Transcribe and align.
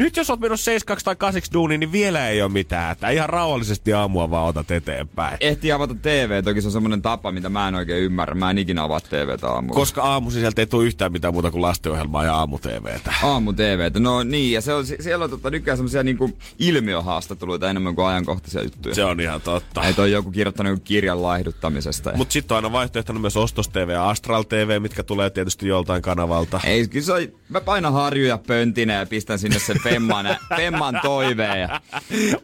Nyt 0.00 0.16
jos 0.16 0.30
oot 0.30 0.40
menossa 0.40 0.64
7 0.64 0.98
tai 1.04 1.16
8 1.16 1.52
duuniin, 1.52 1.80
niin 1.80 1.92
vielä 1.92 2.28
ei 2.28 2.42
ole 2.42 2.52
mitään. 2.52 2.92
Että 2.92 3.10
ihan 3.10 3.28
rauhallisesti 3.28 3.92
aamua 3.92 4.30
vaan 4.30 4.46
otat 4.46 4.70
eteenpäin. 4.70 5.36
Ehti 5.40 5.72
avata 5.72 5.94
TV, 5.94 6.42
toki 6.44 6.60
se 6.60 6.68
on 6.68 6.72
semmoinen 6.72 7.02
tapa, 7.02 7.32
mitä 7.32 7.48
mä 7.48 7.68
en 7.68 7.74
oikein 7.74 8.02
ymmärrä. 8.02 8.34
Mä 8.34 8.50
en 8.50 8.58
ikinä 8.58 8.82
avaa 8.82 9.00
TVtä 9.00 9.48
aamulla. 9.48 9.74
Koska 9.74 10.02
aamu 10.02 10.30
sieltä 10.30 10.62
ei 10.62 10.66
tule 10.66 10.84
yhtään 10.84 11.12
mitään 11.12 11.34
muuta 11.34 11.50
kuin 11.50 11.62
lastenohjelmaa 11.62 12.24
ja 12.24 12.34
aamu-TVtä. 12.34 13.14
Aamu 13.22 13.52
TVtä, 13.52 14.00
no 14.00 14.22
niin. 14.22 14.52
Ja 14.52 14.60
se 14.60 14.74
on, 14.74 14.86
siellä 14.86 15.24
on 15.24 15.30
tota, 15.30 15.50
nykyään 15.50 15.78
semmoisia 15.78 16.02
niinku 16.02 16.38
ilmiöhaastatteluita 16.58 17.70
enemmän 17.70 17.94
kuin 17.94 18.06
ajankohtaisia 18.06 18.62
juttuja. 18.62 18.94
Se 18.94 19.04
on 19.04 19.20
ihan 19.20 19.40
totta. 19.40 19.82
Että 19.82 20.02
on 20.02 20.10
joku 20.10 20.30
kirjoittanut 20.30 20.70
joku 20.70 20.82
kirjan 20.84 21.22
laihduttamisesta. 21.22 22.12
Mutta 22.16 22.32
sitten 22.32 22.56
on 22.56 22.64
aina 22.64 22.72
vaihtoehtona 22.72 23.18
myös 23.18 23.36
Ostos 23.36 23.68
TV 23.68 23.88
ja 23.88 24.08
Astral 24.08 24.42
TV, 24.42 24.82
mitkä 24.82 25.02
tulee 25.02 25.30
tietysti 25.30 25.68
joltain 25.68 26.02
kanavalta. 26.02 26.60
Ei, 26.64 26.88
kyllä 26.88 27.06
se 27.06 27.12
on, 27.12 27.20
mä 27.48 27.60
painan 27.60 27.92
harjuja 27.92 28.38
pöntinä 28.38 28.92
ja 28.92 29.06
pistän 29.06 29.38
sinne 29.38 29.58
sen 29.58 29.80
femman, 29.90 30.36
femman 30.56 31.00
toiveen. 31.02 31.60
Ja 31.60 31.80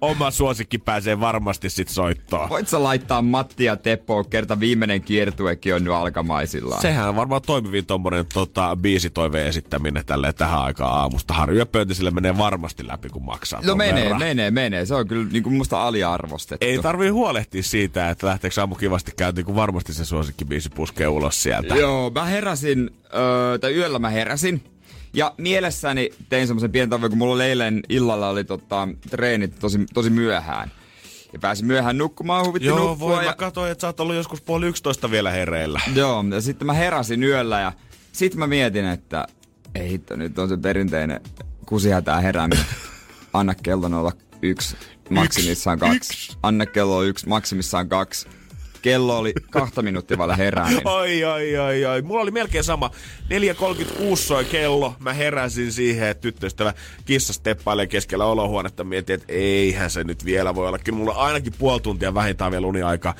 Oma 0.00 0.30
suosikki 0.30 0.78
pääsee 0.78 1.20
varmasti 1.20 1.70
sit 1.70 1.88
soittoon. 1.88 2.48
voit 2.48 2.68
sä 2.68 2.82
laittaa 2.82 3.22
Matti 3.22 3.64
ja 3.64 3.76
Teppo, 3.76 4.24
kerta 4.24 4.60
viimeinen 4.60 5.02
kiertuekin 5.02 5.74
on 5.74 5.84
nyt 5.84 5.92
alkamaisillaan. 5.92 6.82
Sehän 6.82 7.08
on 7.08 7.16
varmaan 7.16 7.42
toimivin 7.46 7.86
tommonen 7.86 8.26
tota, 8.34 8.76
biisitoiveen 8.80 9.46
esittäminen 9.46 10.06
tälle 10.06 10.32
tähän 10.32 10.60
aikaan 10.62 10.92
aamusta. 11.00 11.34
Harju 11.34 11.58
ja 11.58 11.66
pöntisille 11.66 12.10
menee 12.10 12.38
varmasti 12.38 12.86
läpi, 12.86 13.08
kun 13.08 13.24
maksaa 13.24 13.60
No 13.64 13.74
menee, 13.74 14.02
verran. 14.04 14.18
menee, 14.18 14.50
menee. 14.50 14.86
Se 14.86 14.94
on 14.94 15.08
kyllä 15.08 15.26
niin 15.32 15.42
kuin 15.42 15.54
musta 15.56 15.82
aliarvostettu. 15.86 16.66
Ei 16.66 16.78
tarvii 16.78 17.08
huolehtia 17.10 17.62
siitä, 17.62 18.10
että 18.10 18.26
lähteekö 18.26 18.60
aamu 18.60 18.74
kivasti 18.74 19.12
käyntiin, 19.16 19.44
kun 19.44 19.56
varmasti 19.56 19.92
se 19.94 20.04
suosikkibiisi 20.04 20.68
puskee 20.68 21.08
ulos 21.08 21.42
sieltä. 21.42 21.74
Joo, 21.74 22.10
mä 22.10 22.24
heräsin, 22.24 22.90
öö, 23.14 23.58
tai 23.58 23.74
yöllä 23.74 23.98
mä 23.98 24.10
heräsin. 24.10 24.62
Ja 25.16 25.34
mielessäni 25.38 26.10
tein 26.28 26.46
semmoisen 26.46 26.72
pienen 26.72 26.90
tavoin, 26.90 27.10
kun 27.10 27.18
mulla 27.18 27.34
oli 27.34 27.44
eilen 27.44 27.80
illalla 27.88 28.28
oli 28.28 28.44
tota, 28.44 28.88
treenit 29.10 29.58
tosi, 29.58 29.78
tosi 29.94 30.10
myöhään. 30.10 30.70
Ja 31.32 31.38
pääsin 31.38 31.66
myöhään 31.66 31.98
nukkumaan, 31.98 32.46
huvitti 32.46 32.66
Joo, 32.68 32.78
nukkua. 32.78 32.98
voi. 33.08 33.24
ja, 33.24 33.30
Mä 33.30 33.34
katsoin, 33.36 33.72
että 33.72 33.80
sä 33.80 33.86
oot 33.86 34.00
ollut 34.00 34.16
joskus 34.16 34.40
puoli 34.42 34.66
yksitoista 34.66 35.10
vielä 35.10 35.30
hereillä. 35.30 35.80
joo, 35.94 36.24
ja 36.30 36.40
sitten 36.40 36.66
mä 36.66 36.72
heräsin 36.72 37.22
yöllä 37.22 37.60
ja 37.60 37.72
sitten 38.12 38.38
mä 38.38 38.46
mietin, 38.46 38.84
että 38.86 39.26
ei 39.74 39.88
hitto, 39.90 40.16
nyt 40.16 40.38
on 40.38 40.48
se 40.48 40.56
perinteinen 40.56 41.20
kusihätää 41.66 42.20
herääminen. 42.20 42.64
Anna 43.32 43.54
kello 43.54 43.86
olla 43.86 44.12
yksi, 44.42 44.76
maksimissaan 45.10 45.78
kaksi. 45.78 46.36
Anna 46.42 46.66
kello 46.66 46.96
on 46.96 47.06
yksi, 47.06 47.28
maksimissaan 47.28 47.88
kaksi. 47.88 48.28
Kello 48.86 49.18
oli 49.18 49.32
kahta 49.50 49.82
minuuttia 49.82 50.18
vailla 50.18 50.36
herääminen. 50.36 50.88
Oi, 50.88 51.24
oi, 51.24 51.58
oi, 51.58 51.84
oi. 51.84 52.02
Mulla 52.02 52.22
oli 52.22 52.30
melkein 52.30 52.64
sama. 52.64 52.90
4.36 54.00 54.16
soi 54.16 54.44
kello. 54.44 54.94
Mä 54.98 55.12
heräsin 55.12 55.72
siihen, 55.72 56.08
että 56.08 56.20
tyttöystävä 56.20 56.74
kissa 57.04 57.32
steppailee 57.32 57.86
keskellä 57.86 58.24
olohuonetta. 58.24 58.84
Mietin, 58.84 59.14
että 59.14 59.32
eihän 59.32 59.90
se 59.90 60.04
nyt 60.04 60.24
vielä 60.24 60.54
voi 60.54 60.68
olla. 60.68 60.78
Kyllä 60.78 60.98
mulla 60.98 61.12
ainakin 61.12 61.52
puoli 61.58 61.80
tuntia 61.80 62.14
vähintään 62.14 62.52
vielä 62.52 62.66
uniaikaa. 62.66 63.14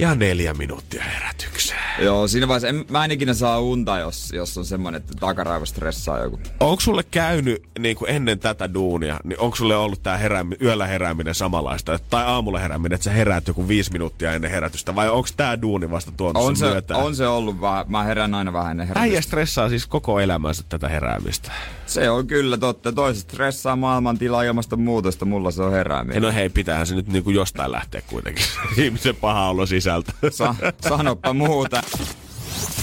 Ja 0.00 0.14
neljä 0.14 0.54
minuuttia 0.54 1.02
herätykseen. 1.04 1.80
Joo, 2.04 2.28
siinä 2.28 2.48
vaiheessa 2.48 2.68
en, 2.68 2.84
mä 2.90 3.04
en 3.04 3.10
ikinä 3.10 3.34
saa 3.34 3.60
unta, 3.60 3.98
jos, 3.98 4.32
jos 4.32 4.58
on 4.58 4.64
semmonen, 4.64 5.00
että 5.00 5.12
takaraivo 5.20 5.66
stressaa 5.66 6.18
joku. 6.18 6.40
Onko 6.60 6.80
sulle 6.80 7.02
käynyt 7.10 7.62
niin 7.78 7.96
kuin 7.96 8.10
ennen 8.10 8.38
tätä 8.38 8.74
duunia, 8.74 9.20
niin 9.24 9.40
onko 9.40 9.56
sulle 9.56 9.76
ollut 9.76 10.02
tää 10.02 10.16
heräämi, 10.16 10.56
yöllä 10.62 10.86
herääminen 10.86 11.34
samanlaista, 11.34 11.94
että- 11.94 12.06
tai 12.10 12.24
aamulla 12.24 12.58
herääminen, 12.58 12.94
että 12.94 13.04
sä 13.04 13.10
heräät 13.10 13.48
joku 13.48 13.68
viisi 13.68 13.92
minuuttia 13.92 14.32
ennen 14.32 14.50
herätystä, 14.50 14.94
vai 14.94 15.08
onko 15.10 15.28
tää 15.36 15.62
duuni 15.62 15.90
vasta 15.90 16.12
tuonut 16.16 16.42
On 16.44 16.56
se, 16.56 16.64
myötä? 16.66 16.96
on 16.96 17.16
se 17.16 17.26
ollut 17.26 17.60
vähän, 17.60 17.84
mä 17.88 18.02
herään 18.02 18.34
aina 18.34 18.52
vähän 18.52 18.70
ennen 18.70 18.86
herätystä. 18.88 19.10
Äijä 19.10 19.20
stressaa 19.20 19.68
siis 19.68 19.86
koko 19.86 20.20
elämänsä 20.20 20.62
tätä 20.68 20.88
heräämistä. 20.88 21.52
Se 21.86 22.10
on 22.10 22.26
kyllä 22.26 22.56
totta. 22.56 22.92
Toiset 22.92 23.22
stressaa 23.30 23.76
maailmantilaa 23.76 24.42
ilmastonmuutosta, 24.42 25.24
mulla 25.24 25.50
se 25.50 25.62
on 25.62 25.72
herääminen. 25.72 26.22
no 26.22 26.32
hei, 26.32 26.48
pitäähän 26.48 26.86
se 26.86 26.94
nyt 26.94 27.06
niinku 27.08 27.30
jostain 27.30 27.72
lähteä 27.72 28.02
kuitenkin. 28.06 28.44
Ihmisen 28.84 29.16
paha 29.16 29.48
olo 29.48 29.66
sisältä. 29.82 30.12
Sa- 30.30 30.54
sanoppa 30.88 31.32
muuta. 31.32 31.82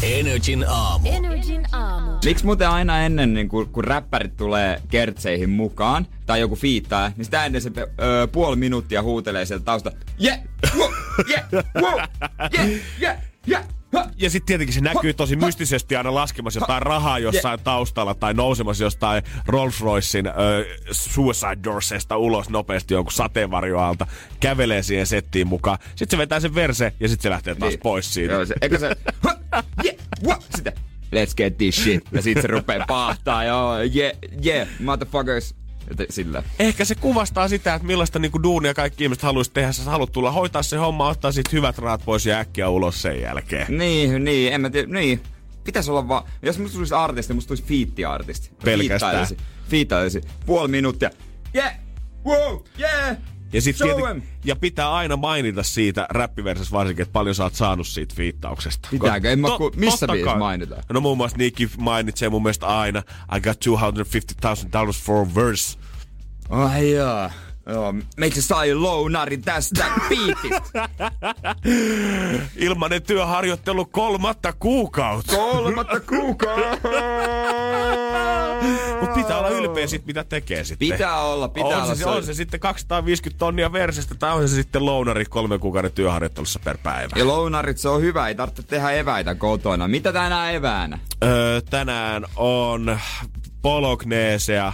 Energin 0.04 0.66
aamu. 0.68 1.10
Energin 1.12 1.66
aamu. 1.72 2.12
Miksi 2.26 2.46
muuten 2.46 2.70
aina 2.70 3.00
ennen, 3.06 3.34
niin 3.34 3.50
kun, 3.50 3.70
kun 3.70 3.84
räppärit 3.84 4.38
tulee 4.38 4.82
kertseihin 4.90 5.50
mukaan, 5.50 6.08
tai 6.26 6.40
joku 6.40 6.56
fiittaa, 6.56 7.12
niin 7.18 7.26
sitä 7.26 7.46
ennen 7.46 7.62
se 7.62 7.72
öö, 8.02 8.28
puoli 8.28 8.56
minuuttia 8.56 9.04
huutelee 9.04 9.46
sieltä 9.46 9.66
tausta. 9.66 9.92
Yeah, 10.24 10.40
wow, 10.78 10.90
yeah, 11.30 11.44
wow, 11.82 12.00
yeah, 12.54 12.70
yeah, 13.02 13.18
yeah. 13.50 13.64
Ha." 13.94 14.06
Ja 14.18 14.30
sitten 14.30 14.46
tietenkin 14.46 14.74
se 14.74 14.82
näkyy 14.82 15.14
tosi 15.14 15.36
mystisesti 15.36 15.96
aina 15.96 16.14
laskemassa 16.14 16.60
jotain 16.60 16.82
rahaa 16.82 17.20
jossain 17.20 17.60
taustalla 17.64 18.14
tai 18.14 18.34
nousemassa 18.34 18.84
jostain 18.84 19.24
Rolls 19.48 19.82
Roycein 19.82 20.28
ö, 20.28 20.32
Suicide 20.92 21.58
Doorsesta 21.64 22.18
ulos 22.18 22.50
nopeasti 22.50 22.94
jonkun 22.94 23.12
sateenvarjoalta, 23.14 24.08
kävelee 24.40 24.84
siihen 24.84 25.08
settiin 25.08 25.48
mukaan. 25.48 25.78
Sitten 25.96 26.18
se 26.18 26.18
vetää 26.18 26.40
sen 26.40 26.56
verse 26.56 26.94
ja 27.00 27.08
sitten 27.08 27.24
se 27.24 27.30
lähtee 27.30 27.56
taas 27.56 27.70
Niin. 27.74 27.80
pois 27.80 28.14
siitä. 28.14 28.34
Joo, 28.34 28.46
se, 28.46 28.56
eikö 28.62 28.80
se, 28.80 28.96
yeah, 29.86 29.96
wow, 30.26 30.38
sitten, 30.56 30.74
let's 31.16 31.34
get 31.38 31.58
this 31.58 31.76
shit. 31.84 32.04
Ja 32.12 32.22
sitten 32.22 32.42
se 32.42 32.48
rupeaa 32.48 32.86
pahtaa, 32.88 33.44
joo, 33.44 33.78
yeah, 33.78 34.12
yeah, 34.46 34.68
motherfuckers. 34.80 35.56
Sillä. 36.10 36.44
Ehkä 36.60 36.86
se 36.86 36.96
kuvastaa 36.96 37.48
sitä, 37.48 37.74
että 37.74 37.88
millaista 37.88 38.20
niinku 38.20 38.44
duunia 38.44 38.74
kaikki 38.74 39.04
ihmiset 39.04 39.24
haluaisi 39.24 39.52
tehdä. 39.52 39.72
Sä 39.72 39.84
haluat 39.84 40.12
tulla 40.12 40.32
hoitaa 40.32 40.64
se 40.64 40.78
homma, 40.78 41.10
ottaa 41.10 41.32
siitä 41.32 41.50
hyvät 41.54 41.78
rahat 41.78 42.02
pois 42.06 42.26
ja 42.26 42.40
äkkiä 42.40 42.70
ulos 42.70 43.02
sen 43.02 43.22
jälkeen. 43.22 43.78
Niin, 43.78 44.24
niin, 44.24 44.54
en 44.54 44.62
mä 44.62 44.70
tiedä, 44.70 44.88
niin. 44.94 45.22
Pitäis 45.64 45.90
olla 45.90 46.08
vaan, 46.08 46.24
jos 46.42 46.60
musta 46.60 46.76
tulisi 46.76 46.94
artisti, 46.94 47.34
musta 47.34 47.48
tulisi 47.48 47.64
fiitti-artisti. 47.64 48.52
Pelkästään. 48.66 49.28
Fiittailisi, 49.28 49.38
fiittailisi. 49.70 50.22
Puoli 50.46 50.68
minuuttia. 50.68 51.10
Yeah! 51.56 51.76
Wow! 52.26 52.58
Yeah! 52.80 53.18
Ja, 53.54 53.62
sit 53.62 53.78
tiety, 53.78 54.24
ja 54.46 54.56
pitää 54.56 54.94
aina 54.94 55.16
mainita 55.18 55.64
siitä 55.64 56.08
räppiversessä 56.10 56.72
varsinkin, 56.72 57.04
että 57.04 57.14
paljon 57.14 57.36
sä 57.36 57.44
oot 57.44 57.56
saanut 57.56 57.88
siitä 57.88 58.16
fiittauksesta. 58.16 58.88
Pitääkö? 58.92 59.32
En 59.32 59.40
mä 59.40 59.48
To- 59.48 59.58
ku- 59.58 59.72
missä 59.76 60.08
biisissä 60.08 60.30
kai. 60.32 60.40
mainitaan? 60.40 60.84
No 60.94 61.02
muun 61.02 61.18
muassa 61.18 61.38
Nicki 61.38 61.70
mainitsee 61.78 62.30
mun 62.30 62.44
mielestä 62.44 62.68
aina 62.68 63.00
I 63.38 63.40
got 63.42 63.58
250,000 63.60 64.80
dollars 64.80 65.02
for 65.04 65.26
a 65.28 65.36
verse. 65.36 65.78
Ai 66.50 66.92
joo. 66.92 67.30
Joo, 67.70 67.94
meitä 68.18 68.42
sai 68.42 68.74
lounari 68.74 69.38
tästä 69.38 69.86
biitistä. 70.10 70.90
Ilmanen 72.56 73.02
työharjoittelu 73.04 73.86
kolmatta 73.86 74.54
kuukautta. 74.54 75.36
Kolmatta 75.36 76.00
kuukautta. 76.00 76.90
Mutta 79.02 79.16
pitää 79.16 79.38
olla 79.38 79.50
ylpeä 79.50 79.88
siitä, 79.88 80.06
mitä 80.06 80.24
tekee 80.24 80.64
sitten. 80.64 80.90
Pitää 80.90 81.22
olla, 81.22 81.48
pitää 81.48 81.78
on 81.78 81.84
olla. 81.84 81.96
Se, 81.96 82.06
on 82.06 82.24
se 82.24 82.34
sitten 82.34 82.60
250 82.60 83.40
tonnia 83.40 83.72
versestä 83.72 84.16
tai 84.16 84.34
on 84.34 84.50
se 84.50 84.56
sitten 84.56 84.86
lounari 84.86 85.26
kolme 85.26 85.60
kuukauden 85.60 85.92
työharjoittelussa 85.92 86.60
per 86.64 86.78
päivä. 86.84 87.16
Ja 87.16 87.28
lounarit, 87.28 87.78
se 87.78 87.90
on 87.90 88.02
hyvä, 88.02 88.28
ei 88.28 88.36
tarvitse 88.36 88.64
tehdä 88.64 88.92
eväitä 88.92 89.36
kotona. 89.36 89.88
Mitä 89.88 90.14
tänään 90.14 90.54
eväänä? 90.54 91.00
Öö, 91.24 91.62
tänään 91.62 92.26
on 92.36 93.00
pologneesea, 93.62 94.74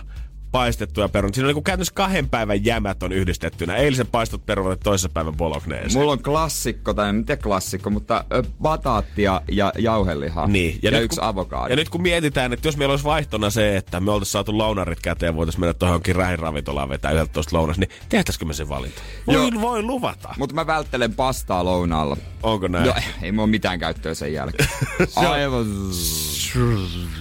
paistettuja 0.55 1.09
perunat. 1.09 1.35
Siinä 1.35 1.49
on 1.49 1.55
niin 1.55 1.63
käytännössä 1.63 1.93
kahden 1.93 2.29
päivän 2.29 2.65
jämät 2.65 3.03
on 3.03 3.11
yhdistettynä. 3.11 3.75
Eilisen 3.75 4.07
paistot 4.07 4.45
perunat 4.45 4.79
ja 4.79 4.83
toisen 4.83 5.11
päivän 5.11 5.35
pologneese. 5.35 5.99
Mulla 5.99 6.11
on 6.11 6.23
klassikko, 6.23 6.93
tai 6.93 7.09
en 7.09 7.25
tiedä 7.25 7.41
klassikko, 7.41 7.89
mutta 7.89 8.25
bataattia 8.61 9.41
ja 9.51 9.73
jauhelihaa. 9.77 10.47
Niin. 10.47 10.79
Ja, 10.83 10.91
nyt 10.91 11.03
yksi 11.03 11.19
kun, 11.19 11.27
avokaado. 11.27 11.69
Ja 11.69 11.75
nyt 11.75 11.89
kun 11.89 12.01
mietitään, 12.01 12.53
että 12.53 12.67
jos 12.67 12.77
meillä 12.77 12.93
olisi 12.93 13.05
vaihtona 13.05 13.49
se, 13.49 13.77
että 13.77 13.99
me 13.99 14.11
oltaisiin 14.11 14.31
saatu 14.31 14.57
lounarit 14.57 14.99
käteen 14.99 15.29
ja 15.29 15.35
voitaisiin 15.35 15.59
mennä 15.59 15.73
tuohonkin 15.73 16.15
rähinravintolaan 16.15 16.89
vetää 16.89 17.11
11 17.11 17.57
lounas, 17.57 17.77
niin 17.77 17.89
tehtäisikö 18.09 18.45
me 18.45 18.53
sen 18.53 18.69
valinta? 18.69 19.01
Voin, 19.27 19.53
Joo. 19.53 19.61
voi 19.61 19.81
luvata. 19.81 20.35
Mutta 20.37 20.55
mä 20.55 20.67
välttelen 20.67 21.13
pastaa 21.13 21.65
lounaalla. 21.65 22.17
Onko 22.43 22.67
näin? 22.67 22.85
No, 22.85 22.93
ei 23.21 23.31
mulla 23.31 23.47
mitään 23.47 23.79
käyttöä 23.79 24.13
sen 24.13 24.33
jälkeen. 24.33 24.69
Aivan. 25.15 25.65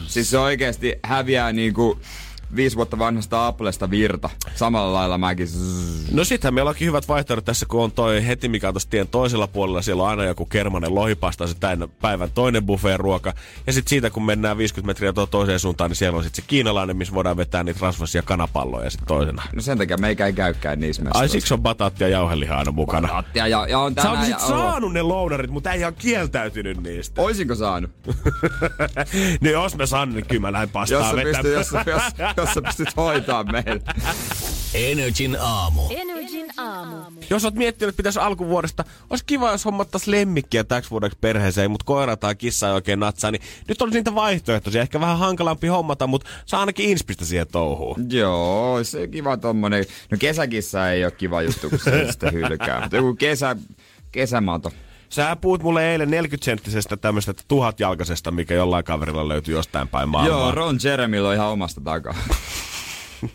Siis 0.06 0.30
se 0.30 0.38
oikeesti 0.38 0.94
häviää 1.02 1.52
niinku 1.52 1.98
viisi 2.56 2.76
vuotta 2.76 2.98
vanhasta 2.98 3.46
Applesta 3.46 3.90
virta. 3.90 4.30
Samalla 4.54 4.92
lailla 4.92 5.18
mäkin. 5.18 5.48
Zzz. 5.48 6.12
No 6.12 6.24
sittenhän 6.24 6.54
meillä 6.54 6.68
onkin 6.68 6.86
hyvät 6.88 7.08
vaihtoehdot 7.08 7.44
tässä, 7.44 7.66
kun 7.66 7.84
on 7.84 7.92
toi 7.92 8.26
heti 8.26 8.48
mikä 8.48 8.68
on 8.68 8.74
tien 8.90 9.08
toisella 9.08 9.46
puolella. 9.46 9.82
Siellä 9.82 10.02
on 10.02 10.08
aina 10.08 10.24
joku 10.24 10.46
kermanen 10.46 10.94
lohipasta, 10.94 11.46
se 11.46 11.54
täynnä 11.60 11.88
päivän 12.00 12.30
toinen 12.34 12.66
buffeen 12.66 13.00
ruoka. 13.00 13.32
Ja 13.66 13.72
sitten 13.72 13.90
siitä, 13.90 14.10
kun 14.10 14.24
mennään 14.24 14.58
50 14.58 14.86
metriä 14.90 15.12
tuo 15.12 15.26
toiseen 15.26 15.58
suuntaan, 15.60 15.90
niin 15.90 15.96
siellä 15.96 16.16
on 16.16 16.24
sitten 16.24 16.42
se 16.44 16.48
kiinalainen, 16.48 16.96
missä 16.96 17.14
voidaan 17.14 17.36
vetää 17.36 17.64
niitä 17.64 17.80
rasvasia 17.82 18.22
kanapalloja 18.22 18.90
sitten 18.90 19.06
toisena. 19.08 19.42
No 19.54 19.62
sen 19.62 19.78
takia 19.78 19.96
meikä 19.96 20.26
ei 20.26 20.32
käykään 20.32 20.80
niissä 20.80 21.02
Ai 21.02 21.06
messuissa. 21.06 21.32
siksi 21.32 21.54
on 21.54 21.62
bataattia 21.62 22.08
ja 22.08 22.12
jauhelihaa 22.18 22.58
aina 22.58 22.70
mukana. 22.72 23.08
Bataattia 23.08 23.46
ja, 23.46 23.66
ja 23.66 23.78
on 23.78 23.92
Sä 23.92 24.02
tänään... 24.02 24.18
olisit 24.18 24.32
ja- 24.40 24.46
saanut 24.48 24.92
ne 24.92 25.02
lounarit, 25.02 25.50
mutta 25.50 25.72
ei 25.72 25.80
ihan 25.80 25.94
kieltäytynyt 25.94 26.82
niistä. 26.82 27.22
Oisinko 27.22 27.54
saanut? 27.54 27.90
niin 29.40 29.52
jos 29.52 29.76
mä 29.76 29.86
saan, 29.86 30.12
niin 30.14 30.26
kyllä 30.26 30.40
mä 30.40 30.52
lähden 30.52 30.70
pastaa 30.70 30.98
Jos 30.98 31.08
sä, 31.10 31.16
vetämään. 31.16 31.42
pystyt, 31.44 31.52
jos, 31.54 31.68
sä- 31.68 31.84
jos, 32.36 32.43
jos 32.44 32.54
sä 32.54 32.62
pystyt 32.62 32.96
hoitaa 32.96 33.44
meille. 33.44 33.82
Energin 34.74 35.36
aamu. 35.40 35.82
Energin 35.90 36.46
aamu. 36.56 36.96
Jos 37.30 37.44
oot 37.44 37.54
miettinyt, 37.54 37.88
että 37.88 37.96
pitäisi 37.96 38.18
alkuvuodesta, 38.18 38.84
olisi 39.10 39.24
kiva, 39.24 39.50
jos 39.50 39.64
hommattais 39.64 40.06
lemmikkiä 40.06 40.64
täksi 40.64 40.90
vuodeksi 40.90 41.18
perheeseen, 41.20 41.70
mutta 41.70 41.84
koira 41.84 42.16
tai 42.16 42.34
kissa 42.34 42.68
ei 42.68 42.74
oikein 42.74 43.00
natsaa, 43.00 43.30
niin 43.30 43.42
nyt 43.68 43.82
olisi 43.82 43.98
niitä 43.98 44.14
vaihtoehtoisia. 44.14 44.82
Ehkä 44.82 45.00
vähän 45.00 45.18
hankalampi 45.18 45.66
hommata, 45.66 46.06
mutta 46.06 46.30
saa 46.46 46.60
ainakin 46.60 46.90
inspistä 46.90 47.24
siihen 47.24 47.46
touhuun. 47.52 48.06
Joo, 48.10 48.84
se 48.84 49.08
kiva 49.08 49.36
tommonen. 49.36 49.84
No 50.10 50.16
kesäkissa 50.20 50.90
ei 50.90 51.04
ole 51.04 51.12
kiva 51.12 51.42
juttu, 51.42 51.70
kun 51.70 51.78
se 51.78 52.06
sitten 52.10 52.32
hylkää. 52.32 52.80
Mutta 52.80 52.96
joku 52.96 53.14
kesä, 53.14 53.56
kesämato. 54.12 54.72
Sä 55.14 55.36
puhut 55.36 55.62
mulle 55.62 55.92
eilen 55.92 56.08
40-senttisestä 56.08 56.96
tämmöistä 56.96 57.34
tuhatjalkaisesta, 57.48 58.30
mikä 58.30 58.54
jollain 58.54 58.84
kaverilla 58.84 59.28
löytyy 59.28 59.54
jostain 59.54 59.88
päin 59.88 60.08
maailmaa. 60.08 60.38
Joo, 60.40 60.50
Ron 60.52 60.78
Jeremyllä 60.84 61.28
on 61.28 61.34
ihan 61.34 61.48
omasta 61.48 61.80
takaa. 61.80 62.14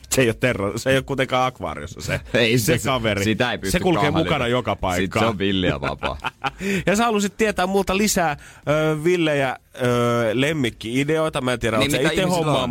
Se 0.10 0.22
ei 0.22 0.28
ole, 0.28 0.34
terro, 0.40 0.78
se 0.78 0.90
ei 0.90 0.96
ole 0.98 1.04
kuitenkaan 1.04 1.48
akvaariossa 1.48 2.02
se, 2.02 2.22
Ei 2.34 2.60
se, 2.60 2.78
se- 2.78 2.90
kaveri. 2.90 3.24
sitä 3.24 3.52
ei 3.52 3.58
pysty 3.58 3.72
se 3.72 3.80
kulkee 3.80 4.02
kahlita. 4.12 4.18
mukana 4.30 4.48
joka 4.48 4.72
Sitten 4.72 4.82
paikkaan. 4.82 5.26
se 5.26 5.30
on 5.30 5.38
villiä 5.38 5.82
vapaa. 5.82 6.18
ja 6.86 6.96
sä 6.96 7.04
halusit 7.06 7.38
tietää 7.38 7.68
multa 7.68 7.98
lisää 7.98 8.38
ö, 8.70 8.98
Villejä 9.04 9.56
ö, 9.82 9.86
lemmikki-ideoita. 10.34 11.42
Mä 11.42 11.54
en 11.54 11.60
tiedä, 11.60 11.78
Niin, 11.78 11.86
itse 11.96 12.14
ihmisillä 12.14 12.52
on? 12.64 12.70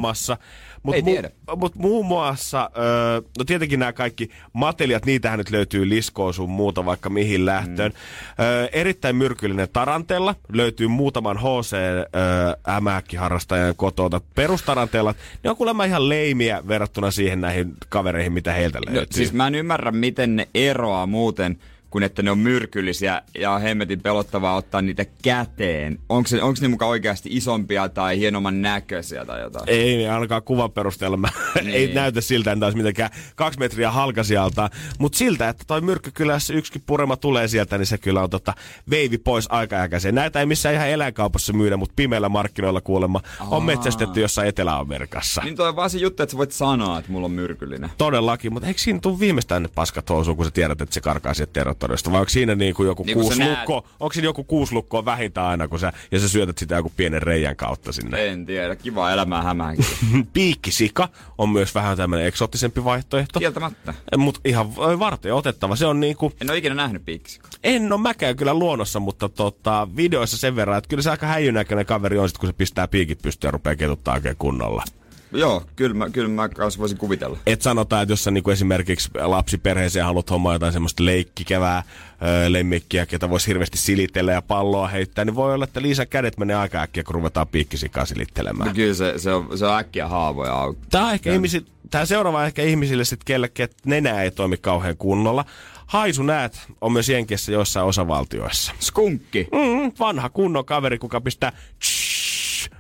Mut 0.89 0.95
Ei 0.95 1.03
tiedä. 1.03 1.31
Mut 1.57 1.75
muun 1.75 2.07
muassa, 2.07 2.71
ö, 2.77 3.23
no 3.39 3.45
tietenkin 3.45 3.79
nämä 3.79 3.93
kaikki 3.93 4.31
mateliat, 4.53 5.07
niitähän 5.07 5.39
nyt 5.39 5.51
löytyy 5.51 5.89
liskoa 5.89 6.33
sun 6.33 6.51
muuta 6.51 6.85
vaikka 6.85 7.11
mihin 7.11 7.47
lähtöön. 7.47 7.93
Mm. 7.93 8.45
Ö, 8.45 8.69
erittäin 8.73 9.17
myrkyllinen 9.17 9.69
tarantella, 9.73 10.35
löytyy 10.53 10.89
muutaman 10.89 11.37
HC 11.39 11.73
ö, 11.75 12.71
ämääkkiharrastajan 12.77 13.77
kotota. 13.77 14.21
Perustarantellat, 14.35 15.17
ne 15.45 15.51
on 15.51 15.57
kuulemma 15.57 15.85
ihan 15.85 16.09
leimiä 16.09 16.63
verrattuna 16.69 17.11
siihen 17.11 17.41
näihin 17.41 17.73
kavereihin, 17.89 18.33
mitä 18.33 18.53
heiltä 18.53 18.79
löytyy. 18.87 19.01
No, 19.01 19.07
siis 19.11 19.33
mä 19.33 19.47
en 19.47 19.55
ymmärrä, 19.55 19.91
miten 19.91 20.37
ne 20.37 20.49
eroaa 20.55 21.07
muuten, 21.07 21.59
kun 21.91 22.03
että 22.03 22.23
ne 22.23 22.31
on 22.31 22.39
myrkyllisiä 22.39 23.23
ja 23.39 23.51
on 23.51 23.61
hemmetin 23.61 24.01
pelottavaa 24.01 24.55
ottaa 24.57 24.83
niitä 24.83 25.05
käteen. 25.23 25.99
Onko, 26.09 26.29
se, 26.29 26.43
onko 26.43 26.59
ne 26.61 26.69
mukaan 26.69 26.89
oikeasti 26.91 27.29
isompia 27.33 27.89
tai 27.89 28.19
hienomman 28.19 28.63
näköisiä 28.63 29.25
tai 29.25 29.41
jotain? 29.41 29.65
Ei, 29.69 29.97
niin 29.97 30.11
ainakaan 30.11 30.43
kuvan 30.43 30.73
perusteella 30.73 31.17
mä 31.17 31.29
Niin. 31.63 31.75
ei 31.75 31.95
näytä 31.95 32.21
siltä, 32.21 32.53
että 32.53 32.67
olisi 32.67 32.77
mitenkään 32.79 33.11
kaksi 33.37 33.59
metriä 33.59 33.91
halkasijalta. 33.91 34.71
Mutta 34.99 35.19
siltä, 35.19 35.49
että 35.49 35.65
toi 35.67 35.81
myrkky 35.81 36.11
kyllä, 36.11 36.33
jos 36.33 36.51
yksikin 36.51 36.83
purema 36.87 37.17
tulee 37.17 37.49
sieltä, 37.49 37.79
niin 37.79 37.87
se 37.87 37.99
kyllä 37.99 38.23
on 38.23 38.31
tota 38.31 38.55
veivi 38.91 39.19
pois 39.19 39.47
aikaäkäiseen. 39.51 40.15
Näitä 40.15 40.41
ei 40.41 40.47
missään 40.47 40.75
ihan 40.75 40.89
eläinkaupassa 40.89 41.53
myydä, 41.53 41.77
mutta 41.77 41.93
pimeillä 41.97 42.29
markkinoilla 42.29 42.81
kuulemma 42.81 43.21
on 43.51 43.63
metsästetty 43.63 44.21
jossain 44.21 44.49
Etelä-Amerikassa. 44.49 45.43
Niin 45.45 45.57
toi 45.57 45.69
on 45.69 45.77
vaan 45.77 45.91
se 45.91 45.99
juttu, 45.99 46.23
että 46.23 46.31
sä 46.31 46.39
voit 46.39 46.53
sanoa, 46.53 46.99
että 46.99 47.13
mulla 47.13 47.25
on 47.25 47.31
myrkyllinen. 47.31 47.91
Todellakin, 47.99 48.53
mutta 48.53 48.69
eikö 48.69 48.81
siinä 48.81 48.99
tule 49.03 49.21
viimeistään 49.21 49.63
ne 49.63 49.69
paskat 49.75 50.11
housuun, 50.11 50.37
kun 50.37 50.47
sä 50.47 50.51
tiedät, 50.51 50.81
että 50.81 50.95
se 50.95 51.01
karkaa 51.01 51.35
sieltä 51.35 51.53
territoriasta? 51.79 52.13
Vai 52.13 52.21
onko 52.21 52.29
siinä 52.29 52.55
niin 52.55 52.75
kuin 52.75 52.87
joku 52.87 53.03
Niin 53.03 53.19
kuusi 53.19 53.45
lukko? 53.45 53.87
Onko 54.01 54.13
siinä 54.13 54.25
joku 54.27 54.45
kuusi 54.45 54.73
lukkoa 54.73 55.05
vähintään 55.05 55.47
aina, 55.47 55.69
kun 55.69 55.79
sä, 55.79 55.93
ja 56.11 56.21
sä 56.21 56.29
syötät 56.29 56.59
sitä 56.59 56.77
joku 56.77 56.93
pienen 56.97 57.23
reijän 57.23 57.57
kautta 57.57 57.93
sinne? 57.93 58.27
En 58.27 58.47
tiedä, 58.47 58.77
kiva 58.77 59.11
elämää 59.11 59.43
hämähänkin. 59.43 59.85
Piikkisika 60.33 61.09
on 61.39 61.49
myös 61.49 61.75
vähän 61.75 61.97
tämmöinen 61.97 62.27
eksoottisempi 62.27 62.85
vaihtoehto. 62.85 63.39
Kieltämättä. 63.39 63.95
Mutta 64.17 64.41
ihan 64.45 64.77
varten 64.77 65.35
otettava. 65.35 65.77
Se 65.77 65.87
on 65.87 66.01
niinku, 66.01 66.33
En 66.41 66.51
ole 66.51 66.59
ikinä 66.59 66.75
nähnyt 66.75 67.05
piikkisikaa. 67.05 67.51
en 67.65 67.93
ole 67.93 68.01
mäkään 68.01 68.37
kyllä 68.37 68.55
luonnossa, 68.55 69.01
mutta 69.01 69.29
tota, 69.29 69.89
videoissa 69.97 70.37
sen 70.37 70.57
verran, 70.57 70.79
että 70.79 70.89
kyllä 70.89 71.03
se 71.03 71.11
aika 71.11 71.27
häijynäköinen 71.27 71.87
kaveri 71.87 72.19
on 72.19 72.29
sit, 72.29 72.39
kun 72.39 72.49
se 72.49 72.53
pistää 72.53 72.89
piikit 72.89 73.23
pystyyn 73.23 73.49
ja 73.49 73.53
rupeaa 73.53 73.77
ketuttaa 73.77 74.15
oikein 74.15 74.37
kunnolla. 74.39 74.85
Joo, 75.33 75.63
kyllä 75.77 75.95
mä, 75.95 76.11
kyllä 76.11 76.29
mä 76.29 76.49
kanssa 76.49 76.81
voisin 76.81 76.99
kuvitella. 76.99 77.39
Et 77.47 77.63
sanotaan, 77.63 78.03
että 78.03 78.13
jos 78.13 78.25
sä 78.25 78.31
niinku 78.31 78.51
esimerkiksi 78.51 79.11
lapsiperheeseen 79.15 80.05
haluat 80.05 80.31
hommaa 80.31 80.53
jotain 80.53 80.73
semmoista 80.73 81.05
leikkikevää 81.05 81.83
öö, 82.23 82.53
lemmikkiä, 82.53 83.07
ketä 83.07 83.31
voisi 83.31 83.47
hirveästi 83.47 83.79
silitellä 83.79 84.33
ja 84.33 84.43
palloa 84.43 84.89
heittää, 84.89 85.25
niin 85.25 85.35
voi 85.35 85.55
olla, 85.55 85.65
että 85.65 85.83
Liisa 85.83 86.07
kädet 86.07 86.39
menee 86.39 86.57
aika 86.57 86.83
äkkiä, 86.83 87.05
kun 87.05 87.15
ruvetaan 87.15 87.49
piikkisikaa 87.49 88.07
silittelemään. 88.07 88.69
No 88.69 88.75
kyllä 88.75 88.95
se, 88.95 89.15
se, 89.17 89.33
on, 89.33 89.59
se 89.59 89.67
on 89.67 89.79
äkkiä 89.79 90.09
haavoja 90.09 90.53
auki. 90.53 90.81
Tämä 90.91 91.07
on 91.07 91.13
ehkä 91.13 91.33
ihmisi, 91.33 91.67
tää 91.91 92.07
seuraava 92.07 92.45
ehkä 92.45 92.63
ihmisille 92.63 93.05
sitten 93.05 93.27
kellekin, 93.27 93.65
että 93.65 93.77
nenä 93.87 94.23
ei 94.23 94.31
toimi 94.31 94.57
kauhean 94.57 94.97
kunnolla. 94.97 95.45
Haisu 95.87 96.23
näet 96.23 96.61
on 96.81 96.93
myös 96.93 97.09
Jenkeissä 97.09 97.53
joissain 97.53 97.87
osavaltioissa. 97.87 98.73
Skunkki. 98.81 99.49
Mm, 99.53 99.93
vanha 99.99 100.29
kunnon 100.29 100.65
kaveri, 100.65 100.99
kuka 100.99 101.21
pistää 101.21 101.53
tsh, 101.79 102.08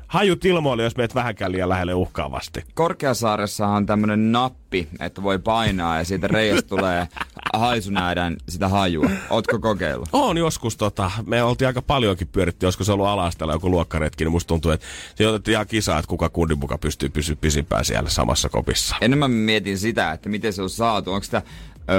hajut 0.08 0.44
ilmoille, 0.44 0.82
jos 0.82 0.96
meet 0.96 1.14
vähänkään 1.14 1.52
liian 1.52 1.68
lähelle 1.68 1.94
uhkaavasti. 1.94 2.64
Korkeasaaressahan 2.74 3.76
on 3.76 3.86
tämmönen 3.86 4.32
nappi, 4.32 4.88
että 5.00 5.22
voi 5.22 5.38
painaa 5.38 5.98
ja 5.98 6.04
siitä 6.04 6.26
reiästä 6.26 6.68
tulee 6.68 7.08
haisunäädän 7.54 8.36
sitä 8.48 8.68
hajua. 8.68 9.10
Ootko 9.30 9.58
kokeillut? 9.58 10.08
On 10.12 10.36
joskus, 10.36 10.76
tota, 10.76 11.10
me 11.26 11.42
oltiin 11.42 11.66
aika 11.66 11.82
paljonkin 11.82 12.28
pyöritty, 12.28 12.66
joskus 12.66 12.86
se 12.86 12.92
ollut 12.92 13.06
ala 13.06 13.52
joku 13.52 13.70
luokkaretki, 13.70 14.24
niin 14.24 14.32
musta 14.32 14.48
tuntuu, 14.48 14.70
että 14.70 14.86
se 15.14 15.28
otettiin 15.28 15.52
ihan 15.52 15.66
kisaa, 15.66 15.98
että 15.98 16.08
kuka 16.08 16.28
kundin 16.28 16.58
muka 16.58 16.78
pystyy 16.78 17.08
pysyä 17.08 17.36
pisimpään 17.40 17.84
siellä 17.84 18.10
samassa 18.10 18.48
kopissa. 18.48 18.96
Enemmän 19.00 19.30
mietin 19.30 19.78
sitä, 19.78 20.12
että 20.12 20.28
miten 20.28 20.52
se 20.52 20.62
on 20.62 20.70
saatu. 20.70 21.12
Onko 21.12 21.24
sitä 21.24 21.42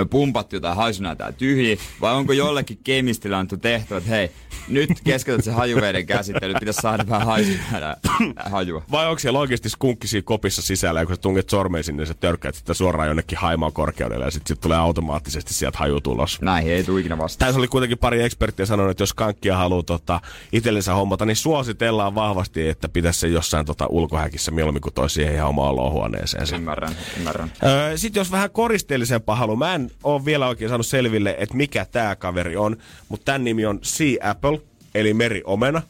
pumpattu 0.09 0.55
jotain 0.55 0.75
haisunäätää 0.75 1.31
tyhjiä, 1.31 1.77
vai 2.01 2.13
onko 2.13 2.33
jollekin 2.33 2.79
kemistillä 2.83 3.37
annettu 3.37 3.57
tehtävä, 3.57 3.97
että 3.97 4.09
hei, 4.09 4.31
nyt 4.67 4.89
keskeytät 5.03 5.45
se 5.45 5.51
hajuveden 5.51 6.05
käsittely, 6.05 6.53
pitäisi 6.59 6.81
saada 6.81 7.05
vähän 7.09 7.27
haisunäädää 7.27 7.97
hajua. 8.45 8.83
Vai 8.91 9.07
onko 9.07 9.19
siellä 9.19 9.39
oikeasti 9.39 9.69
skunkki 9.69 10.07
siinä 10.07 10.25
kopissa 10.25 10.61
sisällä, 10.61 10.99
ja 10.99 11.05
kun 11.05 11.15
sä 11.15 11.21
tunget 11.21 11.49
sormeen 11.49 11.83
sinne, 11.83 12.01
niin 12.01 12.07
sä 12.07 12.13
törkkäät 12.13 12.55
sitä 12.55 12.73
suoraan 12.73 13.07
jonnekin 13.07 13.37
haimaan 13.37 13.73
korkeudelle, 13.73 14.25
ja 14.25 14.31
sitten 14.31 14.55
sit 14.55 14.61
tulee 14.61 14.77
automaattisesti 14.77 15.53
sieltä 15.53 15.77
haju 15.77 16.01
tulos. 16.01 16.41
Näihin 16.41 16.73
ei 16.73 16.83
tule 16.83 16.99
ikinä 16.99 17.17
vastaan. 17.17 17.47
Tässä 17.47 17.59
oli 17.59 17.67
kuitenkin 17.67 17.97
pari 17.97 18.23
eksperttiä 18.23 18.65
sanonut, 18.65 18.91
että 18.91 19.03
jos 19.03 19.13
kankkia 19.13 19.57
haluaa 19.57 19.83
tota, 19.83 20.21
itsellensä 20.51 20.93
hommata, 20.93 21.25
niin 21.25 21.35
suositellaan 21.35 22.15
vahvasti, 22.15 22.67
että 22.67 22.89
pitäisi 22.89 23.19
se 23.19 23.27
jossain 23.27 23.65
tota, 23.65 23.87
ulkohäkissä 23.89 24.51
mieluummin 24.51 24.81
kuin 24.81 24.93
toi 24.93 25.09
siihen 25.09 25.35
ihan 25.35 25.49
omaan 25.49 25.69
olohuoneeseen. 25.69 26.47
Ymmärrän, 26.55 26.95
ymmärrän. 27.17 27.51
Öö, 27.63 27.97
Sitten 27.97 28.19
jos 28.19 28.31
vähän 28.31 28.51
koristeellisempaa 28.51 29.35
haluaa, 29.35 29.57
mä 29.57 29.75
en 29.75 29.78
ole 30.03 30.25
vielä 30.25 30.47
oikein 30.47 30.69
saanut 30.69 30.87
selville, 30.87 31.35
että 31.39 31.55
mikä 31.55 31.85
tämä 31.85 32.15
kaveri 32.15 32.57
on, 32.57 32.77
mutta 33.09 33.25
tämän 33.25 33.43
nimi 33.43 33.65
on 33.65 33.79
Sea 33.81 34.29
Apple, 34.31 34.61
eli 34.95 35.13
meriomena. 35.13 35.81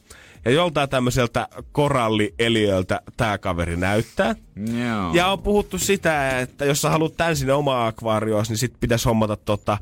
Ja 0.45 0.51
joltain 0.51 0.89
tämmöiseltä 0.89 1.47
korallieliöltä 1.71 3.02
tämä 3.18 3.37
kaveri 3.37 3.78
näyttää. 3.78 4.35
Joo. 4.87 5.14
Ja 5.14 5.28
on 5.28 5.40
puhuttu 5.40 5.78
sitä, 5.78 6.40
että 6.40 6.66
jos 6.66 6.81
sä 6.81 6.90
haluat 6.90 7.18
tän 7.18 7.35
sinne 7.35 7.54
omaa 7.54 7.87
akvaarioon, 7.87 8.45
niin 8.49 8.57
sit 8.57 8.73
pitäisi 8.80 9.06
hommata 9.06 9.35
tota, 9.35 9.78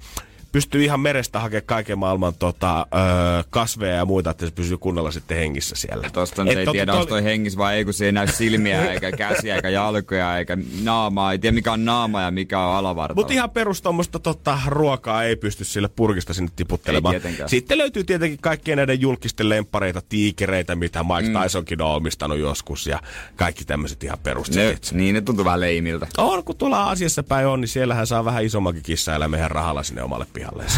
pystyy 0.57 0.83
ihan 0.83 0.99
merestä 0.99 1.39
hakemaan 1.39 1.63
kaiken 1.65 1.99
maailman 1.99 2.33
tota, 2.39 2.79
öö, 2.79 3.43
kasveja 3.49 3.95
ja 3.95 4.05
muita, 4.05 4.29
että 4.29 4.45
se 4.45 4.51
pysyy 4.51 4.77
kunnolla 4.77 5.11
sitten 5.11 5.37
hengissä 5.37 5.75
siellä. 5.75 6.09
Tosta 6.13 6.43
nyt 6.43 6.53
Et 6.53 6.59
ei 6.59 6.65
tot- 6.65 6.71
tiedä, 6.71 6.91
to- 6.91 6.97
onko 6.97 7.09
toi 7.09 7.23
hengis 7.23 7.57
vai 7.57 7.75
ei, 7.75 7.85
kun 7.85 7.93
se 7.93 8.05
ei 8.05 8.11
näy 8.11 8.27
silmiä, 8.27 8.85
eikä 8.91 9.11
käsiä, 9.11 9.55
eikä 9.55 9.69
jalkoja, 9.69 10.37
eikä 10.37 10.57
naamaa. 10.83 11.31
Ei 11.31 11.39
tiedä, 11.39 11.53
mikä 11.55 11.73
on 11.73 11.85
naama 11.85 12.21
ja 12.21 12.31
mikä 12.31 12.59
on 12.59 12.75
alavartalo. 12.75 13.15
Mutta 13.15 13.33
ihan 13.33 13.49
perus 13.49 13.83
tota, 14.21 14.59
ruokaa 14.67 15.23
ei 15.23 15.35
pysty 15.35 15.63
sille 15.63 15.87
purkista 15.87 16.33
sinne 16.33 16.51
tiputtelemaan. 16.55 17.15
Sitten 17.45 17.77
löytyy 17.77 18.03
tietenkin 18.03 18.39
kaikkien 18.41 18.77
näiden 18.77 19.01
julkisten 19.01 19.49
lempareita, 19.49 20.01
tiikereitä, 20.09 20.75
mitä 20.75 21.03
Mike 21.03 21.29
mm. 21.29 21.43
Tysonkin 21.43 21.81
on 21.81 21.95
omistanut 21.95 22.37
joskus 22.37 22.87
ja 22.87 22.99
kaikki 23.35 23.65
tämmöiset 23.65 24.03
ihan 24.03 24.17
ne, 24.17 24.23
perusteet. 24.23 24.89
niin, 24.93 25.15
ne 25.15 25.21
tuntuu 25.21 25.45
vähän 25.45 25.61
leimiltä. 25.61 26.07
On, 26.17 26.43
kun 26.43 26.57
tuolla 26.57 26.83
Aasiassa 26.83 27.23
päin 27.23 27.47
on, 27.47 27.61
niin 27.61 27.69
siellähän 27.69 28.07
saa 28.07 28.25
vähän 28.25 28.45
isommankin 28.45 28.83
kissa 28.83 29.27
meidän 29.27 29.51
rahalla 29.51 29.83
sinne 29.83 30.03
omalle 30.03 30.25
pihalleen. 30.47 30.69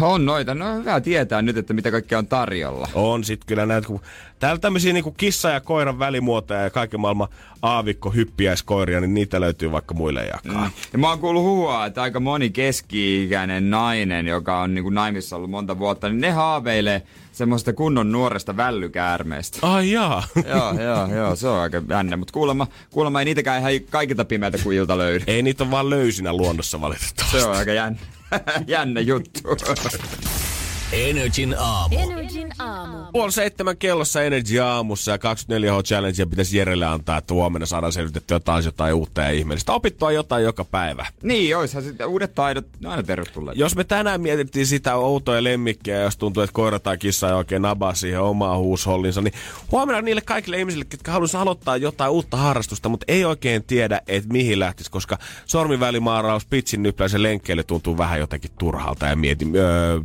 On 0.00 0.24
noita. 0.24 0.54
No 0.54 0.74
hyvä 0.74 1.00
tietää 1.00 1.42
nyt, 1.42 1.56
että 1.56 1.74
mitä 1.74 1.90
kaikkea 1.90 2.18
on 2.18 2.26
tarjolla. 2.26 2.88
On 2.94 3.24
sit 3.24 3.44
kyllä 3.46 3.66
näitä, 3.66 3.86
kun 3.86 4.00
täällä 4.38 4.58
tämmöisiä 4.58 4.92
niinku 4.92 5.10
kissa 5.10 5.50
ja 5.50 5.60
koiran 5.60 5.98
välimuotoja 5.98 6.60
ja 6.60 6.70
kaiken 6.70 7.00
maailman 7.00 7.28
aavikko 7.62 8.10
hyppiäiskoiria, 8.10 9.00
niin 9.00 9.14
niitä 9.14 9.40
löytyy 9.40 9.72
vaikka 9.72 9.94
muille 9.94 10.24
jakaa. 10.24 10.64
Mm. 10.64 10.70
Ja 10.92 10.98
mä 10.98 11.08
oon 11.08 11.18
kuullut 11.18 11.42
huua, 11.42 11.86
että 11.86 12.02
aika 12.02 12.20
moni 12.20 12.50
keski-ikäinen 12.50 13.70
nainen, 13.70 14.26
joka 14.26 14.60
on 14.60 14.74
niin 14.74 14.82
kuin 14.82 14.94
naimissa 14.94 15.36
ollut 15.36 15.50
monta 15.50 15.78
vuotta, 15.78 16.08
niin 16.08 16.20
ne 16.20 16.30
haaveilee 16.30 17.02
semmoista 17.34 17.72
kunnon 17.72 18.12
nuoresta 18.12 18.56
vällykäärmeestä. 18.56 19.58
Ai 19.62 19.90
jaa. 19.90 20.22
joo, 20.48 20.80
joo, 20.82 21.16
joo, 21.16 21.36
se 21.36 21.48
on 21.48 21.60
aika 21.60 21.82
jännä. 21.88 22.16
Mutta 22.16 22.32
kuulemma, 22.32 22.66
kuulemma 22.90 23.20
ei 23.20 23.24
niitäkään 23.24 23.60
ihan 23.60 23.72
kaikilta 23.90 24.24
pimeältä 24.24 24.58
kujilta 24.62 24.98
löydy. 24.98 25.24
Ei 25.26 25.42
niitä 25.42 25.64
ole 25.64 25.70
vaan 25.70 25.90
löysinä 25.90 26.32
luonnossa 26.32 26.80
valitettavasti. 26.80 27.38
Se 27.38 27.46
on 27.46 27.56
aika 27.56 27.72
jännä, 27.72 27.98
jännä 28.66 29.00
juttu. 29.00 29.40
Energin 30.94 31.54
aamu. 31.58 31.98
Energin 31.98 32.52
aamu. 32.58 32.98
Puoli 33.12 33.32
seitsemän 33.32 33.76
kellossa 33.76 34.22
Energy 34.22 34.60
aamussa 34.60 35.10
ja 35.10 35.16
24H 35.16 35.82
Challenge 35.84 36.26
pitäisi 36.26 36.58
Jerelle 36.58 36.86
antaa, 36.86 37.18
että 37.18 37.34
huomenna 37.34 37.66
saadaan 37.66 37.92
selvitettyä 37.92 38.40
taas 38.40 38.64
jotain 38.64 38.94
uutta 38.94 39.20
ja 39.20 39.30
ihmeellistä. 39.30 39.72
Opittua 39.72 40.12
jotain 40.12 40.44
joka 40.44 40.64
päivä. 40.64 41.06
niin, 41.22 41.56
oishan 41.56 41.82
sitten 41.82 42.06
uudet 42.06 42.34
taidot, 42.34 42.66
ne 42.80 42.88
on 42.88 42.90
aina 42.90 43.02
tervetulleet. 43.02 43.58
Jos 43.58 43.76
me 43.76 43.84
tänään 43.84 44.20
mietittiin 44.20 44.66
sitä 44.66 44.94
outoja 44.94 45.44
lemmikkiä, 45.44 46.00
jos 46.02 46.16
tuntuu, 46.16 46.42
että 46.42 46.54
koira 46.54 46.78
tai 46.78 46.98
kissa 46.98 47.28
ei 47.28 47.34
oikein 47.34 47.62
nabaa 47.62 47.94
siihen 47.94 48.20
omaa 48.20 48.58
huushollinsa, 48.58 49.20
niin 49.20 49.34
huomenna 49.72 50.02
niille 50.02 50.20
kaikille 50.20 50.58
ihmisille, 50.58 50.86
jotka 50.92 51.12
haluaisivat 51.12 51.42
aloittaa 51.42 51.76
jotain 51.76 52.10
uutta 52.10 52.36
harrastusta, 52.36 52.88
mutta 52.88 53.04
ei 53.08 53.24
oikein 53.24 53.64
tiedä, 53.64 54.00
että 54.06 54.32
mihin 54.32 54.60
lähtisi, 54.60 54.90
koska 54.90 55.18
sormivälimaaraus, 55.46 56.46
pitsin 56.46 56.82
nypläisen 56.82 57.22
lenkkeelle 57.22 57.62
tuntuu 57.62 57.98
vähän 57.98 58.18
jotenkin 58.18 58.50
turhalta 58.58 59.06
ja 59.06 59.16
mietin, 59.16 59.56
öö, 59.56 60.00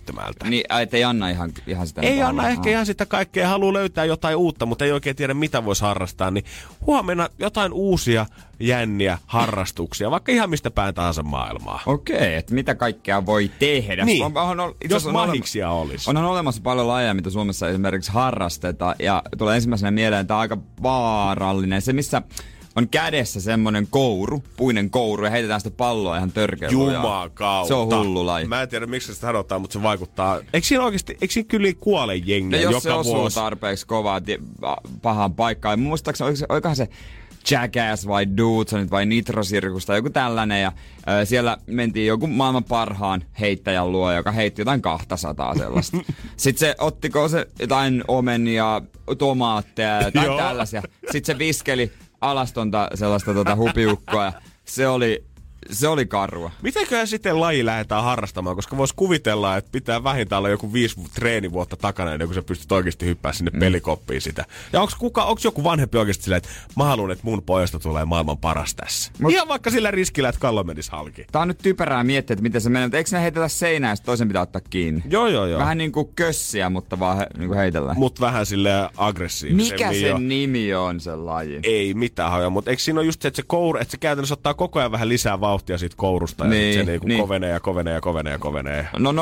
merkityksettömältä. 0.00 0.50
Niin, 0.50 0.64
et 0.82 0.94
ei 0.94 1.04
anna 1.04 1.28
ihan, 1.28 1.52
ihan 1.66 1.86
sitä. 1.86 2.00
Ei 2.00 2.22
anna 2.22 2.48
ehkä 2.48 2.70
ihan 2.70 2.86
sitä 2.86 3.06
kaikkea, 3.06 3.48
haluaa 3.48 3.72
löytää 3.72 4.04
jotain 4.04 4.36
uutta, 4.36 4.66
mutta 4.66 4.84
ei 4.84 4.92
oikein 4.92 5.16
tiedä 5.16 5.34
mitä 5.34 5.64
voisi 5.64 5.82
harrastaa, 5.82 6.30
niin 6.30 6.44
huomenna 6.86 7.28
jotain 7.38 7.72
uusia 7.72 8.26
jänniä 8.60 9.18
harrastuksia, 9.26 10.10
vaikka 10.10 10.32
ihan 10.32 10.50
mistä 10.50 10.70
päin 10.70 10.94
tahansa 10.94 11.22
maailmaa. 11.22 11.82
Okei, 11.86 12.34
että 12.34 12.54
mitä 12.54 12.74
kaikkea 12.74 13.26
voi 13.26 13.50
tehdä. 13.58 14.04
Niin, 14.04 14.24
On, 14.24 14.36
on, 14.36 14.60
on, 14.60 14.74
jos 14.90 15.06
on 15.06 15.12
mahiksia 15.12 15.70
olisi. 15.70 16.10
Onhan 16.10 16.24
olemassa 16.24 16.62
paljon 16.62 16.88
lajeja, 16.88 17.14
mitä 17.14 17.30
Suomessa 17.30 17.68
esimerkiksi 17.68 18.12
harrastetaan. 18.12 18.94
Ja 18.98 19.22
tulee 19.38 19.54
ensimmäisenä 19.54 19.90
mieleen, 19.90 20.20
että 20.20 20.38
aika 20.38 20.58
vaarallinen. 20.82 21.82
Se, 21.82 21.92
missä 21.92 22.22
on 22.76 22.88
kädessä 22.88 23.40
semmonen 23.40 23.86
kouru, 23.90 24.42
puinen 24.56 24.90
kouru, 24.90 25.24
ja 25.24 25.30
heitetään 25.30 25.60
sitä 25.60 25.76
palloa 25.76 26.16
ihan 26.16 26.32
törkeä 26.32 26.68
lujaa. 26.72 27.02
Jumakauta. 27.02 27.68
Se 27.68 27.74
on 27.74 27.88
hullu 27.98 28.26
laji. 28.26 28.46
Mä 28.46 28.62
en 28.62 28.68
tiedä, 28.68 28.86
miksi 28.86 29.14
sitä 29.14 29.26
sanotaan, 29.26 29.60
mutta 29.60 29.72
se 29.72 29.82
vaikuttaa. 29.82 30.40
Eikö 30.52 30.66
siinä 30.66 30.84
oikeasti, 30.84 31.12
eikö 31.20 31.34
siinä 31.34 31.46
kyllä 31.48 31.68
kuole 31.80 32.16
jengiä 32.16 32.60
jos 32.60 32.84
joka 32.84 33.02
se 33.02 33.10
vuosi? 33.10 33.34
tarpeeksi 33.34 33.86
kovaa 33.86 34.20
tie- 34.20 34.38
a- 34.62 34.76
pahaan 35.02 35.34
paikkaan. 35.34 35.80
Muistaakseni, 35.80 36.30
oikohan 36.48 36.76
se 36.76 36.88
Jackass 37.50 38.06
vai 38.06 38.26
Dudesonit 38.36 38.90
vai 38.90 39.06
Nitro 39.06 39.42
Circus 39.42 39.86
tai 39.86 39.98
joku 39.98 40.10
tällainen. 40.10 40.62
Ja 40.62 40.72
ö, 41.22 41.24
siellä 41.24 41.58
mentiin 41.66 42.06
joku 42.06 42.26
maailman 42.26 42.64
parhaan 42.64 43.24
heittäjän 43.40 43.92
luo, 43.92 44.12
joka 44.12 44.30
heitti 44.32 44.60
jotain 44.60 44.82
200 44.82 45.54
sellaista. 45.54 45.96
Sitten 46.36 46.58
se, 46.68 46.74
ottiko 46.78 47.28
se 47.28 47.46
jotain 47.58 48.04
omenia, 48.08 48.82
tomaatteja 49.18 50.00
ja 50.14 50.24
Joo. 50.24 50.36
tällaisia. 50.38 50.82
Sitten 51.10 51.34
se 51.34 51.38
viskeli 51.38 51.92
alastonta 52.20 52.90
sellaista 52.94 53.34
tota 53.34 53.56
hupiukkoa. 53.56 54.32
Se 54.64 54.88
oli, 54.88 55.24
se 55.72 55.88
oli 55.88 56.06
karua. 56.06 56.50
Mitenköhän 56.62 57.06
sitten 57.06 57.40
laji 57.40 57.64
lähdetään 57.64 58.04
harrastamaan, 58.04 58.56
koska 58.56 58.76
voisi 58.76 58.94
kuvitella, 58.96 59.56
että 59.56 59.68
pitää 59.72 60.04
vähintään 60.04 60.38
olla 60.38 60.48
joku 60.48 60.72
viisi 60.72 61.00
treenivuotta 61.14 61.76
takana 61.76 62.12
ennen 62.12 62.28
kuin 62.28 62.34
sä 62.34 62.42
pystyt 62.42 62.72
oikeasti 62.72 63.06
hyppää 63.06 63.32
sinne 63.32 63.50
mm. 63.54 63.60
pelikoppiin 63.60 64.20
sitä. 64.20 64.44
Ja 64.72 64.80
onko 64.80 64.92
kuka, 64.98 65.24
onks 65.24 65.44
joku 65.44 65.64
vanhempi 65.64 65.98
oikeasti 65.98 66.24
silleen, 66.24 66.38
että 66.38 66.50
mä 66.76 66.84
haluan, 66.84 67.10
että 67.10 67.24
mun 67.24 67.42
pojasta 67.42 67.78
tulee 67.78 68.04
maailman 68.04 68.38
paras 68.38 68.74
tässä. 68.74 69.12
Mut-. 69.20 69.32
Ihan 69.32 69.48
vaikka 69.48 69.70
sillä 69.70 69.90
riskillä, 69.90 70.28
että 70.28 70.40
kallo 70.40 70.64
menisi 70.64 70.90
halki. 70.90 71.26
Tää 71.32 71.42
on 71.42 71.48
nyt 71.48 71.58
typerää 71.58 72.04
miettiä, 72.04 72.34
että 72.34 72.42
miten 72.42 72.60
se 72.60 72.70
menee, 72.70 72.86
mutta 72.86 72.98
eikö 72.98 73.10
ne 73.12 73.22
heitetä 73.22 73.48
seinään 73.48 73.92
ja 73.92 73.96
sit 73.96 74.04
toisen 74.04 74.28
pitää 74.28 74.42
ottaa 74.42 74.62
kiinni? 74.70 75.02
Joo, 75.10 75.28
joo, 75.28 75.46
joo. 75.46 75.60
Vähän 75.60 75.78
niin 75.78 75.92
kuin 75.92 76.08
kössiä, 76.16 76.70
mutta 76.70 76.98
vaan 76.98 77.16
he, 77.16 77.26
niin 77.38 77.48
kuin 77.48 77.58
heitellään. 77.58 77.98
Mut 77.98 78.20
vähän 78.20 78.46
sille 78.46 78.70
aggressiivisemmin 78.96 79.72
Mikä 79.72 79.92
jo. 79.92 80.16
sen 80.16 80.28
nimi 80.28 80.74
on 80.74 81.00
se 81.00 81.16
laji? 81.16 81.60
Ei 81.62 81.94
mitään 81.94 82.30
hajoa, 82.30 82.50
mutta 82.50 82.70
eikö 82.70 82.82
siinä 82.82 83.00
ole 83.00 83.06
just 83.06 83.22
se, 83.22 83.28
että 83.28 83.36
se, 83.36 83.42
kouru, 83.46 83.78
että 83.78 83.90
se 83.90 83.98
käytännössä 83.98 84.34
ottaa 84.34 84.54
koko 84.54 84.78
ajan 84.78 84.92
vähän 84.92 85.08
lisää 85.08 85.40
vauhtia 85.40 85.59
siitä 85.76 85.94
kourusta 85.96 86.44
ja 86.44 86.50
Niin, 86.50 86.74
sit 86.74 86.84
se 86.84 86.90
niinku 86.90 87.06
niin. 87.06 87.20
kovenee 87.20 87.50
ja 87.50 87.60
kovenee 87.60 87.94
ja 87.94 88.00
kovenee 88.00 88.32
ja 88.32 88.38
kovenee. 88.38 88.88
No 88.98 89.12
050501719, 89.12 89.14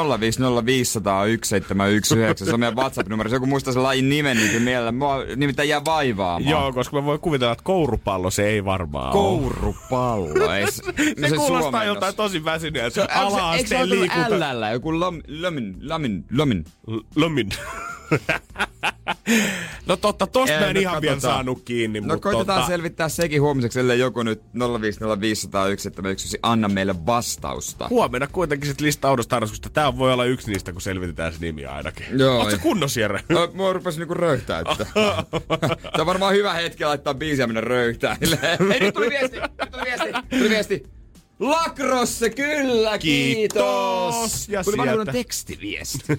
se 2.45 2.55
on 2.55 2.61
meidän 2.61 2.77
WhatsApp-numero. 2.77 3.27
Jos 3.29 3.33
joku 3.33 3.47
muistaa 3.47 3.73
sen 3.73 3.83
lajin 3.83 4.09
nimen, 4.09 4.37
niin 4.37 4.63
mielellä. 4.63 4.93
Mua 4.93 5.25
nimittäin 5.37 5.69
jää 5.69 5.85
vaivaamaan. 5.85 6.51
Joo, 6.51 6.73
koska 6.73 6.97
mä 6.97 7.05
voin 7.05 7.21
kuvitella, 7.21 7.53
että 7.53 7.65
kourupallo 7.65 8.31
se 8.31 8.47
ei 8.47 8.65
varmaan. 8.65 9.13
Kourupallo. 9.13 10.53
Ei, 10.53 10.73
se, 10.73 10.83
Se, 11.21 11.29
se 11.29 11.37
kuulostaa 11.37 11.85
joltain 11.85 12.17
tosi 12.17 12.45
väsyneeltä. 12.45 12.95
Se, 12.95 13.01
Eikö 13.01 13.13
se 13.13 13.19
ala-asteen 13.19 13.91
liikunta. 13.91 14.55
Lllä, 14.57 14.71
joku 14.71 15.01
lam, 15.01 15.21
lamin, 15.41 15.77
lamin, 15.83 16.25
lamin. 17.17 17.49
No 19.87 19.97
totta, 19.97 20.27
tosta 20.27 20.55
Ei, 20.55 20.61
mä 20.61 20.67
en 20.67 20.75
no 20.75 20.81
ihan 20.81 21.03
vielä 21.03 21.15
katsotaan. 21.15 21.37
saanut 21.37 21.63
kiinni, 21.65 22.01
No 22.01 22.07
mutta 22.07 22.21
koitetaan 22.31 22.59
tota, 22.61 22.67
selvittää 22.73 23.09
sekin 23.09 23.43
huomiseksi, 23.43 23.81
ellei 23.81 23.99
joku 23.99 24.23
nyt 24.23 24.41
050501719 24.43 24.49
anna 26.43 26.69
meille 26.69 27.07
vastausta. 27.07 27.89
huomenna 27.91 28.27
kuitenkin 28.27 28.69
sit 28.71 28.81
lista 28.81 29.11
oudosta 29.11 29.37
harrastuksista. 29.37 29.71
Tää 29.71 29.97
voi 29.99 30.13
olla 30.13 30.25
yksi 30.25 30.51
niistä, 30.51 30.73
kun 30.73 30.81
selvitetään 30.83 31.33
se 31.33 31.39
nimi 31.41 31.67
ainakin. 31.67 32.07
Joo, 32.19 32.37
Oot 32.39 32.51
sä 32.51 32.57
ei. 32.57 32.63
kunnossa, 32.63 33.01
Jere? 33.01 33.21
Ö, 33.31 33.49
Mua 33.55 33.73
rupesi 33.73 33.99
niinku 33.99 34.15
röyhtää, 34.15 34.61
että... 34.61 34.87
Se 35.97 36.01
on 36.01 36.07
varmaan 36.07 36.35
hyvä 36.35 36.53
hetki 36.55 36.85
laittaa 36.85 37.15
biisiä 37.15 37.47
mennä 37.47 37.61
röyhtää. 37.61 38.17
Hei, 38.71 38.81
nyt 38.81 38.95
tuli 38.95 39.11
viesti! 39.11 39.37
Nyt 39.41 39.71
tuli 39.71 39.83
viesti! 39.85 40.13
Tuli 40.39 40.51
viesti! 40.51 40.98
Lacrosse, 41.39 42.31
kyllä, 42.31 42.99
kiitos! 42.99 43.63
Kiitos! 44.17 44.49
Ja 44.49 44.65
Tuli 44.65 44.77
sieltä. 44.83 45.13
tekstiviesti. 45.13 45.99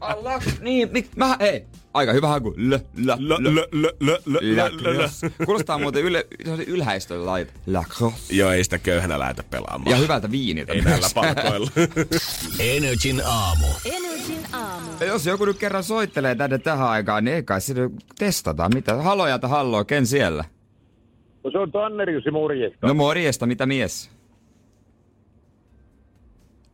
Ah, 0.00 0.16
lak- 0.16 0.60
niin, 0.62 0.88
mik, 0.92 1.06
mä, 1.16 1.36
hei, 1.40 1.64
aika 1.94 2.12
hyvä 2.12 2.28
haku. 2.28 2.54
Lö, 2.56 2.78
lö, 2.96 3.14
Lö, 3.18 3.36
lö. 3.38 3.50
lö, 3.54 3.66
lö, 3.72 3.88
lö, 4.00 4.18
lö, 4.26 4.38
lö, 4.38 4.38
lö. 4.42 4.62
Lacrosse. 4.62 5.30
Kuulostaa 5.44 5.78
muuten 5.78 6.02
yle, 6.04 6.26
ylhäistön 6.66 7.26
lait. 7.26 7.48
Lacrosse. 7.66 8.34
Joo, 8.34 8.50
ei 8.50 8.64
sitä 8.64 8.78
köyhänä 8.78 9.18
lähetä 9.18 9.42
pelaamaan. 9.50 9.90
Ja 9.90 9.96
hyvältä 9.96 10.30
viiniltä. 10.30 10.72
Ei 10.72 10.80
näillä 10.80 11.08
palkoilla. 11.14 11.70
Energin 12.58 13.22
aamu. 13.26 13.66
Energin 13.84 14.46
aamu. 14.52 14.86
Ja 15.00 15.06
jos 15.06 15.26
joku 15.26 15.44
nyt 15.44 15.58
kerran 15.58 15.84
soittelee 15.84 16.34
tänne 16.34 16.58
tähän 16.58 16.88
aikaan, 16.88 17.24
niin 17.24 17.34
ei 17.34 17.42
kai 17.42 17.60
sitä 17.60 17.80
testataan. 18.18 18.70
Mitä? 18.74 18.94
Haloja 18.96 19.38
tai 19.38 19.50
halloa, 19.50 19.84
ken 19.84 20.06
siellä? 20.06 20.44
No 21.44 21.50
se 21.50 21.58
on 21.58 21.72
Tanneri 21.72 22.12
Jussi 22.14 22.30
morjesta. 22.30 22.86
No 22.86 22.94
morjesta, 22.94 23.46
mitä 23.46 23.66
mies? 23.66 24.10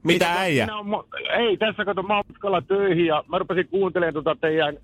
Mitä 0.03 0.33
äijä? 0.33 0.67
Minä 0.67 0.97
ei, 1.39 1.57
tässä 1.57 1.85
kato, 1.85 2.03
mä 2.03 2.17
oon 2.17 2.25
matkalla 2.29 2.63
töihin 2.63 3.07
ja 3.07 3.25
mä 3.29 3.39
rupesin 3.39 3.69
kuuntelemaan 3.69 4.15
tota 4.15 4.37
teidän 4.41 4.77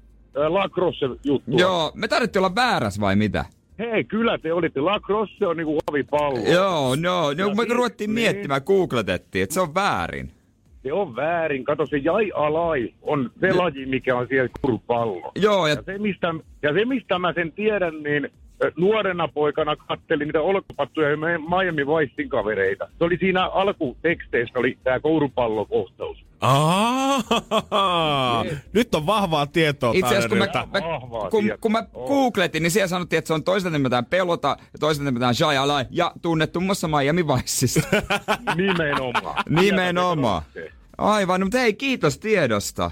lacrosse-juttua. 0.48 1.58
Joo, 1.58 1.92
me 1.94 2.08
tarvittiin 2.08 2.40
olla 2.40 2.54
väärässä 2.54 3.00
vai 3.00 3.16
mitä? 3.16 3.44
Hei, 3.78 4.04
kyllä 4.04 4.38
te 4.38 4.52
olitte. 4.52 4.80
Lacrosse 4.80 5.46
on 5.46 5.56
niinku 5.56 5.78
havipallo. 5.88 6.38
Joo, 6.38 6.96
no, 6.96 7.32
no 7.32 7.54
me 7.54 7.64
niin, 7.64 7.76
ruvettiin 7.76 8.14
niin. 8.14 8.14
miettimään, 8.14 8.62
googletettiin, 8.66 9.42
että 9.42 9.54
se 9.54 9.60
on 9.60 9.74
väärin. 9.74 10.30
Se 10.82 10.92
on 10.92 11.16
väärin. 11.16 11.64
Kato, 11.64 11.86
se 11.86 11.96
jai 11.96 12.32
alai 12.34 12.94
on 13.02 13.30
se 13.40 13.52
laji, 13.52 13.86
mikä 13.86 14.16
on 14.16 14.26
siellä 14.28 14.48
kurpallo. 14.62 15.32
Joo, 15.36 15.66
ja 15.66 15.74
Ja 15.74 15.82
se, 15.82 15.98
mistä, 15.98 16.34
ja 16.62 16.72
se, 16.72 16.84
mistä 16.84 17.18
mä 17.18 17.32
sen 17.32 17.52
tiedän, 17.52 18.02
niin 18.02 18.30
nuorena 18.76 19.28
poikana 19.28 19.76
kattelin 19.76 20.28
niitä 20.28 20.40
olkapattuja 20.40 21.10
ja 21.10 21.16
Miami 21.16 21.86
Vicein 21.86 22.28
kavereita. 22.28 22.88
Se 22.98 23.04
oli 23.04 23.16
siinä 23.16 23.46
alkuteksteissä, 23.46 24.58
oli 24.58 24.78
tämä 24.84 25.00
kourupallokohtaus. 25.00 26.24
Aa, 26.40 27.22
nyt 28.72 28.94
on 28.94 29.06
vahvaa 29.06 29.46
tietoa 29.46 29.92
itse 29.94 30.06
asiassa 30.06 30.28
kun, 30.28 30.38
mä, 30.38 30.44
mä, 30.44 30.80
kun, 31.30 31.44
kun 31.60 31.72
mä 31.72 31.84
Oo. 31.94 32.08
googletin, 32.08 32.62
niin 32.62 32.70
siellä 32.70 32.88
sanottiin, 32.88 33.18
että 33.18 33.26
se 33.26 33.34
on 33.34 33.44
toisaalta 33.44 33.78
nimetään 33.78 34.06
Pelota 34.06 34.56
ja 34.72 34.78
toisaalta 34.80 35.10
nimetään 35.10 35.34
Jai 35.40 35.56
Alai 35.56 35.84
ja 35.90 36.12
tunnettu 36.22 36.60
muun 36.60 36.66
muassa 36.66 36.88
Miami 36.88 37.26
Viceista. 37.26 37.88
Nimenomaan. 38.56 39.44
Nimenomaan. 39.48 40.42
Aivan, 40.98 41.40
no, 41.40 41.46
mutta 41.46 41.58
hei, 41.58 41.74
kiitos 41.74 42.18
tiedosta. 42.18 42.90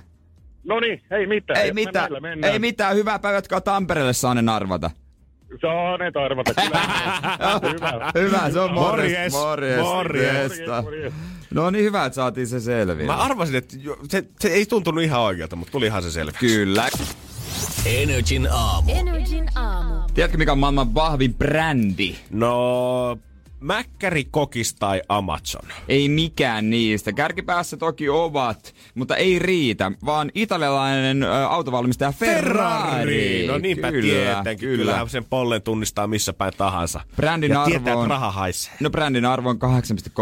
No 0.64 0.80
niin, 0.80 1.02
ei 1.10 1.26
mitään. 1.26 1.60
Ei 1.60 1.72
mitään, 1.72 2.08
ei 2.42 2.58
mitään, 2.58 2.96
hyvää 2.96 3.18
päivää, 3.18 3.38
jotka 3.38 3.56
on 3.56 3.62
Tampereelle 3.62 4.12
saanen 4.12 4.48
arvata. 4.48 4.90
Saaneet 5.60 6.16
arvata, 6.16 6.54
kyllä. 6.54 6.80
Hyvä. 7.72 8.10
Hyvä, 8.14 8.50
se 8.50 8.60
on 8.60 8.72
Morjes, 8.74 9.32
morjesta. 9.32 9.38
morjes. 9.38 9.80
morjesta. 9.80 10.82
Morjes. 10.82 11.12
No 11.54 11.70
niin, 11.70 11.84
hyvä, 11.84 12.04
että 12.04 12.14
saatiin 12.14 12.46
se 12.46 12.60
selviä. 12.60 13.06
Mä 13.06 13.16
arvasin, 13.16 13.54
että 13.56 13.76
jo- 13.80 13.98
se, 14.08 14.24
se 14.40 14.48
ei 14.48 14.66
tuntunut 14.66 15.04
ihan 15.04 15.20
oikealta, 15.20 15.56
mutta 15.56 15.72
tulihan 15.72 16.02
se 16.02 16.10
selväksi. 16.10 16.40
Kyllä. 16.46 16.88
Energin 17.86 18.48
aamu. 18.52 18.92
Energin 18.94 19.46
aamu. 19.54 19.94
Tiedätkö, 20.14 20.38
mikä 20.38 20.52
on 20.52 20.58
maailman 20.58 20.94
vahvin 20.94 21.34
brändi? 21.34 22.14
No, 22.30 23.18
Mäkkäri, 23.62 24.24
Kokis 24.30 24.74
tai 24.74 25.02
Amazon? 25.08 25.62
Ei 25.88 26.08
mikään 26.08 26.70
niistä. 26.70 27.12
Kärkipäässä 27.12 27.76
toki 27.76 28.08
ovat, 28.08 28.74
mutta 28.94 29.16
ei 29.16 29.38
riitä, 29.38 29.92
vaan 30.04 30.30
italialainen 30.34 31.22
ö, 31.22 31.46
autovalmistaja 31.48 32.12
Ferrari. 32.12 33.46
No 33.46 33.58
niinpä 33.58 33.90
kyllä, 33.90 34.32
tietenkin. 34.34 34.68
Kyllä. 34.68 34.82
Kyllähän 34.82 35.08
sen 35.08 35.24
pollen 35.24 35.62
tunnistaa 35.62 36.06
missä 36.06 36.32
päin 36.32 36.52
tahansa. 36.56 37.00
Brändin 37.16 37.50
ja 37.50 37.62
arvo 37.62 37.70
tietää, 37.70 37.96
on- 37.96 38.10
raha 38.10 38.30
haisee. 38.30 38.72
No 38.80 38.90
brändin 38.90 39.24
arvo 39.24 39.48
on 39.48 39.58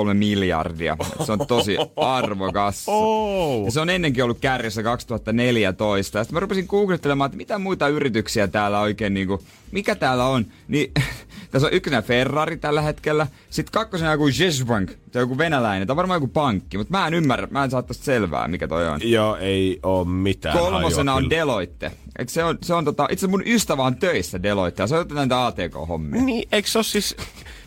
8,3 0.09 0.15
miljardia. 0.15 0.97
Se 1.27 1.33
on 1.33 1.47
tosi 1.47 1.77
arvokas. 1.97 2.85
Oh. 2.87 3.65
Ja 3.65 3.71
se 3.71 3.81
on 3.81 3.91
ennenkin 3.91 4.25
ollut 4.25 4.39
kärjessä 4.41 4.83
2014. 4.83 6.19
Ja 6.19 6.25
sitten 6.25 6.35
mä 6.37 6.41
rupesin 6.41 6.67
googlettelemaan, 6.69 7.27
että 7.27 7.37
mitä 7.37 7.59
muita 7.59 7.89
yrityksiä 7.89 8.49
täällä 8.49 8.81
oikein 8.81 9.15
niinku, 9.15 9.43
mikä 9.73 9.95
täällä 9.95 10.27
on. 10.27 10.47
Niin 10.69 10.93
tässä 11.51 11.67
on 11.67 11.73
ykkösenä 11.73 12.03
Ferrari 12.03 12.57
tällä 12.57 12.83
hetkellä. 12.83 13.27
Sitten 13.51 13.73
kakkosena 13.73 14.13
joku 14.13 14.29
Jesbank. 14.39 14.91
Se 14.91 15.19
on 15.19 15.23
joku 15.23 15.39
venäläinen. 15.39 15.87
Tämä 15.87 15.93
on 15.93 15.97
varmaan 15.97 16.17
joku 16.17 16.29
pankki, 16.29 16.79
mutta 16.79 16.99
mä 16.99 17.07
en 17.07 17.15
ymmärrä. 17.15 17.49
Mä 17.51 17.65
en 17.65 17.71
saa 17.71 17.83
tästä 17.83 18.05
selvää, 18.05 18.49
mikä 18.49 18.69
toi 18.69 18.89
on. 18.89 19.01
Joo, 19.03 19.37
ei 19.37 19.79
oo 19.83 20.05
mitään 20.05 20.59
Kolmosena 20.59 21.15
on. 21.15 21.31
Deloitte. 21.31 21.93
Eikö 22.19 22.33
se 22.33 22.45
on, 22.45 22.59
se 22.63 22.75
on 22.75 22.85
tota, 22.85 23.09
itse 23.11 23.27
mun 23.27 23.43
ystävä 23.47 23.83
on 23.83 23.97
töissä 23.97 24.43
Deloitte 24.43 24.83
ja 24.83 24.87
se 24.87 24.97
on 24.97 25.07
näitä 25.09 25.47
ATK-hommia. 25.47 26.23
Niin, 26.23 26.49
eikö 26.53 26.69
se 26.69 26.79
ole 26.79 26.85
siis... 26.85 27.17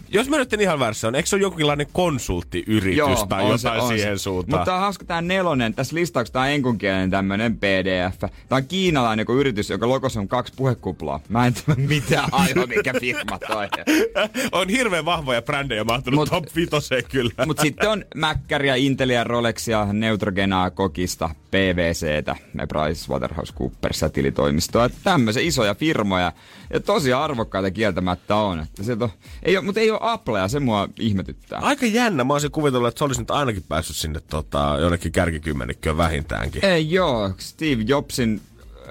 Jos 0.09 0.29
mä 0.29 0.37
nyt 0.37 0.53
en 0.53 0.61
ihan 0.61 0.79
väärässä 0.79 1.07
on, 1.07 1.15
eikö 1.15 1.29
se 1.29 1.35
ole 1.35 1.41
jonkinlainen 1.41 1.87
konsulttiyritys 1.93 3.23
tai 3.29 3.49
jotain 3.49 3.87
siihen 3.87 4.19
suuntaan? 4.19 4.59
Mutta 4.59 4.65
tää 4.65 4.75
on 4.75 4.81
hauska 4.81 5.05
tää 5.05 5.21
nelonen. 5.21 5.73
Tässä 5.73 5.95
listauksessa 5.95 6.33
tää 6.33 6.41
on 6.41 6.47
enkunkielinen 6.47 7.09
tämmönen 7.09 7.57
PDF. 7.57 8.19
Tää 8.19 8.57
on 8.57 8.65
kiinalainen 8.67 9.21
joku 9.21 9.33
yritys, 9.33 9.69
joka 9.69 9.89
logossa 9.89 10.19
on 10.19 10.27
kaksi 10.27 10.53
puhekuplaa. 10.55 11.19
Mä 11.29 11.47
en 11.47 11.53
tiedä 11.53 11.81
mitään 11.95 12.29
aivan 12.31 12.69
mikä 12.69 12.93
firma 12.99 13.39
toi. 13.47 13.67
on 14.61 14.69
hirveän 14.69 15.05
vahvoja 15.05 15.41
brändejä 15.41 15.83
mahtunut 15.83 16.19
Mut- 16.19 16.29
top 16.29 16.55
5 16.55 16.71
kyllä. 17.09 17.45
Mut 17.45 17.59
sitten 17.59 17.89
on 17.89 18.05
Mäkkäriä, 18.15 18.75
Intelia, 18.75 19.23
Rolexia, 19.23 19.87
Neutrogenaa, 19.93 20.69
Kokista, 20.69 21.29
PVCtä, 21.53 22.35
ja 22.57 22.67
PricewaterhouseCoopersia 22.67 24.09
tilitoimistoa. 24.09 24.89
Tämmöisiä 25.03 25.43
isoja 25.43 25.75
firmoja 25.75 26.31
ja 26.73 26.79
tosi 26.79 27.13
arvokkaita 27.13 27.71
kieltämättä 27.71 28.35
on. 28.35 28.59
Että 28.59 28.83
sieltä 28.83 29.05
on 29.05 29.11
ei 29.43 29.57
ole, 29.57 29.65
mutta 29.65 29.81
ei 29.81 29.91
ole 29.91 29.99
Applea, 30.01 30.47
se 30.47 30.59
mua 30.59 30.89
ihmetyttää. 30.99 31.59
Aika 31.59 31.85
jännä. 31.85 32.23
Mä 32.23 32.33
olisin 32.33 32.51
kuvitellut, 32.51 32.87
että 32.87 32.97
se 32.99 33.03
olisi 33.03 33.21
nyt 33.21 33.31
ainakin 33.31 33.63
päässyt 33.69 33.95
sinne 33.95 34.19
tota, 34.29 34.77
jonnekin 34.79 35.11
kärkikymmenikköön 35.11 35.97
vähintäänkin. 35.97 36.65
Ei 36.65 36.91
joo, 36.91 37.33
Steve 37.37 37.83
Jobsin 37.87 38.41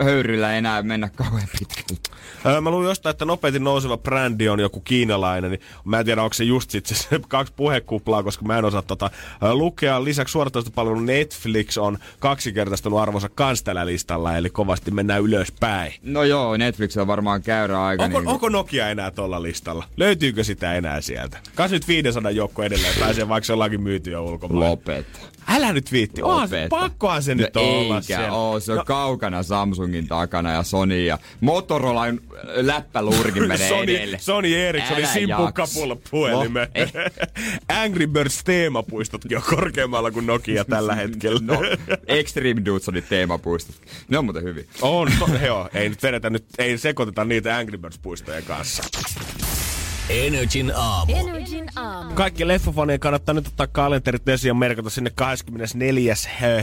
höyryllä 0.05 0.53
enää 0.55 0.83
mennä 0.83 1.09
kauhean 1.09 1.49
pitkälle. 1.59 2.01
Öö, 2.47 2.61
mä 2.61 2.71
luin 2.71 2.87
jostain, 2.89 3.11
että 3.11 3.25
nopeasti 3.25 3.59
nouseva 3.59 3.99
brändi 3.99 4.49
on 4.49 4.61
joku 4.61 4.81
kiinalainen, 4.81 5.51
niin 5.51 5.61
mä 5.85 5.99
en 5.99 6.05
tiedä, 6.05 6.23
onko 6.23 6.35
se 6.35 6.45
just 6.45 6.71
sit 6.71 6.87
se, 6.87 7.21
kaksi 7.29 7.53
puhekuplaa, 7.57 8.23
koska 8.23 8.45
mä 8.45 8.59
en 8.59 8.65
osaa 8.65 8.83
tota, 8.83 9.11
öö, 9.43 9.55
lukea. 9.55 10.05
Lisäksi 10.05 10.33
suoratoistopalvelu 10.33 11.01
Netflix 11.01 11.79
on 11.79 11.99
kaksinkertaistunut 12.19 12.99
arvonsa 12.99 13.29
kans 13.29 13.63
tällä 13.63 13.87
listalla, 13.87 14.37
eli 14.37 14.51
kovasti 14.51 14.91
mennään 14.91 15.23
ylöspäin. 15.23 15.95
No 16.03 16.23
joo, 16.25 16.57
Netflix 16.57 16.97
on 16.97 17.07
varmaan 17.07 17.43
käyrä 17.43 17.85
aika. 17.85 18.05
Onko, 18.05 18.21
niin 18.21 18.29
onko 18.29 18.49
Nokia 18.49 18.89
enää 18.89 19.11
tuolla 19.11 19.43
listalla? 19.43 19.85
Löytyykö 19.97 20.45
sitä 20.45 20.75
enää 20.75 21.01
sieltä? 21.01 21.39
Kas 21.55 21.71
nyt 21.71 21.89
500 21.89 22.31
joukko 22.31 22.63
edelleen 22.63 22.95
pääsee, 23.01 23.29
vaikka 23.29 23.47
se 23.47 23.53
ollakin 23.53 23.83
myyty 23.83 24.11
jo 24.11 24.25
ulkomaille. 24.25 24.69
Lopeta. 24.69 25.19
Älä 25.49 25.73
nyt 25.73 25.93
viitti. 25.93 26.23
Onhan 26.23 26.49
se, 26.49 26.67
pakkohan 26.71 27.23
se 27.23 27.35
no 27.35 27.43
nyt 27.43 27.57
olla 27.57 27.95
eikä 27.95 28.07
siellä. 28.07 28.33
oo, 28.33 28.61
se 28.61 28.73
on 28.73 28.79
No, 28.79 28.85
kaukana 28.85 29.43
Samsungin 29.43 30.09
takana 30.09 30.53
ja 30.53 30.63
Sony 30.63 31.05
ja 31.05 31.19
Motorolan 31.41 32.21
läppäluurikin 32.43 33.49
menee 33.49 33.69
Sony, 33.69 33.97
edelle. 33.97 34.19
Sony 34.21 34.55
Ericsson 34.55 34.97
Älä 34.97 35.07
simpun 35.07 35.29
jaksa. 35.45 35.53
kapulla 35.53 35.97
puhelimeen. 36.11 36.69
No, 36.75 36.83
eh. 36.83 36.93
Angry 37.83 38.07
Birds 38.07 38.45
teemapuistotkin 38.45 39.37
on 39.37 39.43
korkeammalla 39.51 40.11
kuin 40.11 40.27
Nokia 40.27 40.65
tällä 40.65 40.95
hetkellä. 40.95 41.41
No, 41.43 41.61
Extreme 42.07 42.65
Dudesonin 42.65 43.05
teemapuistot. 43.09 43.77
Ne 44.09 44.19
on 44.19 44.25
muuten 44.25 44.43
hyvin. 44.43 44.67
On, 44.81 45.09
to, 45.19 45.29
joo, 45.47 45.69
ei 45.75 45.89
nyt 45.89 46.03
vedetä 46.03 46.31
nyt, 46.31 46.45
ei 46.59 46.79
sekoiteta 46.79 47.25
niitä 47.25 47.57
Angry 47.57 47.79
Birds 47.79 47.99
puistojen 47.99 48.45
kanssa. 48.45 48.83
Energin 50.09 50.73
aamu. 50.77 51.13
Energin 51.17 51.69
aamu. 51.77 52.15
Kaikki 52.15 52.49
leffafanien 52.49 53.01
kannattaa 53.01 53.35
nyt 53.35 53.47
ottaa 53.47 53.67
kalenterit 53.67 54.29
esiin 54.29 54.49
ja 54.51 54.55
merkata 54.55 54.91
sinne 54.91 55.11
24. 55.15 56.15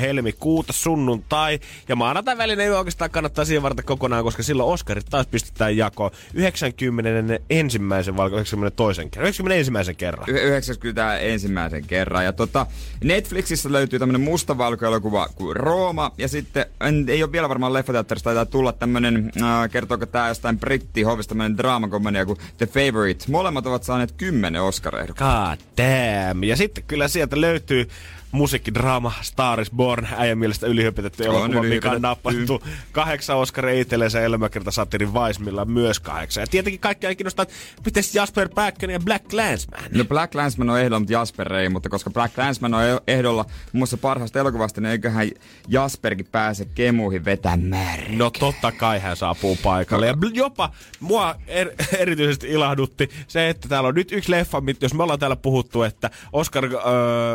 helmikuuta 0.02 0.74
sunnuntai. 0.74 1.60
Ja 1.88 1.96
maanantai 1.96 2.38
välinen 2.38 2.66
ei 2.66 2.72
oikeastaan 2.72 3.12
kannattaa 3.12 3.46
siihen 3.46 3.64
varten 3.64 3.86
kokonaan, 3.86 4.24
koska 4.24 4.44
silloin 4.44 4.74
Oscarit 4.74 5.06
taas 5.10 5.28
pistetään 5.28 5.78
jakoon 5.78 6.12
90 6.34 7.40
ensimmäisen 7.50 8.18
vai 8.18 8.30
92 8.30 9.02
kerran. 9.12 9.28
91 9.28 9.94
kerran. 9.94 10.30
Y- 10.30 10.48
90 10.48 11.18
ensimmäisen 11.18 11.84
kerran. 11.88 12.26
Ja 12.26 12.34
tota, 12.34 12.66
Netflixissä 13.04 13.72
löytyy 13.72 14.00
tämmönen 14.00 14.22
mustavalkoelokuva 14.22 15.28
kuin 15.36 15.56
Rooma. 15.56 16.12
Ja 16.18 16.28
sitten, 16.28 16.66
en, 16.82 17.06
ei 17.08 17.24
ole 17.24 17.32
vielä 17.32 17.50
varmaan 17.50 17.74
leffateatterista, 17.74 18.28
taitaa 18.28 18.46
tulla 18.46 18.74
tämmönen, 18.74 19.32
äh, 19.42 19.70
kertooko 19.72 20.06
tää 20.06 20.28
jostain 20.28 20.60
brittihovista, 20.60 21.30
tämmönen 21.30 21.58
draamakomedia 21.58 22.26
kuin 22.26 22.38
The 22.58 22.66
Favorite. 22.66 23.29
Molemmat 23.30 23.66
ovat 23.66 23.84
saaneet 23.84 24.12
kymmenen 24.12 24.62
Oscar-ehdokasta. 24.62 25.58
God 25.58 25.60
damn. 25.78 26.44
Ja 26.44 26.56
sitten 26.56 26.84
kyllä 26.88 27.08
sieltä 27.08 27.42
löytyy 27.42 27.90
musiikkidraama 28.32 29.14
Star 29.22 29.62
is 29.62 29.72
Born, 29.72 30.08
äijän 30.18 30.38
mielestä 30.38 30.68
ylihypetetty 30.68 31.24
elokuva, 31.24 31.64
mikä 31.64 31.92
on 31.92 32.02
nappattu 32.02 32.64
kahdeksan 32.92 33.38
Oscaria 33.38 33.82
itsellensä 33.82 34.22
elämäkerta 34.22 34.72
satirin 34.72 35.14
Weissmilla 35.14 35.66
myös 35.66 36.00
kahdeksan. 36.00 36.42
Ja 36.42 36.48
tietenkin 36.48 36.80
kaikki 36.80 37.08
ei 37.08 37.16
kiinnostaa, 37.16 37.44
että 37.44 37.56
miten 37.86 38.04
Jasper 38.14 38.50
Päkkönen 38.56 38.94
ja 38.94 39.00
Black 39.00 39.28
Clansman? 39.28 39.84
No 39.94 40.06
Black 40.06 40.36
Landsman 40.36 40.70
on 40.70 40.80
ehdolla, 40.80 41.00
mutta 41.00 41.14
Jasper 41.14 41.54
ei, 41.54 41.70
mutta 41.70 41.90
koska 41.90 42.10
Black 42.10 42.38
Landsman 42.38 42.74
on 42.74 42.82
eh- 42.82 43.04
ehdolla 43.08 43.44
muun 43.44 43.54
muassa 43.74 43.98
parhaasta 43.98 44.40
elokuvasta, 44.40 44.82
niin 44.82 44.92
eiköhän 44.92 45.30
Jasperkin 45.68 46.26
pääse 46.32 46.66
kemuihin 46.66 47.26
vetämään. 47.26 48.00
No 48.18 48.30
totta 48.30 48.72
kai 48.72 49.00
hän 49.00 49.18
saapuu 49.18 49.58
paikalle. 49.64 50.08
Ja 50.08 50.16
jopa 50.34 50.72
mua 51.00 51.36
er, 51.48 51.72
erityisesti 52.00 52.48
ilahdutti 52.48 53.10
se, 53.28 53.50
että 53.50 53.68
täällä 53.68 53.90
on 53.90 53.96
nyt 53.96 54.12
yksi 54.12 54.32
leffa, 54.32 54.62
jos 54.82 54.94
me 54.94 55.04
ollaan 55.04 55.20
täällä 55.20 55.36
puhuttu, 55.36 55.84
että 55.84 56.10
Oscar, 56.34 56.66
öö, 56.66 56.72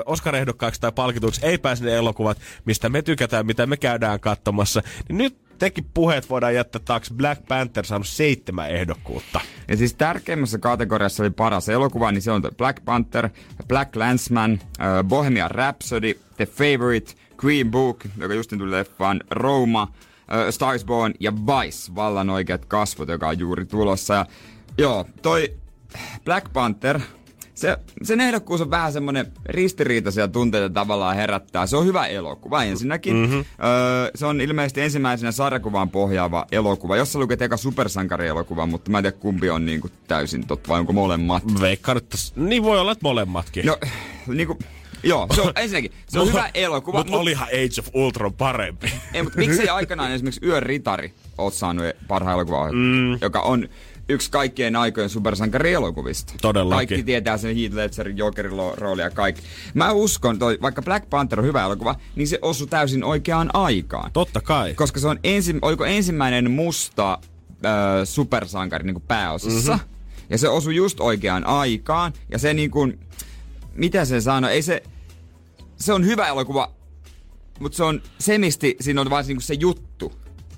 Oscar-ehdokkaaksi 0.07 0.84
tai 0.85 0.93
palkituksi 0.93 1.47
ei 1.47 1.59
pääse 1.59 1.85
ne 1.85 1.95
elokuvat, 1.95 2.39
mistä 2.65 2.89
me 2.89 3.03
tykätään, 3.03 3.47
mitä 3.47 3.67
me 3.67 3.77
käydään 3.77 4.21
katsomassa, 4.21 4.83
niin 5.09 5.19
nyt 5.19 5.37
tekin 5.59 5.87
puheet 5.95 6.31
voidaan 6.31 6.55
jättää 6.55 6.81
taakse. 6.85 7.15
Black 7.15 7.43
Panther 7.49 7.85
saanut 7.85 8.09
seitsemän 8.09 8.71
ehdokkuutta. 8.71 9.41
Ja 9.69 9.77
siis 9.77 9.95
tärkeimmässä 9.95 10.59
kategoriassa 10.59 11.23
oli 11.23 11.31
paras 11.31 11.69
elokuva, 11.69 12.13
niin 12.13 12.23
se 12.23 12.31
on 12.31 12.43
Black 12.57 12.85
Panther, 12.85 13.29
Black 13.69 13.97
Landsman, 13.97 14.53
äh, 14.53 15.05
Bohemian 15.05 15.51
Rhapsody, 15.51 16.15
The 16.37 16.47
Favorite, 16.47 17.13
Green 17.37 17.71
Book, 17.71 18.05
joka 18.17 18.35
just 18.35 18.51
tuli 18.51 18.71
leffaan, 18.71 19.21
Roma, 19.31 19.83
äh, 19.83 20.51
Star 20.51 20.75
is 20.75 20.85
Born 20.85 21.15
ja 21.21 21.33
Vice, 21.35 21.95
vallan 21.95 22.31
oikeat 22.31 22.65
kasvot, 22.65 23.09
joka 23.09 23.29
on 23.29 23.39
juuri 23.39 23.67
tulossa. 23.67 24.15
Ja, 24.15 24.27
joo, 24.79 25.07
toi 25.23 25.55
Black 26.25 26.53
Panther, 26.53 27.01
se, 27.55 27.77
sen 28.03 28.21
ehdokkuus 28.21 28.61
on 28.61 28.71
vähän 28.71 28.93
semmoinen 28.93 29.27
ristiriitaisia 29.47 30.29
tunteita 30.29 30.71
tavallaan 30.71 31.17
herättää. 31.17 31.67
Se 31.67 31.77
on 31.77 31.87
hyvä 31.87 32.07
elokuva 32.07 32.65
ensinnäkin. 32.65 33.17
Mm-hmm. 33.17 33.39
Öö, 33.39 34.11
se 34.15 34.27
on 34.27 34.41
ilmeisesti 34.41 34.81
ensimmäisenä 34.81 35.33
sarjakuvaan 35.33 35.91
pohjaava 35.91 36.47
elokuva. 36.53 36.97
Jossa 36.97 37.19
luket 37.19 37.43
eka 37.43 37.57
supersankarielokuva, 37.57 38.67
mutta 38.67 38.91
mä 38.91 38.99
en 38.99 39.05
tiedä 39.05 39.17
kumpi 39.17 39.51
on 39.51 39.67
niinku 39.67 39.91
täysin 40.09 40.47
totta 40.47 40.69
vai 40.69 40.81
onko 40.81 40.93
molemmat. 40.93 41.43
Veikkaan, 41.61 41.99
että 41.99 42.17
niin 42.37 42.63
voi 42.63 42.81
olla, 42.81 42.93
että 42.93 43.03
molemmatkin. 43.03 43.67
No, 43.67 43.79
niinku, 44.27 44.59
joo, 45.03 45.27
se 45.35 45.41
on 45.41 45.53
ensinnäkin, 45.57 45.93
se 46.09 46.21
on 46.21 46.29
hyvä 46.33 46.51
elokuva. 46.55 46.99
Mutta 46.99 47.17
olihan 47.17 47.49
Age 47.49 47.81
of 47.81 47.89
Ultron 47.95 48.33
parempi. 48.33 48.93
Ei, 49.15 49.23
mutta 49.23 49.39
miksi 49.39 49.69
aikanaan 49.79 50.13
esimerkiksi 50.13 50.47
Yön 50.47 50.63
ritari 50.63 51.13
oot 51.39 51.55
saanut 51.55 51.85
parhaan 52.09 52.35
elokuvan, 52.35 52.75
mm. 52.75 53.19
joka 53.21 53.41
on 53.41 53.69
yksi 54.09 54.31
kaikkien 54.31 54.77
aikojen 54.77 55.11
supersankarielokuvista. 55.11 56.35
Todellakin. 56.43 56.77
Kaikki 56.89 57.03
tietää 57.03 57.39
sen 57.39 57.57
Heath 57.57 57.75
Ledgerin 57.75 58.17
Jokerin 58.17 58.57
lo- 58.57 58.75
rooli 58.77 59.03
ja 59.03 59.11
kaikki. 59.11 59.43
Mä 59.75 59.93
uskon, 59.93 60.39
toi, 60.39 60.59
vaikka 60.63 60.83
Black 60.83 61.11
Panther 61.11 61.41
on 61.41 61.47
hyvä 61.47 61.65
elokuva, 61.65 61.95
niin 62.17 62.29
se 62.29 62.39
osui 62.43 62.67
täysin 62.67 63.05
oikeaan 63.05 63.51
aikaan. 63.55 64.11
Totta 64.13 64.41
kai. 64.41 64.75
Koska 64.75 65.01
se 65.01 65.09
on 65.09 65.19
ensi, 65.25 65.55
oliko 65.63 65.85
ensimmäinen 65.85 66.51
musta 66.51 67.13
äh, 67.13 67.71
supersankari 68.05 68.85
niin 68.85 68.95
kuin 68.95 69.05
pääosassa. 69.09 69.73
Mm-hmm. 69.73 69.95
Ja 70.31 70.39
se 70.39 70.49
osui 70.49 70.77
just 70.77 71.01
oikeaan 71.01 71.47
aikaan. 71.47 72.13
Ja 72.31 72.39
se 72.39 72.55
niin 72.55 72.71
kuin, 72.71 72.99
mitä 73.75 74.05
se 74.05 74.21
sanoi, 74.21 74.51
ei 74.51 74.63
se, 74.63 74.83
se 75.77 75.93
on 75.93 76.07
hyvä 76.07 76.29
elokuva, 76.29 76.73
mutta 77.61 77.77
se 77.77 77.85
on 77.85 78.03
semisti, 78.19 78.77
siinä 78.81 79.01
on 79.01 79.11
vain 79.11 79.27
niin 79.27 79.37
kuin 79.37 79.43
se 79.43 79.55
juttu. 79.55 80.13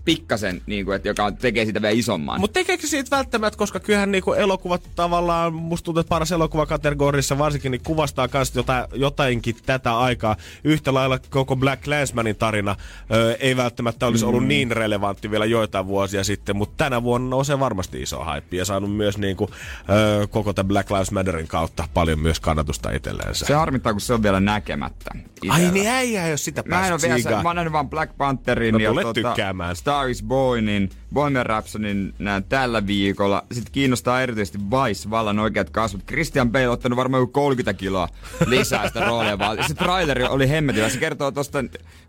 Pikkasen, 0.06 0.62
niin 0.66 0.84
kuin, 0.84 0.96
että 0.96 1.08
joka 1.08 1.32
tekee 1.32 1.64
siitä 1.64 1.82
vielä 1.82 1.94
isomman. 1.94 2.40
Mutta 2.40 2.54
tekeekö 2.54 2.82
se 2.82 2.90
siitä 2.90 3.16
välttämättä, 3.16 3.58
koska 3.58 3.80
kyllähän 3.80 4.12
niinku 4.12 4.32
elokuvat 4.32 4.82
tavallaan, 4.96 5.54
musta 5.54 5.84
tuntuu, 5.84 6.00
että 6.00 6.08
paras 6.08 6.32
elokuvakategoriassa 6.32 7.38
varsinkin, 7.38 7.70
niin 7.72 7.80
kuvastaa 7.84 8.28
myös 8.32 8.54
jota, 8.54 8.88
jotainkin 8.92 9.56
tätä 9.66 9.98
aikaa. 9.98 10.36
Yhtä 10.64 10.94
lailla 10.94 11.18
koko 11.30 11.56
Black 11.56 11.82
Clansmanin 11.82 12.36
tarina 12.36 12.76
ö, 13.14 13.36
ei 13.40 13.56
välttämättä 13.56 14.06
olisi 14.06 14.24
ollut 14.24 14.46
niin 14.46 14.70
relevantti 14.70 15.30
vielä 15.30 15.44
joitain 15.44 15.86
vuosia 15.86 16.24
sitten, 16.24 16.56
mutta 16.56 16.84
tänä 16.84 17.02
vuonna 17.02 17.30
nousee 17.30 17.60
varmasti 17.60 18.02
iso 18.02 18.24
hype 18.24 18.56
ja 18.56 18.64
saanut 18.64 18.96
myös 18.96 19.18
niinku, 19.18 19.50
ö, 20.20 20.26
koko 20.26 20.52
tämän 20.52 20.68
Black 20.68 20.90
Lives 20.90 21.10
Matterin 21.10 21.48
kautta 21.48 21.88
paljon 21.94 22.18
myös 22.18 22.40
kannatusta 22.40 22.90
itselleensä. 22.90 23.46
Se 23.46 23.54
harmittaa, 23.54 23.92
kun 23.92 24.00
se 24.00 24.14
on 24.14 24.22
vielä 24.22 24.40
näkemättä. 24.40 25.10
Ai 25.14 25.60
itellä. 25.60 25.72
niin 25.72 25.88
äijä 25.88 26.24
ei 26.24 26.30
ole 26.30 26.36
sitä 26.36 26.62
Mä 26.66 26.86
en 26.86 26.92
ole 26.92 27.00
vielä, 27.02 27.18
se, 27.18 27.30
mä 27.30 27.42
oon 27.42 27.56
nähnyt 27.56 27.72
vaan 27.72 27.90
Black 27.90 28.16
Pantherin 28.16 28.72
No 28.72 28.78
ja 28.78 28.90
tule 28.90 29.02
tota, 29.02 29.14
tykkäämään. 29.14 29.76
Star 29.76 29.95
is 30.04 30.22
Bornin, 30.22 30.90
Bohemian 31.14 31.46
Rhapsodyn 31.46 32.14
näen 32.18 32.44
tällä 32.44 32.86
viikolla. 32.86 33.44
Sitten 33.52 33.72
kiinnostaa 33.72 34.22
erityisesti 34.22 34.58
Vice, 34.58 35.10
vallan 35.10 35.38
oikeat 35.38 35.70
kasvot. 35.70 36.06
Christian 36.06 36.52
Bale 36.52 36.68
on 36.68 36.72
ottanut 36.72 36.96
varmaan 36.96 37.20
joku 37.20 37.32
30 37.32 37.74
kiloa 37.74 38.08
lisää 38.46 38.88
sitä 38.88 39.00
roolia. 39.00 39.38
vaan 39.38 39.58
se 39.66 39.74
traileri 39.74 40.24
oli 40.24 40.48
hemmetin. 40.48 40.90
Se 40.90 40.98
kertoo 40.98 41.30
tuosta 41.30 41.58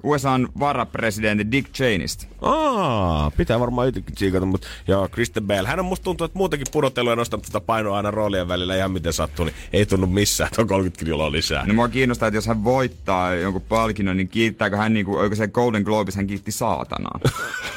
USAn 0.04 0.48
varapresidentti 0.60 1.52
Dick 1.52 1.74
Cheneystä. 1.74 2.26
Aa, 2.42 3.32
pitää 3.32 3.60
varmaan 3.60 3.88
itsekin 3.88 4.16
tsiikata, 4.16 4.46
mutta 4.46 4.68
joo, 4.88 5.10
Kristen 5.10 5.48
Bale. 5.48 5.68
Hän 5.68 5.80
on 5.80 5.86
musta 5.86 6.04
tuntuu, 6.04 6.26
että 6.26 6.38
muutenkin 6.38 6.68
pudotellut 6.72 7.12
ja 7.12 7.16
nostanut 7.16 7.46
tätä 7.46 7.62
painoa 7.62 7.98
aina 7.98 8.12
roolien 8.12 8.48
välillä 8.48 8.76
ihan 8.76 8.92
miten 8.92 9.14
sattuu, 9.14 9.46
niin 9.46 9.56
ei 9.74 9.86
tunnu 9.86 10.08
missään, 10.08 10.48
että 10.48 10.62
on 10.62 10.68
30 10.68 11.06
kiloa 11.06 11.32
lisää. 11.32 11.66
No 11.66 11.74
mua 11.74 11.90
kiinnostaa, 11.90 12.28
että 12.28 12.38
jos 12.38 12.48
hän 12.48 12.64
voittaa 12.64 13.36
jonkun 13.36 13.62
palkinnon, 13.62 14.18
niin 14.18 14.28
kiittääkö 14.28 14.78
hän 14.78 14.94
niinku, 14.94 15.18
oiko 15.18 15.36
se 15.36 15.48
Golden 15.48 15.84
Globes, 15.84 16.16
hän 16.16 16.28
kiitti 16.28 16.52
saatanaa. 16.52 17.20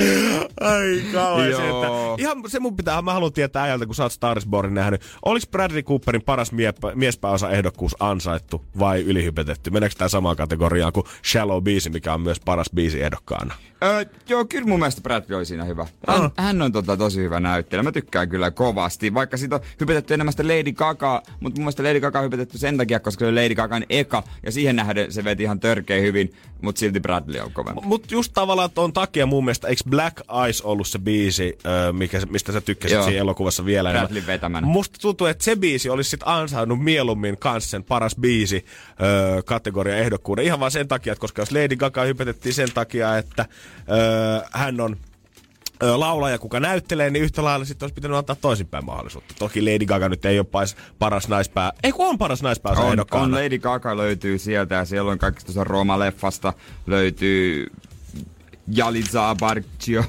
Ai 0.60 1.02
kauhean 1.12 1.56
se, 1.56 1.68
että 1.68 1.88
ihan 2.18 2.36
se 2.46 2.60
mun 2.60 2.76
pitää, 2.76 3.02
mä 3.02 3.12
haluan 3.12 3.32
tietää 3.32 3.62
ajalta, 3.62 3.86
kun 3.86 3.94
sä 3.94 4.02
oot 4.02 4.12
Star 4.12 4.38
is 4.38 4.46
Bornin 4.46 4.74
nähnyt. 4.74 5.02
Olis 5.24 5.48
Bradley 5.48 5.82
Cooperin 5.82 6.22
paras 6.22 6.52
miepä, 6.52 6.92
miespääosa 6.94 7.50
ehdokkuus 7.50 7.96
ansaittu 8.00 8.64
vai 8.78 9.00
ylihypetetty? 9.02 9.70
Meneekö 9.70 9.94
tää 9.98 10.08
samaan 10.08 10.36
kategoriaan 10.36 10.92
kuin 10.92 11.06
Shallow 11.30 11.62
biisi, 11.64 11.90
mikä 11.90 12.14
on 12.14 12.20
myös 12.20 12.40
paras 12.40 12.70
biisi 12.74 13.02
ehdokkaana? 13.02 13.54
Öö, 13.84 14.04
joo, 14.28 14.44
kyllä 14.44 14.66
mun 14.66 14.78
mielestä 14.78 15.00
Bradley 15.00 15.36
oli 15.36 15.46
siinä 15.46 15.64
hyvä. 15.64 15.86
Hän, 16.08 16.22
Ah. 16.22 16.32
hän 16.36 16.62
on 16.62 16.72
tota, 16.72 16.96
tosi 16.96 17.20
hyvä 17.22 17.40
näyttelijä. 17.40 17.82
Mä 17.82 17.92
tykkään 17.92 18.28
kyllä 18.28 18.50
kovasti. 18.50 19.14
Vaikka 19.14 19.36
siitä 19.36 19.54
on 19.56 19.60
hypetetty 19.80 20.14
enemmän 20.14 20.32
sitä 20.32 20.42
Lady 20.48 20.72
Gaga, 20.72 21.22
mutta 21.40 21.58
mun 21.60 21.64
mielestä 21.64 21.82
Lady 21.82 22.00
Gaga 22.00 22.18
on 22.18 22.24
hypetetty 22.24 22.58
sen 22.58 22.76
takia, 22.76 23.00
koska 23.00 23.24
se 23.24 23.26
oli 23.28 23.42
Lady 23.42 23.54
Gagan 23.54 23.84
eka. 23.90 24.22
Ja 24.46 24.52
siihen 24.52 24.76
nähden 24.76 25.12
se 25.12 25.24
veti 25.24 25.42
ihan 25.42 25.60
törkeä 25.60 26.00
hyvin, 26.00 26.32
mutta 26.62 26.78
silti 26.78 27.00
Bradley 27.00 27.40
on 27.40 27.52
kovempi. 27.52 27.80
Mut 27.84 28.10
just 28.10 28.32
tavallaan 28.34 28.70
ton 28.70 28.92
takia 28.92 29.26
mun 29.26 29.44
mielestä, 29.44 29.68
eikö 29.68 29.82
Black 29.90 30.20
Eyes 30.44 30.62
ollut 30.62 30.88
se 30.88 30.98
biisi, 30.98 31.58
mikä, 31.92 32.20
mistä 32.30 32.52
sä 32.52 32.60
tykkäsit 32.60 32.94
Joo. 32.94 33.04
siinä 33.04 33.20
elokuvassa 33.20 33.64
vielä? 33.64 33.90
Bradley 33.90 34.26
vetämänä. 34.26 34.66
Musta 34.66 34.98
tuntuu, 35.00 35.26
että 35.26 35.44
se 35.44 35.56
biisi 35.56 35.90
olisi 35.90 36.10
sit 36.10 36.20
ansainnut 36.24 36.84
mieluummin 36.84 37.38
kans 37.38 37.70
sen 37.70 37.84
paras 37.84 38.16
biisi 38.20 38.64
kategoria 39.44 39.96
ehdokkuuden. 39.96 40.44
Ihan 40.44 40.60
vaan 40.60 40.70
sen 40.70 40.88
takia, 40.88 41.12
että 41.12 41.20
koska 41.20 41.42
jos 41.42 41.52
Lady 41.52 41.76
Gaga 41.76 42.02
hypetettiin 42.02 42.54
sen 42.54 42.72
takia, 42.74 43.18
että 43.18 43.46
hän 44.52 44.80
on 44.80 44.96
laulaja, 45.80 46.38
kuka 46.38 46.60
näyttelee, 46.60 47.10
niin 47.10 47.24
yhtä 47.24 47.44
lailla 47.44 47.64
sitten 47.64 47.84
olisi 47.86 47.94
pitänyt 47.94 48.16
antaa 48.16 48.36
toisinpäin 48.36 48.84
mahdollisuutta. 48.84 49.34
Toki 49.38 49.62
Lady 49.62 49.86
Gaga 49.86 50.08
nyt 50.08 50.24
ei 50.24 50.38
ole 50.38 50.46
pais, 50.50 50.76
paras 50.98 51.28
naispää. 51.28 51.72
Ei 51.82 51.92
kun 51.92 52.08
on 52.08 52.18
paras 52.18 52.42
naispää 52.42 52.72
On, 52.72 53.04
on 53.10 53.34
Lady 53.34 53.58
Gaga 53.58 53.96
löytyy 53.96 54.38
sieltä 54.38 54.74
ja 54.74 54.84
siellä 54.84 55.10
on 55.10 55.18
kaikista 55.18 55.52
tuossa 55.52 55.64
Roma-leffasta 55.64 56.52
löytyy 56.86 57.66
Jaliza 58.70 59.34
Barccio. 59.40 60.04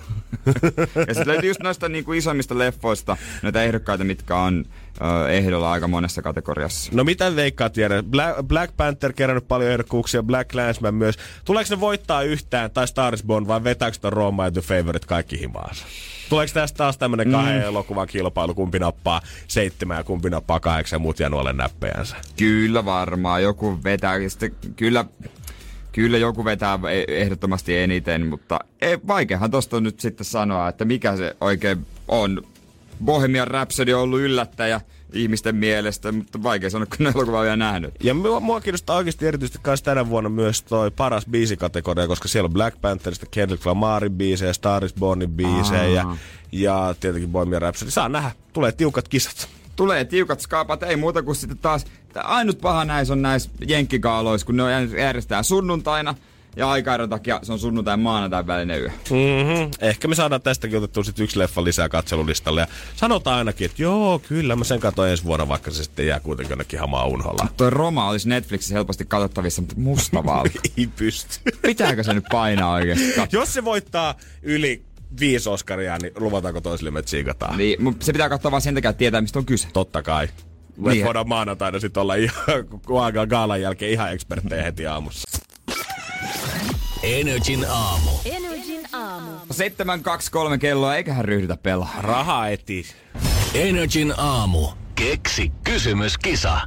ja 1.08 1.13
sitten 1.13 1.28
löytyy 1.28 1.50
just 1.50 1.62
noista 1.62 1.89
niinku 1.89 2.13
isommista 2.13 2.58
leffoista 2.58 3.17
noita 3.41 3.63
ehdokkaita, 3.63 4.04
mitkä 4.04 4.36
on 4.36 4.65
ö, 5.02 5.30
ehdolla 5.30 5.71
aika 5.71 5.88
monessa 5.88 6.21
kategoriassa. 6.21 6.91
No 6.95 7.04
mitä 7.04 7.36
veikkaat 7.36 7.78
vielä? 7.78 8.04
Black, 8.04 8.43
Black 8.43 8.78
Panther 8.78 9.13
kerännyt 9.13 9.47
paljon 9.47 9.71
ehdokkuuksia, 9.71 10.24
Black 10.24 10.52
Clansman 10.52 10.95
myös. 10.95 11.15
Tuleeko 11.45 11.67
ne 11.76 11.80
voittaa 11.80 12.21
yhtään, 12.24 12.71
tai 12.71 12.88
Star 12.88 13.13
is 13.13 13.24
Born, 13.24 13.47
vai 13.47 13.63
vetääkö 13.63 13.93
sitä 13.95 14.10
Roma 14.10 14.45
ja 14.45 14.52
The 14.52 14.62
Favorite 14.62 15.08
kaikki 15.08 15.39
himaansa? 15.39 15.86
Tuleeko 16.30 16.54
tästä 16.54 16.78
taas 16.78 16.97
tämmönen 16.97 17.32
kahden 17.32 17.56
Mm. 17.62 17.67
elokuvan 17.67 18.08
kilpailu, 18.08 18.54
kumpi 18.54 18.80
nappaa 18.80 19.21
seitsemän 19.47 19.97
ja 19.97 20.04
kumpi 20.04 20.30
nappaa 20.30 20.60
kahdeksan 20.60 20.97
ja 20.97 21.00
muut 21.00 21.19
jää 21.19 21.30
nuolle 21.30 21.54
näppejänsä? 21.54 22.15
Kyllä 22.38 22.86
varmaan, 22.86 23.43
joku 23.43 23.80
vetää, 23.84 24.30
sitten 24.30 24.52
kyllä, 24.76 25.06
kyllä 25.91 26.17
joku 26.17 26.45
vetää 26.45 26.80
e- 26.91 27.21
ehdottomasti 27.21 27.77
eniten, 27.77 28.27
mutta 28.27 28.60
ei, 28.82 28.97
vaikeahan 29.08 29.51
tosta 29.51 29.82
nyt 29.82 29.99
sitten 29.99 30.25
sanoa, 30.25 30.69
että 30.69 30.86
mikä 30.86 31.17
se 31.17 31.36
oikein 31.41 31.86
on. 32.08 32.41
Bohemian 33.06 33.47
Rhapsody 33.47 33.93
on 33.93 34.01
ollut 34.01 34.19
yllättäjä 34.19 34.82
ihmisten 35.13 35.56
mielestä, 35.56 36.12
mutta 36.12 36.43
vaikea 36.43 36.69
sanoa, 36.69 36.86
kun 36.86 37.06
ne 37.06 37.12
elokuva 37.15 37.38
on 37.38 37.43
vielä 37.43 37.56
nähnyt. 37.56 37.93
Ja 38.04 38.13
mua, 38.13 38.39
mua 38.39 38.62
kiinnostaa 38.62 38.95
oikeasti 38.95 39.27
erityisesti 39.27 39.60
myös 39.65 39.84
tänä 39.84 40.10
vuonna 40.10 40.30
myös 40.30 40.62
toi 40.62 40.91
paras 40.91 41.25
biisikategoria, 41.25 42.08
koska 42.08 42.27
siellä 42.27 42.47
on 42.47 42.54
Black 42.54 42.82
Pantherista 42.82 43.25
Kendrick 43.32 43.65
Lamarin 43.65 44.12
biisejä, 44.12 44.54
Star 44.54 44.86
is 44.86 44.93
Bornin 44.93 45.32
biisejä 45.32 45.84
ja, 45.84 46.17
ja 46.51 46.95
tietenkin 46.99 47.32
Bohemian 47.32 47.62
Rhapsody. 47.62 47.91
Saa 47.91 48.10
nähdä, 48.10 48.32
tulee 48.54 48.71
tiukat 48.71 49.08
kisat. 49.08 49.49
Tulee 49.75 50.06
tiukat 50.06 50.39
skaapat, 50.39 50.84
ei 50.84 50.95
muuta 50.95 51.23
kuin 51.23 51.36
sitten 51.36 51.58
taas, 51.58 51.86
tää 52.13 52.24
ainut 52.24 52.62
paha 52.62 52.86
näissä 52.86 53.13
on 53.13 53.21
näissä 53.21 53.50
jenkkikaaloissa, 53.67 54.45
kun 54.45 54.58
ne 54.58 54.63
on 54.63 54.91
järjestetään 54.91 55.43
sunnuntaina, 55.43 56.15
ja 56.56 56.69
aikaeron 56.69 57.10
takia 57.10 57.39
se 57.43 57.54
on 57.54 57.60
sunnuntai 57.60 57.97
maanantai 57.97 58.47
välinen 58.47 58.82
yö. 58.82 58.88
Mm-hmm. 58.89 59.71
Ehkä 59.82 60.08
me 60.08 60.15
saadaan 60.15 60.41
tästäkin 60.41 60.78
otettua 60.78 61.04
sit 61.04 61.19
yksi 61.19 61.39
leffa 61.39 61.63
lisää 61.63 61.89
katselulistalle. 61.89 62.62
Ja 62.62 62.67
sanotaan 62.95 63.38
ainakin, 63.38 63.65
että 63.65 63.82
joo, 63.82 64.19
kyllä 64.19 64.56
mä 64.56 64.63
sen 64.63 64.80
katsoin 64.80 65.12
ensi 65.12 65.24
vuonna, 65.24 65.47
vaikka 65.47 65.71
se 65.71 65.84
sitten 65.84 66.08
jää 66.08 66.19
kuitenkin 66.19 66.52
jonnekin 66.52 66.80
hamaa 66.80 67.06
unholla. 67.06 67.47
Toi 67.58 67.69
Roma 67.69 68.10
olisi 68.10 68.30
Netflixissä 68.30 68.76
helposti 68.76 69.06
katsottavissa, 69.06 69.62
mutta 69.62 69.76
mustavalta. 69.78 70.60
Ei 70.78 70.88
pysty. 70.88 71.39
Pitääkö 71.62 72.04
se 72.04 72.13
nyt 72.13 72.26
painaa 72.32 72.74
oikeasti? 72.74 73.13
Jos 73.32 73.54
se 73.54 73.65
voittaa 73.65 74.15
yli 74.41 74.82
viisi 75.19 75.50
Oscaria, 75.50 75.97
niin 75.97 76.13
luvataanko 76.15 76.62
toisille 76.62 76.91
me 76.91 77.02
tsiikataan? 77.02 77.58
Niin, 77.58 77.95
se 78.00 78.13
pitää 78.13 78.30
katsoa 78.30 78.52
vaan 78.52 78.62
sen 78.62 78.76
takia, 78.76 78.89
että 78.89 78.97
tietää, 78.97 79.21
mistä 79.21 79.39
on 79.39 79.45
kyse. 79.45 79.67
Totta 79.74 80.04
kai. 80.04 80.28
Me 80.77 80.91
Niin. 80.91 81.05
voidaan 81.05 81.29
maanantaina 81.29 81.79
sitten 81.79 82.01
olla 82.01 82.15
ihan, 82.15 82.65
gaalan 83.29 83.62
jälkeen 83.62 83.91
ihan 83.91 84.12
eksperttejä 84.13 84.63
heti 84.63 84.88
aamussa. 84.88 85.41
Energin 87.03 87.65
aamu. 87.69 88.10
Energin 88.25 88.81
aamu. 88.93 89.31
7.23 90.51 90.57
kelloa, 90.57 90.95
eiköhän 90.95 91.25
ryhdytä 91.25 91.57
pelaa. 91.57 91.95
Raha 92.01 92.47
eti. 92.47 92.86
Energin 93.53 94.13
aamu. 94.17 94.67
Keksi 94.95 95.51
kysymyskisa. 95.63 96.62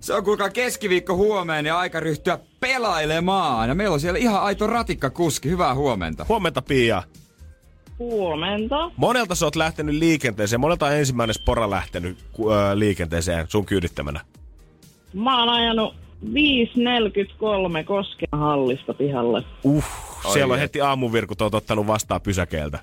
Se 0.00 0.14
on 0.14 0.24
kuulkaa 0.24 0.50
keskiviikko 0.50 1.16
huomeen 1.16 1.66
ja 1.66 1.78
aika 1.78 2.00
ryhtyä 2.00 2.38
pelailemaan. 2.60 3.68
Ja 3.68 3.74
meillä 3.74 3.94
on 3.94 4.00
siellä 4.00 4.18
ihan 4.18 4.42
aito 4.42 4.66
ratikkakuski. 4.66 5.48
Hyvää 5.50 5.74
huomenta. 5.74 6.26
Huomenta 6.28 6.62
Pia. 6.62 7.02
Huomenta. 8.00 8.90
Monelta 8.96 9.34
sä 9.34 9.46
oot 9.46 9.56
lähtenyt 9.56 9.94
liikenteeseen. 9.94 10.60
Monelta 10.60 10.86
on 10.86 10.92
ensimmäinen 10.92 11.34
spora 11.34 11.70
lähtenyt 11.70 12.18
ö, 12.38 12.42
liikenteeseen 12.78 13.46
sun 13.48 13.66
kyydittämänä. 13.66 14.20
Mä 15.14 15.38
oon 15.40 15.48
ajanut 15.48 15.94
5.43 16.24 17.84
Kosken 17.84 18.28
hallista 18.32 18.94
pihalle. 18.94 19.42
Uh, 19.64 19.84
siellä 20.32 20.54
on 20.54 20.60
heti 20.60 20.80
aamuvirkut 20.80 21.40
oot 21.42 21.54
ottanut 21.54 21.86
vastaan 21.86 22.20
pysäkeiltä. 22.20 22.78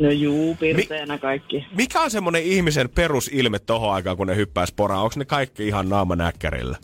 No 0.00 0.10
juu, 0.10 0.54
pirteenä 0.54 1.18
kaikki. 1.18 1.66
Mikä 1.76 2.00
on 2.00 2.10
semmonen 2.10 2.42
ihmisen 2.42 2.88
perusilme 2.88 3.58
tohon 3.58 3.94
aikaan, 3.94 4.16
kun 4.16 4.26
ne 4.26 4.36
hyppää 4.36 4.66
sporaan? 4.66 5.02
Onko 5.02 5.14
ne 5.16 5.24
kaikki 5.24 5.68
ihan 5.68 5.88
naama 5.88 6.16
näkkärillä? 6.16 6.76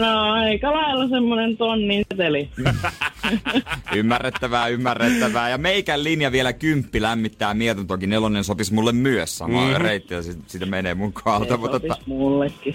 No 0.00 0.32
aika 0.32 0.72
lailla 0.72 1.08
semmonen 1.08 1.56
tonnin 1.56 2.04
seteli. 2.12 2.50
Ymmärrettävää, 3.96 4.68
ymmärrettävää. 4.68 5.48
Ja 5.50 5.58
meikän 5.58 6.04
linja 6.04 6.32
vielä 6.32 6.52
kymppi 6.52 7.02
lämmittää 7.02 7.54
mieltä. 7.54 7.84
Toki 7.84 8.06
nelonen 8.06 8.44
sopisi 8.44 8.74
mulle 8.74 8.92
myös 8.92 9.38
samaa 9.38 9.60
Mhm. 9.60 9.70
mm-hmm. 9.70 9.84
reittiä. 9.84 10.22
Siitä, 10.22 10.42
siitä 10.46 10.66
menee 10.66 10.94
mun 10.94 11.12
kohdalta. 11.12 11.48
Se 11.48 11.56
Mutta 11.56 11.76
sopis 11.76 11.88
tota, 11.88 12.02
mullekin. 12.06 12.74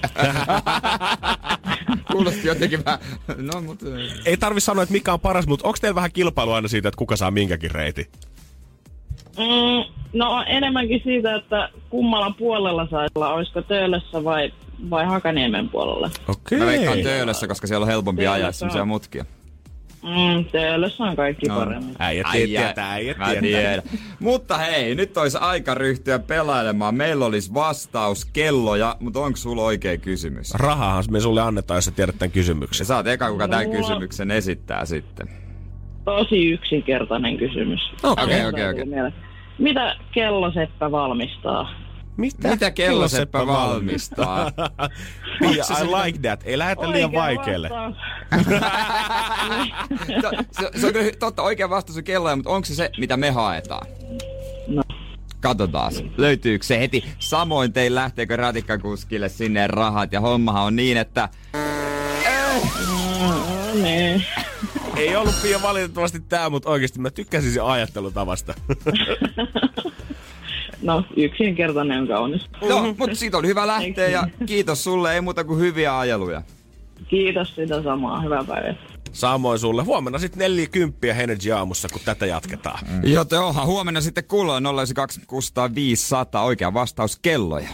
kuulosti 2.11 2.47
jotenkin 2.47 2.85
vähän... 2.85 2.99
No, 3.37 3.61
mutta... 3.61 3.85
Ei 4.25 4.37
tarvi 4.37 4.59
sanoa, 4.61 4.83
että 4.83 4.93
mikä 4.93 5.13
on 5.13 5.19
paras, 5.19 5.47
mutta 5.47 5.67
onko 5.67 5.77
teillä 5.81 5.95
vähän 5.95 6.11
kilpailu 6.11 6.51
aina 6.51 6.67
siitä, 6.67 6.87
että 6.87 6.97
kuka 6.97 7.15
saa 7.15 7.31
minkäkin 7.31 7.71
reitin? 7.71 8.05
Mm, 9.37 9.93
no 10.13 10.43
enemmänkin 10.47 11.01
siitä, 11.03 11.35
että 11.35 11.69
kummalla 11.89 12.31
puolella 12.37 12.87
saisi 12.91 13.11
olla. 13.15 13.33
Olisiko 13.33 13.61
Töölössä 13.61 14.23
vai, 14.23 14.53
vai 14.89 15.05
Hakaniemen 15.05 15.69
puolella? 15.69 16.09
Okei. 16.27 16.59
Mä 16.59 16.65
veikkaan 16.65 16.99
töölössä, 16.99 17.47
koska 17.47 17.67
siellä 17.67 17.83
on 17.83 17.89
helpompi 17.91 18.21
ajaa 18.21 18.37
Töölössä 18.37 18.59
semmoisia 18.59 18.81
on. 18.81 18.87
mutkia. 18.87 19.25
Mm, 20.03 20.45
Töölössä 20.51 21.03
on 21.03 21.15
kaikki 21.15 21.45
No. 21.47 21.55
paremmin. 21.55 21.95
Äijät 21.99 22.27
tietää, 22.31 22.91
äijät 22.91 23.17
tietää. 23.39 23.81
Mutta 24.19 24.57
hei, 24.57 24.95
nyt 24.95 25.17
olisi 25.17 25.37
aika 25.41 25.73
ryhtyä 25.75 26.19
pelailemaan. 26.19 26.95
Meillä 26.95 27.25
olisi 27.25 27.53
vastauskelloja, 27.53 28.95
mutta 28.99 29.19
onko 29.19 29.37
sulla 29.37 29.61
oikea 29.63 29.97
kysymys? 29.97 30.53
Rahahan 30.53 31.03
me 31.11 31.19
sulle 31.19 31.41
annetaan, 31.41 31.77
jos 31.77 31.85
sä 31.85 31.91
tiedät 31.91 32.15
tämän 32.19 32.29
Ja 32.29 32.33
kysymyksen. 32.33 32.85
sä 32.85 32.95
oot 32.95 33.07
eka, 33.07 33.31
kuka 33.31 33.47
tämän 33.47 33.65
Mulla- 33.67 33.77
kysymyksen 33.79 34.31
esittää 34.31 34.85
sitten. 34.85 35.27
tosi 36.05 36.49
yksinkertainen 36.51 37.37
kysymys. 37.37 37.79
Okei, 38.03 38.45
okei, 38.45 38.69
okei. 38.69 38.85
Mitä 39.59 39.95
kelloseppä 40.11 40.91
valmistaa? 40.91 41.69
Mitä, 42.21 42.51
Mitä 42.51 42.71
kelloseppä 42.71 43.47
valmistaa? 43.47 44.51
Pia, 45.39 45.65
I 45.81 45.85
like 45.85 46.19
that. 46.19 46.41
Ei 46.45 46.57
lähetä 46.57 46.91
liian 46.91 47.11
vaikealle. 47.11 47.69
se, 50.51 50.69
se 50.79 50.87
on 50.87 50.93
kyllä 50.93 51.11
totta, 51.19 51.41
oikea 51.41 51.69
vastaus 51.69 51.97
on 51.97 52.03
kelloja, 52.03 52.35
mutta 52.35 52.49
onko 52.49 52.65
se 52.65 52.75
se, 52.75 52.89
mitä 52.97 53.17
me 53.17 53.31
haetaan? 53.31 53.87
No. 54.67 54.83
Katsotaan, 55.39 55.91
löytyykö 56.17 56.65
se 56.65 56.79
heti. 56.79 57.05
Samoin 57.19 57.73
tein 57.73 57.95
lähteekö 57.95 58.35
ratikkakuskille 58.35 59.29
sinne 59.29 59.67
rahat. 59.67 60.11
Ja 60.11 60.21
hommahan 60.21 60.63
on 60.63 60.75
niin, 60.75 60.97
että. 60.97 61.29
Ei 64.95 65.15
ollut 65.15 65.35
Pia 65.41 65.61
valitettavasti 65.61 66.19
tää, 66.19 66.49
mutta 66.49 66.69
oikeasti 66.69 66.99
mä 66.99 67.09
tykkäsin 67.09 67.53
sen 67.53 67.63
ajattelutavasta. 67.63 68.53
No, 70.81 71.03
yksinkertainen 71.17 72.01
on 72.01 72.07
kaunis. 72.07 72.49
No, 72.69 72.95
mutta 72.97 73.15
siitä 73.15 73.37
oli 73.37 73.47
hyvä 73.47 73.67
lähteä 73.67 74.07
ja 74.09 74.27
kiitos 74.45 74.83
sulle, 74.83 75.13
ei 75.13 75.21
muuta 75.21 75.43
kuin 75.43 75.59
hyviä 75.59 75.99
ajeluja. 75.99 76.41
Kiitos 77.07 77.55
sitä 77.55 77.83
samaa. 77.83 78.21
Hyvää 78.21 78.43
päivää. 78.43 78.75
Samoin 79.11 79.59
sulle. 79.59 79.83
Huomenna 79.83 80.19
sitten 80.19 80.39
40 80.39 81.07
Energy 81.07 81.51
aamussa, 81.51 81.87
kun 81.91 82.01
tätä 82.05 82.25
jatketaan. 82.25 82.79
Mm. 82.89 83.01
Joten 83.03 83.39
onhan 83.39 83.65
huomenna 83.65 84.01
sitten 84.01 84.23
kuulla 84.23 84.59
092 84.59 85.51
500 85.75 86.43
oikea 86.43 86.73
vastaus 86.73 87.19
kelloja. 87.21 87.69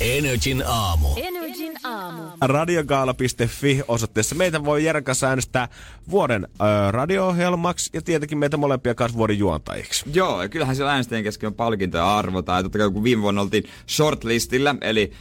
Energin 0.00 0.62
aamu. 0.66 1.08
Energin 1.16 1.72
aamu. 1.84 2.22
radiogaala.fi 2.40 3.82
osoitteessa. 3.88 4.34
Meitä 4.34 4.64
voi 4.64 4.84
Jeren 4.84 5.04
kanssa 5.04 5.28
äänestää 5.28 5.68
vuoden 6.10 6.48
ö, 6.60 6.90
radio-ohjelmaksi 6.90 7.90
ja 7.92 8.02
tietenkin 8.02 8.38
meitä 8.38 8.56
molempia 8.56 8.94
kanssa 8.94 9.18
vuoden 9.18 9.38
juontajiksi. 9.38 10.04
Joo, 10.14 10.42
ja 10.42 10.48
kyllähän 10.48 10.76
siellä 10.76 10.90
äänestäjien 10.92 11.24
kesken 11.24 11.46
on 11.46 11.54
palkintoja 11.54 12.18
arvotaan. 12.18 12.58
Ja 12.58 12.62
totta 12.62 12.78
kai 12.78 12.90
kun 12.90 13.04
viime 13.04 13.22
vuonna 13.22 13.40
oltiin 13.40 13.64
shortlistillä, 13.88 14.74
eli 14.80 15.12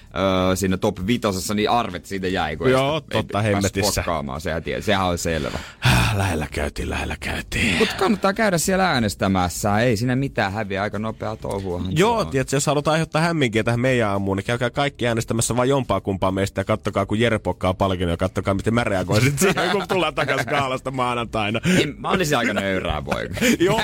öö, 0.49 0.55
siinä 0.55 0.77
top 0.77 0.97
vitosessa, 1.07 1.53
niin 1.53 1.69
arvet 1.69 2.05
siitä 2.05 2.27
jäi. 2.27 2.57
Kun 2.57 2.71
Joo, 2.71 2.95
ei- 2.95 3.01
ei 3.17 3.23
totta 3.23 3.41
hemmetissä. 3.41 4.03
sehän, 4.39 4.63
tie, 4.63 4.81
sehän 4.81 5.05
on 5.07 5.17
selvä. 5.17 5.59
Häh, 5.79 6.17
Lähellä 6.17 6.47
käytiin, 6.51 6.89
lähellä 6.89 7.17
käytiin. 7.19 7.75
Mutta 7.79 7.95
kannattaa 7.95 8.33
käydä 8.33 8.57
siellä 8.57 8.89
äänestämässä. 8.91 9.79
Ei 9.79 9.97
siinä 9.97 10.15
mitään 10.15 10.51
häviä, 10.53 10.81
aika 10.81 10.99
nopeaa 10.99 11.35
touhuahan. 11.35 11.85
se 11.91 11.93
Joo, 11.99 12.25
tiedätkö, 12.25 12.55
jos 12.55 12.65
halutaan 12.65 12.91
aiheuttaa 12.93 13.21
hämminkiä 13.21 13.63
tähän 13.63 13.79
meidän 13.79 14.09
aamuun, 14.09 14.37
niin 14.37 14.45
käykää 14.45 14.68
kaikki 14.71 15.07
äänestämässä 15.07 15.55
vain 15.55 15.69
jompaa 15.69 16.01
kumpaa 16.01 16.31
meistä 16.31 16.61
ja 16.61 16.65
kattokaa, 16.65 17.05
kun 17.05 17.19
Jere 17.19 17.39
pokkaa 17.39 17.73
palkinnon 17.73 18.13
ja 18.13 18.17
kattokaa, 18.17 18.53
miten 18.53 18.73
mä 18.73 18.83
reagoin 18.83 19.21
sitten 19.21 19.53
siihen, 19.53 19.71
kun 19.71 19.87
tullaan 19.87 20.15
takaisin 20.15 20.47
kaalasta 20.47 20.91
maanantaina. 20.91 21.59
Ei, 21.77 21.85
mä 21.97 22.09
olisin 22.09 22.37
aika 22.37 22.53
nöyrää 22.53 23.01
poika. 23.01 23.35
Joo! 23.59 23.81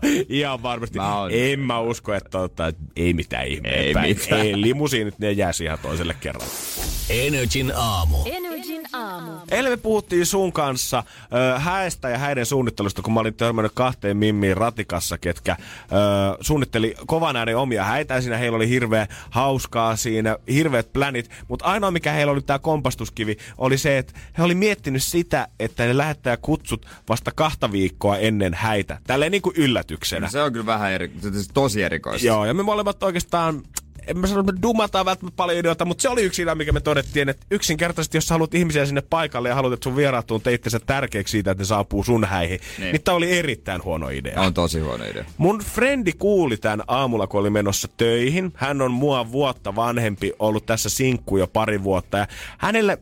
Ihan 0.28 0.62
varmasti. 0.62 0.98
Mä 0.98 1.12
En 1.30 1.60
mä 1.60 1.80
usko, 1.80 2.14
että, 2.14 2.30
tota, 2.30 2.66
että 2.66 2.82
ei 2.96 3.14
mitään 3.14 3.46
ihmeempää. 3.46 4.04
Ei 4.04 4.14
mitään. 4.14 4.40
Ei, 4.40 4.60
limusiinit 4.60 5.18
ne 5.18 5.32
jää 5.32 5.50
ihan 5.64 5.78
toiselle 5.82 6.14
kerralle. 6.20 6.52
Energin 7.10 7.72
aamu. 7.76 8.16
Energin 8.26 8.82
aamu. 8.92 9.32
Eilen 9.50 9.72
me 9.72 9.76
puhuttiin 9.76 10.26
sun 10.26 10.52
kanssa 10.52 11.02
ö, 11.54 11.58
häestä 11.58 12.08
ja 12.08 12.18
häiden 12.18 12.46
suunnittelusta, 12.46 13.02
kun 13.02 13.12
mä 13.12 13.20
olin 13.20 13.34
törmännyt 13.34 13.72
kahteen 13.74 14.16
mimmiin 14.16 14.56
ratikassa, 14.56 15.18
ketkä 15.18 15.56
ö, 15.60 15.64
suunnitteli 16.40 16.94
kovan 17.06 17.36
äänen 17.36 17.56
omia 17.56 17.84
häitä. 17.84 18.20
Siinä 18.20 18.36
heillä 18.40 18.56
oli 18.56 18.68
hirveä 18.68 19.06
hauskaa 19.30 19.96
siinä, 19.96 20.36
hirveät 20.52 20.92
plänit, 20.92 21.30
mutta 21.48 21.64
ainoa 21.64 21.90
mikä 21.90 22.12
heillä 22.12 22.32
oli 22.32 22.42
tämä 22.42 22.58
kompastuskivi 22.58 23.36
oli 23.58 23.78
se, 23.78 23.98
että 23.98 24.12
he 24.38 24.42
oli 24.42 24.54
miettinyt 24.54 25.02
sitä, 25.02 25.48
että 25.60 25.86
ne 25.86 25.96
lähettää 25.96 26.36
kutsut 26.36 26.86
vasta 27.08 27.32
kahta 27.34 27.72
viikkoa 27.72 28.16
ennen 28.16 28.54
häitä. 28.54 28.98
Tälleen 29.06 29.32
niin 29.32 29.42
kuin 29.42 29.56
yllätyksenä. 29.56 30.28
Se 30.28 30.42
on 30.42 30.52
kyllä 30.52 30.66
vähän 30.66 30.92
eri, 30.92 31.12
tosi 31.54 31.82
erikoista. 31.82 32.26
Joo, 32.26 32.44
ja 32.44 32.54
me 32.54 32.62
molemmat 32.62 33.02
oikeastaan 33.02 33.62
en 34.06 34.18
mä 34.18 34.26
sano, 34.26 34.40
että 34.40 34.62
dumataan 34.62 35.06
välttämättä 35.06 35.36
paljon 35.36 35.58
ideoita, 35.58 35.84
mutta 35.84 36.02
se 36.02 36.08
oli 36.08 36.22
yksi 36.22 36.42
idea, 36.42 36.54
mikä 36.54 36.72
me 36.72 36.80
todettiin, 36.80 37.28
että 37.28 37.46
yksinkertaisesti, 37.50 38.16
jos 38.16 38.28
sä 38.28 38.34
haluat 38.34 38.54
ihmisiä 38.54 38.86
sinne 38.86 39.00
paikalle 39.10 39.48
ja 39.48 39.54
haluat, 39.54 39.72
että 39.72 39.84
sun 39.84 39.96
vieraat 39.96 40.26
tuntee 40.26 40.52
itsensä 40.54 40.80
tärkeäksi 40.80 41.32
siitä, 41.32 41.50
että 41.50 41.62
ne 41.62 41.66
saapuu 41.66 42.04
sun 42.04 42.24
häihin, 42.24 42.60
niin, 42.78 42.92
Niin. 42.92 43.02
tää 43.02 43.14
oli 43.14 43.38
erittäin 43.38 43.84
huono 43.84 44.08
idea. 44.08 44.40
On 44.40 44.54
tosi 44.54 44.80
huono 44.80 45.04
idea. 45.04 45.24
Mun 45.38 45.58
frendi 45.58 46.12
kuuli 46.12 46.56
tämän 46.56 46.82
aamulla, 46.88 47.26
kun 47.26 47.40
oli 47.40 47.50
menossa 47.50 47.88
töihin. 47.96 48.52
Hän 48.54 48.82
on 48.82 48.90
mua 48.92 49.32
vuotta 49.32 49.74
vanhempi, 49.76 50.32
ollut 50.38 50.66
tässä 50.66 50.88
sinkku 50.88 51.36
jo 51.36 51.46
pari 51.46 51.82
vuotta. 51.82 52.18
Ja 52.18 52.26
hänelle 52.58 52.98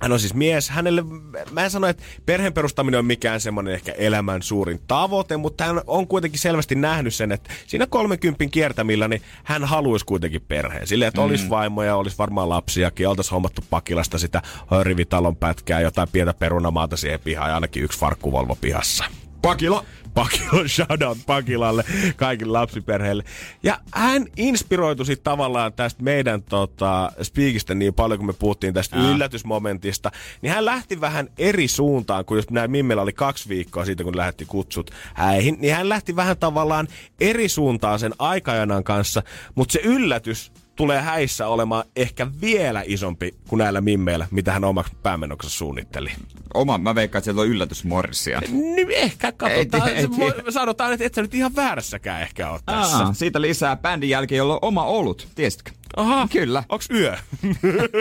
hän 0.00 0.12
on 0.12 0.20
siis 0.20 0.34
mies. 0.34 0.70
Hänelle, 0.70 1.04
mä 1.50 1.64
en 1.64 1.70
sano, 1.70 1.86
että 1.86 2.02
perheen 2.26 2.52
perustaminen 2.52 2.98
on 2.98 3.04
mikään 3.04 3.40
semmoinen 3.40 3.74
ehkä 3.74 3.92
elämän 3.92 4.42
suurin 4.42 4.80
tavoite, 4.88 5.36
mutta 5.36 5.64
hän 5.64 5.80
on 5.86 6.06
kuitenkin 6.06 6.40
selvästi 6.40 6.74
nähnyt 6.74 7.14
sen, 7.14 7.32
että 7.32 7.50
siinä 7.66 7.86
30 7.86 8.44
kiertämillä 8.50 9.08
niin 9.08 9.22
hän 9.44 9.64
haluaisi 9.64 10.06
kuitenkin 10.06 10.42
perheen. 10.48 10.86
Silleen, 10.86 11.08
että 11.08 11.20
mm. 11.20 11.26
olisi 11.26 11.50
vaimoja, 11.50 11.96
olisi 11.96 12.18
varmaan 12.18 12.48
lapsiakin, 12.48 13.08
oltaisiin 13.08 13.32
hommattu 13.32 13.64
Pakilasta 13.70 14.18
sitä 14.18 14.42
rivitalon 14.82 15.36
pätkää, 15.36 15.80
jotain 15.80 16.08
pientä 16.12 16.34
perunamaata 16.34 16.96
siihen 16.96 17.20
pihaan 17.20 17.50
ja 17.50 17.54
ainakin 17.54 17.82
yksi 17.82 17.98
farkkuvolvo 17.98 18.56
pihassa. 18.60 19.04
Pakila! 19.42 19.84
Pakila, 20.14 20.68
shoutout 20.76 21.18
Pakilalle, 21.26 21.84
kaikille 22.16 22.52
lapsiperheille. 22.52 23.24
Ja 23.62 23.80
hän 23.94 24.26
inspiroitui 24.36 25.06
sit 25.06 25.22
tavallaan 25.22 25.72
tästä 25.72 26.02
meidän 26.02 26.42
tota, 26.42 27.12
speakistä 27.22 27.74
niin 27.74 27.94
paljon, 27.94 28.18
kun 28.18 28.26
me 28.26 28.32
puhuttiin 28.32 28.74
tästä 28.74 28.96
Ää. 28.96 29.10
yllätysmomentista. 29.10 30.10
Niin 30.42 30.52
hän 30.52 30.64
lähti 30.64 31.00
vähän 31.00 31.28
eri 31.38 31.68
suuntaan, 31.68 32.24
kun 32.24 32.36
jos 32.36 32.50
näin 32.50 32.70
Mimmellä 32.70 33.02
oli 33.02 33.12
kaksi 33.12 33.48
viikkoa 33.48 33.84
siitä, 33.84 34.04
kun 34.04 34.16
lähetti 34.16 34.44
kutsut 34.44 34.90
häihin. 35.14 35.56
Niin 35.60 35.74
hän 35.74 35.88
lähti 35.88 36.16
vähän 36.16 36.38
tavallaan 36.38 36.88
eri 37.20 37.48
suuntaan 37.48 37.98
sen 37.98 38.12
aikajanan 38.18 38.84
kanssa. 38.84 39.22
Mutta 39.54 39.72
se 39.72 39.80
yllätys 39.84 40.52
tulee 40.80 41.00
häissä 41.00 41.46
olemaan 41.48 41.84
ehkä 41.96 42.26
vielä 42.40 42.82
isompi 42.86 43.34
kuin 43.48 43.58
näillä 43.58 43.80
mimmeillä, 43.80 44.26
mitä 44.30 44.52
hän 44.52 44.64
omaksi 44.64 44.92
päämenoksessa 45.02 45.58
suunnitteli. 45.58 46.10
Oma, 46.54 46.78
mä 46.78 46.94
veikkaan, 46.94 47.18
että 47.20 47.24
siellä 47.24 47.40
on 47.40 47.48
yllätysmorsia. 47.48 48.40
Niin 48.48 48.90
ehkä 48.90 49.32
katsotaan. 49.32 49.88
Ei, 49.88 49.94
ei 49.94 50.10
voi- 50.10 50.52
sanotaan, 50.52 50.92
että 50.92 51.04
et 51.06 51.14
sä 51.14 51.22
nyt 51.22 51.34
ihan 51.34 51.56
väärässäkään 51.56 52.22
ehkä 52.22 52.50
ole 52.50 52.60
tässä. 52.66 52.96
Aa, 52.96 53.12
siitä 53.12 53.40
lisää 53.40 53.76
bändin 53.76 54.10
jälkeen, 54.10 54.36
jolla 54.36 54.54
on 54.54 54.58
oma 54.62 54.84
olut. 54.84 55.28
Tiesitkö? 55.34 55.70
Aha. 55.96 56.28
Kyllä. 56.32 56.64
Onks 56.68 56.88
yö? 56.90 57.16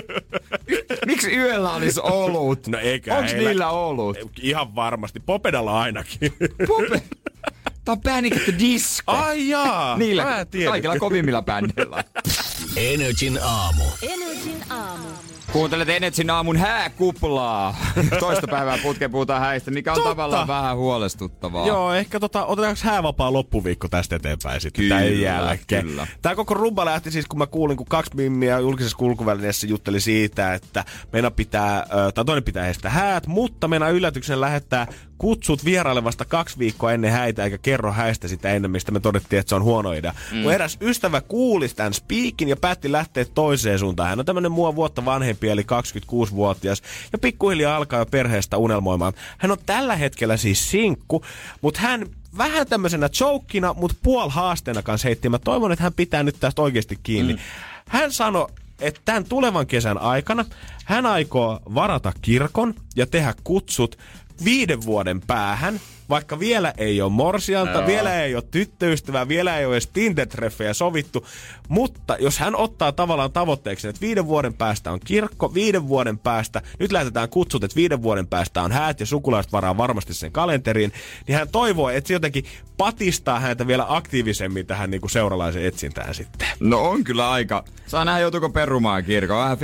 Miksi 1.05 1.35
yöllä 1.35 1.71
olisi 1.73 1.99
olut? 2.03 2.67
No 2.67 2.77
eikä 2.79 3.17
Onks 3.17 3.31
heillä- 3.33 3.49
niillä 3.49 3.69
olut? 3.69 4.17
Ihan 4.41 4.75
varmasti. 4.75 5.19
Popedalla 5.19 5.81
ainakin. 5.81 6.33
Pope. 6.67 7.01
Tää 7.85 7.91
on 7.93 8.01
Panic 8.01 8.35
at 8.37 8.43
the 8.43 8.53
Disco. 8.59 9.11
Ai 9.11 9.49
jaa. 9.49 9.97
Niillä, 9.97 10.23
Mä 10.23 10.45
kaikilla 10.65 10.99
kovimmilla 10.99 11.41
bändeillä. 11.41 12.03
Energin 12.75 13.39
aamu. 13.43 13.83
Energin 14.01 14.63
aamu. 14.69 15.07
Kuuntelet 15.51 15.89
Energyn 15.89 16.29
aamun 16.29 16.57
hääkuplaa. 16.57 17.75
Toista 18.19 18.47
päivää 18.47 18.77
putkeen 18.83 19.11
puhutaan 19.11 19.41
häistä, 19.41 19.71
mikä 19.71 19.91
on 19.91 19.95
Totta. 19.95 20.09
tavallaan 20.09 20.47
vähän 20.47 20.77
huolestuttavaa. 20.77 21.67
Joo, 21.67 21.93
ehkä 21.93 22.19
tota, 22.19 22.45
otetaanko 22.45 22.79
häävapaa 22.83 23.33
loppuviikko 23.33 23.87
tästä 23.87 24.15
eteenpäin 24.15 24.61
sitten 24.61 24.83
Kyllä, 24.83 24.95
tämän 24.99 25.19
jälkeen. 25.21 25.85
kyllä. 25.85 26.07
Tämä 26.21 26.35
koko 26.35 26.53
rumba 26.53 26.85
lähti 26.85 27.11
siis, 27.11 27.25
kun 27.25 27.37
mä 27.39 27.47
kuulin, 27.47 27.77
kun 27.77 27.85
kaksi 27.89 28.15
mimmiä 28.15 28.59
julkisessa 28.59 28.97
kulkuvälineessä 28.97 29.67
jutteli 29.67 30.01
siitä, 30.01 30.53
että 30.53 30.85
meidän 31.13 31.33
pitää, 31.33 31.85
tai 32.13 32.25
toinen 32.25 32.43
pitää 32.43 32.63
heistä 32.63 32.89
häät, 32.89 33.27
mutta 33.27 33.67
meidän 33.67 33.91
yllätyksen 33.93 34.41
lähettää 34.41 34.87
kutsut 35.19 35.65
vieraille 35.65 36.03
vasta 36.03 36.25
kaksi 36.25 36.59
viikkoa 36.59 36.91
ennen 36.91 37.11
häitä, 37.11 37.43
eikä 37.43 37.57
kerro 37.57 37.91
häistä 37.91 38.27
sitä 38.27 38.49
ennen, 38.49 38.71
mistä 38.71 38.91
me 38.91 38.99
todettiin, 38.99 39.39
että 39.39 39.49
se 39.49 39.55
on 39.55 39.63
huono 39.63 39.91
idea. 39.91 40.13
Mm. 40.31 40.37
Mun 40.37 40.53
eräs 40.53 40.77
ystävä 40.81 41.21
kuuli 41.21 41.69
tämän 41.69 41.93
speakin 41.93 42.49
ja 42.49 42.57
päätti 42.57 42.91
lähteä 42.91 43.25
toiseen 43.25 43.79
suuntaan. 43.79 44.09
Hän 44.09 44.19
on 44.19 44.25
tämmönen 44.25 44.51
mua 44.51 44.75
vuotta 44.75 45.05
vanhempi, 45.05 45.49
eli 45.49 45.61
26-vuotias, 45.61 46.81
ja 47.11 47.17
pikkuhiljaa 47.17 47.75
alkaa 47.75 47.99
jo 47.99 48.05
perheestä 48.05 48.57
unelmoimaan. 48.57 49.13
Hän 49.37 49.51
on 49.51 49.57
tällä 49.65 49.95
hetkellä 49.95 50.37
siis 50.37 50.71
sinkku, 50.71 51.25
mutta 51.61 51.79
hän 51.79 52.05
vähän 52.37 52.67
tämmöisenä 52.67 53.09
chokina, 53.09 53.73
mutta 53.73 53.97
puol 54.03 54.29
haasteena 54.29 54.81
kanssa 54.81 55.07
heitti. 55.07 55.29
Mä 55.29 55.39
toivon, 55.39 55.71
että 55.71 55.83
hän 55.83 55.93
pitää 55.93 56.23
nyt 56.23 56.35
tästä 56.39 56.61
oikeasti 56.61 56.99
kiinni. 57.03 57.33
Mm. 57.33 57.39
Hän 57.87 58.11
sanoi, 58.11 58.47
että 58.81 59.01
tämän 59.05 59.25
tulevan 59.25 59.67
kesän 59.67 59.97
aikana 59.97 60.45
hän 60.85 61.05
aikoo 61.05 61.59
varata 61.75 62.13
kirkon 62.21 62.73
ja 62.95 63.05
tehdä 63.05 63.33
kutsut 63.43 63.97
viiden 64.45 64.85
vuoden 64.85 65.21
päähän 65.27 65.79
vaikka 66.09 66.39
vielä 66.39 66.73
ei 66.77 67.01
ole 67.01 67.11
morsianta, 67.11 67.85
vielä 67.85 68.23
ei 68.23 68.35
ole 68.35 68.43
tyttöystävää, 68.51 69.27
vielä 69.27 69.57
ei 69.57 69.65
ole 69.65 69.75
edes 69.75 69.89
Tinder-treffejä 69.93 70.73
sovittu, 70.73 71.27
mutta 71.67 72.17
jos 72.19 72.39
hän 72.39 72.55
ottaa 72.55 72.91
tavallaan 72.91 73.31
tavoitteeksi, 73.31 73.87
että 73.87 74.01
viiden 74.01 74.27
vuoden 74.27 74.53
päästä 74.53 74.91
on 74.91 74.99
kirkko, 74.99 75.53
viiden 75.53 75.87
vuoden 75.87 76.17
päästä, 76.17 76.61
nyt 76.79 76.91
lähetetään 76.91 77.29
kutsut, 77.29 77.63
että 77.63 77.75
viiden 77.75 78.03
vuoden 78.03 78.27
päästä 78.27 78.61
on 78.61 78.71
häät 78.71 78.99
ja 78.99 79.05
sukulaiset 79.05 79.51
varaa 79.51 79.77
varmasti 79.77 80.13
sen 80.13 80.31
kalenteriin, 80.31 80.93
niin 81.27 81.37
hän 81.37 81.49
toivoo, 81.49 81.89
että 81.89 82.07
se 82.07 82.13
jotenkin 82.13 82.45
patistaa 82.79 83.39
häntä 83.39 83.67
vielä 83.67 83.85
aktiivisemmin 83.89 84.65
tähän 84.65 84.91
niin 84.91 85.01
kuin 85.01 85.11
seuralaisen 85.11 85.65
etsintään 85.65 86.15
sitten. 86.15 86.47
No 86.59 86.89
on 86.89 87.03
kyllä 87.03 87.31
aika. 87.31 87.63
Saa 87.87 88.05
nähdä 88.05 88.19
joutuuko 88.19 88.49
perumaan 88.49 89.03
kirkon. 89.03 89.37
Vähän 89.37 89.57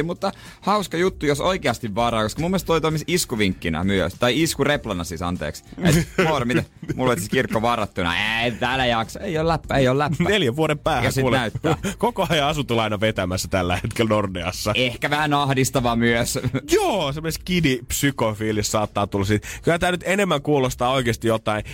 50-50, 0.00 0.02
mutta 0.02 0.32
hauska 0.60 0.96
juttu, 0.96 1.26
jos 1.26 1.40
oikeasti 1.40 1.94
varaa, 1.94 2.22
koska 2.22 2.40
mun 2.40 2.50
mielestä 2.50 2.66
toi 2.66 2.80
toimisi 2.80 3.04
iskuvinkkinä 3.06 3.84
myös. 3.84 4.14
Tai 4.14 4.42
iskureplana 4.42 5.04
siis, 5.04 5.22
anteeksi. 5.22 5.64
Et, 5.82 6.08
Moora, 6.28 6.44
miten? 6.44 6.66
Mulla 6.94 7.12
on 7.12 7.18
siis 7.18 7.30
kirkko 7.30 7.62
varattuna. 7.62 8.42
Ei, 8.42 8.50
täällä 8.50 8.86
jaksa. 8.86 9.20
Ei 9.20 9.38
ole 9.38 9.48
läppä, 9.48 9.76
ei 9.76 9.88
ole 9.88 9.98
läppä. 9.98 10.24
Neljän 10.24 10.56
vuoden 10.56 10.78
päähän 10.78 11.04
Ja 11.04 11.10
sit 11.12 11.22
kuule, 11.22 11.36
näyttää. 11.36 11.76
koko 11.98 12.26
ajan 12.28 12.48
asuntolaina 12.48 13.00
vetämässä 13.00 13.48
tällä 13.48 13.78
hetkellä 13.82 14.08
Nordeassa. 14.08 14.72
Ehkä 14.74 15.10
vähän 15.10 15.34
ahdistava 15.34 15.96
myös. 15.96 16.38
Joo, 16.72 17.12
semmoinen 17.12 17.32
skidi 17.32 17.78
psykofiilis 17.88 18.72
saattaa 18.72 19.06
tulla 19.06 19.24
siitä. 19.24 19.48
Kyllä 19.62 19.78
tämä 19.78 19.92
nyt 19.92 20.04
enemmän 20.06 20.42
kuulostaa 20.42 20.90
oikeasti 20.92 21.28
jotain 21.28 21.64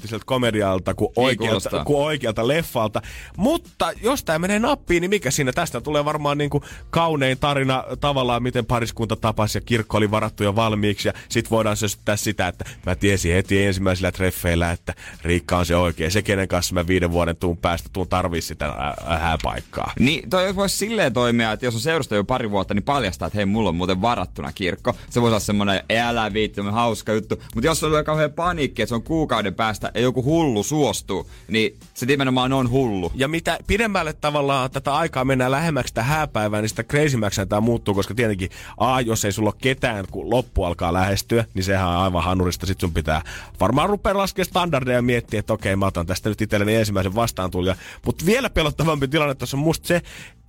jenkkiromanttiselta 0.00 0.24
komedialta 0.24 0.94
kuin 0.94 1.12
oikealta, 1.16 1.84
kuin 1.84 1.98
oikealta 1.98 2.48
leffalta. 2.48 3.02
Mutta 3.36 3.92
jos 4.02 4.24
tämä 4.24 4.38
menee 4.38 4.58
nappiin, 4.58 5.00
niin 5.00 5.10
mikä 5.10 5.30
siinä? 5.30 5.52
Tästä 5.52 5.80
tulee 5.80 6.04
varmaan 6.04 6.38
niin 6.38 6.50
kuin 6.50 6.64
kaunein 6.90 7.38
tarina 7.38 7.84
tavallaan, 8.00 8.42
miten 8.42 8.66
pariskunta 8.66 9.16
tapasi 9.16 9.58
ja 9.58 9.62
kirkko 9.62 9.96
oli 9.96 10.10
varattu 10.10 10.44
jo 10.44 10.56
valmiiksi. 10.56 11.08
Ja 11.08 11.12
sit 11.28 11.50
voidaan 11.50 11.76
söstyttää 11.76 12.16
sitä, 12.16 12.48
että 12.48 12.64
mä 12.86 12.94
tiesin 12.94 13.32
heti 13.32 13.64
ensimmäisillä 13.64 14.12
treffeillä, 14.12 14.70
että 14.70 14.94
Riikka 15.22 15.58
on 15.58 15.66
se 15.66 15.76
oikein. 15.76 16.10
Se, 16.10 16.22
kenen 16.22 16.48
kanssa 16.48 16.74
mä 16.74 16.86
viiden 16.86 17.10
vuoden 17.10 17.36
tuun 17.36 17.56
päästä 17.56 17.88
tuun 17.92 18.08
tarvii 18.08 18.42
sitä 18.42 18.74
hääpaikkaa. 19.06 19.92
Niin, 19.98 20.30
toi 20.30 20.56
voisi 20.56 20.76
silleen 20.76 21.12
toimia, 21.12 21.52
että 21.52 21.66
jos 21.66 21.74
on 21.74 21.80
seurasta 21.80 22.14
jo 22.14 22.24
pari 22.24 22.50
vuotta, 22.50 22.74
niin 22.74 22.82
paljastaa, 22.82 23.26
että 23.26 23.36
hei, 23.36 23.46
mulla 23.46 23.68
on 23.68 23.74
muuten 23.74 24.02
varattuna 24.02 24.52
kirkko. 24.52 24.94
Se 25.10 25.20
voisi 25.20 25.32
olla 25.32 25.40
semmoinen 25.40 25.82
älä 25.90 26.32
viitti, 26.32 26.60
hauska 26.70 27.12
juttu. 27.12 27.42
Mutta 27.54 27.66
jos 27.66 27.84
on 27.84 28.04
kauhean 28.04 28.32
paniikki, 28.32 28.82
että 28.82 28.88
se 28.88 28.94
on 28.94 29.02
kuukauden 29.02 29.54
päästä 29.54 29.89
ja 29.94 30.00
joku 30.00 30.24
hullu 30.24 30.62
suostuu, 30.62 31.30
niin 31.48 31.76
se 31.94 32.06
nimenomaan 32.06 32.52
on 32.52 32.70
hullu. 32.70 33.12
Ja 33.14 33.28
mitä 33.28 33.58
pidemmälle 33.66 34.12
tavallaan 34.12 34.70
tätä 34.70 34.94
aikaa 34.94 35.24
mennään 35.24 35.50
lähemmäksi 35.50 35.90
sitä 35.90 36.02
hääpäivää, 36.02 36.60
niin 36.60 36.68
sitä 36.68 36.82
crazymäksi 36.82 37.46
tämä 37.46 37.60
muuttuu, 37.60 37.94
koska 37.94 38.14
tietenkin 38.14 38.50
A, 38.76 39.00
jos 39.00 39.24
ei 39.24 39.32
sulla 39.32 39.50
ole 39.50 39.60
ketään, 39.62 40.04
kun 40.10 40.30
loppu 40.30 40.64
alkaa 40.64 40.92
lähestyä, 40.92 41.44
niin 41.54 41.64
sehän 41.64 41.88
on 41.88 41.96
aivan 41.96 42.24
hanurista. 42.24 42.66
Sitten 42.66 42.88
sun 42.88 42.94
pitää 42.94 43.22
varmaan 43.60 43.88
rupea 43.88 44.18
laskemaan 44.18 44.46
standardeja 44.46 44.98
ja 44.98 45.02
miettiä, 45.02 45.40
että 45.40 45.52
okei, 45.52 45.76
mä 45.76 45.86
otan 45.86 46.06
tästä 46.06 46.28
nyt 46.28 46.40
itselleni 46.40 46.74
ensimmäisen 46.74 47.14
vastaantulija. 47.14 47.76
Mutta 48.06 48.26
vielä 48.26 48.50
pelottavampi 48.50 49.08
tilanne 49.08 49.34
tuossa 49.34 49.56
on 49.56 49.62
musta 49.62 49.88
se, 49.88 50.02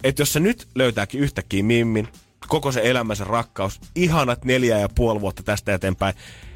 että 0.04 0.22
jos 0.22 0.34
se 0.34 0.40
nyt 0.40 0.68
löytääkin 0.76 1.22
yhtäkkiä 1.22 1.64
Mimmin, 1.64 2.08
koko 2.48 2.72
se 2.72 2.82
elämänsä 2.84 3.24
rakkaus, 3.24 3.82
ihanat 3.96 4.46
neljä 4.46 4.80
ja 4.80 4.90
puoli 4.90 5.22
vuotta 5.22 5.44
tästä 5.44 5.74
eteenpäin, 5.74 6.16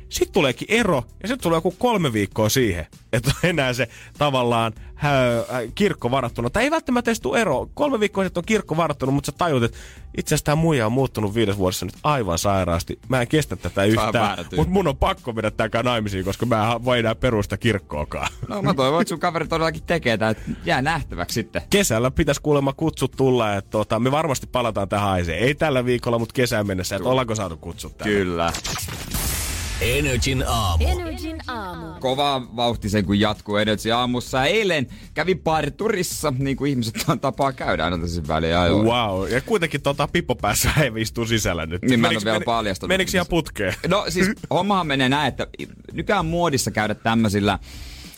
sitten 0.09 0.33
tuleekin 0.33 0.67
ero, 0.71 0.95
ja 0.95 1.27
sitten 1.27 1.43
tulee 1.43 1.57
joku 1.57 1.71
kolme 1.71 2.13
viikkoa 2.13 2.49
siihen, 2.49 2.85
että 3.13 3.31
on 3.43 3.49
enää 3.49 3.73
se 3.73 3.87
tavallaan 4.17 4.73
hä- 4.95 5.39
äh, 5.39 5.45
kirkko 5.75 6.11
varattuna. 6.11 6.49
Tai 6.49 6.63
ei 6.63 6.71
välttämättä 6.71 7.11
edes 7.11 7.19
tule 7.19 7.41
ero. 7.41 7.69
Kolme 7.73 7.99
viikkoa 7.99 8.23
sitten 8.23 8.41
on 8.41 8.45
kirkko 8.45 8.77
varattuna, 8.77 9.11
mutta 9.11 9.31
sä 9.31 9.37
tajut, 9.37 9.63
että 9.63 9.77
itse 10.17 10.35
asiassa 10.35 10.45
tämä 10.45 10.55
muija 10.55 10.85
on 10.85 10.91
muuttunut 10.91 11.35
viides 11.35 11.57
vuodessa 11.57 11.85
nyt 11.85 11.95
aivan 12.03 12.37
sairaasti. 12.39 12.99
Mä 13.09 13.21
en 13.21 13.27
kestä 13.27 13.55
tätä 13.55 13.83
yhtään, 13.83 14.37
mutta 14.55 14.73
mun 14.73 14.87
on 14.87 14.97
pakko 14.97 15.33
mennä 15.33 15.51
tää 15.51 15.69
naimisiin, 15.83 16.25
koska 16.25 16.45
mä 16.45 16.73
en 16.73 16.85
voi 16.85 16.99
enää 16.99 17.15
perusta 17.15 17.57
kirkkoakaan. 17.57 18.27
No 18.47 18.61
mä 18.61 18.73
toivon, 18.73 19.01
että 19.01 19.09
sun 19.09 19.19
kaveri 19.19 19.47
todellakin 19.47 19.83
tekee 19.83 20.17
tää, 20.17 20.29
että 20.29 20.43
jää 20.65 20.81
nähtäväksi 20.81 21.33
sitten. 21.33 21.61
Kesällä 21.69 22.11
pitäisi 22.11 22.41
kuulemma 22.41 22.73
kutsut 22.73 23.11
tulla, 23.17 23.53
että 23.53 23.71
tota, 23.71 23.99
me 23.99 24.11
varmasti 24.11 24.47
palataan 24.47 24.89
tähän 24.89 25.09
aiheeseen. 25.09 25.39
Ei 25.39 25.55
tällä 25.55 25.85
viikolla, 25.85 26.19
mutta 26.19 26.33
kesään 26.33 26.67
mennessä, 26.67 26.95
että 26.95 27.09
ollaanko 27.09 27.35
saatu 27.35 27.57
kutsut 27.57 27.97
tänne. 27.97 28.13
Kyllä. 28.13 28.53
Energin 29.81 30.43
aamu. 30.47 30.85
Energin 30.87 31.37
aamu. 31.47 31.99
Kova 31.99 32.41
vauhti 32.55 32.89
sen 32.89 33.05
kun 33.05 33.19
jatkuu 33.19 33.55
Energy 33.57 33.91
aamussa. 33.91 34.45
Eilen 34.45 34.87
kävin 35.13 35.39
parturissa, 35.39 36.33
niin 36.37 36.57
kuin 36.57 36.69
ihmiset 36.69 36.95
on 37.07 37.19
tapaa 37.19 37.51
käydä 37.53 37.85
aina 37.85 37.97
tässä 37.97 38.21
väliin 38.27 38.57
ajoin. 38.57 38.85
Wow. 38.85 39.29
Ja 39.29 39.41
kuitenkin 39.41 39.81
tota 39.81 40.07
Pippo 40.07 40.35
päässä 40.35 40.69
ei 40.83 40.91
istuu 40.97 41.25
sisällä 41.25 41.65
nyt. 41.65 41.81
Niin 41.81 41.99
mä 41.99 42.07
en 42.07 42.13
Meniks- 42.13 42.17
ole 42.17 42.25
vielä 42.25 42.35
meni- 42.39 42.45
paljastanut. 42.45 42.87
Menikö 42.89 43.11
ihan 43.13 43.27
putkeen? 43.29 43.73
No 43.87 44.05
siis 44.09 44.29
hommahan 44.49 44.87
menee 44.87 45.09
näin, 45.09 45.27
että 45.27 45.47
nykyään 45.93 46.25
muodissa 46.25 46.71
käydä 46.71 46.93
tämmöisillä 46.95 47.59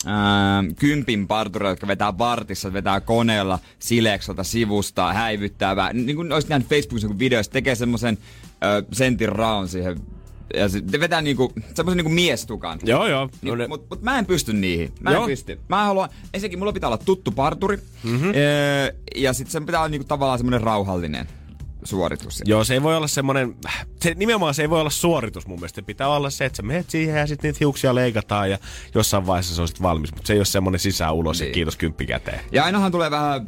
ää, 0.05 0.63
kympin 0.79 1.27
partureilla, 1.27 1.71
jotka 1.71 1.87
vetää 1.87 2.17
vartissa, 2.17 2.73
vetää 2.73 3.01
koneella 3.01 3.59
sileksolta 3.79 4.43
sivusta, 4.43 5.13
häivyttää 5.13 5.75
vähän. 5.75 6.05
Niin 6.05 6.15
kuin 6.15 6.31
olisit 6.33 6.49
nähnyt 6.49 6.69
Facebookissa 6.69 7.07
joku 7.07 7.19
videoissa, 7.19 7.51
tekee 7.51 7.75
semmoisen 7.75 8.17
sentin 8.91 9.29
raon 9.29 9.67
siihen. 9.67 9.99
Ja 10.53 10.69
se, 10.69 10.81
te 10.81 10.99
vetää 10.99 11.21
niinku, 11.21 11.53
semmoisen 11.73 11.97
niinku 11.97 12.09
miestukan. 12.11 12.79
Joo, 12.83 13.07
joo. 13.07 13.29
Niin, 13.41 13.49
No 13.49 13.55
ne- 13.55 13.67
Mutta 13.67 13.95
mut 13.95 14.03
mä 14.03 14.19
en 14.19 14.25
pysty 14.25 14.53
niihin. 14.53 14.93
Mä 15.01 15.11
Joo. 15.11 15.21
en 15.23 15.27
pysty. 15.29 15.59
Mä 15.69 15.85
haluan, 15.85 16.09
ensinnäkin 16.33 16.59
mulla 16.59 16.73
pitää 16.73 16.87
olla 16.87 16.97
tuttu 16.97 17.31
parturi. 17.31 17.77
Mm-hmm. 18.03 18.29
Öö, 18.35 18.91
ja 19.15 19.33
sitten 19.33 19.51
sen 19.51 19.65
pitää 19.65 19.79
olla 19.81 19.89
niinku 19.89 20.07
tavallaan 20.07 20.39
semmoinen 20.39 20.61
rauhallinen 20.61 21.27
suoritus. 21.83 22.41
Joo, 22.45 22.63
se 22.63 22.73
ei 22.73 22.83
voi 22.83 22.95
olla 22.97 23.07
semmoinen, 23.07 23.55
se, 24.01 24.13
nimenomaan 24.13 24.53
se 24.53 24.61
ei 24.61 24.69
voi 24.69 24.79
olla 24.79 24.89
suoritus 24.89 25.47
mun 25.47 25.59
mielestä. 25.59 25.75
Se 25.75 25.81
pitää 25.85 26.07
olla 26.07 26.29
se, 26.29 26.45
että 26.45 26.57
sä 26.57 26.63
menet 26.63 26.89
siihen 26.89 27.15
ja 27.17 27.27
sitten 27.27 27.49
niitä 27.49 27.57
hiuksia 27.59 27.95
leikataan 27.95 28.49
ja 28.51 28.57
jossain 28.95 29.27
vaiheessa 29.27 29.55
se 29.55 29.61
on 29.61 29.67
sit 29.67 29.81
valmis. 29.81 30.11
Mutta 30.11 30.27
se 30.27 30.33
ei 30.33 30.39
ole 30.39 30.45
semmoinen 30.45 30.79
sisään 30.79 31.13
ulos 31.13 31.39
Niin. 31.39 31.47
ja 31.47 31.53
kiitos 31.53 31.75
kymppi 31.75 32.05
käteen. 32.05 32.39
Ja 32.51 32.63
ainahan 32.65 32.91
tulee 32.91 33.11
vähän 33.11 33.45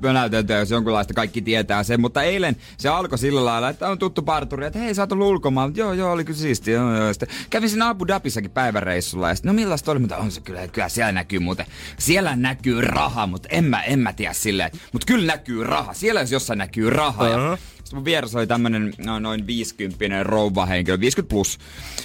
pönäyteltyä, 0.00 0.58
jos 0.58 0.70
jonkunlaista 0.70 1.14
kaikki 1.14 1.42
tietää 1.42 1.82
sen, 1.82 2.00
mutta 2.00 2.22
eilen 2.22 2.56
se 2.78 2.88
alkoi 2.88 3.18
sillä 3.18 3.44
lailla, 3.44 3.68
että 3.68 3.88
on 3.88 3.98
tuttu 3.98 4.22
parturi, 4.22 4.66
että 4.66 4.78
hei 4.78 4.94
sä 4.94 5.02
oot 5.02 5.12
ollut 5.12 5.28
ulkomaan, 5.28 5.72
joo 5.76 5.92
joo 5.92 6.12
oli 6.12 6.24
kyllä 6.24 6.38
siisti, 6.38 6.70
joo, 6.70 6.96
joo. 6.96 7.12
Sitten 7.12 7.28
kävin 7.50 7.70
siinä 7.70 7.88
Abu 7.88 8.06
Dhabissakin 8.06 8.50
päiväreissulla 8.50 9.28
ja 9.28 9.34
sitten, 9.34 9.48
no 9.48 9.54
millaista 9.54 9.90
oli, 9.90 10.00
mutta 10.00 10.16
on 10.16 10.30
se 10.30 10.40
kyllä, 10.40 10.68
kyllä 10.68 10.88
siellä 10.88 11.12
näkyy 11.12 11.38
muuten, 11.38 11.66
siellä 11.98 12.36
näkyy 12.36 12.80
raha, 12.80 13.26
mutta 13.26 13.48
en 13.52 13.64
mä, 13.64 13.82
en 13.82 13.98
mä 13.98 14.12
tiedä 14.12 14.32
silleen, 14.32 14.70
mutta 14.92 15.06
kyllä 15.06 15.26
näkyy 15.26 15.64
raha, 15.64 15.94
siellä 15.94 16.20
jos 16.20 16.32
jossain 16.32 16.58
näkyy 16.58 16.90
raha. 16.90 17.24
Uh-huh. 17.24 17.58
sitten 17.76 17.96
mun 17.96 18.04
vieressä 18.04 18.38
oli 18.38 18.46
tämmönen 18.46 18.92
no, 18.98 19.18
noin 19.18 19.46
50 19.46 20.22
rouva 20.22 20.66
henkilö, 20.66 21.00
50 21.00 21.30
plus. 21.30 21.58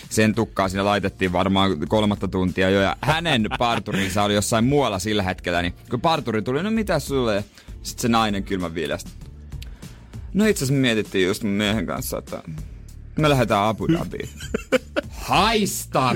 Sen 0.10 0.36
tukkaa 0.36 0.70
siinä 0.70 0.86
laitettiin 0.86 1.34
varmaan 1.34 1.88
kolmatta 1.88 2.28
tuntia 2.28 2.70
jo. 2.70 2.82
Ja 2.82 2.96
hänen 3.02 3.48
parturinsa 3.58 4.24
oli 4.24 4.34
jossain 4.34 4.66
muualla 4.66 5.00
sillä 5.00 5.24
hetkellä. 5.24 5.62
Niin 5.62 5.74
kun 5.90 6.02
parturi 6.02 6.42
tuli, 6.42 6.64
no 6.64 6.72
mitä 6.72 7.00
sulle? 7.00 7.44
Sitten 7.84 8.02
se 8.02 8.08
nainen 8.08 8.44
kylmän 8.44 8.76
viileästi. 8.76 9.12
No 10.34 10.46
itse 10.46 10.60
asiassa 10.64 10.74
me 10.74 10.80
mietittiin 10.80 11.28
just 11.28 11.44
mun 11.44 11.52
miehen 11.52 11.86
kanssa, 11.86 12.18
että 12.18 12.44
me 13.20 13.30
lähdetään 13.30 13.64
Abu 13.68 13.88
Dhabiin. 13.88 14.30
Haista! 15.10 16.16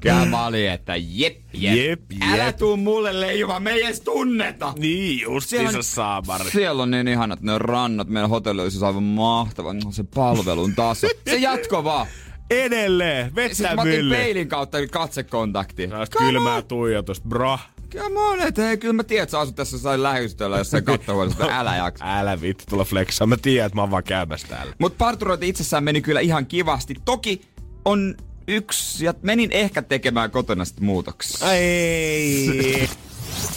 Kyllä 0.00 0.26
mä 0.26 0.46
olin, 0.46 0.70
että 0.70 0.96
jep, 0.96 1.36
jep. 1.54 1.76
Jep, 1.76 2.00
Älä 2.32 2.44
jep. 2.44 2.56
tuu 2.56 2.76
mulle 2.76 3.20
leijumaan, 3.20 3.62
me 3.62 3.70
ei 3.70 3.82
edes 3.84 4.00
tunneta. 4.00 4.72
Niin, 4.78 5.20
justiinsa 5.20 5.82
saamari. 5.82 6.50
Siellä 6.50 6.82
on 6.82 6.90
niin 6.90 7.08
ihanat 7.08 7.40
ne 7.40 7.58
rannat, 7.58 8.08
meidän 8.08 8.30
hotelli 8.30 8.62
olisi 8.62 8.84
aivan 8.84 9.02
mahtava, 9.02 9.72
no, 9.72 9.92
se 9.92 10.04
palvelun 10.14 10.74
taso. 10.74 11.06
Se 11.26 11.36
jatko 11.36 11.84
vaan. 11.84 12.06
Edelleen, 12.50 13.26
Sitten 13.26 13.44
vettä 13.44 13.74
mä 13.76 13.82
otin 13.82 13.92
mylly. 13.94 14.14
peilin 14.14 14.48
kautta 14.48 14.78
katsekontakti. 14.86 15.88
Kylmää 16.18 16.62
tuijotusta, 16.62 17.28
bro. 17.28 17.58
Come 17.98 18.20
on, 18.20 18.40
et 18.40 18.56
hei, 18.58 18.76
kyllä 18.76 18.92
mä 18.94 19.04
tiedän, 19.04 19.22
että 19.22 19.30
sä 19.30 19.40
asut 19.40 19.56
tässä 19.56 19.74
jossain 19.74 20.02
lähistöllä 20.02 20.58
jossain 20.58 20.84
kattohuoneessa, 20.84 21.46
älä 21.50 21.76
jaksa. 21.76 22.04
Älä 22.18 22.40
vitti 22.40 22.64
tulla 22.70 22.84
flexaa. 22.84 23.26
Mä 23.26 23.36
tiedän, 23.36 23.66
että 23.66 23.76
mä 23.76 23.82
oon 23.82 23.90
vaan 23.90 24.04
käymässä 24.04 24.46
täällä. 24.48 24.72
Mut 24.78 24.98
parturointi 24.98 25.48
itsessään 25.48 25.84
meni 25.84 26.00
kyllä 26.02 26.20
ihan 26.20 26.46
kivasti. 26.46 26.94
Toki 27.04 27.42
on 27.84 28.14
yksi, 28.48 29.04
ja 29.04 29.14
menin 29.22 29.52
ehkä 29.52 29.82
tekemään 29.82 30.30
kotona 30.30 30.64
sitten 30.64 30.84
muutoksia. 30.84 31.52
Ei. 31.52 32.88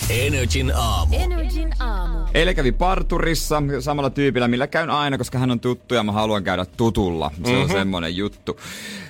Energin 0.10 0.72
aamu. 0.76 1.16
Energin 1.20 1.74
aamu. 1.80 2.26
Eilen 2.34 2.56
kävi 2.56 2.72
parturissa 2.72 3.62
samalla 3.80 4.10
tyypillä, 4.10 4.48
millä 4.48 4.68
käyn 4.68 4.90
aina, 4.90 5.18
koska 5.18 5.38
hän 5.40 5.52
on 5.52 5.60
tuttu 5.60 5.96
ja 5.96 6.04
mä 6.04 6.12
haluan 6.12 6.44
käydä 6.44 6.66
tutulla. 6.66 7.32
Se 7.46 7.52
Mhm. 7.52 7.62
on 7.62 7.70
semmonen 7.70 8.16
juttu. 8.18 8.60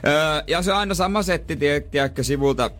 Öö, 0.07 0.43
ja 0.47 0.61
se 0.61 0.71
on 0.73 0.77
aina 0.79 0.93
sama 0.93 1.23
setti, 1.23 1.55
tie- 1.55 1.79
tiedätkö, 1.79 2.23
sivulta 2.23 2.71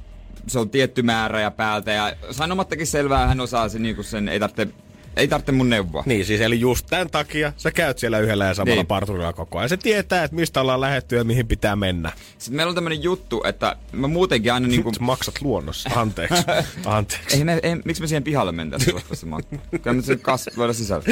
se 0.47 0.59
on 0.59 0.69
tietty 0.69 1.01
määrä 1.01 1.41
ja 1.41 1.51
päältä. 1.51 1.91
Ja 1.91 2.13
sanomattakin 2.31 2.87
selvää, 2.87 3.27
hän 3.27 3.39
osaa 3.39 3.69
sen, 3.69 3.83
niin 3.83 4.03
sen 4.03 4.29
ei 4.29 4.39
tarvitse, 4.39 4.67
ei 5.15 5.27
tarvitse 5.27 5.51
mun 5.51 5.69
neuvoa. 5.69 6.03
Niin 6.05 6.25
siis, 6.25 6.41
eli 6.41 6.59
just 6.59 6.85
tämän 6.89 7.09
takia 7.09 7.53
sä 7.57 7.71
käyt 7.71 7.97
siellä 7.99 8.19
yhdellä 8.19 8.45
ja 8.45 8.53
samalla 8.53 8.75
Niin. 8.75 8.87
parturilla 8.87 9.33
koko 9.33 9.57
ajan. 9.57 9.69
Se 9.69 9.77
tietää, 9.77 10.23
että 10.23 10.35
mistä 10.35 10.61
ollaan 10.61 10.81
lähetty 10.81 11.15
ja 11.15 11.23
mihin 11.23 11.47
pitää 11.47 11.75
mennä. 11.75 12.11
Sitten 12.37 12.55
meillä 12.55 12.69
on 12.69 12.75
tämmönen 12.75 13.03
juttu, 13.03 13.43
että 13.47 13.75
mä 13.91 14.07
muutenkin 14.07 14.53
aina 14.53 14.67
niinku... 14.67 14.93
Sä 14.93 14.99
maksat 14.99 15.41
luonnossa. 15.41 15.89
Anteeksi. 15.95 16.43
Anteeksi. 16.85 17.37
Ei, 17.37 17.43
me, 17.43 17.59
ei, 17.63 17.75
miksi 17.85 18.01
me 18.01 18.07
siihen 18.07 18.23
pihalle 18.23 18.51
mentäisiin? 18.51 18.95
Kyllä 19.81 19.95
me 19.95 20.01
sen 20.01 20.19
kas 20.19 20.49
voida 20.57 20.73
sisällä. 20.73 21.03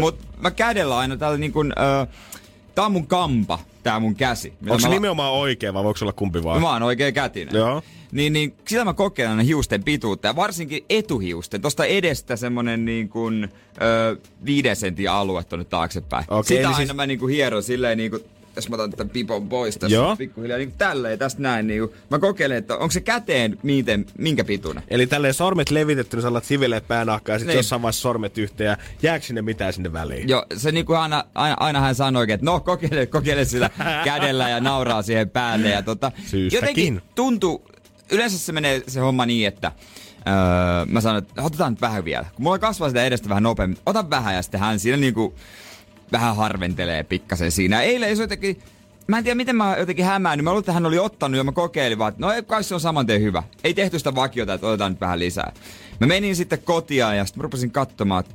Mut 0.00 0.18
mä 0.40 0.50
kädellä 0.50 0.98
aina 0.98 1.16
täällä 1.16 1.38
niin 1.38 1.52
kuin, 1.52 1.72
ö, 2.02 2.06
tää 2.74 2.84
on 2.84 2.92
mun 2.92 3.06
kampa, 3.06 3.58
tää 3.82 4.00
mun 4.00 4.14
käsi. 4.14 4.52
Onko 4.62 4.78
se 4.78 4.88
la- 4.88 4.94
nimenomaan 4.94 5.32
oikein 5.32 5.74
vai 5.74 5.84
voiko 5.84 5.98
olla 6.02 6.12
kumpi 6.12 6.44
vaan? 6.44 6.60
Mä 6.60 6.72
oon 6.72 6.82
oikein 6.82 7.14
kätinen. 7.14 7.54
Joo. 7.54 7.82
Niin, 8.12 8.32
niin 8.32 8.54
sillä 8.68 8.84
mä 8.84 8.94
kokeilen 8.94 9.40
hiusten 9.40 9.84
pituutta 9.84 10.26
ja 10.28 10.36
varsinkin 10.36 10.84
etuhiusten. 10.90 11.60
Tosta 11.60 11.84
edestä 11.84 12.36
semmonen 12.36 12.84
niin 12.84 13.08
kuin 13.08 13.48
ö, 13.82 14.16
viiden 14.44 14.76
sentin 14.76 15.10
alue 15.10 15.44
tonne 15.44 15.64
taaksepäin. 15.64 16.24
Okei, 16.28 16.56
Sitä 16.56 16.68
aina 16.68 16.76
siis- 16.76 16.94
mä 16.94 17.06
niinku 17.06 17.26
hieron 17.26 17.62
silleen 17.62 17.98
niinku, 17.98 18.18
jos 18.56 18.68
mä 18.68 18.74
otan 18.76 18.90
tämän 18.90 19.10
pipon 19.10 19.48
pois 19.48 19.76
tässä 19.78 19.94
Joo. 19.96 20.16
pikkuhiljaa 20.16 20.58
niinku 20.58 20.74
tälleen 20.78 21.18
tästä 21.18 21.42
näin 21.42 21.66
niinku. 21.66 21.94
Mä 22.10 22.18
kokeilen, 22.18 22.56
että 22.58 22.74
onko 22.76 22.90
se 22.90 23.00
käteen 23.00 23.58
miten, 23.62 24.06
minkä 24.18 24.44
pituinen. 24.44 24.82
Eli 24.88 25.06
tälleen 25.06 25.34
sormet 25.34 25.70
levitetty, 25.70 26.16
niin 26.16 26.22
sä 26.22 26.28
alat 26.28 26.44
sivileet 26.44 26.88
päänahkaa 26.88 27.34
ja 27.34 27.38
sitten 27.38 27.52
Niin. 27.52 27.58
jossain 27.58 27.82
vaiheessa 27.82 28.02
sormet 28.02 28.38
yhteen 28.38 28.68
ja 28.68 28.76
jääkö 29.02 29.26
sinne 29.26 29.42
mitään 29.42 29.72
sinne 29.72 29.92
väliin? 29.92 30.28
Joo, 30.28 30.46
se 30.56 30.72
niinku 30.72 30.92
aina, 30.92 31.24
aina, 31.34 31.56
aina 31.60 31.80
hän 31.80 31.94
sanoi, 31.94 32.26
että 32.32 32.46
no 32.46 32.60
kokeile, 32.60 33.06
kokeile 33.06 33.44
sillä 33.44 33.70
kädellä 34.04 34.48
ja 34.48 34.60
nauraa 34.60 35.02
siihen 35.02 35.30
päälle. 35.30 35.68
Ja 35.70 35.82
tota, 35.82 36.12
Syystäkin. 36.26 36.52
jotenkin 36.62 37.02
tuntuu, 37.14 37.64
yleensä 38.10 38.38
se 38.38 38.52
menee 38.52 38.82
se 38.86 39.00
homma 39.00 39.26
niin, 39.26 39.48
että 39.48 39.72
öö, 40.28 40.86
mä 40.86 41.00
sanon, 41.00 41.18
että 41.18 41.42
otetaan 41.42 41.72
nyt 41.72 41.80
vähän 41.80 42.04
vielä. 42.04 42.26
Kun 42.34 42.42
mulla 42.42 42.58
kasvaa 42.58 42.88
sitä 42.88 43.04
edestä 43.04 43.28
vähän 43.28 43.42
nopeammin, 43.42 43.78
ota 43.86 44.10
vähän 44.10 44.34
ja 44.34 44.42
sitten 44.42 44.60
hän 44.60 44.78
siinä 44.78 44.96
niinku 44.96 45.34
vähän 46.12 46.36
harventelee 46.36 47.02
pikkasen 47.02 47.52
siinä. 47.52 47.82
Eilen 47.82 48.16
se 48.16 48.22
jotenkin, 48.22 48.62
mä 49.06 49.18
en 49.18 49.24
tiedä 49.24 49.34
miten 49.34 49.56
mä 49.56 49.76
jotenkin 49.78 50.04
hämäännyt. 50.04 50.44
Mä 50.44 50.50
luulen, 50.50 50.60
että 50.60 50.72
hän 50.72 50.86
oli 50.86 50.98
ottanut 50.98 51.36
ja 51.36 51.44
mä 51.44 51.52
kokeilin 51.52 51.98
vaan, 51.98 52.08
että 52.08 52.20
no 52.20 52.32
ei, 52.32 52.42
kai 52.42 52.64
se 52.64 52.74
on 52.74 52.80
saman 52.80 53.06
tien 53.06 53.22
hyvä. 53.22 53.42
Ei 53.64 53.74
tehty 53.74 53.98
sitä 53.98 54.14
vakiota, 54.14 54.54
että 54.54 54.66
otetaan 54.66 54.92
nyt 54.92 55.00
vähän 55.00 55.18
lisää. 55.18 55.52
Mä 56.00 56.06
menin 56.06 56.36
sitten 56.36 56.62
kotia 56.64 57.14
ja 57.14 57.24
sitten 57.24 57.40
mä 57.40 57.42
rupesin 57.42 57.70
katsomaan, 57.70 58.20
että 58.20 58.34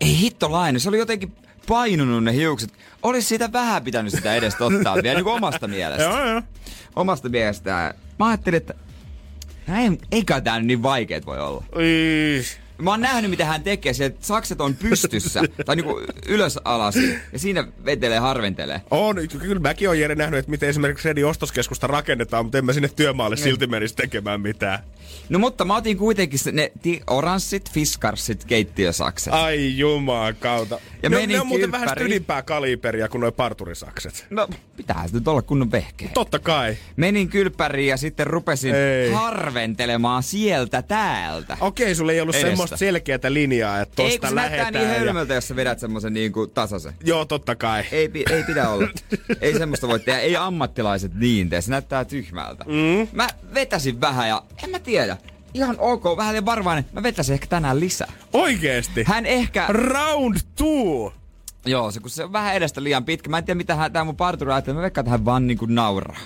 ei 0.00 0.18
hittolainen, 0.20 0.80
se 0.80 0.88
oli 0.88 0.98
jotenkin 0.98 1.32
painunut 1.68 2.24
ne 2.24 2.32
hiukset. 2.32 2.72
Olisi 3.02 3.28
siitä 3.28 3.52
vähän 3.52 3.84
pitänyt 3.84 4.14
sitä 4.14 4.34
edestä 4.34 4.64
ottaa 4.64 4.94
vielä 4.94 5.14
niin 5.14 5.24
kuin 5.24 5.36
omasta 5.36 5.68
mielestä. 5.68 6.02
Joo, 6.02 6.26
joo. 6.26 6.42
Omasta 6.96 7.28
mielestä. 7.28 7.94
Mä 8.18 8.26
ajattelin, 8.26 8.56
että 8.56 8.74
näin, 9.66 9.98
eikä 10.12 10.40
tää 10.40 10.58
nyt 10.58 10.66
niin 10.66 10.82
vaikeet 10.82 11.26
voi 11.26 11.40
olla. 11.40 11.64
Ui. 11.76 12.44
Mä 12.82 12.90
oon 12.90 13.00
nähnyt, 13.00 13.30
mitä 13.30 13.44
hän 13.44 13.62
tekee. 13.62 13.92
Sieltä 13.92 14.16
sakset 14.20 14.60
on 14.60 14.76
pystyssä, 14.76 15.42
tai 15.66 15.76
niinku 15.76 16.00
ylös 16.28 16.58
alas, 16.64 16.96
ja 17.32 17.38
siinä 17.38 17.64
vetelee, 17.84 18.18
harventelee. 18.18 18.80
On, 18.90 19.16
kyllä 19.38 19.60
mäkin 19.60 19.88
oon 19.88 20.00
Jere 20.00 20.14
nähnyt, 20.14 20.38
että 20.38 20.50
miten 20.50 20.68
esimerkiksi 20.68 21.08
Redin 21.08 21.26
ostoskeskusta 21.26 21.86
rakennetaan, 21.86 22.44
mutta 22.44 22.58
en 22.58 22.64
mä 22.64 22.72
sinne 22.72 22.88
työmaalle 22.96 23.36
Niin. 23.36 23.44
silti 23.44 23.66
menisi 23.66 23.96
tekemään 23.96 24.40
mitään. 24.40 24.78
No 25.28 25.38
mutta 25.38 25.64
mä 25.64 25.76
otin 25.76 25.96
kuitenkin 25.96 26.40
ne 26.52 26.72
ti- 26.82 27.00
oranssit, 27.06 27.70
fiskarsit, 27.72 28.44
keittiösakset. 28.44 29.32
Ai 29.32 29.78
jumaa 29.78 30.32
kautta. 30.32 30.80
Ja 31.02 31.10
ne, 31.10 31.16
menin 31.16 31.34
ne 31.34 31.40
on 31.40 31.46
muuten 31.46 31.72
vähän 31.72 31.86
kylppäriin. 31.86 32.06
ylimpää 32.06 32.42
kaliberia 32.42 33.08
kuin 33.08 33.20
noi 33.20 33.32
parturisakset. 33.32 34.26
No, 34.30 34.48
pitää 34.76 35.04
nyt 35.12 35.28
olla 35.28 35.42
kunnon 35.42 35.72
vehkeä. 35.72 36.08
Totta 36.14 36.38
kai. 36.38 36.76
Menin 36.96 37.28
kylppäriin 37.28 37.88
ja 37.88 37.96
sitten 37.96 38.26
rupesin 38.26 38.74
Ei. 38.74 39.10
harventelemaan 39.12 40.22
sieltä 40.22 40.82
täältä. 40.82 41.56
Okei, 41.60 41.94
sulla 41.94 42.12
ei 42.12 42.20
ollut 42.20 42.34
Edestä. 42.34 42.50
semmoista 42.50 42.76
selkeätä 42.76 43.32
linjaa, 43.32 43.80
että 43.80 43.96
tosta 43.96 44.30
näyttää 44.30 44.34
lähetään. 44.34 44.72
niin 44.74 44.88
ja... 44.94 44.98
hölmöltä, 44.98 45.34
jos 45.34 45.48
sä 45.48 45.56
vedät 45.56 45.78
semmosen 45.78 46.12
niinku 46.12 46.46
tasaisen. 46.46 46.92
Joo, 47.04 47.24
totta 47.24 47.56
kai. 47.56 47.84
Ei, 47.92 48.10
ei 48.30 48.42
pidä 48.42 48.68
olla. 48.68 48.88
ei 49.40 49.58
semmoista 49.58 49.88
voi 49.88 50.00
tehdä. 50.00 50.20
Ei 50.20 50.36
ammattilaiset 50.36 51.14
niin 51.14 51.50
tee. 51.50 51.60
Se 51.60 51.70
näyttää 51.70 52.04
tyhmältä. 52.04 52.64
Mm. 52.64 53.08
Mä 53.12 53.28
vetäsin 53.54 54.00
vähän 54.00 54.28
ja 54.28 54.42
en 54.64 54.70
mä 54.70 54.78
tiedä. 54.78 54.97
Ihan 55.54 55.76
ok, 55.78 56.04
vähän 56.16 56.32
liian 56.32 56.46
varvainen. 56.46 56.84
Mä 56.92 57.02
vetäisin 57.02 57.34
ehkä 57.34 57.46
tänään 57.46 57.80
lisää. 57.80 58.12
Oikeesti. 58.32 59.04
Hän 59.06 59.26
ehkä... 59.26 59.66
Round 59.68 60.36
two. 60.56 61.12
Joo, 61.66 61.90
se 61.90 62.00
kun 62.00 62.10
se 62.10 62.24
on 62.24 62.32
vähän 62.32 62.54
edestä 62.54 62.82
liian 62.82 63.04
pitkä. 63.04 63.30
Mä 63.30 63.38
en 63.38 63.44
tiedä 63.44 63.58
mitä 63.58 63.74
hän, 63.74 63.92
tää 63.92 64.04
mun 64.04 64.16
parturi 64.16 64.52
ajattelee. 64.52 64.74
Mä 64.76 64.82
veikkaan, 64.82 65.02
että 65.02 65.10
hän 65.10 65.24
vaan 65.24 65.46
niinku 65.46 65.66
nauraa. 65.66 66.16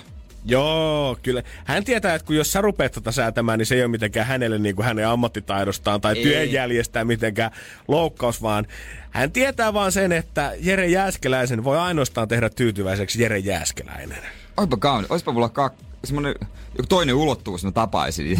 Joo, 0.45 1.17
kyllä. 1.23 1.43
Hän 1.65 1.83
tietää, 1.83 2.15
että 2.15 2.25
kun 2.25 2.35
jos 2.35 2.51
sä 2.51 2.61
rupeat 2.61 2.91
tota 2.91 3.11
säätämään, 3.11 3.59
niin 3.59 3.65
se 3.65 3.75
ei 3.75 3.81
ole 3.81 3.91
mitenkään 3.91 4.27
hänelle 4.27 4.59
niin 4.59 4.75
kuin 4.75 4.85
hänen 4.85 5.07
ammattitaidostaan 5.07 6.01
tai 6.01 6.17
Ei. 6.17 6.23
työnjäljestään 6.23 7.07
mitenkään 7.07 7.51
loukkaus, 7.87 8.41
vaan 8.41 8.67
hän 9.11 9.31
tietää 9.31 9.73
vaan 9.73 9.91
sen, 9.91 10.11
että 10.11 10.51
Jere 10.59 10.87
Jääskeläisen 10.87 11.63
voi 11.63 11.77
ainoastaan 11.77 12.27
tehdä 12.27 12.49
tyytyväiseksi 12.49 13.21
Jere 13.21 13.37
Jääskeläinen. 13.37 14.23
Oipa 14.57 14.77
kauni. 14.77 15.07
Oispa 15.09 15.31
mulla 15.31 15.49
kak... 15.49 15.73
semmonen 16.03 16.35
joku 16.77 16.87
toinen 16.89 17.15
ulottuvuus, 17.15 17.63
mä 17.63 17.71
tapaisin. 17.71 18.39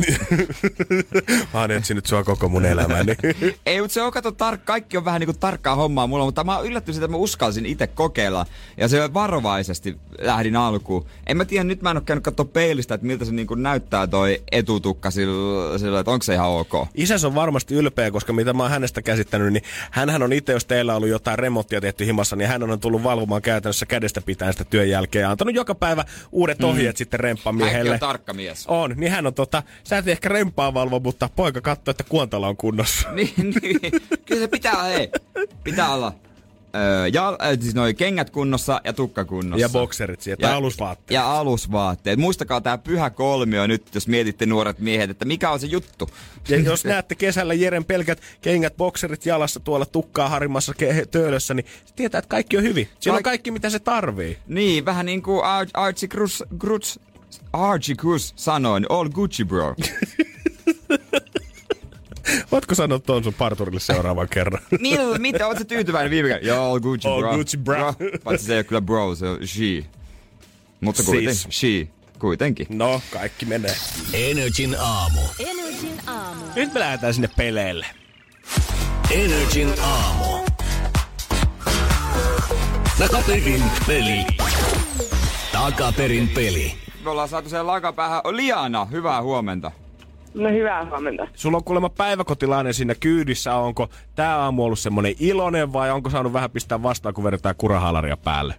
Mä 1.54 1.62
oon 1.62 1.72
etsinyt 1.72 2.06
sua 2.06 2.24
koko 2.24 2.50
mun 2.50 2.66
elämäni. 2.66 3.16
Ei, 3.66 3.82
mutta 3.82 3.94
se 3.94 4.02
on, 4.02 4.12
kato, 4.12 4.30
tar- 4.30 4.58
kaikki 4.64 4.98
on 4.98 5.06
vähän 5.06 5.20
niinku 5.20 5.34
tarkkaa 5.40 5.76
hommaa 5.76 6.08
mulla, 6.08 6.26
mutta 6.26 6.44
mä 6.44 6.58
oon 6.58 6.66
yllättynyt 6.66 7.04
että 7.04 7.12
mä 7.12 7.18
uskalsin 7.18 7.66
itse 7.66 7.88
kokeilla. 7.88 8.46
Ja 8.78 8.88
se 8.88 9.14
varovaisesti 9.14 9.98
lähdin 10.22 10.56
alkuun. 10.56 11.06
En 11.28 11.38
mä 11.38 11.46
tiedä, 11.46 11.64
nyt 11.64 11.82
mä 11.82 11.92
en 11.92 11.98
oo 11.98 12.04
käynyt 12.06 12.24
katsoa 12.24 12.46
peilistä, 12.46 12.96
että 12.96 13.08
miltä 13.08 13.26
se 13.26 13.32
niinku 13.32 13.56
näyttää 13.56 14.08
toi 14.08 14.42
etutukka 14.52 15.12
sillä, 15.12 15.78
sillä 15.78 16.00
että 16.00 16.12
onko 16.12 16.24
se 16.24 16.34
ihan 16.34 16.50
ok. 16.50 16.88
Isäs 16.96 17.26
on 17.26 17.36
varmasti 17.36 17.76
ylpeä, 17.76 18.12
koska 18.12 18.34
mitä 18.34 18.54
mä 18.54 18.64
oon 18.64 18.72
hänestä 18.72 19.02
käsittänyt, 19.02 19.54
niin 19.54 19.64
hänhän 19.92 20.24
on 20.24 20.34
itse, 20.34 20.54
jos 20.54 20.66
teillä 20.66 20.92
on 20.92 20.98
ollut 20.98 21.10
jotain 21.10 21.40
remonttia 21.40 21.82
tehty 21.82 22.06
himassa, 22.06 22.36
niin 22.36 22.48
hän 22.48 22.64
on 22.64 22.80
tullut 22.80 23.04
valvomaan 23.04 23.42
käytännössä 23.42 23.86
kädestä 23.86 24.22
pitäen 24.22 24.54
sitä 24.54 24.66
työn 24.66 24.90
jälkeen 24.90 25.24
ja 25.24 25.32
antanut 25.32 25.56
joka 25.56 25.76
päivä 25.76 26.06
uudet 26.32 26.64
ohjeet 26.64 26.98
sitten 26.98 27.20
Hänkin 27.60 27.66
remppamiehelle. 27.66 27.94
on 27.94 28.00
tarkka 28.00 28.34
mies. 28.34 28.66
On, 28.68 28.94
niin 28.98 29.12
hän 29.12 29.28
on 29.28 29.34
tota, 29.34 29.64
sä 29.84 29.98
et 29.98 30.08
ehkä 30.08 30.30
rempaa 30.30 30.74
valvo, 30.74 31.00
mutta 31.00 31.30
poika 31.36 31.62
katsoo, 31.62 31.92
että 31.92 32.04
kuontala 32.04 32.48
on 32.48 32.58
kunnossa. 32.58 33.12
niin, 33.16 33.34
niin, 33.38 33.80
kyllä 34.26 34.42
se 34.42 34.48
pitää, 34.48 34.84
hei, 34.84 35.12
pitää 35.64 35.94
olla. 35.94 36.14
Öö, 36.76 37.08
ja, 37.08 37.38
siis 37.62 37.76
noi 37.76 37.94
kengät 37.94 38.30
kunnossa 38.30 38.82
ja 38.84 38.94
tukka 38.94 39.26
kunnossa. 39.26 39.62
Ja 39.62 39.70
bokserit 39.70 40.22
siihen, 40.22 40.38
tai 40.40 40.54
alusvaatteet. 40.54 41.12
Ja 41.16 41.38
alusvaatteet. 41.38 42.20
Muistakaa 42.20 42.62
tää 42.62 42.78
pyhä 42.78 43.10
kolmio 43.10 43.68
nyt, 43.68 43.96
jos 43.96 44.08
mietitte 44.08 44.46
nuoret 44.46 44.80
miehet, 44.80 45.10
että 45.10 45.26
mikä 45.26 45.52
on 45.52 45.60
se 45.60 45.68
juttu. 45.68 46.10
Ja 46.50 46.60
jos 46.60 46.86
näette 46.86 47.16
kesällä 47.16 47.54
Jeren 47.54 47.86
pelkät 47.86 48.22
kengät, 48.42 48.78
bokserit 48.78 49.26
jalassa 49.26 49.60
tuolla 49.60 49.86
tukkaa 49.86 50.30
harimassa 50.30 50.74
ke- 50.84 51.06
töölössä, 51.12 51.54
niin 51.54 51.66
se 51.86 51.94
tietää, 51.96 52.20
että 52.20 52.30
kaikki 52.30 52.58
on 52.58 52.64
hyvin. 52.64 52.90
Siellä 53.00 53.18
on 53.18 53.24
Kaik- 53.24 53.32
kaikki, 53.32 53.52
mitä 53.52 53.70
se 53.70 53.80
tarvii. 53.80 54.38
Niin, 54.48 54.86
vähän 54.86 55.06
niin 55.06 55.22
kuin 55.22 55.44
Ar- 55.44 55.68
Archie 55.74 56.10
Cruz, 56.10 56.42
Cruz, 56.60 56.98
Archie 57.54 57.96
Cruz 57.96 58.34
sanoi, 58.36 58.80
niin 58.82 58.92
all 58.92 59.10
Gucci 59.10 59.46
bro. 59.46 59.76
Voitko 62.52 62.76
sanoa 62.76 63.00
tuon 63.00 63.24
sun 63.24 63.34
parturille 63.34 63.80
seuraavan 63.80 64.30
kerran? 64.30 64.62
Millä, 64.80 65.18
mitä, 65.18 65.48
oot 65.48 65.58
sä 65.58 65.66
tyytyväinen 65.66 66.12
viime 66.12 66.30
kerran? 66.30 66.48
Joo, 66.48 66.72
all 66.72 66.80
Gucci 66.80 67.08
All 67.08 67.22
bro. 67.22 67.38
Gucci, 67.38 67.58
bro. 67.58 67.94
Paitsi 68.24 68.46
se 68.46 68.54
ei 68.54 68.58
ole 68.58 68.64
kyllä 68.64 68.82
bro, 68.82 69.16
se 69.16 69.26
on 69.28 69.48
she. 69.48 69.84
Mutta 70.82 71.04
kuitenkin, 71.04 71.36
Siis. 71.36 71.60
she. 71.60 71.88
Kuitenkin. 72.20 72.68
No, 72.70 73.02
kaikki 73.14 73.46
menee. 73.46 73.76
Energin 74.14 74.76
aamu. 74.80 75.22
Energin 75.40 76.00
aamu. 76.08 76.46
Nyt 76.56 76.74
me 76.74 76.80
lähdetään 76.80 77.14
sinne 77.14 77.30
peleille. 77.38 77.86
Energin 79.12 79.74
aamu. 79.82 80.46
Takaperin 82.98 83.64
peli. 83.88 84.26
Takaperin 85.52 86.28
peli. 86.30 86.76
Me 87.04 87.10
ollaan 87.10 87.30
saatu 87.30 87.50
sen 87.50 87.68
lakapäähän. 87.68 88.22
Liana, 88.32 88.86
hyvää 88.86 89.22
huomenta. 89.22 89.72
No 90.34 90.50
hyvää 90.50 90.86
huomenta. 90.86 91.28
Sulla 91.34 91.58
on 91.58 91.64
kuulemma 91.64 91.90
päiväkotilainen 91.90 92.74
siinä 92.74 92.96
kyydissä. 92.96 93.56
Onko 93.56 93.90
tää 94.16 94.38
aamu 94.38 94.64
ollut 94.66 94.80
semmonen 94.80 95.16
iloinen 95.20 95.74
vai 95.74 95.92
onko 95.92 96.10
saanut 96.10 96.34
vähän 96.34 96.52
pistää 96.52 96.84
vastaan, 96.84 97.14
kun 97.14 97.24
vedetään 97.24 97.56
kurahalaria 97.58 98.18
päälle? 98.18 98.56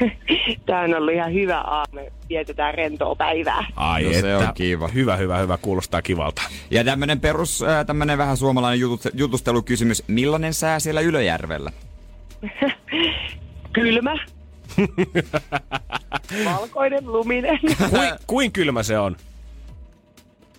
Tämä 0.66 0.80
on 0.80 0.94
ollut 0.94 1.14
ihan 1.14 1.34
hyvä 1.34 1.60
aamu. 1.60 2.00
Vietetään 2.28 2.74
rentoa 2.74 3.14
päivää. 3.14 3.64
Ai 3.76 4.02
No 4.02 4.08
että. 4.10 4.20
se 4.20 4.36
on 4.36 4.54
kiva. 4.54 4.88
Hyvä, 4.88 5.16
hyvä, 5.16 5.38
hyvä. 5.38 5.56
Kuulostaa 5.56 6.02
kivalta. 6.02 6.42
Ja 6.70 6.84
tämmönen 6.84 7.20
perus, 7.20 7.62
äh, 7.62 7.86
tämmönen 7.86 8.18
vähän 8.18 8.36
suomalainen 8.36 8.80
jutut, 8.80 9.00
jutustelukysymys. 9.14 10.04
Millainen 10.08 10.54
sää 10.54 10.80
siellä 10.80 11.00
Ylöjärvellä? 11.00 11.72
Kylmä. 13.72 14.14
Valkoinen, 16.44 17.12
luminen. 17.12 17.58
Kui, 17.90 18.06
kuin 18.26 18.52
kylmä 18.52 18.82
se 18.82 18.98
on? 18.98 19.16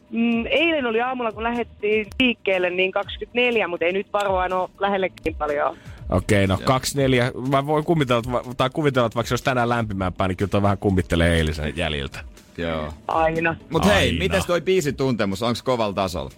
Mm, 0.09 0.45
Eilen 0.45 0.85
oli 0.85 1.01
aamulla, 1.01 1.31
kun 1.31 1.43
lähdettiin 1.43 2.07
liikkeelle, 2.19 2.69
niin 2.69 2.91
24, 2.91 3.67
mutta 3.67 3.85
ei 3.85 3.93
nyt 3.93 4.07
varmaan 4.13 4.53
ole 4.53 4.69
lähellekään 4.79 5.35
paljon. 5.35 5.77
Okei, 6.09 6.47
no 6.47 6.59
kaksi 6.63 6.97
neljä. 6.97 7.31
Mä 7.49 7.65
voin 7.67 7.85
kuvitella, 7.85 8.43
tai 8.57 8.69
kuvitella, 8.69 9.05
että 9.05 9.15
vaikka 9.15 9.27
se 9.27 9.33
olisi 9.33 9.43
tänään 9.43 9.69
lämpimämpää, 9.69 10.27
niin 10.27 10.37
kyllä 10.37 10.49
toi 10.49 10.61
vähän 10.61 10.77
kummittelee 10.77 11.35
eilisen 11.37 11.73
jäljiltä. 11.77 12.19
Joo. 12.57 12.93
Aina. 13.07 13.55
Mut 13.69 13.85
hei, 13.85 14.07
Aina. 14.07 14.19
mites 14.19 14.45
toi 14.45 14.61
biisin 14.61 14.95
tuntemus? 14.95 15.43
Onks 15.43 15.63
kovalla 15.63 15.93
tasolla? 15.93 16.31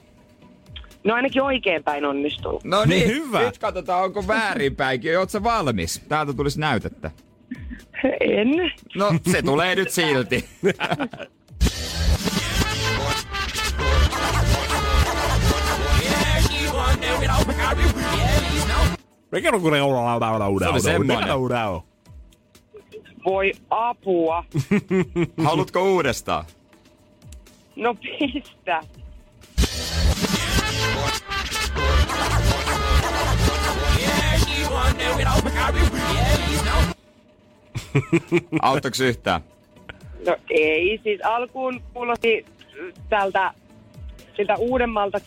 No 1.03 1.13
ainakin 1.13 1.41
oikeinpäin 1.41 2.05
onnistunut. 2.05 2.63
No 2.63 2.85
niin, 2.85 3.07
Hyvä. 3.07 3.39
nyt 3.41 3.57
katsotaan, 3.57 4.03
onko 4.03 4.27
väärinpäinkin. 4.27 5.11
Sä 5.27 5.43
valmis? 5.43 6.01
Täältä 6.09 6.33
tulisi 6.33 6.59
näytettä. 6.59 7.11
En. 8.19 8.49
No, 8.95 9.11
se 9.31 9.41
tulee 9.41 9.75
nyt 9.75 9.89
silti. 9.89 10.45
Mikä 19.31 19.49
on 19.53 19.61
kun. 19.61 19.73
Voi 23.25 23.51
apua. 23.69 24.43
Haluatko 25.43 25.83
uudestaan? 25.83 26.45
No 27.75 27.95
pistä. 27.95 28.81
Auttoks 38.61 38.99
yhtään? 38.99 39.41
No 40.25 40.35
ei, 40.49 40.99
siis 41.03 41.21
alkuun 41.23 41.81
kuulosti 41.93 42.45
tältä 43.09 43.53
siltä 44.37 44.55
uudemmalta 44.55 45.21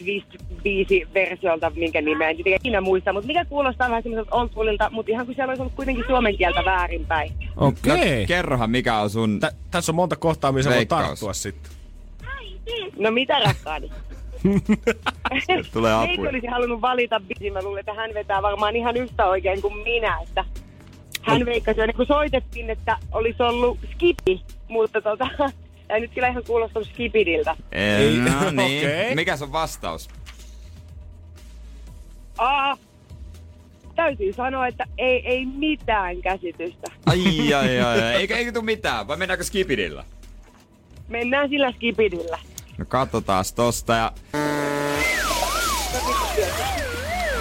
viisi 0.65 1.09
versiolta, 1.15 1.71
minkä 1.71 2.01
nimeä 2.01 2.31
en 2.31 2.37
tietenkään 2.37 2.61
ikinä 2.63 2.81
muista, 2.81 3.13
mutta 3.13 3.27
mikä 3.27 3.45
kuulostaa 3.45 3.89
vähän 3.89 4.03
semmoiselta 4.03 4.37
old 4.37 4.49
schoolilta, 4.49 4.91
mutta 4.91 5.13
ihan 5.13 5.27
kuin 5.27 5.37
siellä 5.37 5.51
olisi 5.51 5.63
ollut 5.63 5.75
kuitenkin 5.75 6.05
suomen 6.07 6.37
kieltä 6.37 6.65
väärinpäin. 6.65 7.33
Okei. 7.57 8.21
No, 8.21 8.27
kerrohan, 8.27 8.71
mikä 8.71 8.99
on 8.99 9.11
sun... 9.11 9.41
Tä, 9.41 9.53
tässä 9.71 9.93
on 9.93 9.97
monta 9.97 10.17
kohtaa, 10.17 10.53
missä 10.53 10.71
voi 10.71 10.87
tarttua 10.87 11.33
sitten. 11.33 11.73
No 12.99 13.11
mitä 13.11 13.39
rakkaani? 13.39 13.91
Tulee 15.73 15.93
Eikö 15.93 16.13
apuja. 16.13 16.31
olisi 16.31 16.47
halunnut 16.47 16.81
valita 16.81 17.21
biisin? 17.21 17.53
Mä 17.53 17.63
luulen, 17.63 17.81
että 17.81 17.95
hän 17.95 18.11
vetää 18.15 18.43
varmaan 18.43 18.77
ihan 18.77 18.97
yhtä 18.97 19.27
oikein 19.27 19.63
kuin 19.63 19.79
minä, 19.79 20.21
että 20.23 20.45
hän 21.27 21.47
veikkasi 21.47 21.81
aina 21.81 21.93
kun 21.93 22.07
soitettiin, 22.07 22.71
että 22.71 22.99
olisi 23.13 23.43
ollut 23.43 23.79
skipi, 23.95 24.43
mutta 24.69 25.01
tota, 25.01 25.29
ei 25.91 26.01
nyt 26.01 26.11
kyllä 26.15 26.29
ihan 26.29 26.45
kuulostanut 26.47 26.89
skipidiltä. 26.89 27.57
Ei, 27.73 28.17
no 28.17 28.51
niin. 28.51 28.89
okei. 28.89 29.15
Mikä 29.15 29.37
on 29.43 29.53
vastaus? 29.53 30.09
Aa, 32.39 32.77
täytyy 33.95 34.33
sanoa, 34.33 34.67
että 34.67 34.85
ei, 34.99 35.27
ei 35.27 35.47
mitään 35.47 36.23
käsitystä. 36.23 36.87
Ai, 37.07 37.55
ai, 37.55 37.81
ai. 37.81 38.03
ai. 38.03 38.15
Eikö, 38.15 38.37
eikö 38.37 38.53
tuu 38.53 38.63
mitään? 38.63 39.09
Vai 39.09 39.17
mennäänkö 39.17 39.45
skipidillä? 39.45 40.05
Mennään 41.09 41.49
sillä 41.49 41.73
skipidillä. 41.73 42.39
No 42.79 42.85
katsotaan 42.89 43.45
tosta 43.57 43.95
ja 43.95 44.13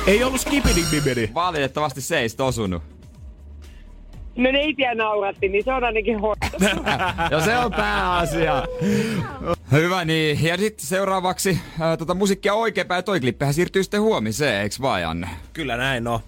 Ei 0.08 0.24
ollut 0.24 0.42
skipidi 0.42 0.82
bibidi. 0.92 1.30
valitettavasti 1.34 2.02
se 2.02 2.20
ei 2.20 2.28
osunut. 2.40 2.95
No 4.38 4.52
neitiä 4.52 4.96
nauratti, 4.96 5.48
niin 5.50 5.64
se 5.64 5.74
on 5.74 5.84
ainakin 5.84 6.20
hoidettu. 6.20 6.58
Ja 7.32 7.40
se 7.40 7.58
on 7.58 7.72
pääasia. 7.72 8.64
Hyvä 9.72 10.05
niin. 10.05 10.43
Ja 10.43 10.57
sitten 10.57 10.88
seuraavaksi 10.88 11.59
ää, 11.80 11.97
tota 11.97 12.13
musiikkia 12.13 12.53
oikeinpäin. 12.53 13.03
Toi 13.03 13.20
klippihän 13.20 13.53
siirtyy 13.53 13.84
sitten 13.84 14.01
huomiseen, 14.01 14.61
eiks 14.61 14.82
vaan 14.82 15.01
Janne? 15.01 15.30
Kyllä 15.53 15.78
näin 15.78 16.07
on. 16.07 16.20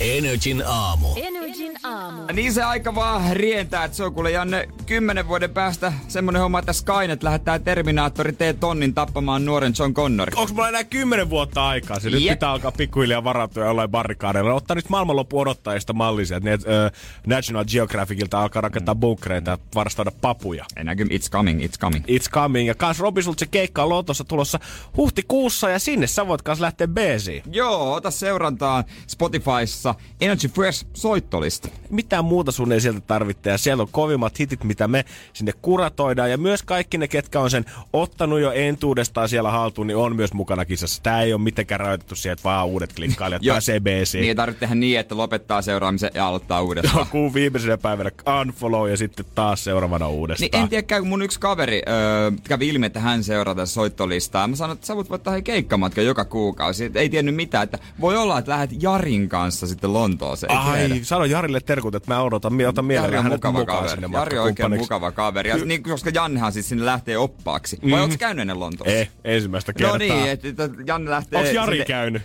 Energin 0.00 0.62
aamu. 0.66 1.08
Energin 1.16 1.72
aamu. 1.82 2.22
Niin 2.32 2.52
se 2.52 2.62
aika 2.62 2.94
vaan 2.94 3.22
rientää, 3.36 3.84
että 3.84 3.96
se 3.96 4.04
on 4.04 4.14
kuule 4.14 4.30
Janne 4.30 4.68
kymmenen 4.86 5.28
vuoden 5.28 5.50
päästä 5.50 5.92
semmonen 6.08 6.42
homma, 6.42 6.58
että 6.58 6.72
Skynet 6.72 7.22
lähettää 7.22 7.58
Terminaattori 7.58 8.32
T-tonnin 8.32 8.94
tappamaan 8.94 9.44
nuoren 9.44 9.72
John 9.78 9.94
Connor. 9.94 10.30
Onko 10.36 10.52
mulla 10.52 10.68
enää 10.68 10.84
kymmenen 10.84 11.30
vuotta 11.30 11.68
aikaa? 11.68 12.00
Se 12.00 12.10
nyt 12.10 12.22
Jep. 12.22 12.34
pitää 12.34 12.50
alkaa 12.50 12.72
pikkuhiljaa 12.72 13.24
varautua 13.24 13.64
jollain 13.64 13.90
barrikaadeilla. 13.90 14.54
Ottaa 14.54 14.74
nyt 14.74 14.88
maailmanloppu 14.88 15.38
odottajista 15.40 15.92
mallisia, 15.92 16.36
että 16.36 16.50
ne 16.50 16.58
ö, 16.66 16.90
National 17.26 17.64
Geographicilta 17.64 18.42
alkaa 18.42 18.62
rakentaa 18.62 18.94
bunkkereita 18.94 19.50
ja 19.50 19.58
varastoida 19.74 20.10
papuja. 20.20 20.64
Ei 20.76 20.84
näky, 20.84 21.04
it's 21.04 21.30
coming, 21.30 21.60
it's 21.64 21.78
coming. 21.80 22.04
It's 22.04 22.30
coming. 22.30 22.55
Ja 22.64 22.74
kans 22.74 22.98
Robi, 23.00 23.22
sulta 23.22 23.40
se 23.40 23.46
keikka 23.46 23.82
on 23.82 23.88
Lotossa 23.88 24.24
tulossa 24.24 24.58
huhtikuussa 24.96 25.70
ja 25.70 25.78
sinne 25.78 26.06
sä 26.06 26.28
voit 26.28 26.42
kans 26.42 26.60
lähteä 26.60 26.88
beesiin. 26.88 27.42
Joo, 27.52 27.92
ota 27.94 28.10
seurantaan 28.10 28.84
Spotifyssa 29.06 29.94
Energy 30.20 30.48
Fresh 30.48 30.86
soittolista. 30.94 31.68
Mitään 31.90 32.24
muuta 32.24 32.52
sun 32.52 32.72
ei 32.72 32.80
sieltä 32.80 33.00
tarvitse 33.00 33.50
ja 33.50 33.58
siellä 33.58 33.82
on 33.82 33.88
kovimmat 33.90 34.38
hitit, 34.38 34.64
mitä 34.64 34.88
me 34.88 35.04
sinne 35.32 35.52
kuratoidaan. 35.62 36.30
Ja 36.30 36.38
myös 36.38 36.62
kaikki 36.62 36.98
ne, 36.98 37.08
ketkä 37.08 37.40
on 37.40 37.50
sen 37.50 37.64
ottanut 37.92 38.40
jo 38.40 38.52
entuudestaan 38.52 39.28
siellä 39.28 39.50
haltuun, 39.50 39.86
niin 39.86 39.96
on 39.96 40.16
myös 40.16 40.32
mukana 40.32 40.64
kisassa. 40.64 41.02
Tää 41.02 41.22
ei 41.22 41.32
ole 41.32 41.40
mitenkään 41.40 41.80
rajoitettu 41.80 42.14
siihen, 42.14 42.32
että 42.32 42.44
vaan 42.44 42.66
uudet 42.66 42.92
klikkailijat 42.92 43.42
Joo. 43.46 43.54
pääsee 43.54 43.80
beesiin. 43.80 44.20
Niin 44.20 44.28
ei 44.28 44.34
tarvitse 44.34 44.60
tehdä 44.60 44.74
niin, 44.74 44.98
että 44.98 45.16
lopettaa 45.16 45.62
seuraamisen 45.62 46.10
ja 46.14 46.26
aloittaa 46.26 46.62
uudestaan. 46.62 47.06
Kuun 47.10 47.34
viimeisenä 47.34 47.78
päivänä 47.78 48.10
unfollow 48.40 48.90
ja 48.90 48.96
sitten 48.96 49.26
taas 49.34 49.64
seuraavana 49.64 50.08
uudestaan. 50.08 50.48
Niin 50.52 50.62
en 50.62 50.68
tiedä, 50.68 50.82
käy, 50.82 51.00
kun 51.00 51.08
mun 51.08 51.22
yksi 51.22 51.40
kaveri 51.40 51.82
öö, 51.88 52.30
kävi 52.48 52.68
ilmi, 52.68 52.86
että 52.86 53.00
hän 53.00 53.24
seuraa 53.24 53.54
tätä 53.54 53.66
soittolistaa. 53.66 54.48
Mä 54.48 54.56
sanoin, 54.56 54.74
että 54.76 54.86
sä 54.86 54.96
voit 54.96 55.06
ottaa 55.10 55.32
he 55.34 55.42
keikkamatkan 55.42 56.04
joka 56.06 56.24
kuukausi. 56.24 56.84
Et 56.84 56.96
ei 56.96 57.08
tiennyt 57.08 57.34
mitään, 57.34 57.64
että 57.64 57.78
voi 58.00 58.16
olla, 58.16 58.38
että 58.38 58.50
lähdet 58.50 58.82
Jarin 58.82 59.28
kanssa 59.28 59.66
sitten 59.66 59.92
Lontooseen. 59.92 60.58
Ai, 60.58 60.86
tiedä. 60.88 61.04
sano 61.04 61.24
Jarille 61.24 61.60
terkut, 61.60 61.94
että 61.94 62.14
mä 62.14 62.22
odotan, 62.22 62.54
mä 62.54 62.68
otan 62.68 62.84
mielelläni 62.84 63.14
Jari 63.14 63.18
on 63.18 63.24
hänet 63.24 63.36
mukava 63.38 63.58
mukaan 63.58 63.78
kaveri. 63.78 64.00
sinne 64.02 64.18
Jari 64.18 64.38
on 64.38 64.44
oikein 64.44 64.76
mukava 64.76 65.12
kaveri. 65.12 65.50
Ja, 65.50 65.56
niin, 65.56 65.82
koska 65.82 66.10
Jannehan 66.14 66.52
siis 66.52 66.68
sinne 66.68 66.84
lähtee 66.86 67.18
oppaaksi. 67.18 67.78
Vai 67.82 67.90
Mhm. 67.90 68.00
ootko 68.00 68.16
käynyt 68.18 68.40
ennen 68.42 68.60
Lontoossa? 68.60 68.94
Ei, 68.96 69.08
ensimmäistä 69.24 69.72
kertaa. 69.72 69.92
No 69.92 69.98
niin, 69.98 70.28
että 70.30 70.68
Janne 70.86 71.10
lähtee... 71.10 71.38
Onks 71.38 71.52
Jari 71.52 71.76
sitten- 71.76 71.86
käynyt? 71.96 72.22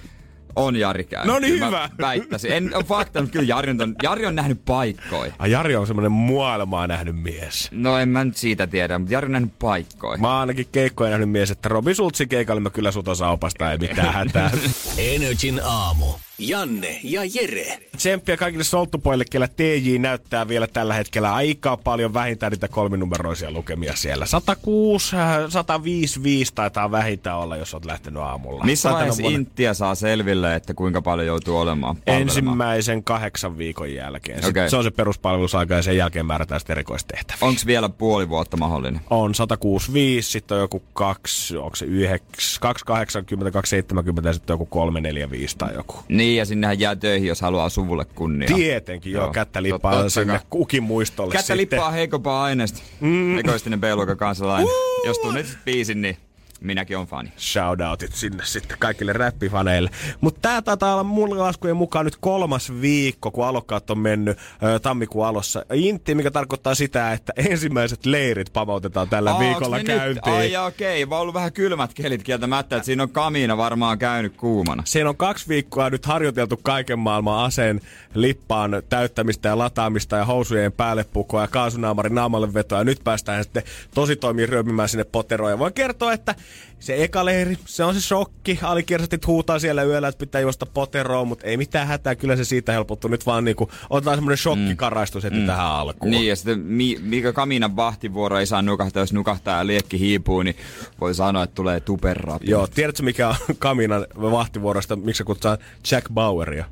On 0.56 0.76
Jari 0.76 1.04
käynyt. 1.04 1.34
No 1.34 1.40
niin, 1.40 1.54
Kyllä 1.54 1.66
hyvä. 1.66 1.90
Väittäisin. 2.02 2.52
En 2.52 2.76
ole 2.76 2.84
fakta, 2.84 3.22
mutta 3.22 3.34
kyllä 3.34 3.46
Jari 3.46 3.72
on, 3.72 3.96
Jari 4.04 4.26
on 4.26 4.36
nähnyt 4.36 4.66
paikkoja. 4.66 5.34
Ai, 5.40 5.52
Jari 5.52 5.76
on 5.76 5.88
semmonen 5.88 6.12
maailmaa 6.12 6.88
nähnyt 6.88 7.22
mies. 7.22 7.68
No 7.72 7.98
en 7.98 8.10
mä 8.10 8.24
nyt 8.24 8.38
siitä 8.38 8.68
tiedä, 8.68 9.00
mutta 9.00 9.14
Jari 9.14 9.26
on 9.26 9.32
nähnyt 9.32 9.60
paikkoja. 9.60 10.18
Mä 10.18 10.28
oon 10.32 10.40
ainakin 10.40 10.68
keikkoja 10.72 11.10
nähnyt 11.10 11.30
mies, 11.30 11.52
että 11.52 11.70
Robi 11.70 11.96
Sultsin 11.96 12.30
keikalle 12.30 12.62
mä 12.62 12.70
kyllä 12.70 12.92
sut 12.92 13.08
osaa 13.08 13.32
opastaa, 13.32 13.72
ei 13.72 13.78
mitään 13.78 14.14
hätää. 14.14 14.52
Energin 14.98 15.62
aamu. 15.64 16.06
Janne 16.48 17.00
ja 17.04 17.22
Jere. 17.34 17.80
Tsemppiä 17.98 18.38
kaikille 18.38 18.64
solttupoille, 18.64 19.26
kellä 19.32 19.48
TJ 19.48 19.98
näyttää 20.00 20.48
vielä 20.48 20.68
tällä 20.68 20.94
hetkellä 20.94 21.34
aika 21.34 21.78
paljon 21.78 22.14
vähintään 22.14 22.52
niitä 22.52 22.68
kolminumeroisia 22.68 23.52
lukemia 23.52 23.96
siellä. 23.96 24.26
106, 24.26 25.16
äh, 25.16 25.50
105, 25.50 26.54
taitaa 26.56 26.92
vähintään 26.92 27.38
olla, 27.38 27.58
jos 27.58 27.74
oot 27.74 27.86
lähtenyt 27.86 28.22
aamulla. 28.24 28.64
Missä 28.64 28.92
vaiheessa 28.92 29.24
Intia 29.26 29.74
saa 29.74 29.96
selville, 29.96 30.56
että 30.56 30.74
kuinka 30.74 31.02
paljon 31.02 31.28
joutuu 31.28 31.58
olemaan 31.58 31.96
palvelemaan? 31.96 32.22
Ensimmäisen 32.22 33.04
kahdeksan 33.04 33.58
viikon 33.58 33.94
jälkeen. 33.94 34.44
Sitten 34.44 34.64
Okei. 34.64 34.70
Se 34.70 34.78
on 34.78 34.84
se 34.84 34.92
peruspalvelusaika 34.92 35.74
ja 35.74 35.82
sen 35.82 35.98
jälkeen 35.98 36.26
määrätään 36.26 36.60
sitten 36.60 36.74
erikoistehtäviä. 36.74 37.38
Onko 37.42 37.62
vielä 37.66 37.90
puoli 37.90 38.30
vuotta 38.30 38.58
mahdollinen? 38.58 39.02
On 39.10 39.36
165, 39.36 40.32
sitten 40.32 40.56
on 40.56 40.62
joku 40.62 40.84
2, 40.94 41.58
onko 41.58 41.76
se 41.76 41.86
9, 41.86 42.28
280, 42.60 43.52
270 43.52 44.30
ja 44.30 44.34
sitten 44.34 44.54
joku 44.54 44.66
345 44.66 45.58
tai 45.58 45.74
joku. 45.74 45.96
Niin, 46.10 46.31
ja 46.36 46.46
sinnehän 46.46 46.80
jää 46.80 46.96
töihin, 46.96 47.28
jos 47.28 47.42
haluaa 47.42 47.70
suvulle 47.70 48.06
kunnia. 48.06 48.48
Tietenkin, 48.56 49.12
joo, 49.14 49.24
Joo, 49.24 49.34
kättä 49.34 49.64
lippaa 49.64 49.94
totta 49.94 50.10
sinne 50.10 50.34
kai. 50.34 50.46
kukin 50.50 50.84
muistolle 50.84 51.32
Kättä 51.32 51.42
sitten. 51.42 51.58
lippaa 51.58 51.92
heikompaa 51.92 52.44
aineesta. 52.44 52.80
Mm. 53.00 53.38
Egoistinen 53.40 53.82
B-luokan 53.82 54.18
kansalainen. 54.18 54.68
Jos 55.06 55.20
tunnet 55.20 55.58
biisin, 55.66 56.02
niin 56.02 56.18
minäkin 56.62 56.98
on 56.98 57.08
fani. 57.08 57.34
shoutoutit 57.38 58.14
sinne 58.14 58.44
sitten 58.46 58.78
kaikille 58.80 59.14
räppifaneille. 59.14 59.90
Mutta 60.22 60.40
tää 60.42 60.62
taitaa 60.62 60.94
olla 60.94 61.04
mun 61.04 61.40
laskujen 61.40 61.78
mukaan 61.78 62.06
nyt 62.06 62.18
kolmas 62.20 62.72
viikko, 62.82 63.32
kun 63.32 63.46
alokkaat 63.46 63.90
on 63.90 63.98
mennyt 63.98 64.38
ö, 64.64 64.80
tammikuun 64.80 65.28
alussa. 65.28 65.66
Intti, 65.74 66.16
mikä 66.16 66.32
tarkoittaa 66.32 66.76
sitä, 66.76 67.12
että 67.14 67.34
ensimmäiset 67.36 68.06
leirit 68.06 68.54
pamautetaan 68.54 69.10
tällä 69.10 69.32
Aa, 69.32 69.40
viikolla 69.40 69.84
käyntiin. 69.84 70.36
Nyt? 70.36 70.38
Ai 70.38 70.58
okei, 70.58 71.10
vaan 71.10 71.22
ollut 71.22 71.34
vähän 71.34 71.54
kylmät 71.54 71.94
kelit 71.94 72.24
kieltämättä, 72.24 72.76
että 72.76 72.86
siinä 72.86 73.04
on 73.04 73.10
kamiina 73.10 73.58
varmaan 73.58 74.00
käynyt 74.00 74.38
kuumana. 74.38 74.84
Siinä 74.86 75.10
on 75.10 75.18
kaksi 75.18 75.48
viikkoa 75.48 75.90
nyt 75.90 76.06
harjoiteltu 76.06 76.58
kaiken 76.64 77.00
maailman 77.00 77.46
aseen 77.46 77.82
lippaan 78.14 78.84
täyttämistä 78.90 79.50
ja 79.50 79.58
lataamista 79.58 80.16
ja 80.16 80.26
housujen 80.26 80.72
päälle 80.72 81.06
pukoa 81.14 81.42
ja 81.42 81.48
kaasunaamarin 81.48 82.16
naamalle 82.16 82.54
vetoa. 82.54 82.78
Ja 82.78 82.84
nyt 82.84 83.00
päästään 83.04 83.44
sitten 83.44 83.64
tosi 83.94 84.16
toimiin 84.16 84.50
ryömimään 84.50 84.90
sinne 84.90 85.04
poteroon. 85.04 85.52
Ja 85.52 85.60
voin 85.60 85.74
kertoa, 85.74 86.14
että 86.14 86.36
se 86.82 87.04
eka 87.04 87.26
leiri, 87.26 87.58
se 87.66 87.84
on 87.84 87.94
se 87.94 88.02
shokki. 88.02 88.60
Alikiersatit 88.62 89.28
huutaa 89.28 89.60
siellä 89.60 89.84
yöllä, 89.84 90.08
että 90.08 90.20
pitää 90.20 90.42
juosta 90.42 90.66
poteroon, 90.66 91.28
mutta 91.28 91.48
ei 91.48 91.58
mitään 91.58 91.88
hätää. 91.88 92.16
Kyllä 92.16 92.36
se 92.36 92.44
siitä 92.44 92.72
helpottuu. 92.72 93.10
Nyt 93.10 93.26
vaan 93.26 93.44
niinku, 93.44 93.70
otetaan 93.90 94.18
semmoinen 94.18 94.38
shokkikaraistus 94.38 95.24
heti 95.24 95.46
tähän 95.46 95.66
alkuun. 95.66 96.12
Niin, 96.12 96.28
ja 96.28 96.36
sitten 96.36 96.60
mi, 96.60 96.98
mikä 97.02 97.34
kaminan 97.34 97.76
vahtivuoro 97.76 98.40
ei 98.40 98.46
saa 98.46 98.62
nukahtaa, 98.62 99.04
jos 99.04 99.14
nukahtaa 99.14 99.58
ja 99.58 99.68
liekki 99.68 100.00
hiipuu, 100.00 100.42
niin 100.42 100.56
voi 101.02 101.16
sanoa, 101.16 101.44
että 101.44 101.56
tulee 101.56 101.80
tuperrapi. 101.80 102.50
Joo, 102.50 102.68
tiedätkö 102.68 103.04
mikä 103.04 103.30
on 103.30 103.36
Kaminan 103.60 104.06
vahtivuorosta, 104.22 104.96
miksi 104.96 105.18
se 105.18 105.24
kutsutaan 105.24 105.58
Jack 105.92 106.08
Baueria? 106.14 106.66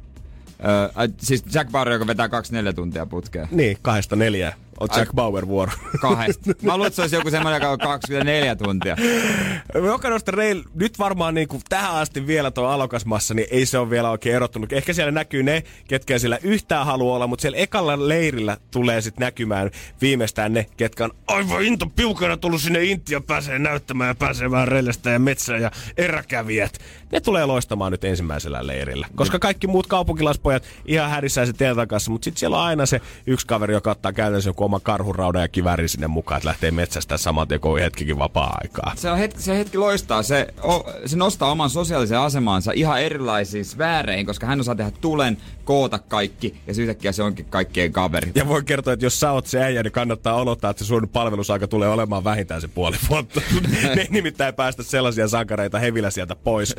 Öö, 0.66 0.84
äh, 0.84 0.92
siis 1.18 1.44
Jack 1.54 1.72
Bauer, 1.72 1.90
joka 1.90 2.08
vetää 2.08 2.30
24 2.30 2.74
tuntia 2.74 3.06
putkeen. 3.06 3.48
Niin, 3.52 3.78
kahdesta 3.82 4.16
neljää. 4.16 4.54
On 4.80 4.88
Jack 4.98 5.14
Bauer 5.16 5.48
vuoro. 5.48 5.72
Kahdesta. 6.02 6.52
Mä 6.62 6.74
luulen, 6.74 6.88
että 6.88 6.96
se 6.96 7.02
olisi 7.02 7.16
joku 7.16 7.30
semmoinen, 7.30 7.62
joka 7.62 7.72
on 7.72 7.80
24 7.80 8.56
tuntia. 8.56 8.96
Joka 9.74 10.10
noista 10.10 10.32
reil, 10.32 10.64
nyt 10.74 11.00
varmaan 11.00 11.34
niin 11.34 11.48
kuin 11.48 11.62
tähän 11.70 11.96
asti 11.96 12.28
vielä 12.28 12.52
tuo 12.52 12.68
alokasmassa, 12.68 13.34
niin 13.34 13.48
ei 13.52 13.66
se 13.66 13.78
ole 13.78 13.90
vielä 13.90 14.10
oikein 14.10 14.36
erottunut. 14.36 14.74
Ehkä 14.74 14.94
siellä 14.94 15.12
näkyy 15.12 15.44
ne, 15.44 15.64
ketkä 15.88 16.20
siellä 16.20 16.40
yhtään 16.44 16.86
halua 16.86 17.16
olla, 17.16 17.28
mutta 17.28 17.42
siellä 17.42 17.58
ekalla 17.58 18.08
leirillä 18.08 18.58
tulee 18.72 19.02
sitten 19.02 19.26
näkymään 19.26 19.72
viimeistään 20.02 20.54
ne, 20.54 20.66
ketkä 20.78 21.04
on 21.04 21.12
aivan 21.28 21.64
into 21.64 21.86
piukana 21.86 22.38
tullut 22.38 22.62
sinne 22.62 22.84
Intia 22.84 23.22
pääsee 23.22 23.60
näyttämään 23.60 24.08
ja 24.08 24.16
pääsee 24.16 24.52
vähän 24.52 24.68
reilestä 24.68 25.10
ja 25.10 25.20
metsään 25.20 25.62
ja 25.62 25.72
eräkävijät. 25.98 26.80
Ne 27.12 27.20
tulee 27.20 27.46
loistamaan 27.46 27.92
nyt 27.92 28.04
ensimmäisellä 28.04 28.68
leirillä. 28.68 29.08
Koska 29.16 29.40
kaikki 29.40 29.68
muut 29.68 29.88
kaupunkilaispojat 29.88 30.64
ihan 30.86 31.10
hädissään 31.10 31.48
se 31.48 31.54
teltan 31.54 31.88
kanssa, 31.88 32.12
mutta 32.12 32.26
sitten 32.26 32.40
siellä 32.40 32.58
on 32.58 32.64
aina 32.64 32.86
se 32.86 33.02
yksi 33.28 33.48
kaveri, 33.48 33.74
joka 33.74 33.92
ottaa 33.92 34.14
käytännössä 34.14 34.50
joku 34.50 34.64
oma 34.70 34.80
karhuraudan 34.80 35.42
ja 35.42 35.48
kivääri 35.48 35.88
sinne 35.88 36.08
mukaan, 36.08 36.38
että 36.38 36.48
lähtee 36.48 36.72
metsästä 36.72 37.18
saman 37.18 37.48
tien, 37.48 37.60
kun 37.60 37.72
on 37.72 37.80
hetkikin 37.80 38.20
vapaa-aikaa. 38.20 38.94
Se, 38.96 39.12
on 39.12 39.18
hetki, 39.18 39.42
se 39.42 39.58
hetki 39.58 39.78
loistaa. 39.78 40.24
Se, 40.24 40.48
o, 40.64 40.92
se 41.06 41.18
nostaa 41.18 41.52
oman 41.52 41.70
sosiaalisen 41.70 42.20
asemansa 42.20 42.72
ihan 42.72 43.02
erilaisiin 43.02 43.66
sfääreihin, 43.66 44.26
koska 44.26 44.48
hän 44.48 44.60
osaa 44.60 44.76
tehdä 44.76 44.92
tulen, 45.02 45.38
koota 45.70 46.00
kaikki 46.00 46.48
ja 46.68 46.74
sitten 46.74 46.84
yhtäkkiä 46.84 47.12
se 47.12 47.24
onkin 47.24 47.46
kaikkien 47.46 47.92
kaveri. 47.92 48.32
Ja 48.36 48.48
voi 48.48 48.64
kertoa, 48.64 48.94
että 48.94 49.06
jos 49.06 49.20
sä 49.20 49.32
oot 49.32 49.48
se 49.48 49.64
äijä, 49.64 49.84
niin 49.84 49.92
kannattaa 49.92 50.42
odottaa, 50.42 50.72
että 50.72 50.84
se 50.84 50.88
sun 50.88 51.10
palvelusaika 51.10 51.68
tulee 51.68 51.90
olemaan 51.90 52.24
vähintään 52.24 52.62
se 52.62 52.68
puoli 52.68 52.98
vuotta. 53.10 53.42
ne 53.96 54.02
ei 54.02 54.08
nimittäin 54.10 54.54
päästä 54.54 54.84
sellaisia 54.84 55.28
sankareita 55.28 55.80
hevillä 55.80 56.10
sieltä 56.10 56.36
pois. 56.36 56.76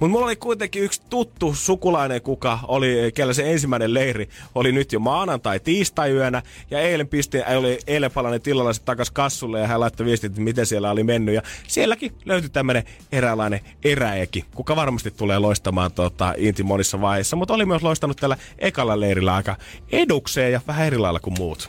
Mutta 0.00 0.12
mulla 0.12 0.26
oli 0.26 0.36
kuitenkin 0.36 0.82
yksi 0.82 1.02
tuttu 1.10 1.54
sukulainen, 1.54 2.22
kuka 2.22 2.58
oli, 2.68 3.12
kellä 3.14 3.32
se 3.32 3.52
ensimmäinen 3.52 3.94
leiri 3.94 4.28
oli 4.54 4.72
nyt 4.72 4.92
jo 4.92 5.00
maanantai 5.00 5.60
tiistai 5.60 6.10
yönä. 6.10 6.42
Ja 6.70 6.80
eilen 6.80 7.08
pisti, 7.08 7.38
oli 7.56 7.78
eilen 7.86 8.10
palainen 8.10 8.42
tilalla 8.42 8.72
se 8.72 8.82
takas 8.82 9.10
kassulle 9.10 9.60
ja 9.60 9.66
hän 9.66 9.80
laittoi 9.80 10.06
viestit, 10.06 10.32
että 10.32 10.40
miten 10.40 10.66
siellä 10.66 10.90
oli 10.90 11.04
mennyt. 11.04 11.34
Ja 11.34 11.42
sielläkin 11.68 12.12
löytyi 12.24 12.50
tämmöinen 12.50 12.84
eräänlainen 13.12 13.60
eräeki, 13.84 14.44
kuka 14.54 14.76
varmasti 14.76 15.10
tulee 15.10 15.38
loistamaan 15.38 15.92
tota, 15.92 16.34
Inti 16.36 16.62
monissa 16.62 17.00
vaiheissa. 17.00 17.36
Mutta 17.36 17.54
oli 17.54 17.64
myös 17.64 17.82
loistanut 17.82 18.16
tällä 18.16 18.31
ekalla 18.58 19.00
leirillä 19.00 19.34
aika 19.34 19.56
edukseen 19.92 20.52
ja 20.52 20.60
vähän 20.66 20.86
eri 20.86 20.98
lailla 20.98 21.20
kuin 21.20 21.34
muut. 21.38 21.68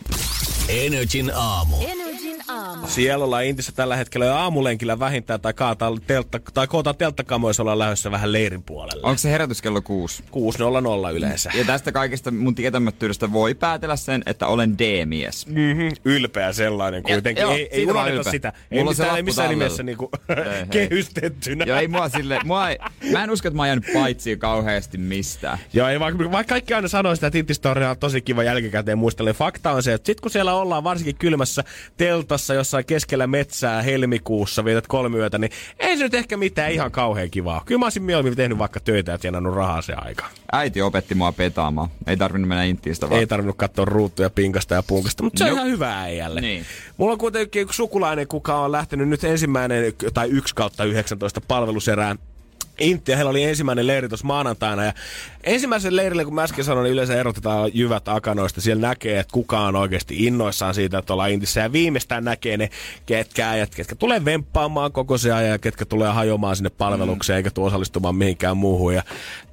Energin 0.69 1.31
aamu. 1.35 1.75
Energin 1.81 2.12
aamu. 2.53 2.87
Siellä 2.87 3.25
ollaan 3.25 3.45
Intissä 3.45 3.71
tällä 3.71 3.95
hetkellä 3.95 4.25
jo 4.25 4.33
aamulenkillä 4.33 4.99
vähintään 4.99 5.41
tai, 5.41 5.53
kaataan 5.53 6.01
teltta, 6.07 6.39
tai 6.53 6.67
kootaan 6.67 6.95
telttakamoissa 6.97 7.63
ollaan 7.63 7.79
lähdössä 7.79 8.11
vähän 8.11 8.31
leirin 8.31 8.63
puolelle. 8.63 9.07
Onko 9.07 9.17
se 9.17 9.31
herätys 9.31 9.61
kello 9.61 9.81
kuusi? 9.81 10.23
6.00 10.23 11.13
yleensä. 11.13 11.51
Ja 11.53 11.65
tästä 11.65 11.91
kaikesta 11.91 12.31
mun 12.31 12.55
tietämättömyydestä 12.55 13.31
voi 13.31 13.55
päätellä 13.55 13.95
sen, 13.95 14.23
että 14.25 14.47
olen 14.47 14.77
D-mies. 14.77 15.47
Mm-hmm. 15.47 15.91
Ylpeä 16.05 16.53
sellainen 16.53 17.03
kuitenkin. 17.03 17.41
joo, 17.41 17.51
ei 17.51 17.69
ei 17.71 17.85
unohdeta 17.85 18.15
ylpeä. 18.15 18.31
sitä. 18.31 18.53
Mulla 18.71 18.91
ei 18.91 18.95
se 18.95 19.09
ei 19.15 19.23
missään 19.23 19.49
nimessä 19.49 19.83
niinku 19.83 20.09
hei. 20.29 20.65
kehystettynä. 20.89 21.65
Joo, 21.65 21.77
ei 21.77 21.87
mua 21.87 22.09
sille, 22.09 22.39
mua 22.43 22.69
ei, 22.69 22.77
mä 23.11 23.23
en 23.23 23.29
usko, 23.31 23.47
että 23.47 23.55
mä 23.55 23.61
oon 23.61 23.67
jäänyt 23.67 23.93
paitsi 23.93 24.37
kauheasti 24.37 24.97
mistään. 24.97 25.57
Joo, 25.73 25.87
ei 25.87 25.99
vaikka, 25.99 26.31
vaikka 26.31 26.53
kaikki 26.53 26.73
aina 26.73 26.87
sanoo 26.87 27.15
sitä, 27.15 27.27
että 27.27 27.39
Intistoria 27.39 27.89
on 27.89 27.97
tosi 27.97 28.21
kiva 28.21 28.43
jälkikäteen 28.43 28.97
muistella. 28.97 29.33
Fakta 29.33 29.71
on 29.71 29.83
se, 29.83 29.93
että 29.93 30.05
sit 30.05 30.21
kun 30.21 30.31
siellä 30.31 30.53
ollaan 30.53 30.83
varsinkin 30.83 31.15
kylmässä 31.15 31.63
teltassa 31.97 32.42
jossain 32.49 32.85
keskellä 32.85 33.27
metsää 33.27 33.81
helmikuussa, 33.81 34.65
vietät 34.65 34.87
kolme 34.87 35.17
yötä, 35.17 35.37
niin 35.37 35.51
ei 35.79 35.97
se 35.97 36.03
nyt 36.03 36.13
ehkä 36.13 36.37
mitään 36.37 36.71
ihan 36.71 36.91
kauhean 36.91 37.29
kivaa. 37.29 37.63
Kyllä 37.65 37.79
mä 37.79 37.85
olisin 37.85 38.03
mieluummin 38.03 38.35
tehnyt 38.35 38.57
vaikka 38.57 38.79
töitä 38.79 39.11
ja 39.11 39.17
tienannut 39.17 39.55
rahaa 39.55 39.81
se 39.81 39.93
aika. 39.93 40.25
Äiti 40.51 40.81
opetti 40.81 41.15
mua 41.15 41.31
petaamaan. 41.31 41.89
Ei 42.07 42.17
tarvinnut 42.17 42.47
mennä 42.47 42.63
intiistä 42.63 43.09
vaan. 43.09 43.19
Ei 43.19 43.27
tarvinnut 43.27 43.57
katsoa 43.57 43.85
ruutuja 43.85 44.29
pinkasta 44.29 44.73
ja 44.73 44.83
punkasta, 44.83 45.23
mutta 45.23 45.37
se 45.37 45.43
on 45.43 45.49
Nope. 45.49 45.59
ihan 45.59 45.71
hyvä 45.71 46.01
äijälle. 46.01 46.41
Niin. 46.41 46.65
Mulla 46.97 47.11
on 47.11 47.17
kuitenkin 47.19 47.61
yksi 47.61 47.77
sukulainen, 47.77 48.27
kuka 48.27 48.55
on 48.59 48.71
lähtenyt 48.71 49.09
nyt 49.09 49.23
ensimmäinen 49.23 49.93
tai 50.13 50.29
1 50.29 50.55
kautta 50.55 50.83
19 50.83 51.41
palveluserään 51.41 52.19
Intti 52.79 53.11
ja 53.11 53.15
heillä 53.15 53.29
oli 53.29 53.43
ensimmäinen 53.43 53.87
leiri 53.87 54.09
tuossa 54.09 54.27
maanantaina. 54.27 54.85
Ja 54.85 54.93
ensimmäisen 55.43 55.95
leirille, 55.95 56.25
kun 56.25 56.35
mä 56.35 56.43
äsken 56.43 56.65
sanoin, 56.65 56.83
niin 56.83 56.93
yleensä 56.93 57.15
erotetaan 57.19 57.71
jyvät 57.73 58.07
akanoista. 58.07 58.61
Siellä 58.61 58.87
näkee, 58.87 59.19
että 59.19 59.33
kuka 59.33 59.59
on 59.59 59.75
oikeasti 59.75 60.25
innoissaan 60.25 60.73
siitä, 60.73 60.97
että 60.97 61.13
ollaan 61.13 61.31
Intissä. 61.31 61.61
Ja 61.61 61.71
viimeistään 61.71 62.23
näkee 62.23 62.57
ne 62.57 62.69
ketkä 63.05 63.49
äijät, 63.49 63.75
ketkä 63.75 63.95
tulee 63.95 64.25
vemppaamaan 64.25 64.91
koko 64.91 65.17
se 65.17 65.31
ajan 65.31 65.51
ja 65.51 65.59
ketkä 65.59 65.85
tulee 65.85 66.09
hajoamaan 66.09 66.55
sinne 66.55 66.69
palvelukseen 66.69 67.37
eikä 67.37 67.51
tule 67.51 67.67
osallistumaan 67.67 68.15
mihinkään 68.15 68.57
muuhun. 68.57 68.93
Ja 68.93 69.03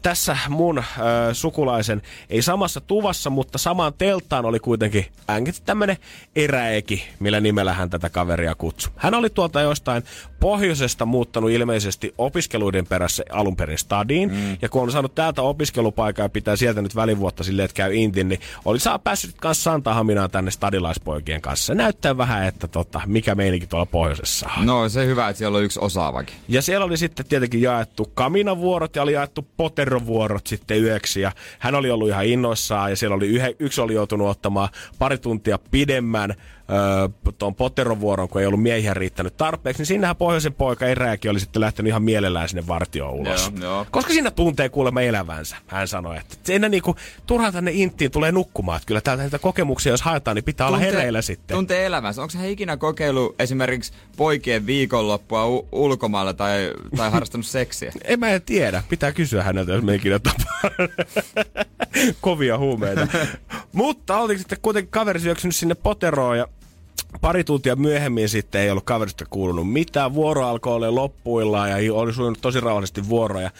tässä 0.03 0.37
mun 0.49 0.79
äh, 0.79 0.85
sukulaisen, 1.33 2.03
ei 2.31 2.43
samassa 2.43 2.81
tuvassa, 2.81 3.31
mutta 3.31 3.59
samaan 3.59 3.93
telttaan 3.99 4.45
oli 4.45 4.59
kuitenkin 4.59 5.07
änket 5.31 5.63
tämmönen 5.65 5.97
eräeki, 6.37 7.09
millä 7.21 7.41
nimellä 7.41 7.73
hän 7.73 7.91
tätä 7.91 8.11
kaveria 8.11 8.55
kutsui. 8.55 8.93
Hän 8.97 9.15
oli 9.15 9.31
tuolta 9.31 9.61
jostain 9.61 10.03
pohjoisesta 10.41 11.07
muuttanut 11.07 11.51
ilmeisesti 11.51 12.15
opiskeluiden 12.19 12.87
perässä 12.87 13.25
alun 13.31 13.57
perin 13.57 13.79
stadiin. 13.79 14.33
Mm. 14.33 14.57
Ja 14.63 14.69
kun 14.69 14.83
on 14.83 14.93
saanut 14.93 15.15
täältä 15.15 15.43
opiskelupaikan 15.81 16.25
ja 16.25 16.29
pitää 16.29 16.57
sieltä 16.57 16.83
nyt 16.83 16.97
välivuotta 16.97 17.45
silleen, 17.45 17.65
että 17.65 17.75
käy 17.75 17.95
Intin, 17.95 18.29
niin 18.29 18.41
oli 18.65 18.81
saa 18.81 18.99
päässyt 18.99 19.35
kanssa 19.41 19.63
Santahaminaan 19.63 20.31
tänne 20.31 20.51
stadilaispoikien 20.51 21.41
kanssa. 21.41 21.75
Näyttää 21.75 22.17
vähän, 22.17 22.47
että 22.47 22.69
tota, 22.69 23.01
mikä 23.07 23.35
meininki 23.35 23.67
tuolla 23.67 23.87
pohjoisessa 23.87 24.51
on. 24.59 24.67
No 24.67 24.89
se 24.89 25.07
hyvä, 25.07 25.29
että 25.29 25.39
siellä 25.39 25.59
on 25.59 25.65
yksi 25.65 25.81
osaavakin. 25.83 26.37
Ja 26.49 26.63
siellä 26.63 26.85
oli 26.85 26.97
sitten 26.97 27.27
tietenkin 27.27 27.63
jaettu 27.63 28.11
kaminavuorot 28.15 28.97
ja 28.97 29.03
oli 29.03 29.13
jaettu 29.13 29.47
poterovuorot 29.57 30.47
sitten 30.47 30.83
yöksi. 30.83 31.21
Ja 31.21 31.33
hän 31.59 31.75
oli 31.75 31.91
ollut 31.91 32.09
ihan 32.09 32.27
innoissaan 32.27 32.91
ja 32.91 32.97
siellä 32.97 33.17
oli 33.17 33.29
yhe, 33.29 33.57
yksi 33.59 33.81
oli 33.81 33.95
joutunut 33.95 34.29
ottamaan 34.29 34.69
pari 34.99 35.19
tuntia 35.19 35.59
pidemmän 35.71 36.35
tuon 37.39 37.55
poterovuoron, 37.55 38.29
kun 38.29 38.41
ei 38.41 38.47
ollut 38.47 38.63
miehiä 38.63 38.95
riittänyt 38.95 39.37
tarpeeksi. 39.37 39.81
Niin 39.81 39.87
sinnehän 39.87 40.17
pohjoisen 40.17 40.55
poika 40.55 40.87
eräkin 40.87 41.31
oli 41.31 41.41
sitten 41.41 41.61
lähtenyt 41.61 41.91
ihan 41.91 42.03
mielellään 42.03 42.49
sinne 42.49 42.67
vartioon 42.67 43.13
ulos. 43.13 43.53
Joo, 43.61 43.71
joo. 43.71 43.87
Koska 43.91 44.13
siinä 44.13 44.31
tuntee 44.31 44.69
kuulemma 44.69 45.01
elävänsä, 45.01 45.57
hän 45.67 45.89
sanoi. 45.89 46.17
Että 46.17 46.37
siinä 46.43 46.69
niinku, 46.69 46.97
turhaan 47.27 47.53
tänne 47.53 47.71
inttiin 47.75 48.11
tulee 48.11 48.33
nukkumaan. 48.33 48.77
Että 48.77 48.87
kyllä 48.87 49.01
täältä 49.01 49.23
niitä 49.23 49.39
kokemuksia, 49.39 49.93
jos 49.93 50.03
haetaan, 50.03 50.35
niin 50.35 50.45
pitää 50.45 50.67
olla 50.67 50.79
hereillä 50.79 51.23
sitten. 51.23 51.57
Tuntee 51.57 51.87
elämänsä. 51.87 52.23
Onko 52.23 52.35
hän 52.39 52.49
ikinä 52.49 52.77
kokeillut 52.77 53.35
esimerkiksi 53.39 53.93
poikien 54.17 54.67
viikonloppua 54.67 55.47
u- 55.47 55.69
ulkomailla 55.73 56.35
tai, 56.35 56.73
tai 56.97 57.11
harrastanut 57.21 57.47
seksiä? 57.47 57.93
En 58.05 58.21
mä 58.21 58.29
en 58.29 58.43
tiedä. 58.43 58.83
Pitää 58.89 59.13
kysyä 59.13 59.43
häneltä, 59.43 59.73
jos 59.73 59.85
me 59.85 59.95
ikinä 59.95 60.19
tapaa. 60.19 60.87
Kovia 62.21 62.59
huumeita. 62.59 63.09
Mutta 63.73 64.19
oltiin 64.19 64.39
sitten 64.39 64.59
kuitenkin 64.63 64.91
kaveri 64.91 65.21
syöksynyt 65.21 65.57
sinne 65.57 65.75
poteroon 65.75 66.39
ja 66.39 66.49
pari 67.21 67.45
tuntia 67.45 67.77
myöhemmin 67.77 68.29
sitten 68.29 68.61
ei 68.61 68.71
ollut 68.71 68.85
kaverista 68.85 69.25
kuulunut 69.31 69.73
mitään. 69.73 70.15
Vuoro 70.15 70.47
alkoi 70.47 70.75
olla 70.75 70.95
loppuillaan 70.95 71.71
ja 71.71 71.95
oli 71.95 72.13
sujunut 72.13 72.41
tosi 72.41 72.61
rauhallisesti 72.61 73.09
vuoroja. 73.09 73.51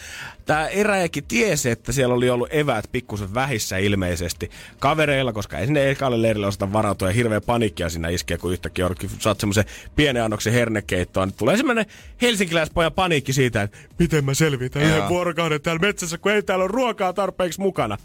Tämä 0.45 0.67
eräjäkin 0.67 1.23
tiesi, 1.23 1.69
että 1.69 1.91
siellä 1.91 2.15
oli 2.15 2.29
ollut 2.29 2.53
eväät 2.53 2.85
pikkusen 2.91 3.33
vähissä 3.33 3.77
ilmeisesti 3.77 4.51
kavereilla, 4.79 5.33
koska 5.33 5.57
ei 5.57 5.65
sinne 5.65 5.89
ekalle 5.89 6.21
leirille 6.21 6.47
osata 6.47 6.73
varautua 6.73 7.07
ja 7.07 7.13
hirveä 7.13 7.41
paniikkia 7.41 7.89
siinä 7.89 8.09
iskee, 8.09 8.37
kun 8.37 8.51
yhtäkkiä 8.51 8.83
joudutkin 8.83 9.09
saat 9.19 9.39
semmoisen 9.39 9.65
pienen 9.95 10.23
annoksen 10.23 10.53
hernekeittoa, 10.53 11.25
niin 11.25 11.35
tulee 11.37 11.57
semmoinen 11.57 11.85
helsinkiläispojan 12.21 12.93
paniikki 12.93 13.33
siitä, 13.33 13.61
että 13.61 13.77
miten 13.99 14.25
mä 14.25 14.33
selvitän 14.33 14.83
yhden 14.83 15.09
vuorokauden 15.09 15.61
täällä 15.61 15.79
metsässä, 15.79 16.17
kun 16.17 16.31
ei 16.31 16.43
täällä 16.43 16.63
ole 16.63 16.71
ruokaa 16.71 17.13
tarpeeksi 17.13 17.61
mukana. 17.61 17.97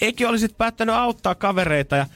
Eki 0.00 0.26
oli 0.26 0.38
sitten 0.38 0.58
päättänyt 0.58 0.94
auttaa 0.94 1.34
kavereita 1.34 1.96
ja 1.96 2.06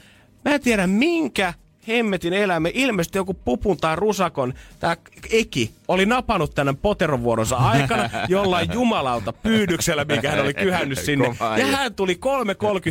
mä 0.45 0.55
en 0.55 0.61
tiedä 0.61 0.87
minkä 0.87 1.53
hemmetin 1.87 2.33
eläimen, 2.33 2.71
ilmeisesti 2.75 3.17
joku 3.17 3.33
pupun 3.33 3.77
tai 3.77 3.95
rusakon, 3.95 4.53
tämä 4.79 4.97
Eki 5.29 5.71
oli 5.87 6.05
napannut 6.05 6.55
tänne 6.55 6.73
poterovuoronsa 6.81 7.55
aikana 7.55 8.09
jollain 8.27 8.73
jumalauta 8.73 9.33
pyydyksellä, 9.33 10.05
mikä 10.05 10.31
hän 10.31 10.41
oli 10.41 10.53
kyhännyt 10.53 10.99
sinne. 11.05 11.27
Kova 11.27 11.57
Ja 11.57 11.65
hän 11.65 11.95
tuli 11.95 12.19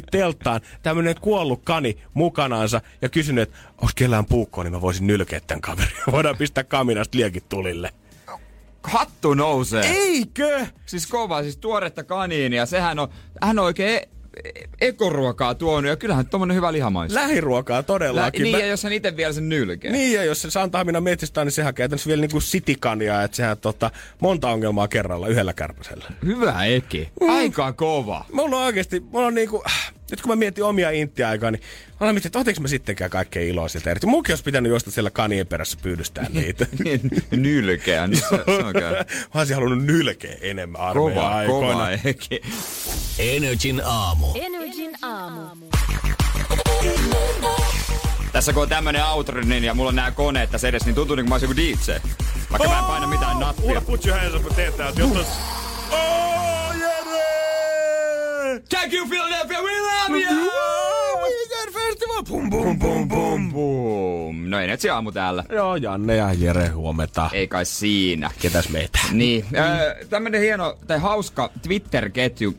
3.30 0.03 0.07
telttaan, 0.11 0.61
tämmönen 0.83 1.15
kuollut 1.21 1.61
kani 1.65 1.99
mukanaansa 2.15 2.81
ja 3.03 3.09
kysynyt, 3.09 3.43
että 3.43 3.59
onko 3.73 3.93
kellään 3.95 4.27
puukkoa, 4.27 4.65
niin 4.65 4.73
mä 4.73 4.81
voisin 4.81 5.07
nylkeä 5.07 5.41
tämän 5.47 5.61
kaverin. 5.61 5.97
Voidaan 6.13 6.37
pistää 6.37 6.65
kaminasta 6.65 7.19
liekit 7.19 7.49
tulille. 7.49 7.91
Hattu 8.83 9.35
nousee. 9.35 9.87
Eikö? 9.87 10.67
Siis 10.87 11.07
kova, 11.07 11.43
siis 11.43 11.57
tuoretta 11.57 12.05
kaniinia. 12.05 12.67
Sehän 12.67 12.99
on, 12.99 13.09
hän 13.43 13.59
on 13.59 13.65
oikein 13.65 14.01
ekoruokaa 14.81 15.55
tuonut 15.55 15.89
ja 15.89 15.97
kyllähän 15.97 16.27
tommonen 16.27 16.57
hyvä 16.57 16.73
liha 16.73 16.91
maistuu. 16.91 17.21
Lähiruokaa 17.23 17.77
Lä- 17.79 17.83
todellakin. 17.83 18.43
niin, 18.43 18.53
Mä- 18.57 18.59
ja 18.61 18.67
jos 18.67 18.83
hän 18.85 18.93
itse 18.93 19.17
vielä 19.17 19.33
sen 19.33 19.49
nylkee. 19.49 19.93
Niin, 19.93 20.13
ja 20.15 20.25
jos 20.25 20.43
se 20.43 20.51
Santahaminan 20.51 21.03
metsistä 21.03 21.41
on, 21.41 21.47
niin 21.47 21.53
sehän 21.53 21.75
käytännössä 21.75 22.09
vielä 22.09 22.21
niinku 22.21 22.41
sitikania, 22.41 23.23
että 23.23 23.37
sehän 23.37 23.59
tota, 23.59 23.91
monta 24.21 24.51
ongelmaa 24.51 24.89
kerralla 24.89 25.29
yhdellä 25.29 25.53
kärpäsellä. 25.53 26.05
Hyvä 26.25 26.65
eki. 26.65 27.09
Aika 27.29 27.73
kova. 27.73 28.25
Mulla 28.33 28.57
on 28.57 28.63
oikeesti, 28.65 29.01
mulla 29.01 29.27
on 29.27 29.35
niinku, 29.35 29.65
nyt 30.15 30.23
kun 30.23 30.33
mä 30.33 30.37
mietin 30.37 30.65
omia 30.65 30.91
intti-aikaa, 30.91 31.51
niin 31.51 31.61
mä 31.91 31.97
olen 32.01 32.15
mietin, 32.15 32.41
että 32.49 32.61
mä 32.61 32.69
sittenkään 32.69 33.11
kaikkea 33.11 33.43
iloa 33.43 33.69
sieltä. 33.69 33.91
Erityisesti 33.91 34.11
munkin 34.11 34.33
olisi 34.33 34.45
pitänyt 34.45 34.71
juosta 34.71 34.91
siellä 34.91 35.11
kanien 35.11 35.47
perässä 35.47 35.79
pyydystää 35.83 36.27
niitä. 36.33 36.67
Niin, 36.85 37.11
nylkeä. 37.31 38.07
Niin 38.07 38.21
se, 38.21 38.29
se 38.29 38.65
on 38.65 38.73
käy. 38.73 38.93
mä 39.35 39.41
olisin 39.41 39.57
halunnut 39.57 39.85
nylkeä 39.85 40.37
enemmän 40.41 40.81
armeijan 40.81 41.15
Kova, 41.15 41.29
aikoina. 41.37 41.75
kova. 41.75 41.89
Energin 43.19 43.83
aamu. 43.85 44.27
Energin 44.35 44.93
aamu. 45.03 45.67
Tässä 48.33 48.53
kun 48.53 48.63
on 48.63 48.69
tämmönen 48.69 49.05
auto 49.05 49.33
niin, 49.33 49.65
ja 49.65 49.75
mulla 49.75 49.89
on 49.89 49.97
nää 49.97 50.11
koneet 50.11 50.51
tässä 50.51 50.69
edessä, 50.69 50.87
niin 50.87 50.95
tuntuu 50.95 51.17
niin 51.17 51.25
kuin 51.25 51.29
mä 51.29 51.35
olisin 51.35 51.67
joku 51.67 51.79
DJ. 51.87 51.93
Vaikka 52.51 52.69
mä 52.69 52.79
en 52.79 52.85
paina 52.85 53.07
mitään 53.07 53.39
nappia. 53.39 53.65
Ulla, 53.71 53.81
put 53.81 54.07
your 54.07 54.19
hands 54.19 54.35
up, 54.35 54.43
mä 54.43 54.55
teen 54.57 54.73
täältä. 54.73 55.01
Jotta... 55.01 55.25
Oh! 55.91 56.44
Thank 58.61 58.93
you 58.93 59.09
Philadelphia, 59.09 59.63
we 59.63 59.71
love 59.81 60.21
you! 60.21 60.51
Festival, 61.73 62.23
bum 62.23 62.51
bum 62.51 62.79
bum 62.79 63.09
bum 63.09 63.53
bum. 63.53 64.51
No 64.51 64.59
Energy 64.61 64.89
aamu 64.89 65.13
täällä. 65.13 65.45
Joo, 65.49 65.77
Janne 65.77 66.17
ja 66.17 66.33
Jere, 66.33 66.69
huomenta. 66.69 67.31
Ei 67.33 67.49
kai 67.49 67.65
siinä. 67.65 68.31
Ketäs 68.43 68.69
meitä? 68.69 68.99
Niin, 69.13 69.45
äh, 69.57 70.09
tämmönen 70.11 70.41
hieno 70.41 70.77
tai 70.87 70.99
hauska 70.99 71.51
Twitter-ketju 71.63 72.55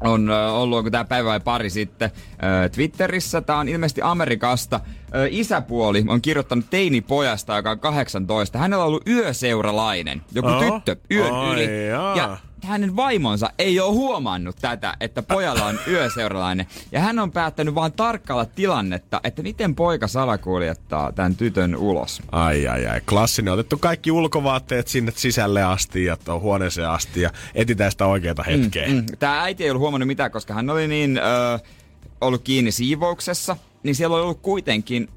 on 0.00 0.30
äh, 0.30 0.54
ollut, 0.54 0.78
onko 0.78 0.90
tämä 0.90 1.04
päivä 1.04 1.28
vai 1.28 1.40
pari 1.40 1.70
sitten, 1.70 2.10
äh, 2.30 2.70
Twitterissä. 2.70 3.40
Tämä 3.40 3.58
on 3.58 3.68
ilmeisesti 3.68 4.02
Amerikasta. 4.02 4.76
Äh, 4.76 4.90
isäpuoli 5.30 6.04
on 6.08 6.22
kirjoittanut 6.22 6.70
teinipojasta, 6.70 7.56
joka 7.56 7.70
on 7.70 7.80
18. 7.80 8.58
Hänellä 8.58 8.84
on 8.84 8.88
ollut 8.88 9.08
yöseuralainen, 9.08 10.22
joku 10.32 10.48
Oho. 10.48 10.80
tyttö 10.80 10.96
yön 11.14 11.32
Ai 11.34 11.52
yli. 11.54 11.86
jaa. 11.88 12.16
Ja 12.16 12.36
hänen 12.64 12.96
vaimonsa 12.96 13.50
ei 13.58 13.80
ole 13.80 13.92
huomannut 13.92 14.56
tätä, 14.60 14.94
että 15.00 15.22
pojalla 15.22 15.64
on 15.64 15.78
yöseuralainen. 15.88 16.66
Ja 16.92 17.00
hän 17.00 17.18
on 17.18 17.32
päättänyt 17.32 17.74
vaan 17.74 17.92
tarkkailla 17.92 18.44
tilannetta, 18.44 19.20
että 19.24 19.42
miten 19.42 19.74
poika 19.74 20.08
salakuljettaa 20.08 21.12
tämän 21.12 21.36
tytön 21.36 21.76
ulos. 21.76 22.22
Ai 22.32 22.68
ai 22.68 22.86
ai, 22.86 23.00
klassinen. 23.00 23.54
Otettu 23.54 23.78
kaikki 23.78 24.10
ulkovaatteet 24.10 24.88
sinne 24.88 25.12
sisälle 25.16 25.62
asti 25.62 26.04
ja 26.04 26.16
tuon 26.16 26.40
huoneeseen 26.40 26.88
asti 26.88 27.20
ja 27.20 27.30
etsitään 27.54 27.90
sitä 27.90 28.06
oikeata 28.06 28.42
hetkeä. 28.42 28.86
Mm, 28.88 28.94
mm. 28.94 29.06
Tämä 29.18 29.42
äiti 29.42 29.64
ei 29.64 29.70
ollut 29.70 29.80
huomannut 29.80 30.06
mitään, 30.06 30.30
koska 30.30 30.54
hän 30.54 30.70
oli 30.70 30.88
niin 30.88 31.18
ö, 31.18 31.58
ollut 32.20 32.42
kiinni 32.42 32.72
siivouksessa, 32.72 33.56
niin 33.82 33.94
siellä 33.94 34.16
oli 34.16 34.22
ollut 34.22 34.40
kuitenkin 34.42 35.08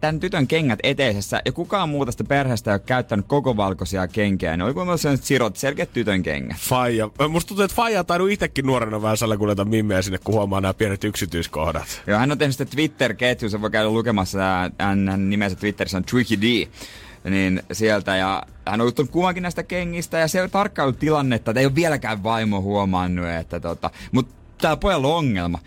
tämän 0.00 0.20
tytön 0.20 0.46
kengät 0.46 0.78
eteisessä, 0.82 1.42
ja 1.44 1.52
kukaan 1.52 1.88
muuta 1.88 2.12
sitä 2.12 2.24
perheestä 2.24 2.70
ei 2.70 2.74
ole 2.74 2.82
käyttänyt 2.86 3.26
koko 3.26 3.56
valkoisia 3.56 4.08
kenkiä. 4.08 4.56
Ne 4.56 4.64
oli 4.64 4.74
kuitenkin 4.74 4.98
sellaiset 4.98 5.26
sirot, 5.26 5.56
selkeät 5.56 5.92
tytön 5.92 6.22
kengät. 6.22 6.56
Faija. 6.58 7.10
Musta 7.28 7.48
tuntuu, 7.48 7.64
että 7.64 7.74
Faija 7.76 8.00
on 8.00 8.06
tainnut 8.06 8.30
itsekin 8.30 8.66
nuorena 8.66 9.02
vähän 9.02 9.16
salakuljeta 9.16 9.64
mimmeä 9.64 10.02
sinne, 10.02 10.18
kun 10.24 10.34
huomaa 10.34 10.60
nämä 10.60 10.74
pienet 10.74 11.04
yksityiskohdat. 11.04 12.02
Joo, 12.06 12.18
hän 12.18 12.32
on 12.32 12.38
tehnyt 12.38 12.56
sitä 12.56 12.76
Twitter-ketjun, 12.76 13.50
se 13.50 13.60
voi 13.60 13.70
käydä 13.70 13.88
lukemassa, 13.88 14.38
hän, 14.78 15.08
hän 15.08 15.30
nimensä 15.30 15.56
Twitterissä 15.56 15.98
on 15.98 16.04
Tricky 16.04 16.40
D. 16.40 16.68
Niin 17.30 17.62
sieltä, 17.72 18.16
ja 18.16 18.42
hän 18.66 18.80
on 18.80 18.86
ottanut 18.86 19.10
kuvankin 19.10 19.42
näistä 19.42 19.62
kengistä, 19.62 20.18
ja 20.18 20.28
se 20.28 20.42
on 20.42 20.50
tarkkailut 20.50 20.98
tilannetta, 20.98 21.50
että 21.50 21.60
ei 21.60 21.66
ole 21.66 21.74
vieläkään 21.74 22.22
vaimo 22.22 22.60
huomannut, 22.60 23.26
että 23.26 23.60
tota, 23.60 23.90
mutta 24.12 24.34
täällä 24.58 24.76
pojalla 24.76 25.08
on 25.08 25.14
ongelma. 25.14 25.58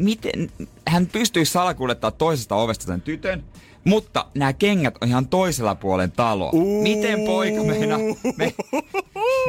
Miten, 0.00 0.50
hän 0.88 1.06
pystyy 1.06 1.44
salakuljettaa 1.44 2.10
toisesta 2.10 2.56
ovesta 2.56 2.86
sen 2.86 3.00
tytön, 3.00 3.44
mutta 3.84 4.26
nämä 4.34 4.52
kengät 4.52 4.94
on 5.00 5.08
ihan 5.08 5.28
toisella 5.28 5.74
puolen 5.74 6.12
talo. 6.12 6.50
Uu. 6.52 6.82
Miten 6.82 7.24
poika 7.26 7.62
meinaa, 7.62 7.98
me, 8.36 8.54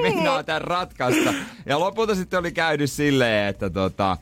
meinaa 0.01 0.43
tämän 0.43 0.61
ratkaista? 0.61 1.33
Ja 1.65 1.79
lopulta 1.79 2.15
sitten 2.15 2.39
oli 2.39 2.51
käynyt 2.51 2.91
silleen, 2.91 3.47
että 3.47 3.69
tota, 3.69 4.17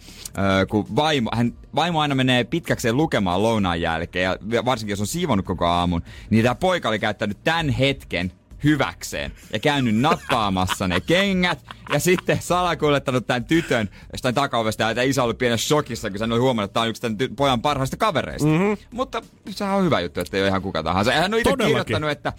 kun 0.70 0.86
vaimo, 0.96 1.30
hän, 1.34 1.54
vaimo 1.76 2.00
aina 2.02 2.16
menee 2.16 2.44
pitkäkseen 2.44 2.98
lukemaan 2.98 3.44
lounaan 3.44 3.82
jälkeen, 3.82 4.38
ja 4.52 4.66
varsinkin 4.66 4.92
jos 4.92 5.02
on 5.02 5.08
siivonnut 5.08 5.46
koko 5.46 5.66
aamun, 5.66 6.02
niin 6.30 6.44
tämä 6.44 6.56
poika 6.56 6.90
oli 6.90 7.00
käyttänyt 7.00 7.38
tämän 7.44 7.70
hetken 7.70 8.32
hyväkseen 8.64 9.32
ja 9.54 9.60
käynyt 9.60 9.96
nappaamassa 9.96 10.88
ne 10.88 11.00
kengät 11.00 11.66
ja 11.94 12.00
sitten 12.00 12.42
salakuljettanut 12.42 13.28
tämän 13.28 13.46
tytön 13.46 13.90
jostain 14.14 14.36
takaovesta 14.36 14.84
ja 14.84 14.96
tämä 14.96 15.04
isä 15.06 15.24
oli 15.24 15.34
pienessä 15.34 15.68
shokissa, 15.68 16.10
kun 16.10 16.20
hän 16.20 16.32
oli 16.32 16.40
huomannut, 16.40 16.70
että 16.70 16.74
tämä 16.74 16.82
on 16.84 16.90
yksi 16.90 17.02
tämän 17.02 17.18
ty- 17.22 17.34
pojan 17.36 17.62
parhaista 17.62 17.98
kavereista. 17.98 18.48
Mm-hmm. 18.48 18.78
Mutta 18.92 19.22
sehän 19.50 19.76
on 19.76 19.86
hyvä 19.86 20.00
juttu, 20.00 20.20
että 20.20 20.38
ei 20.38 20.44
ole 20.44 20.48
ihan 20.50 20.62
kuka 20.62 20.84
tahansa. 20.84 21.12
Ja 21.12 21.22
hän 21.22 21.34
on 21.34 21.40
itse 21.40 21.54
kirjoittanut, 21.58 22.10
että 22.10 22.34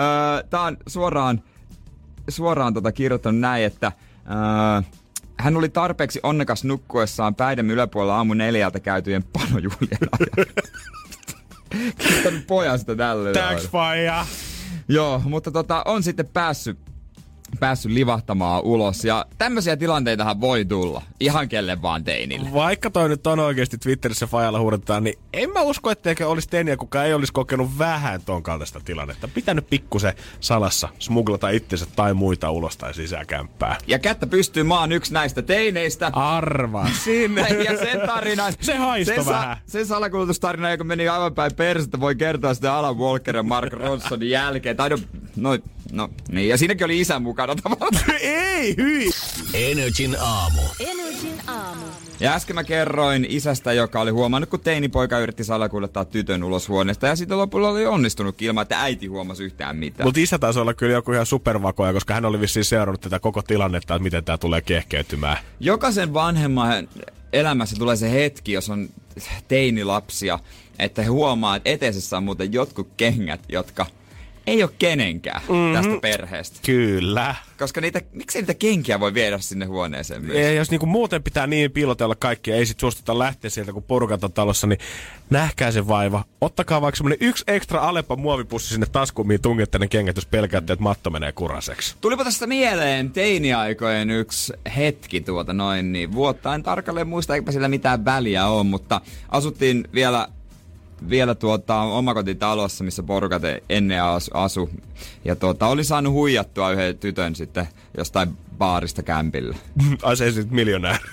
öö, 0.00 0.42
tämä 0.50 0.62
on 0.62 0.76
suoraan, 0.86 1.42
suoraan 2.28 2.74
tota 2.74 2.92
kirjoittanut 2.92 3.40
näin, 3.40 3.64
että 3.64 3.92
öö, 4.30 4.82
hän 5.38 5.56
oli 5.56 5.68
tarpeeksi 5.68 6.20
onnekas 6.22 6.64
nukkuessaan 6.64 7.34
päiden 7.34 7.70
yläpuolella 7.70 8.16
aamu 8.16 8.34
neljältä 8.34 8.80
käytyjen 8.80 9.24
panojuhlien 9.32 9.98
ajan. 10.20 10.46
Kirjoittanut 11.98 12.46
pojasta 12.46 12.96
tälle. 12.96 13.32
Thanks, 13.32 13.68
Faija. 13.68 14.26
Joo, 14.88 15.22
mutta 15.24 15.50
tota, 15.50 15.82
on 15.86 16.02
sitten 16.02 16.26
päässyt, 16.26 16.78
päässyt 17.60 17.92
livahtamaan 17.92 18.62
ulos. 18.62 19.04
Ja 19.04 19.26
tämmöisiä 19.38 19.76
tilanteitahan 19.76 20.40
voi 20.40 20.64
tulla. 20.64 21.02
Ihan 21.20 21.48
kelle 21.48 21.82
vaan 21.82 22.04
teinille. 22.04 22.52
Vaikka 22.52 22.90
toi 22.90 23.08
nyt 23.08 23.26
on 23.26 23.38
oikeasti 23.38 23.78
Twitterissä 23.78 24.26
Fajalla 24.26 24.60
huudetaan, 24.60 25.04
niin 25.04 25.18
en 25.32 25.50
mä 25.50 25.62
usko, 25.62 25.90
etteikö 25.90 26.28
olisi 26.28 26.48
teiniä, 26.48 26.76
kuka 26.76 27.04
ei 27.04 27.14
olisi 27.14 27.32
kokenut 27.32 27.78
vähän 27.78 28.22
ton 28.22 28.42
kaltaista 28.42 28.80
tilannetta. 28.84 29.28
Pitänyt 29.28 29.70
pikkusen 29.70 30.12
salassa 30.40 30.88
smuglata 30.98 31.50
itsensä 31.50 31.86
tai 31.96 32.14
muita 32.14 32.50
ulos 32.50 32.76
tai 32.76 32.94
sisäkämppää. 32.94 33.78
Ja 33.86 33.98
kättä 33.98 34.26
pystyy, 34.26 34.64
oon 34.70 34.92
yksi 34.92 35.12
näistä 35.12 35.42
teineistä. 35.42 36.10
Arva 36.12 36.88
sinne. 37.04 37.48
Ja 37.48 37.78
sen 37.78 38.00
tarinan... 38.06 38.52
Se 38.60 38.76
haisto 38.76 39.14
sen, 39.14 39.26
vähän. 39.26 39.56
sen 39.66 39.86
salakuljetustarina, 39.86 40.70
joka 40.70 40.84
meni 40.84 41.08
aivan 41.08 41.34
päin 41.34 41.54
persettä, 41.54 42.00
voi 42.00 42.14
kertoa 42.14 42.54
sitä 42.54 42.74
Alan 42.74 42.98
Walker 42.98 43.36
ja 43.36 43.42
Mark 43.42 43.72
Ronsonin 43.72 44.30
jälkeen. 44.30 44.76
Tai 44.76 44.90
no, 44.90 44.98
no, 45.36 45.58
no, 45.92 46.10
niin. 46.28 46.48
Ja 46.48 46.58
siinäkin 46.58 46.84
oli 46.84 47.00
isä 47.00 47.18
mukana 47.18 47.54
tavallaan. 47.56 48.14
ei, 48.20 48.74
hyi. 48.76 49.10
Energin 49.54 50.16
aamu. 50.20 50.62
Energin 50.80 51.40
aamu. 51.46 51.84
Ja 52.20 52.32
äsken 52.34 52.54
mä 52.54 52.64
kerroin 52.64 53.26
isästä, 53.28 53.72
joka 53.72 54.00
oli 54.00 54.10
huomannut, 54.10 54.50
kun 54.50 54.60
teinipoika 54.60 55.18
yritti 55.18 55.44
salakuljettaa 55.44 56.04
tytön 56.04 56.44
ulos 56.44 56.68
huoneesta. 56.68 57.06
Ja 57.06 57.16
sitten 57.16 57.38
lopulla 57.38 57.68
oli 57.68 57.86
onnistunut 57.86 58.42
ilman, 58.42 58.62
että 58.62 58.80
äiti 58.80 59.06
huomasi 59.06 59.44
yhtään 59.44 59.76
mitään. 59.76 60.06
Mutta 60.06 60.20
isä 60.20 60.38
taisi 60.38 60.58
olla 60.58 60.74
kyllä 60.74 60.92
joku 60.92 61.12
ihan 61.12 61.26
supervakoja, 61.26 61.92
koska 61.92 62.14
hän 62.14 62.24
oli 62.24 62.40
vissiin 62.40 62.64
seurannut 62.64 63.00
tätä 63.00 63.18
koko 63.18 63.42
tilannetta, 63.42 63.94
että 63.94 64.02
miten 64.02 64.24
tämä 64.24 64.38
tulee 64.38 64.60
kehkeytymään. 64.60 65.36
Jokaisen 65.60 66.14
vanhemman 66.14 66.88
elämässä 67.32 67.76
tulee 67.78 67.96
se 67.96 68.12
hetki, 68.12 68.52
jos 68.52 68.70
on 68.70 68.88
teinilapsia, 69.48 70.38
että 70.78 71.02
he 71.02 71.08
huomaa, 71.08 71.56
että 71.56 71.70
eteisessä 71.70 72.16
on 72.16 72.24
muuten 72.24 72.52
jotkut 72.52 72.88
kengät, 72.96 73.40
jotka 73.48 73.86
ei 74.46 74.62
ole 74.62 74.70
kenenkään 74.78 75.42
mm-hmm. 75.48 75.74
tästä 75.74 76.00
perheestä. 76.02 76.60
Kyllä. 76.66 77.34
Koska 77.58 77.80
niitä, 77.80 78.00
miksi 78.12 78.38
niitä 78.38 78.54
kenkiä 78.54 79.00
voi 79.00 79.14
viedä 79.14 79.38
sinne 79.38 79.66
huoneeseen 79.66 80.24
myös? 80.24 80.38
Ja 80.38 80.52
jos 80.52 80.70
niinku 80.70 80.86
muuten 80.86 81.22
pitää 81.22 81.46
niin 81.46 81.70
piilotella 81.70 82.14
kaikkia, 82.14 82.56
ei 82.56 82.66
sit 82.66 82.80
suostuta 82.80 83.18
lähteä 83.18 83.50
sieltä, 83.50 83.72
kun 83.72 83.82
porukat 83.82 84.24
on 84.24 84.32
talossa, 84.32 84.66
niin 84.66 84.78
nähkää 85.30 85.70
se 85.70 85.88
vaiva. 85.88 86.24
Ottakaa 86.40 86.80
vaikka 86.80 86.96
semmonen 86.96 87.18
yksi 87.20 87.44
ekstra 87.46 87.80
Aleppa 87.80 88.16
muovipussi 88.16 88.68
sinne 88.68 88.86
taskuun, 88.86 89.26
mihin 89.26 89.42
tungette 89.42 89.78
ne 89.78 89.88
kengät, 89.88 90.16
jos 90.16 90.26
pelkäätte, 90.26 90.72
että 90.72 90.82
matto 90.82 91.10
menee 91.10 91.32
kuraseksi. 91.32 91.96
Tulipa 92.00 92.24
tästä 92.24 92.46
mieleen 92.46 93.10
teiniaikojen 93.10 94.10
yksi 94.10 94.52
hetki 94.76 95.20
tuota 95.20 95.52
noin, 95.52 95.92
niin 95.92 96.12
vuotta 96.12 96.54
en 96.54 96.62
tarkalleen 96.62 97.08
muista, 97.08 97.34
eipä 97.34 97.52
sillä 97.52 97.68
mitään 97.68 98.04
väliä 98.04 98.46
ole, 98.46 98.64
mutta 98.64 99.00
asuttiin 99.28 99.88
vielä 99.94 100.28
vielä 101.10 101.34
tuota, 101.34 101.80
omakotitalossa, 101.80 102.84
missä 102.84 103.02
porukat 103.02 103.42
ennen 103.68 104.02
asu, 104.02 104.30
asu. 104.34 104.70
Ja 105.24 105.36
tuota, 105.36 105.66
oli 105.66 105.84
saanut 105.84 106.12
huijattua 106.12 106.70
yhden 106.70 106.98
tytön 106.98 107.34
sitten 107.34 107.68
jostain 107.98 108.38
baarista 108.58 109.02
kämpillä. 109.02 109.56
Ai 110.02 110.16
se 110.16 110.24
ei 110.24 110.32
sit 110.32 110.50
miljonääri. 110.50 111.04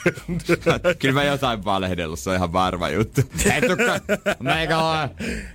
Kyllä 1.00 1.14
mä 1.14 1.24
jotain 1.24 1.66
valehdellut, 1.66 2.20
se 2.20 2.30
on 2.30 2.36
ihan 2.36 2.54
varma 2.54 2.90
juttu. 2.90 3.22
Ei 3.54 3.62
tukka, 3.62 4.00
meikällä, 4.40 5.10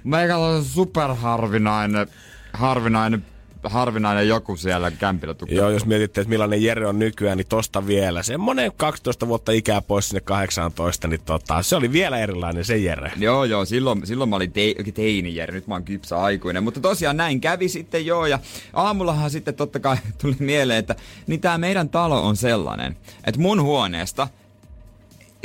meikällä 0.05 0.47
on 0.47 0.65
superharvinainen 0.65 2.07
harvinainen, 2.55 3.27
harvinainen 3.65 4.29
joku 4.29 4.57
siellä 4.57 4.91
kämpillä 4.91 5.35
tukka. 5.35 5.55
Joo, 5.55 5.71
jos 5.71 5.87
mietitte, 5.87 6.21
että 6.21 6.29
millainen 6.29 6.63
Jere 6.63 6.87
on 6.87 6.99
nykyään, 6.99 7.39
niin 7.39 7.47
tosta 7.47 7.87
vielä. 7.87 8.23
Semmonen 8.23 8.73
12 8.77 9.29
vuotta 9.29 9.53
ikää 9.53 9.83
pois 9.83 10.09
sinne 10.09 10.21
18, 10.21 11.09
niin 11.09 11.21
tota, 11.21 11.63
se 11.63 11.77
oli 11.77 11.93
vielä 11.93 12.19
erilainen 12.19 12.65
se 12.65 12.77
Jere. 12.77 13.13
Joo, 13.17 13.45
joo, 13.45 13.65
silloin, 13.65 14.07
silloin 14.07 14.31
mä 14.31 14.37
olin 14.37 14.53
te, 14.53 14.75
teini 14.95 15.37
Jere, 15.37 15.55
nyt 15.55 15.67
mä 15.67 15.75
oon 15.75 15.85
kypsä 15.85 16.17
aikuinen. 16.17 16.63
Mutta 16.63 16.81
tosiaan 16.81 17.17
näin 17.17 17.41
kävi 17.41 17.69
sitten 17.69 18.07
joo, 18.07 18.27
ja 18.27 18.39
aamullahan 18.73 19.31
sitten 19.31 19.55
totta 19.55 19.81
kai 19.81 19.97
tuli 20.21 20.37
mieleen, 20.39 20.79
että 20.79 20.97
niin 21.27 21.41
tää 21.41 21.59
meidän 21.59 21.89
talo 21.89 22.27
on 22.27 22.37
sellainen, 22.37 22.97
että 23.27 23.41
mun 23.41 23.63
huoneesta 23.63 24.29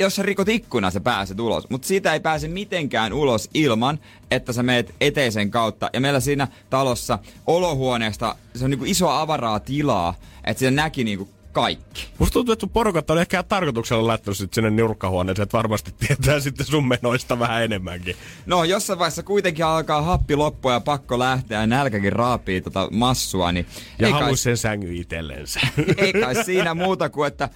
jos 0.00 0.16
sä 0.16 0.22
rikot 0.22 0.48
ikkunan, 0.48 0.92
sä 0.92 1.00
pääset 1.00 1.40
ulos. 1.40 1.70
Mutta 1.70 1.88
siitä 1.88 2.12
ei 2.12 2.20
pääse 2.20 2.48
mitenkään 2.48 3.12
ulos 3.12 3.50
ilman, 3.54 3.98
että 4.30 4.52
sä 4.52 4.62
meet 4.62 4.94
eteisen 5.00 5.50
kautta. 5.50 5.90
Ja 5.92 6.00
meillä 6.00 6.20
siinä 6.20 6.48
talossa 6.70 7.18
olohuoneesta, 7.46 8.36
se 8.54 8.64
on 8.64 8.70
niinku 8.70 8.84
isoa 8.84 9.20
avaraa 9.20 9.60
tilaa, 9.60 10.14
että 10.44 10.58
siinä 10.58 10.82
näki 10.82 11.04
niinku 11.04 11.28
kaikki. 11.52 12.08
Musta 12.18 12.32
tuntuu, 12.32 12.52
että 12.52 12.60
sun 12.60 12.70
porukat 12.70 13.10
on 13.10 13.20
ehkä 13.20 13.42
tarkoituksella 13.42 14.06
laittanut 14.06 14.36
sit 14.36 14.54
sinne 14.54 14.70
nurkkahuoneeseen, 14.70 15.42
että 15.42 15.56
varmasti 15.56 15.94
tietää 15.98 16.40
sitten 16.50 16.66
sun 16.66 16.88
menoista 16.88 17.38
vähän 17.38 17.64
enemmänkin. 17.64 18.16
No, 18.46 18.64
jossain 18.64 18.98
vaiheessa 18.98 19.22
kuitenkin 19.22 19.64
alkaa 19.64 20.02
happi 20.02 20.36
loppua 20.36 20.72
ja 20.72 20.80
pakko 20.80 21.18
lähteä 21.18 21.60
ja 21.60 21.66
nälkäkin 21.66 22.12
raapii 22.12 22.60
tota 22.60 22.88
massua, 22.90 23.52
niin 23.52 23.66
Ja 23.98 24.06
ei 24.06 24.12
kai, 24.12 24.36
sen 24.36 24.56
sängyn 24.56 24.96
itsellensä. 24.96 25.60
ei 25.96 26.12
kai 26.12 26.44
siinä 26.44 26.74
muuta 26.74 27.08
kuin, 27.08 27.26
että 27.28 27.48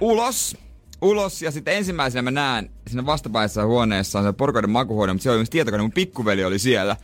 ulos 0.00 0.56
ulos 1.02 1.42
ja 1.42 1.50
sitten 1.50 1.74
ensimmäisenä 1.74 2.22
mä 2.22 2.30
näen 2.30 2.70
siinä 2.88 3.06
vastapäisessä 3.06 3.64
huoneessa 3.64 4.18
on 4.18 4.24
se 4.24 4.32
porukoiden 4.32 4.70
makuhuone, 4.70 5.12
mutta 5.12 5.22
siellä 5.22 5.34
oli 5.34 5.40
myös 5.40 5.50
tietokone, 5.50 5.82
mun 5.82 5.92
pikkuveli 5.92 6.44
oli 6.44 6.58
siellä. 6.58 6.96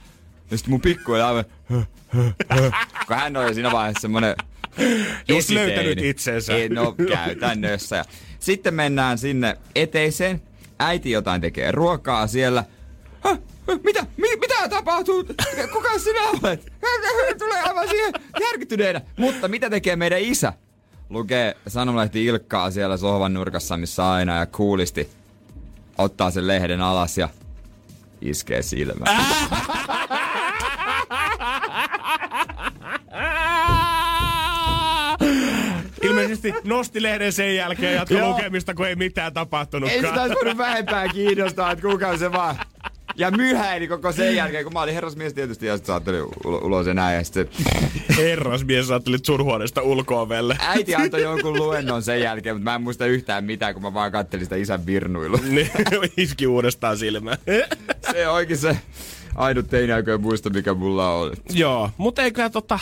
Ja 0.51 0.57
sitten 0.57 0.71
mun 0.71 0.81
pikkuveli 0.81 1.23
aivan, 1.23 1.45
kun 3.07 3.17
hän 3.17 3.37
oli 3.37 3.55
siinä 3.55 3.73
vaiheessa 3.73 4.01
semmonen 4.01 4.35
esiteini. 5.29 5.75
löytänyt 5.75 6.05
itsensä. 6.05 6.57
Ei, 6.57 6.69
no 6.69 6.95
käytännössä. 7.09 7.97
Ja 7.97 8.05
sitten 8.39 8.75
mennään 8.75 9.19
sinne 9.19 9.57
eteiseen. 9.75 10.43
Äiti 10.79 11.11
jotain 11.11 11.41
tekee 11.41 11.73
ruokaa 11.73 12.27
siellä. 12.27 12.65
Häh? 13.21 13.39
Mitä? 13.85 14.07
Mi- 14.17 14.37
mitä 14.41 14.69
tapahtuu? 14.69 15.25
Kuka 15.73 15.99
sinä 15.99 16.21
olet? 16.43 16.73
Tulee 17.39 17.63
aivan 17.63 17.89
siihen 17.89 18.13
järkytyneenä. 18.41 19.01
Mutta 19.17 19.49
mitä 19.49 19.71
tekee 19.71 19.97
meidän 19.97 20.21
isä? 20.21 20.53
Lukee 21.11 21.57
sanomalehti 21.69 22.25
Ilkkaa 22.25 22.71
siellä 22.71 22.97
sohvan 22.97 23.35
nurkassa, 23.35 23.77
missä 23.77 24.11
aina 24.11 24.37
ja 24.37 24.47
kuulisti. 24.47 25.09
Ottaa 25.99 26.31
sen 26.31 26.47
lehden 26.47 26.81
alas 26.81 27.19
ja 27.19 27.29
iskee 28.21 28.63
silmään. 28.63 29.27
Ilmeisesti 36.03 36.55
nosti 36.65 37.03
lehden 37.03 37.33
sen 37.33 37.57
jälkeen 37.57 37.93
ja 37.93 37.99
jatkoi 37.99 38.21
lukemista, 38.29 38.75
kun 38.75 38.87
ei 38.87 38.97
mitään 38.97 39.27
Ei 39.27 39.33
tapahtunutkaan. 39.33 40.01
sitä 40.07 40.23
olisi 40.23 40.59
vähempää 40.59 41.09
kiinnostaa, 41.09 41.73
että 41.73 41.89
kuka 41.89 42.17
se 42.17 42.33
vaan... 42.33 42.57
Ja 43.19 43.31
myhäili 43.31 43.89
koko 43.89 44.12
sen 44.12 44.37
jälkeen, 44.37 44.64
kun 44.64 44.73
mä 44.73 44.83
olin 44.83 44.95
herrasmies 44.95 45.35
tietysti, 45.35 45.67
ja 45.67 45.77
sitten 45.77 45.87
saattelin 45.87 46.23
ulo- 46.23 46.64
ulos 46.64 46.87
näin, 46.87 47.17
ja 47.17 47.25
sitten 47.25 47.49
Herrasmies 48.17 48.91
ajattelit 48.91 49.25
sun 49.25 49.45
huoneesta 49.45 49.83
ulkoovelle. 49.83 50.57
äiti 50.61 50.95
antoi 51.05 51.23
jonkun 51.23 51.57
luennon 51.59 52.03
sen 52.03 52.21
jälkeen, 52.21 52.57
mutta 52.57 52.71
mä 52.71 52.75
en 52.75 52.83
muista 52.83 53.07
yhtään 53.07 53.45
mitään, 53.45 53.75
kun 53.75 53.83
mä 53.83 53.95
vaan 53.95 54.12
kattelin 54.12 54.45
sitä 54.47 54.57
isän 54.57 54.87
virnuilua. 54.87 55.39
Niin, 55.51 55.71
Iski 56.17 56.47
uudestaan 56.47 56.99
silmään. 56.99 57.39
Se 58.12 58.29
onkin 58.29 58.59
se 58.59 58.77
ainut 59.35 59.69
teiniaikojen 59.71 60.21
muisto, 60.21 60.51
mikä 60.51 60.75
mulla 60.75 61.14
on. 61.14 61.33
Joo, 61.53 61.91
mutta 61.97 62.23
eiköhän 62.23 62.53
tota, 62.53 62.79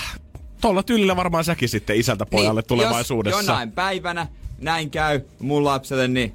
tuolla 0.60 0.82
tyylillä 0.82 1.16
varmaan 1.16 1.44
säkin 1.44 1.68
sitten 1.68 1.96
isältä 1.96 2.26
pojalle 2.26 2.60
Niin, 2.60 2.68
tulevaisuudessa. 2.68 3.38
Jos 3.40 3.46
jonain 3.46 3.72
päivänä 3.72 4.26
näin 4.60 4.90
käy 4.90 5.20
mun 5.40 5.64
lapselle, 5.64 6.08
niin 6.08 6.34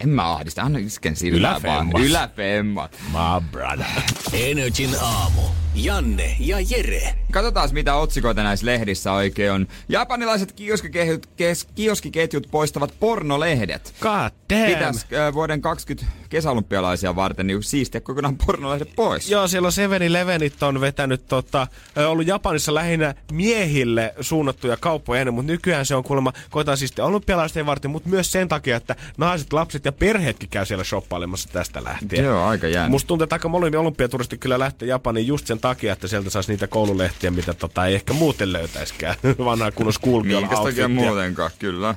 en 0.00 0.08
mä 0.08 0.32
ahdista, 0.32 0.62
anna 0.62 0.78
isken 0.78 1.16
silmään 1.16 1.62
vaan. 1.62 1.86
Yläfemmas. 1.86 2.02
Yläfemmat. 2.02 2.98
My 3.12 3.48
brother. 3.50 4.02
Energin 4.32 4.90
aamu. 5.00 5.42
Janne 5.74 6.36
ja 6.40 6.56
Jere. 6.60 7.19
Katsotaan 7.32 7.68
mitä 7.72 7.94
otsikoita 7.94 8.42
näissä 8.42 8.66
lehdissä 8.66 9.12
oikein 9.12 9.52
on. 9.52 9.66
Japanilaiset 9.88 10.52
kioskiketjut, 10.52 11.26
kes, 11.26 11.68
kioskiketjut 11.74 12.46
poistavat 12.50 12.94
pornolehdet. 13.00 13.94
God 14.00 14.30
damn. 14.50 14.66
Pitäis 14.66 15.06
äh, 15.12 15.34
vuoden 15.34 15.60
20 15.60 16.12
kesäolympialaisia 16.30 17.16
varten 17.16 17.46
niin 17.46 17.62
siistiä 17.62 18.00
kokonaan 18.00 18.36
pornolehdet 18.46 18.92
pois. 18.96 19.30
Joo, 19.30 19.48
siellä 19.48 19.66
on 19.66 19.72
7-Elevenit 19.72 20.62
on 20.62 20.80
vetänyt, 20.80 21.26
tota, 21.28 21.66
ollut 22.08 22.26
Japanissa 22.26 22.74
lähinnä 22.74 23.14
miehille 23.32 24.14
suunnattuja 24.20 24.76
kauppoja 24.76 25.20
ennen, 25.20 25.34
mutta 25.34 25.52
nykyään 25.52 25.86
se 25.86 25.94
on 25.94 26.04
kuulemma, 26.04 26.32
koetaan 26.50 26.76
siis 26.76 26.98
olympialaisten 26.98 27.66
varten, 27.66 27.90
mutta 27.90 28.08
myös 28.08 28.32
sen 28.32 28.48
takia, 28.48 28.76
että 28.76 28.96
naiset, 29.16 29.52
lapset 29.52 29.84
ja 29.84 29.92
perheetkin 29.92 30.48
käy 30.48 30.66
siellä 30.66 30.84
shoppailemassa 30.84 31.48
tästä 31.52 31.84
lähtien. 31.84 32.24
Joo, 32.24 32.44
aika 32.44 32.68
jännä. 32.68 32.88
Musta 32.88 33.08
tuntuu, 33.08 33.22
että 33.24 33.34
aika 33.34 33.48
moni 33.48 33.76
olympiaturisti 33.76 34.38
kyllä 34.38 34.58
lähtee 34.58 34.88
Japaniin 34.88 35.26
just 35.26 35.46
sen 35.46 35.60
takia, 35.60 35.92
että 35.92 36.08
sieltä 36.08 36.30
saisi 36.30 36.52
niitä 36.52 36.66
koululehtiä, 36.66 37.19
mitä 37.30 37.54
tota 37.54 37.86
ei 37.86 37.94
ehkä 37.94 38.12
muuten 38.12 38.52
löytäisikään. 38.52 39.14
Vanhaa 39.44 39.72
kunnos 39.72 39.98
kulkiolla 39.98 40.46
Minkäs 40.46 40.64
takia 40.64 40.88
muutenkaan, 40.88 41.50
kyllä. 41.58 41.94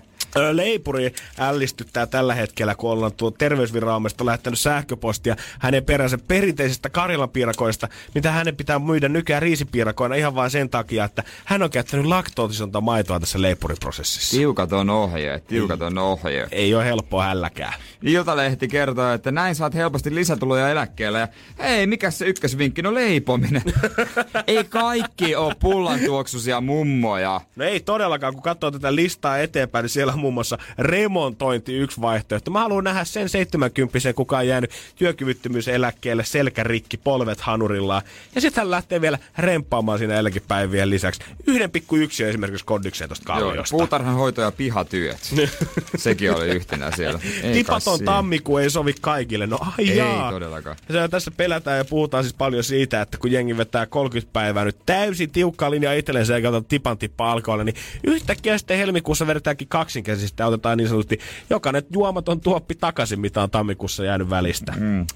Leipuri 0.52 1.14
ällistyttää 1.40 2.06
tällä 2.06 2.36
hetkellä, 2.36 2.76
kun 2.76 2.92
ollaan 2.92 3.14
tuo 3.14 3.32
terveysviranomaista 3.32 4.26
lähettänyt 4.26 4.60
sähköpostia 4.60 5.36
hänen 5.60 5.86
peränsä 5.86 6.18
perinteisistä 6.28 6.90
Karjalan 6.90 7.30
piirakoista, 7.30 7.88
mitä 8.16 8.32
hänen 8.32 8.56
pitää 8.56 8.80
myydä 8.80 9.10
nykyään 9.10 9.42
riisipiirakoina 9.42 10.16
ihan 10.16 10.36
vain 10.36 10.52
sen 10.52 10.70
takia, 10.70 11.04
että 11.04 11.24
hän 11.46 11.64
on 11.64 11.70
käyttänyt 11.70 12.06
laktootisonta 12.06 12.82
maitoa 12.82 13.20
tässä 13.20 13.42
leipuriprosessissa. 13.42 14.38
Tiukat 14.38 14.74
on 14.74 14.90
ohjeet, 14.90 15.48
tiukat 15.48 15.82
on 15.82 15.98
ohjeet. 15.98 16.50
Ei 16.52 16.76
ole 16.76 16.86
helppoa 16.86 17.24
hälläkään. 17.24 17.74
Iltalehti 18.04 18.68
kertoo, 18.68 19.14
että 19.14 19.32
näin 19.32 19.56
saat 19.56 19.74
helposti 19.74 20.16
lisätuloja 20.16 20.70
eläkkeelle. 20.70 21.20
Ja 21.20 21.28
hei, 21.60 21.88
mikä 21.88 22.12
se 22.12 22.26
ykkösvinkki? 22.26 22.82
No 22.82 22.94
leipominen. 22.94 23.64
Ei 24.48 24.64
kaikki 24.64 25.36
ole 25.36 25.56
pullantuoksuisia 25.60 26.62
mummoja. 26.62 27.42
No 27.56 27.66
ei 27.66 27.80
todellakaan, 27.80 28.34
kun 28.34 28.44
katsoo 28.44 28.72
tätä 28.72 28.96
listaa 28.96 29.38
eteenpäin, 29.38 29.84
niin 29.84 29.90
siellä 29.90 30.14
on 30.14 30.20
muun 30.24 30.34
muassa 30.34 30.58
remontointi 30.80 31.74
yksi 31.78 32.02
vaihtoehto. 32.02 32.52
Mä 32.52 32.60
haluan 32.60 32.84
nähdä 32.84 33.04
sen 33.04 33.30
70 33.30 34.14
kuka 34.16 34.38
on 34.38 34.48
jäänyt 34.48 34.72
työkyvyttömyyseläkkeelle, 34.96 36.24
selkärikki, 36.26 36.98
polvet 36.98 37.42
hanurillaan. 37.42 38.02
Ja 38.36 38.42
sitten 38.42 38.62
hän 38.62 38.72
lähtee 38.72 39.02
vielä 39.02 39.20
remppaamaan 39.38 40.00
siinä 40.00 40.20
eläkepäivien 40.20 40.90
lisäksi. 40.90 41.22
Yhden 41.48 41.72
pikku 41.72 41.96
yksi 41.96 42.24
esimerkiksi 42.24 42.66
kondikseen 42.66 43.10
tosta 43.10 43.34
Joo, 43.34 43.40
kalliosta. 43.40 43.78
puutarhan 43.78 44.16
hoito 44.16 44.42
ja 44.42 44.52
pihatyöt. 44.52 45.20
Sekin 45.96 46.34
oli 46.36 46.48
yhtenä 46.48 46.92
siellä. 46.96 47.20
Ei 47.44 47.54
Tipaton 47.54 48.00
tammikuu 48.06 48.58
ei 48.58 48.70
sovi 48.70 48.94
kaikille. 49.02 49.48
No 49.48 49.58
ai 49.62 49.90
Ei 49.90 49.98
jaa. 49.98 50.32
todellakaan. 50.32 50.76
Se, 50.92 51.08
tässä 51.08 51.32
pelätään 51.32 51.78
ja 51.78 51.86
puhutaan 51.86 52.24
siis 52.24 52.34
paljon 52.34 52.64
siitä, 52.64 53.02
että 53.02 53.18
kun 53.18 53.32
jengi 53.32 53.58
vetää 53.58 53.86
30 53.86 54.34
päivää 54.34 54.66
nyt 54.66 54.78
täysin 54.86 55.32
tiukkaa 55.32 55.72
linjaa 55.72 55.94
itsellensä 55.94 56.36
eikä 56.36 56.50
ota 56.50 56.62
tipan 56.68 56.98
tippa 56.98 57.32
alkoholia, 57.32 57.64
niin 57.64 57.76
yhtäkkiä 58.04 58.58
sitten 58.58 58.78
helmikuussa 58.78 59.28
vedetäänkin 59.28 59.68
kaksinkäsisesti 59.68 60.13
ja 60.40 60.48
otetaan 60.48 60.78
niin 60.78 60.88
sanotusti 60.88 61.20
jokainen 61.50 61.84
juomaton 61.94 62.42
tuoppi 62.42 62.76
takaisin, 62.76 63.20
mitä 63.20 63.44
on 63.44 63.52
tammikuussa 63.52 64.06
jäänyt 64.06 64.30
välistä. 64.30 64.74
Mm. 64.80 65.08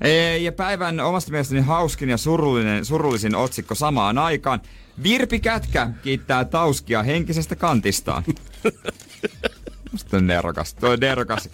Ei, 0.00 0.44
ja 0.44 0.52
päivän 0.52 1.00
omasta 1.00 1.30
mielestäni 1.30 1.60
hauskin 1.60 2.08
ja 2.08 2.16
surullinen, 2.16 2.84
surullisin 2.84 3.34
otsikko 3.34 3.74
samaan 3.74 4.18
aikaan. 4.18 4.60
Virpi 5.02 5.40
Kätkä 5.40 5.90
kiittää 6.02 6.44
Tauskia 6.44 7.02
henkisestä 7.02 7.56
kantistaan. 7.56 8.24
Musta 9.92 10.16
on 10.16 10.26
nerokas. 10.26 10.74
Toi 10.74 10.92
on 10.92 11.00
nerokas. 11.00 11.48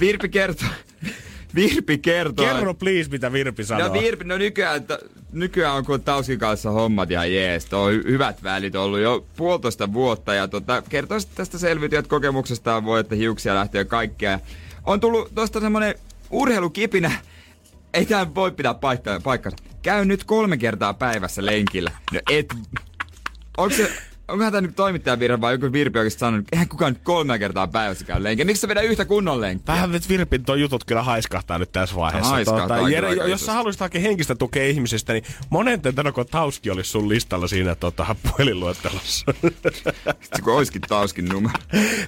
Virpi 0.00 0.28
kertoo. 0.28 0.68
Virpi 1.54 1.98
kertoo. 1.98 2.46
Kerro 2.46 2.74
please, 2.74 3.10
mitä 3.10 3.32
Virpi 3.32 3.64
sanoo. 3.64 3.86
No 3.88 3.92
Virpi, 3.92 4.24
no 4.24 4.38
nykyään, 4.38 4.84
nykyään 5.32 5.76
on 5.76 5.84
kun 5.84 6.02
Tauskin 6.02 6.38
kanssa 6.38 6.70
hommat 6.70 7.10
ihan 7.10 7.32
jees. 7.32 7.64
Tuo 7.64 7.78
on 7.78 7.92
hy- 7.94 8.04
hyvät 8.08 8.42
välit 8.42 8.74
ollut 8.74 9.00
jo 9.00 9.26
puolitoista 9.36 9.92
vuotta 9.92 10.34
ja 10.34 10.48
tota, 10.48 10.82
kertoo 10.82 11.18
tästä 11.34 11.58
selviytyjät 11.58 12.06
kokemuksestaan 12.06 12.84
voi, 12.84 13.00
että 13.00 13.14
hiuksia 13.14 13.54
lähtee 13.54 13.84
kaikkea. 13.84 14.40
On 14.84 15.00
tullut 15.00 15.34
tosta 15.34 15.60
semmonen 15.60 15.94
urheilukipinä. 16.30 17.12
Ei 17.94 18.06
tää 18.06 18.34
voi 18.34 18.50
pitää 18.50 18.74
paikka- 18.74 19.20
paikkansa. 19.22 19.58
Käy 19.82 20.04
nyt 20.04 20.24
kolme 20.24 20.56
kertaa 20.56 20.94
päivässä 20.94 21.46
lenkillä. 21.46 21.90
No 22.12 22.20
et... 22.30 22.54
Onko 23.56 23.76
se... 23.76 23.92
Onkohan 24.28 24.52
tämä 24.52 24.60
nyt 24.60 24.76
toimittajan 24.76 25.18
virhe 25.18 25.40
vai 25.40 25.54
joku 25.54 25.72
Virpi 25.72 25.98
oikeasti 25.98 26.20
sanonut, 26.20 26.40
että 26.40 26.56
eihän 26.56 26.68
kukaan 26.68 26.92
nyt 26.92 27.02
kolme 27.02 27.38
kertaa 27.38 27.66
päivässä 27.66 28.04
käy 28.04 28.22
lenkillä. 28.22 28.46
Miksi 28.46 28.60
sä 28.60 28.68
vedä 28.68 28.80
yhtä 28.80 29.04
kunnon 29.04 29.40
lenkkiä? 29.40 29.74
Vähän 29.74 29.92
nyt 29.92 30.08
Virpin 30.08 30.44
tuo 30.44 30.54
jutut 30.54 30.84
kyllä 30.84 31.02
haiskahtaa 31.02 31.58
nyt 31.58 31.72
tässä 31.72 31.96
vaiheessa. 31.96 32.30
Haiskahtaa 32.30 32.76
kyllä 32.76 32.90
Jere, 32.90 33.12
jos 33.12 33.26
isosti. 33.26 33.46
sä 33.46 33.52
haluaisit 33.52 33.80
hakea 33.80 34.00
henkistä 34.00 34.34
tukea 34.34 34.66
ihmisestä, 34.66 35.12
niin 35.12 35.24
monen 35.50 35.80
tentanoko 35.80 36.24
Tauski 36.24 36.70
olisi 36.70 36.90
sun 36.90 37.08
listalla 37.08 37.48
siinä 37.48 37.74
tota, 37.74 38.16
puhelinluettelossa. 38.22 39.34
Se 40.36 40.42
kun 40.42 40.56
olisikin 40.56 40.82
Tauskin 40.88 41.24
numero. 41.24 41.58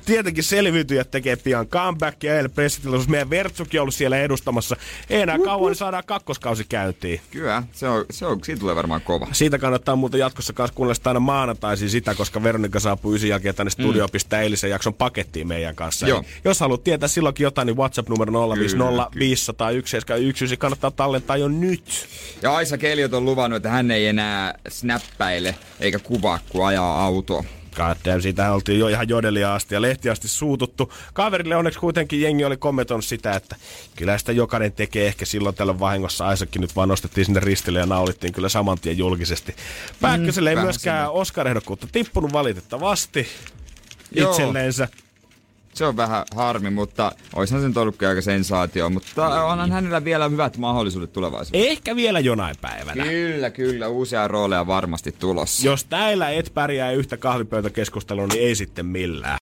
Tietenkin 0.07 0.45
selviytyjät 0.45 1.11
tekee 1.11 1.37
pian 1.37 1.67
comeback 1.67 2.25
ja 2.25 2.37
eilen 2.37 2.51
pressitilaisuus. 2.51 3.09
Meidän 3.09 3.31
Vertsukin 3.31 3.81
on 3.81 3.83
ollut 3.83 3.95
siellä 3.95 4.19
edustamassa. 4.19 4.77
Ei 5.11 5.21
enää 5.21 5.39
kauan, 5.39 5.71
niin 5.71 5.77
saadaan 5.77 6.05
kakkoskausi 6.07 6.65
käyntiin. 6.69 7.21
Kyllä, 7.31 7.63
se 7.73 7.89
on, 7.89 8.05
se 8.11 8.27
on, 8.27 8.45
siitä 8.45 8.61
tulee 8.61 8.77
varmaan 8.77 9.01
kova. 9.01 9.29
Siitä 9.33 9.59
kannattaa 9.59 9.97
muuten 9.97 10.21
jatkossa 10.21 10.53
kanssa 10.53 10.75
kuunnella 10.75 11.01
aina 11.05 11.21
maanantaisin 11.21 11.91
sitä, 11.91 12.10
koska 12.15 12.43
Veronika 12.43 12.81
saapuu 12.81 13.15
ysin 13.15 13.31
jälkeen 13.31 13.55
tänne 13.55 13.71
studioon 13.71 14.09
mm. 14.09 14.13
pistää 14.13 14.41
eilisen 14.41 14.71
jakson 14.71 14.95
pakettiin 14.95 15.49
meidän 15.49 15.75
kanssa. 15.75 16.09
Joo. 16.09 16.19
Eli 16.19 16.27
jos 16.45 16.61
haluat 16.61 16.85
tietää 16.85 17.09
silloinkin 17.09 17.45
jotain, 17.45 17.67
niin 17.67 17.77
WhatsApp 17.77 18.09
numero 18.09 18.33
050 18.33 18.91
Kyllä, 18.91 19.09
500 19.19 19.69
171 19.71 20.57
kannattaa 20.57 20.91
tallentaa 20.91 21.37
jo 21.37 21.49
nyt. 21.49 22.07
Ja 22.43 22.57
Aisa 22.57 22.79
Keliot 22.79 23.15
on 23.15 23.25
luvannut, 23.25 23.57
että 23.57 23.69
hän 23.69 23.91
ei 23.91 24.07
enää 24.07 24.55
snappäile 24.69 25.55
eikä 25.81 25.99
kuvaa, 25.99 26.39
kun 26.49 26.67
ajaa 26.67 27.05
autoa. 27.05 27.45
Goddamn, 27.81 28.23
siitä 28.23 28.53
oltiin 28.53 28.79
jo 28.79 28.89
ihan 28.89 29.09
jodelia 29.09 29.55
asti 29.55 29.75
ja 29.75 29.83
lehti 29.83 30.11
asti 30.11 30.29
suututtu. 30.29 30.93
Kaverille 31.13 31.57
onneksi 31.57 31.79
kuitenkin 31.79 32.21
jengi 32.21 32.45
oli 32.45 32.57
kommentoinut 32.57 33.05
sitä, 33.05 33.33
että 33.33 33.57
kyllä 33.97 34.19
sitä 34.19 34.33
jokainen 34.33 34.73
tekee 34.73 35.07
ehkä 35.07 35.25
silloin 35.25 35.55
tällöin 35.55 35.81
vahingossa. 35.81 36.27
Aisakin 36.27 36.61
nyt 36.63 36.77
vaan 36.77 36.89
nostettiin 36.89 37.25
sinne 37.25 37.41
ristille 37.41 37.79
ja 37.79 37.87
naulittiin 37.87 38.33
kyllä 38.33 38.49
saman 38.49 38.79
tien 38.79 38.99
julkisesti. 38.99 39.55
Pääkköselle 40.01 40.51
ei 40.51 40.57
vähän 40.57 40.67
myöskään 40.67 41.11
Oscar-ehdokkuutta 41.11 41.87
tippunut 41.93 42.33
valitettavasti 42.33 43.27
Joo. 44.13 44.31
itselleensä. 44.31 44.89
Se 45.81 45.87
on 45.87 45.97
vähän 45.97 46.25
harmi, 46.35 46.71
mutta 46.71 47.13
oishan 47.35 47.61
sen 47.61 47.79
ollutkin 47.79 48.09
aika 48.09 48.21
sensaatio, 48.21 48.91
mutta 48.91 49.45
onhan 49.45 49.73
hänellä 49.73 50.05
vielä 50.05 50.29
hyvät 50.29 50.57
mahdollisuudet 50.57 51.13
tulevaisuudessa. 51.13 51.71
Ehkä 51.71 51.97
vielä 51.97 52.21
jonain 52.21 52.57
päivänä. 52.61 53.05
Kyllä, 53.05 53.51
kyllä, 53.51 53.89
uusia 53.89 54.29
rooleja 54.29 54.67
varmasti 54.67 55.13
tulossa. 55.13 55.67
Jos 55.67 55.85
täällä 55.85 56.31
et 56.31 56.51
pärjää 56.55 56.93
yhtä 56.93 57.17
kahvipöytäkeskustelua, 57.17 58.27
niin 58.27 58.43
ei 58.43 58.55
sitten 58.55 58.87
millään. 58.87 59.37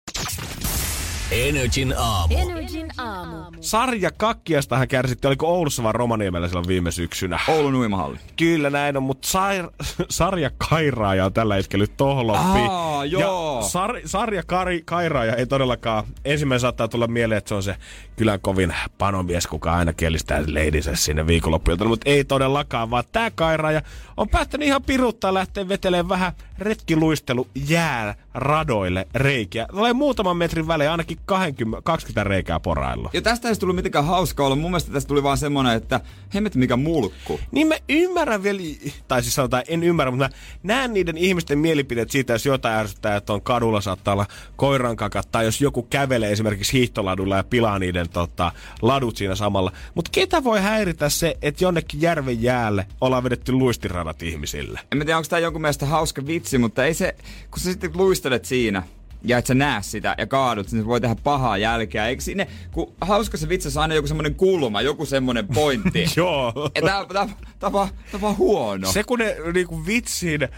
Energin 1.30 1.94
aamu. 1.98 2.34
Energin 2.38 2.88
aamu. 2.98 3.36
Sarja 3.60 4.10
kakkiastahan 4.10 4.88
kärsitti, 4.88 5.26
oliko 5.26 5.46
Oulussa 5.46 5.82
vai 5.82 5.92
Romaniemellä 5.92 6.46
silloin 6.48 6.68
viime 6.68 6.90
syksynä? 6.90 7.40
Oulun 7.48 7.74
uimahalli. 7.74 8.18
Kyllä 8.36 8.70
näin 8.70 8.96
on, 8.96 9.02
mutta 9.02 9.28
sair- 9.28 9.70
sarja 10.10 10.50
kairaaja 10.70 11.24
on 11.24 11.32
tällä 11.32 11.54
hetkellä 11.54 11.86
tohloppi. 11.96 12.58
Aa, 12.70 13.04
joo. 13.04 13.60
Ja 13.60 13.66
sar- 13.68 14.02
sarja 14.04 14.42
kari- 14.42 14.82
kairaaja 14.84 15.34
ei 15.36 15.46
todellakaan, 15.46 16.04
ensimmäinen 16.24 16.60
saattaa 16.60 16.88
tulla 16.88 17.06
mieleen, 17.06 17.38
että 17.38 17.48
se 17.48 17.54
on 17.54 17.62
se 17.62 17.76
kylän 18.16 18.40
kovin 18.40 18.74
panomies, 18.98 19.46
kuka 19.46 19.72
aina 19.72 19.92
kielistää 19.92 20.42
leidinsä 20.46 20.96
sinne 20.96 21.26
viikonloppuilta, 21.26 21.84
mutta 21.84 22.10
ei 22.10 22.24
todellakaan, 22.24 22.90
vaan 22.90 23.04
tämä 23.12 23.30
kairaaja 23.30 23.82
on 24.16 24.28
päättänyt 24.28 24.68
ihan 24.68 24.82
piruttaa 24.82 25.34
lähteä 25.34 25.68
vetelemään 25.68 26.08
vähän 26.08 26.32
retkiluistelu 26.58 27.46
jää 27.68 28.14
radoille 28.34 29.08
reikiä. 29.14 29.66
Tulee 29.70 29.92
muutaman 29.92 30.36
metrin 30.36 30.68
välein 30.68 30.90
ainakin 30.90 31.18
20, 31.26 31.82
20 31.82 32.24
reikää 32.24 32.60
porailla. 32.60 33.10
Ja 33.12 33.22
tästä 33.22 33.48
ei 33.48 33.50
olisi 33.50 33.60
tullut 33.60 33.76
mitenkään 33.76 34.04
hauska 34.04 34.46
olla. 34.46 34.56
Mun 34.56 34.70
mielestä 34.70 34.92
tästä 34.92 35.08
tuli 35.08 35.22
vaan 35.22 35.38
semmonen, 35.38 35.76
että 35.76 36.00
hemmet 36.34 36.54
mikä 36.54 36.76
mulkku. 36.76 37.40
Niin 37.50 37.66
mä 37.66 37.74
ymmärrän 37.88 38.42
vielä, 38.42 38.60
tai 39.08 39.22
siis 39.22 39.34
sanotaan 39.34 39.62
en 39.68 39.82
ymmärrä, 39.82 40.10
mutta 40.10 40.30
näen 40.62 40.94
niiden 40.94 41.16
ihmisten 41.16 41.58
mielipiteet 41.58 42.10
siitä, 42.10 42.32
jos 42.32 42.46
jotain 42.46 42.78
ärsyttää, 42.78 43.16
että 43.16 43.32
on 43.32 43.42
kadulla 43.42 43.80
saattaa 43.80 44.14
olla 44.14 44.26
koirankakat, 44.56 45.28
tai 45.32 45.44
jos 45.44 45.60
joku 45.60 45.82
kävelee 45.82 46.32
esimerkiksi 46.32 46.72
hiihtoladulla 46.72 47.36
ja 47.36 47.44
pilaa 47.44 47.78
niiden 47.78 48.08
tota, 48.08 48.52
ladut 48.82 49.16
siinä 49.16 49.34
samalla. 49.34 49.72
Mutta 49.94 50.10
ketä 50.14 50.44
voi 50.44 50.60
häiritä 50.60 51.08
se, 51.08 51.36
että 51.42 51.64
jonnekin 51.64 52.00
järven 52.00 52.42
jäälle 52.42 52.86
ollaan 53.00 53.24
vedetty 53.24 53.52
luistiradat 53.52 54.22
ihmisille? 54.22 54.80
En 54.92 54.98
mä 54.98 55.04
tiedä, 55.04 55.16
onko 55.16 55.28
tää 55.28 55.38
jonkun 55.38 55.62
mielestä 55.62 55.86
hauska 55.86 56.22
vitsi, 56.48 56.58
mutta 56.58 56.84
ei 56.84 56.94
se, 56.94 57.14
kun 57.50 57.60
sä 57.60 57.70
sitten 57.70 57.90
luistelet 57.94 58.44
siinä, 58.44 58.82
ja 59.24 59.38
et 59.38 59.46
sä 59.46 59.54
näe 59.54 59.82
sitä 59.82 60.14
ja 60.18 60.26
kaadut, 60.26 60.72
niin 60.72 60.82
se 60.82 60.86
voi 60.86 61.00
tehdä 61.00 61.16
pahaa 61.24 61.58
jälkeä. 61.58 62.06
Eikö 62.06 62.22
sinne, 62.22 62.46
kun 62.72 62.92
hauska 63.00 63.36
se 63.36 63.48
vitsi 63.48 63.68
on 63.68 63.82
aina 63.82 63.94
joku 63.94 64.08
semmonen 64.08 64.34
kulma, 64.34 64.82
joku 64.82 65.06
semmonen 65.06 65.48
pointti. 65.48 66.06
Joo. 66.16 66.70
Ja 66.74 66.82
tää, 66.82 67.04
tää, 67.12 67.28
tää, 67.58 67.72
vaan, 67.72 67.88
tää 68.12 68.20
vaan 68.20 68.36
huono. 68.36 68.92
Se 68.92 69.04
kun 69.04 69.18
ne 69.18 69.36
niinku 69.54 69.86
vitsin 69.86 70.42
ö, 70.42 70.48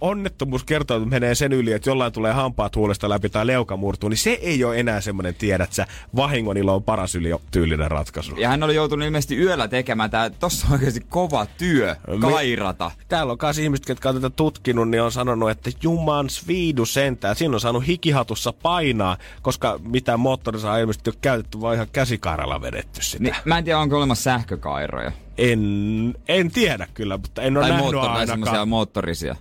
onnettomuus 0.00 0.64
kertoo, 0.64 0.96
että 0.96 1.08
menee 1.08 1.34
sen 1.34 1.52
yli, 1.52 1.72
että 1.72 1.90
jollain 1.90 2.12
tulee 2.12 2.32
hampaat 2.32 2.76
huolesta 2.76 3.08
läpi 3.08 3.28
tai 3.28 3.46
leuka 3.46 3.76
murtuu, 3.76 4.08
niin 4.08 4.18
se 4.18 4.30
ei 4.30 4.64
ole 4.64 4.80
enää 4.80 5.00
semmoinen 5.00 5.34
tiedät 5.34 5.72
sä, 5.72 5.86
vahingon 6.16 6.56
ilo 6.56 6.74
on 6.74 6.82
paras 6.82 7.14
yli 7.14 7.30
tyylinen 7.50 7.90
ratkaisu. 7.90 8.36
Ja 8.36 8.48
hän 8.48 8.62
oli 8.62 8.74
joutunut 8.74 9.06
ilmeisesti 9.06 9.36
yöllä 9.36 9.68
tekemään 9.68 10.10
tää, 10.10 10.30
tossa 10.30 10.66
on 10.66 10.72
oikeasti 10.72 11.00
kova 11.08 11.46
työ, 11.46 11.96
kairata. 12.20 12.90
Täällä 13.08 13.32
on 13.32 13.38
myös 13.42 13.58
ihmiset, 13.58 13.88
jotka 13.88 14.08
on 14.08 14.14
tätä 14.14 14.30
tutkinut, 14.30 14.88
niin 14.88 15.02
on 15.02 15.12
sanonut, 15.12 15.50
että 15.50 15.70
juman 15.82 16.30
sviidu 16.30 16.86
sentään. 16.86 17.36
Siinä 17.36 17.54
on 17.54 17.60
saanut 17.60 17.79
hikihatussa 17.80 18.52
painaa, 18.52 19.16
koska 19.42 19.80
mitään 19.84 20.20
moottorisaa 20.20 20.76
ei 20.76 20.80
ilmeisesti 20.82 21.10
ole 21.10 21.16
käytetty, 21.20 21.60
vaan 21.60 21.74
ihan 21.74 21.88
käsikaaralla 21.92 22.62
vedetty 22.62 23.02
sitä. 23.02 23.22
Niin, 23.24 23.34
mä 23.44 23.58
en 23.58 23.64
tiedä, 23.64 23.78
onko 23.78 23.96
olemassa 23.96 24.22
sähkökairoja. 24.22 25.12
En, 25.38 25.60
en 26.28 26.50
tiedä 26.50 26.86
kyllä, 26.94 27.16
mutta 27.16 27.42
en 27.42 27.56
ole 27.56 27.62
Tai, 27.62 27.70
nähnyt 27.70 27.92
moottor, 27.92 28.10
ainakaan. 28.10 28.68
moottorisia. 28.68 29.36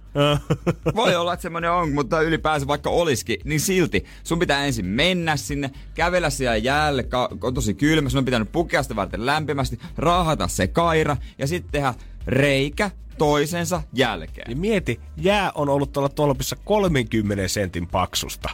Voi 0.95 1.15
olla, 1.15 1.33
että 1.33 1.41
semmoinen 1.41 1.71
on, 1.71 1.91
mutta 1.91 2.21
ylipäänsä 2.21 2.67
vaikka 2.67 2.89
olisikin, 2.89 3.39
niin 3.43 3.59
silti 3.59 4.05
sun 4.23 4.39
pitää 4.39 4.65
ensin 4.65 4.85
mennä 4.85 5.37
sinne, 5.37 5.71
kävellä 5.93 6.29
siellä 6.29 6.57
jäälle, 6.57 7.07
on 7.41 7.53
tosi 7.53 7.73
kylmä, 7.73 8.09
sun 8.09 8.17
on 8.17 8.25
pitänyt 8.25 8.51
pukea 8.51 8.83
sitä 8.83 8.95
varten 8.95 9.25
lämpimästi, 9.25 9.79
raahata 9.97 10.47
se 10.47 10.67
kaira 10.67 11.17
ja 11.37 11.47
sitten 11.47 11.71
tehdä 11.71 11.93
reikä 12.27 12.91
toisensa 13.19 13.81
jälkeen. 13.93 14.47
Niin 14.47 14.59
mieti, 14.59 14.99
jää 15.17 15.51
on 15.55 15.69
ollut 15.69 15.93
tuolla 15.93 16.09
tolpissa 16.09 16.55
30 16.65 17.47
sentin 17.47 17.87
paksusta. 17.87 18.49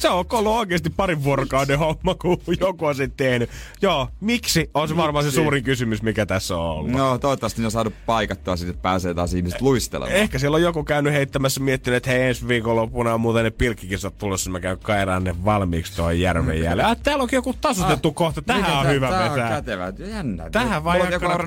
Se 0.00 0.08
on 0.08 0.24
ollut 0.32 0.52
oikeasti 0.52 0.90
parin 0.90 1.24
vuorokauden 1.24 1.78
homma, 1.78 2.14
kun 2.14 2.38
joku 2.60 2.86
on 2.86 2.94
sen 2.94 3.12
tehnyt. 3.16 3.50
Joo, 3.82 4.08
miksi 4.20 4.70
on 4.74 4.88
se 4.88 4.96
varmaan 4.96 5.24
se 5.24 5.30
suurin 5.30 5.64
kysymys, 5.64 6.02
mikä 6.02 6.26
tässä 6.26 6.56
on 6.56 6.62
ollut. 6.70 6.90
No, 6.90 7.18
toivottavasti 7.18 7.60
ne 7.60 7.66
on 7.66 7.70
saanut 7.70 7.94
paikattua 8.06 8.56
sitten, 8.56 8.70
että 8.70 8.82
pääsee 8.82 9.14
taas 9.14 9.34
ihmiset 9.34 9.60
luistelemaan. 9.60 10.16
Ehkä 10.16 10.38
siellä 10.38 10.54
on 10.54 10.62
joku 10.62 10.84
käynyt 10.84 11.12
heittämässä 11.12 11.60
miettinyt, 11.60 11.96
että 11.96 12.10
hei 12.10 12.22
ensi 12.22 12.48
viikonloppuna 12.48 13.14
on 13.14 13.20
muuten 13.20 13.44
ne 13.44 13.50
pilkkikisat 13.50 14.18
tulossa, 14.18 14.50
mä 14.50 14.60
käyn 14.60 14.78
kairaan 14.78 15.24
ne 15.24 15.44
valmiiksi 15.44 15.96
tuon 15.96 16.20
järven 16.20 16.62
jäälle. 16.62 16.84
Ah, 16.84 16.96
täällä 17.02 17.22
onkin 17.22 17.36
joku 17.36 17.54
tasoitettu 17.60 18.12
kohta, 18.12 18.42
tähän 18.42 18.76
on 18.76 18.82
tää- 18.82 18.92
hyvä 18.92 19.08
tää 19.08 19.30
vetää. 19.30 19.46
on 19.48 19.52
kätevä. 19.54 19.92
Jännä. 19.98 20.50
Tähän 20.50 20.84
vaan 20.84 20.98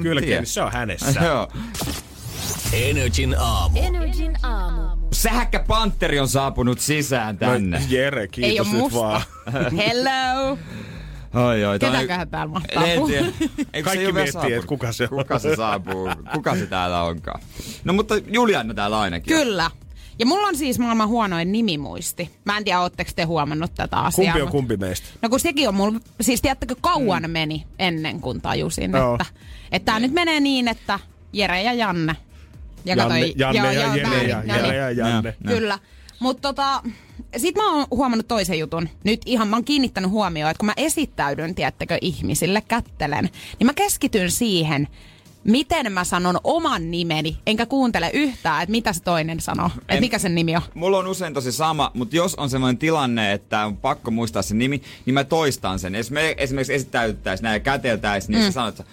kylkeen, 0.02 0.42
niin 0.44 0.46
se 0.48 0.62
on 0.62 0.72
hänessä. 0.72 1.22
Joo. 1.26 1.48
Energin 2.74 3.36
aamu. 3.40 3.80
Energin 3.82 4.38
aamu. 4.46 5.08
Sähkä 5.12 5.60
Panteri 5.68 6.20
on 6.20 6.28
saapunut 6.28 6.80
sisään 6.80 7.38
tänne. 7.38 7.80
No, 7.80 7.86
Jere, 7.90 8.22
Ei 8.22 8.28
kiitos 8.28 8.68
oo 8.68 8.74
nyt 8.74 8.82
musta. 8.82 9.00
vaan. 9.00 9.22
Hello! 9.78 10.58
Oi, 11.48 11.66
oi, 11.66 11.80
toi- 11.80 11.92
Ketäköhän 11.92 12.30
täällä 12.30 12.52
mahtaa 12.54 12.86
En 12.88 13.06
tiedä. 13.06 13.26
Eikö 13.74 13.90
Kaikki 13.90 14.06
se 14.06 14.12
miettii, 14.12 14.54
että 14.54 14.68
kuka 14.68 14.92
se 14.92 15.04
on. 15.04 15.10
Kuka 15.10 15.40
se 15.40 15.56
saapuu? 15.56 16.10
Kuka 16.34 16.56
se 16.56 16.66
täällä 16.66 17.04
onkaan? 17.04 17.42
No 17.84 17.94
mutta 17.94 18.16
Julianna 18.28 18.74
täällä 18.74 19.00
ainakin. 19.00 19.36
Kyllä. 19.38 19.72
Ja 20.20 20.26
mulla 20.26 20.48
on 20.48 20.56
siis 20.58 20.80
maailman 20.80 21.08
huonoin 21.08 21.52
nimimuisti. 21.52 22.32
Mä 22.46 22.58
en 22.58 22.64
tiedä, 22.64 22.80
ootteko 22.80 23.12
te 23.16 23.24
huomannut 23.24 23.72
tätä 23.76 23.98
asiaa. 24.00 24.26
Kumpi 24.34 24.42
on 24.42 24.48
mut- 24.48 24.52
kumpi 24.52 24.78
meistä? 24.78 25.08
No 25.22 25.30
kun 25.30 25.40
sekin 25.40 25.68
on 25.68 25.76
mulla, 25.76 26.00
siis 26.22 26.42
tiedättekö 26.42 26.76
kauan 26.82 27.24
meni 27.30 27.66
ennen 27.80 28.22
kuin 28.22 28.42
tajusin, 28.42 28.92
Joo. 28.92 29.14
että, 29.14 29.26
että 29.72 29.92
tää 29.92 30.00
nyt 30.00 30.12
menee 30.12 30.40
niin, 30.40 30.68
että 30.68 31.00
Jere 31.34 31.64
ja 31.64 31.74
Janne. 31.74 32.16
Ja 32.86 32.96
Janne, 32.96 33.04
katoi- 33.04 33.34
Janne 33.38 33.60
joo, 33.60 33.72
ja 33.72 33.82
joo, 33.82 34.10
väärin, 34.12 34.30
ja 34.30 34.40
niin. 34.40 34.56
Jere 34.56 34.78
ja 34.78 34.92
Janne. 34.92 35.36
Kyllä. 35.48 35.80
Mutta 36.20 36.42
tota, 36.42 36.84
sit 37.38 37.56
mä 37.56 37.74
oon 37.76 37.86
huomannut 37.92 38.28
toisen 38.28 38.60
jutun. 38.60 38.90
Nyt 39.04 39.22
ihan 39.26 39.48
mä 39.48 39.56
oon 39.56 39.66
kiinnittänyt 39.66 40.12
huomioon, 40.12 40.52
että 40.52 40.60
kun 40.60 40.66
mä 40.66 40.74
esittäydyn, 40.78 41.56
tiedättekö, 41.56 41.98
ihmisille, 42.02 42.62
kättelen, 42.68 43.30
niin 43.60 43.66
mä 43.66 43.74
keskityn 43.74 44.32
siihen, 44.32 44.88
miten 45.44 45.92
mä 45.92 46.04
sanon 46.04 46.40
oman 46.44 46.92
nimeni, 46.92 47.38
enkä 47.48 47.66
kuuntele 47.66 48.10
yhtään, 48.14 48.64
että 48.64 48.72
mitä 48.72 48.94
se 48.94 49.04
toinen 49.04 49.40
sanoo. 49.40 49.70
Että 49.80 50.00
mikä 50.00 50.20
sen 50.20 50.36
nimi 50.36 50.56
on. 50.56 50.62
Mulla 50.74 50.98
on 50.98 51.08
usein 51.08 51.34
tosi 51.34 51.52
sama, 51.52 51.92
mutta 51.94 52.16
jos 52.16 52.36
on 52.36 52.50
semmoinen 52.50 52.78
tilanne, 52.78 53.34
että 53.34 53.66
on 53.66 53.78
pakko 53.78 54.12
muistaa 54.12 54.42
se 54.42 54.56
nimi, 54.56 54.82
niin 55.06 55.14
mä 55.14 55.24
toistan 55.24 55.80
sen. 55.80 55.96
Jos 55.96 56.12
me 56.12 56.36
esimerkiksi 56.38 56.74
esittäyttäisiin 56.74 57.44
näin 57.44 57.56
ja 57.56 57.60
käteltäisiin, 57.60 58.32
niin 58.32 58.42
mm. 58.44 58.46
sä 58.46 58.52
sanot, 58.52 58.80
että 58.80 58.92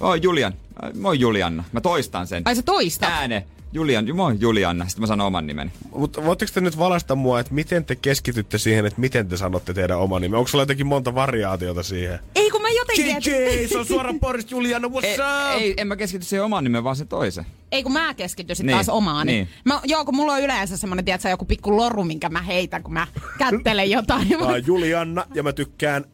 moi 0.00 0.18
Julian, 0.22 0.52
moi 1.00 1.20
Julianna. 1.20 1.64
Mä 1.72 1.80
toistan 1.80 2.26
sen. 2.26 2.42
Ai 2.44 2.56
sä 2.56 2.62
toistat? 2.62 3.10
Ääne. 3.10 3.44
Julian, 3.72 4.16
moi 4.16 4.36
Julianna. 4.38 4.84
Sitten 4.88 5.00
mä 5.02 5.06
sanon 5.06 5.26
oman 5.26 5.46
nimeni. 5.46 5.70
Mutta 5.92 6.24
voitteko 6.24 6.52
te 6.54 6.60
nyt 6.60 6.78
valasta 6.78 7.14
mua, 7.14 7.40
että 7.40 7.54
miten 7.54 7.84
te 7.84 7.96
keskitytte 7.96 8.58
siihen, 8.58 8.86
että 8.86 9.00
miten 9.00 9.28
te 9.28 9.36
sanotte 9.36 9.74
teidän 9.74 9.98
oman 9.98 10.22
nimen? 10.22 10.38
Onko 10.38 10.48
sulla 10.48 10.62
jotenkin 10.62 10.86
monta 10.86 11.14
variaatiota 11.14 11.82
siihen? 11.82 12.18
Ei 12.34 12.50
kun 12.50 12.62
mä 12.62 12.68
jotenkin... 12.70 13.06
JJ, 13.06 13.68
se 13.68 13.78
on 13.78 13.86
suora 13.86 14.12
Boris 14.20 14.50
Juliana, 14.50 14.88
what's 14.88 15.04
Ei, 15.04 15.14
up? 15.14 15.60
ei, 15.62 15.74
en 15.76 15.86
mä 15.86 15.96
keskity 15.96 16.24
siihen 16.24 16.44
oman 16.44 16.64
nimeen, 16.64 16.84
vaan 16.84 16.96
se 16.96 17.04
toisen. 17.04 17.46
Ei 17.72 17.82
kun 17.82 17.92
mä 17.92 18.14
keskityisin 18.14 18.66
Niin, 18.66 18.76
taas 18.76 18.88
omaani. 18.88 19.32
niin. 19.32 19.48
Mä, 19.64 19.80
joo, 19.84 20.04
kun 20.04 20.16
mulla 20.16 20.32
on 20.32 20.42
yleensä 20.42 20.76
semmonen, 20.76 21.04
tiedätkö, 21.04 21.28
joku 21.28 21.44
pikku 21.44 21.76
loru, 21.76 22.04
minkä 22.04 22.28
mä 22.28 22.42
heitän, 22.42 22.82
kun 22.82 22.92
mä 22.92 23.06
kättelen 23.38 23.90
jotain. 23.90 24.28
Mä 24.28 24.44
oon 24.44 24.66
Julianna 24.66 25.24
ja 25.34 25.42
mä 25.42 25.52
tykkään... 25.52 26.04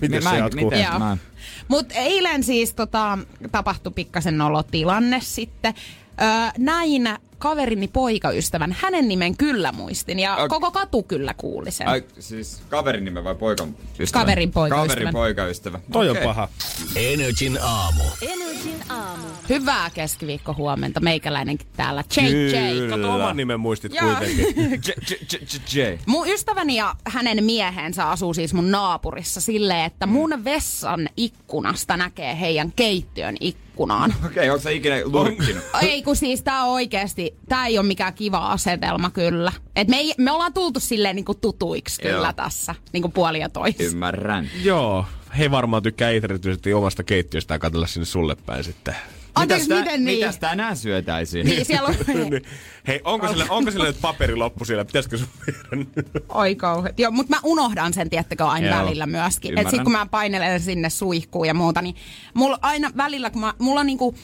Miten 0.00 0.24
Mä 0.24 0.30
se 0.30 0.36
en- 0.36 0.42
jatkuu? 0.42 0.70
miten? 0.70 0.98
Mä 0.98 1.12
en- 1.12 1.20
Mut 1.68 1.86
eilen 1.94 2.44
siis 2.44 2.74
tota, 2.74 3.18
tapahtui 3.52 3.92
pikkasen 3.92 4.38
nolotilanne 4.38 5.20
sitten. 5.20 5.74
Öö, 6.22 6.28
näin 6.58 7.08
kaverini 7.38 7.88
poikaystävän, 7.88 8.76
hänen 8.80 9.08
nimen 9.08 9.36
kyllä 9.36 9.72
muistin 9.72 10.18
ja 10.18 10.34
Ai- 10.34 10.48
koko 10.48 10.70
katu 10.70 11.02
kyllä 11.02 11.34
kuuli 11.34 11.70
sen. 11.70 11.88
Ai, 11.88 12.04
siis 12.18 12.62
kaverin 12.68 13.04
nime 13.04 13.24
vai 13.24 13.34
poikan 13.34 13.76
ystävä? 13.98 14.22
Kaverin 14.22 14.52
poikaystävä. 14.52 14.88
Kaverin 14.94 15.12
poikaystävä. 15.12 15.80
Toi 15.92 16.08
on 16.08 16.16
Okei. 16.16 16.24
paha. 16.24 16.48
Energin 16.96 17.58
aamu. 17.62 18.02
Energin 18.22 18.80
aamu. 18.88 19.26
Hyvää 19.48 19.90
keskiviikko 19.90 20.54
huomenta, 20.54 21.00
meikäläinenkin 21.00 21.66
täällä. 21.76 22.04
JJ. 22.16 22.88
Kato 22.90 23.14
oman 23.14 23.36
nimen 23.36 23.60
muistit 23.60 23.94
Joo. 23.94 24.06
kuitenkin. 24.16 24.46
J, 24.86 24.90
J, 25.10 25.36
J, 25.74 25.80
J. 25.80 25.98
Mun 26.06 26.28
ystäväni 26.28 26.76
ja 26.76 26.94
hänen 27.04 27.44
miehensä 27.44 28.08
asuu 28.08 28.34
siis 28.34 28.54
mun 28.54 28.70
naapurissa 28.70 29.40
silleen, 29.40 29.84
että 29.84 30.06
mun 30.06 30.44
vessan 30.44 31.08
ikkunasta 31.16 31.96
näkee 31.96 32.40
heidän 32.40 32.72
keittiön 32.76 33.36
ikkunaan. 33.76 34.14
Okei, 34.26 34.50
onko 34.50 34.62
sä 34.62 34.70
ikinä 34.70 34.96
lurkkinut? 35.04 35.64
Ei 35.82 36.02
kun 36.02 36.16
siis 36.16 36.42
tää 36.42 36.62
on 36.64 36.72
oikeesti, 36.72 37.34
tää 37.48 37.66
ei 37.66 37.78
ole 37.78 37.86
mikään 37.86 38.14
kiva 38.14 38.38
asetelma 38.38 39.10
kyllä. 39.10 39.52
Et 39.76 39.88
me, 39.88 39.96
ei, 39.96 40.14
me 40.18 40.30
ollaan 40.30 40.52
tultu 40.52 40.80
silleen 40.80 41.16
niinku 41.16 41.34
tutuiksi 41.34 42.02
kyllä 42.02 42.16
Joo. 42.16 42.32
tässä, 42.32 42.74
niinku 42.92 43.08
puoli 43.08 43.40
ja 43.40 43.48
toisin. 43.48 43.86
Ymmärrän. 43.86 44.50
Joo, 44.62 45.04
he 45.38 45.50
varmaan 45.50 45.82
tykkää 45.82 46.10
itse 46.10 46.26
erityisesti 46.26 46.74
omasta 46.74 47.02
keittiöstään 47.02 47.60
katsella 47.60 47.86
sinne 47.86 48.04
sulle 48.04 48.36
päin 48.46 48.64
sitten. 48.64 48.96
Anteeksi, 49.36 49.68
mitäs, 49.68 49.84
miten 49.84 50.04
niin? 50.04 50.18
Mitäs 50.18 50.38
tänään 50.38 50.76
syötäisiin? 50.76 51.46
Niin, 51.46 51.64
siellä 51.64 51.88
on... 51.88 51.94
Niin. 52.30 52.42
Hei, 52.86 53.00
onko 53.04 53.28
sillä, 53.28 53.46
onko 53.48 53.70
sillä 53.70 53.84
nyt 53.84 54.00
paperi 54.00 54.36
loppu 54.36 54.64
siellä? 54.64 54.84
Pitäisikö 54.84 55.18
sun 55.18 55.28
viedä? 55.46 55.86
Oi 56.28 56.54
kauheet. 56.54 56.98
Joo, 56.98 57.10
mutta 57.10 57.34
mä 57.36 57.40
unohdan 57.42 57.94
sen, 57.94 58.10
tiettäkö, 58.10 58.44
aina 58.44 58.66
Joo, 58.66 58.78
välillä 58.78 59.06
myöskin. 59.06 59.48
Et 59.48 59.52
ymmärrän. 59.52 59.70
sit 59.70 59.82
kun 59.82 59.92
mä 59.92 60.06
painelen 60.06 60.60
sinne 60.60 60.90
suihkuun 60.90 61.46
ja 61.46 61.54
muuta, 61.54 61.82
niin 61.82 61.96
mulla 62.34 62.58
aina 62.62 62.90
välillä, 62.96 63.30
kun 63.30 63.40
mä, 63.40 63.54
mulla 63.58 63.80
on 63.80 63.86
niinku, 63.86 64.14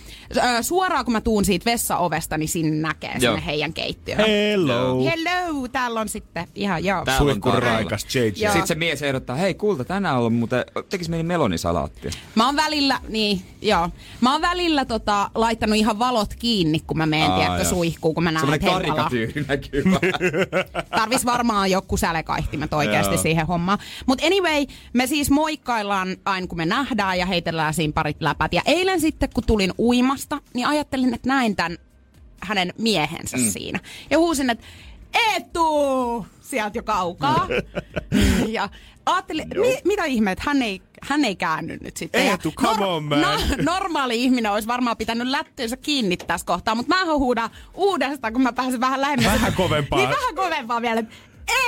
suoraan 0.62 1.04
kun 1.04 1.12
mä 1.12 1.20
tuun 1.20 1.44
siitä 1.44 1.64
vessaovesta, 1.70 2.38
niin 2.38 2.48
sinne 2.48 2.76
näkee 2.88 3.14
Joo. 3.20 3.34
sinne 3.34 3.46
heidän 3.46 3.72
keittiöön. 3.72 4.24
Hello. 4.26 5.04
Hello, 5.04 5.68
täällä 5.68 6.00
on 6.00 6.08
sitten 6.08 6.48
ihan 6.54 6.84
joo. 6.84 7.04
Täällä 7.04 7.34
tarjolla. 7.34 7.60
raikas 7.60 8.14
JJ. 8.14 8.32
Joo. 8.36 8.52
Sitten 8.52 8.66
se 8.66 8.74
mies 8.74 9.02
ehdottaa, 9.02 9.36
hei 9.36 9.54
kulta, 9.54 9.84
tänään 9.84 10.18
on 10.18 10.32
muuten, 10.32 10.64
tekis 10.88 11.08
mieli 11.08 11.22
melonisalaattia. 11.22 12.10
Mä 12.34 12.46
oon 12.46 12.56
välillä, 12.56 13.00
niin 13.08 13.42
joo. 13.62 13.88
Mä 14.20 14.32
oon 14.32 14.42
välillä 14.42 14.84
tota, 14.84 15.01
laittanut 15.34 15.76
ihan 15.76 15.98
valot 15.98 16.34
kiinni, 16.34 16.80
kun 16.86 16.98
mä 16.98 17.07
menen, 17.07 17.32
tiedätkö, 17.32 17.64
suihkuun, 17.64 18.14
kun 18.14 18.24
mä 18.24 18.32
näen, 18.32 18.53
että 18.53 18.66
karikatyyri 18.66 19.44
näkyy. 19.48 19.84
Tarvis 20.96 21.24
varmaan 21.24 21.70
joku 21.70 21.96
sälekaihtimet 21.96 22.72
oikeasti 22.72 23.18
siihen 23.18 23.46
hommaan. 23.46 23.78
Mutta 24.07 24.26
anyway, 24.26 24.66
me 24.92 25.07
siis 25.07 25.30
moikkaillaan 25.30 26.16
aina 26.24 26.46
kun 26.46 26.59
me 26.59 26.66
nähdään 26.66 27.18
ja 27.18 27.26
heitellään 27.26 27.74
siinä 27.74 27.92
parit 27.92 28.22
läpät. 28.22 28.53
Ja 28.53 28.62
eilen 28.66 29.00
sitten 29.00 29.28
kun 29.34 29.44
tulin 29.46 29.72
uimasta, 29.78 30.40
niin 30.55 30.66
ajattelin, 30.66 31.14
että 31.14 31.28
näin 31.28 31.57
tämän 31.57 31.78
hänen 32.40 32.72
miehensä 32.78 33.36
mm. 33.36 33.50
siinä. 33.50 33.80
Ja 34.11 34.18
huusin, 34.18 34.50
että 34.50 34.64
Eetu! 35.14 36.26
Sieltä 36.40 36.78
jo 36.78 36.82
kaukaa. 36.82 37.48
ja 38.48 38.68
ajattelin, 39.07 39.48
mi- 39.61 39.80
mitä 39.84 40.05
ihmeet, 40.05 40.40
hän 40.40 40.62
ei, 40.62 40.82
hän 41.03 41.24
ei 41.24 41.36
käänny 41.36 41.78
nyt 41.80 41.96
sitten. 41.96 42.22
Eetu, 42.22 42.53
come 42.53 42.86
on, 42.86 43.05
man. 43.05 43.20
normaali 43.62 44.24
ihminen 44.24 44.53
olisi 44.53 44.68
varmaan 44.68 44.96
pitänyt 44.96 45.26
lättynsä 45.26 45.76
kiinni 45.76 46.16
tässä 46.16 46.46
kohtaa, 46.46 46.74
mutta 46.74 46.96
mä 46.96 47.05
huudan 47.05 47.50
uudestaan, 47.74 48.32
kun 48.32 48.42
mä 48.42 48.53
pääsen 48.53 48.80
vähän 48.80 49.00
lähemmäs. 49.00 49.32
Vähän 49.32 49.55
kovempaa. 49.55 49.98
Niin 49.98 50.11
vähän 50.11 50.34
kovempaa 50.34 50.82
vielä. 50.82 51.00
että 51.00 51.14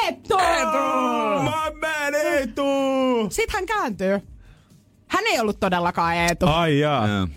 Eetu! 0.04 0.36
My 1.40 1.80
man, 1.80 2.14
Eetu! 2.14 2.64
Sitten 3.30 3.54
hän 3.54 3.66
kääntyy. 3.66 4.20
Hän 5.08 5.24
ei 5.26 5.40
ollut 5.40 5.60
todellakaan 5.60 6.16
Eetu. 6.16 6.46
Ai 6.46 6.78
jaa. 6.78 7.08
Joo. 7.08 7.28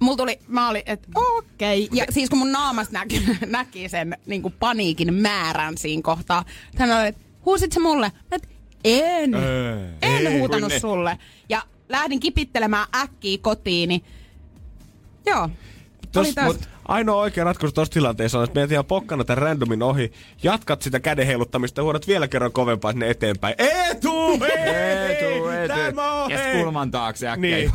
Mulla 0.00 0.16
tuli, 0.16 0.38
mä 0.48 0.68
olin, 0.68 0.82
että 0.86 1.08
okei. 1.14 1.84
Okay. 1.84 1.98
Ja 1.98 2.04
siis 2.10 2.30
kun 2.30 2.38
mun 2.38 2.52
naamasta 2.52 2.98
näki, 2.98 3.22
näki 3.46 3.88
sen 3.88 4.16
niin 4.26 4.42
kuin 4.42 4.54
paniikin 4.58 5.14
määrän 5.14 5.78
siinä 5.78 6.02
kohtaa. 6.02 6.44
Hän 6.76 6.98
oli, 6.98 7.06
että 7.06 7.20
huusit 7.44 7.72
se 7.72 7.80
mulle? 7.80 8.12
Mä, 8.30 8.36
että 8.36 8.48
en. 8.84 9.34
Öö, 9.34 9.88
en 10.02 10.26
ei. 10.26 10.38
huutanut 10.38 10.72
sulle. 10.80 11.18
Ja 11.48 11.62
lähdin 11.88 12.20
kipittelemään 12.20 12.86
äkkiä 12.94 13.38
kotiin, 13.42 13.88
niin 13.88 14.04
joo. 15.26 15.48
Tos, 16.12 16.26
Oli 16.26 16.34
taas- 16.34 16.46
mut 16.46 16.68
ainoa 16.90 17.20
oikea 17.20 17.44
ratkaisu 17.44 17.74
tuossa 17.74 17.92
tilanteessa 17.92 18.38
on, 18.38 18.44
että 18.44 18.54
menet 18.54 18.72
ihan 18.72 18.84
pokkana 18.84 19.24
tämän 19.24 19.42
randomin 19.42 19.82
ohi, 19.82 20.12
jatkat 20.42 20.82
sitä 20.82 21.00
käden 21.00 21.26
heiluttamista 21.26 21.80
ja 21.80 21.84
huudat 21.84 22.08
vielä 22.08 22.28
kerran 22.28 22.52
kovempaa 22.52 22.92
sinne 22.92 23.10
eteenpäin. 23.10 23.54
Eetu, 23.58 24.44
eetu. 24.44 25.74
Tämä 25.74 26.12
on 26.12 26.30
Ja 26.30 26.38
kulman 26.52 26.90
taakse 26.90 27.28
äkkiä 27.28 27.56
Niin, 27.56 27.70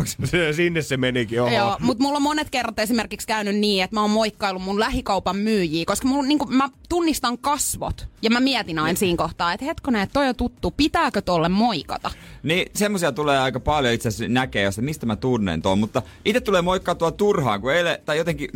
sinne 0.55 0.81
se 0.81 0.97
menikin. 0.97 1.41
Oho. 1.41 1.55
Joo, 1.55 1.77
mutta 1.79 2.03
mulla 2.03 2.17
on 2.17 2.21
monet 2.21 2.49
kerrat 2.49 2.79
esimerkiksi 2.79 3.27
käynyt 3.27 3.55
niin, 3.55 3.83
että 3.83 3.95
mä 3.95 4.01
oon 4.01 4.09
moikkaillut 4.09 4.63
mun 4.63 4.79
lähikaupan 4.79 5.37
myyjiä, 5.37 5.85
koska 5.87 6.07
mulla, 6.07 6.27
niin 6.27 6.39
mä 6.49 6.69
tunnistan 6.89 7.37
kasvot 7.37 8.07
ja 8.21 8.29
mä 8.29 8.39
mietin 8.39 8.79
aina 8.79 8.99
siinä 8.99 9.17
kohtaa, 9.17 9.53
että 9.53 9.65
hetkonen, 9.65 10.01
että 10.01 10.13
toi 10.13 10.27
on 10.29 10.35
tuttu, 10.35 10.71
pitääkö 10.71 11.21
tolle 11.21 11.49
moikata? 11.49 12.11
Niin, 12.43 12.71
semmoisia 12.75 13.11
tulee 13.11 13.39
aika 13.39 13.59
paljon 13.59 13.93
itse 13.93 14.09
asiassa 14.09 14.33
näkee, 14.33 14.63
josta 14.63 14.81
mistä 14.81 15.05
mä 15.05 15.15
tunnen 15.15 15.61
tuon, 15.61 15.79
mutta 15.79 16.01
itse 16.25 16.41
tulee 16.41 16.61
moikkaa 16.61 16.95
tuo 16.95 17.11
turhaan, 17.11 17.61
kun 17.61 17.73
eilen, 17.73 17.97
tai 18.05 18.17
jotenkin 18.17 18.49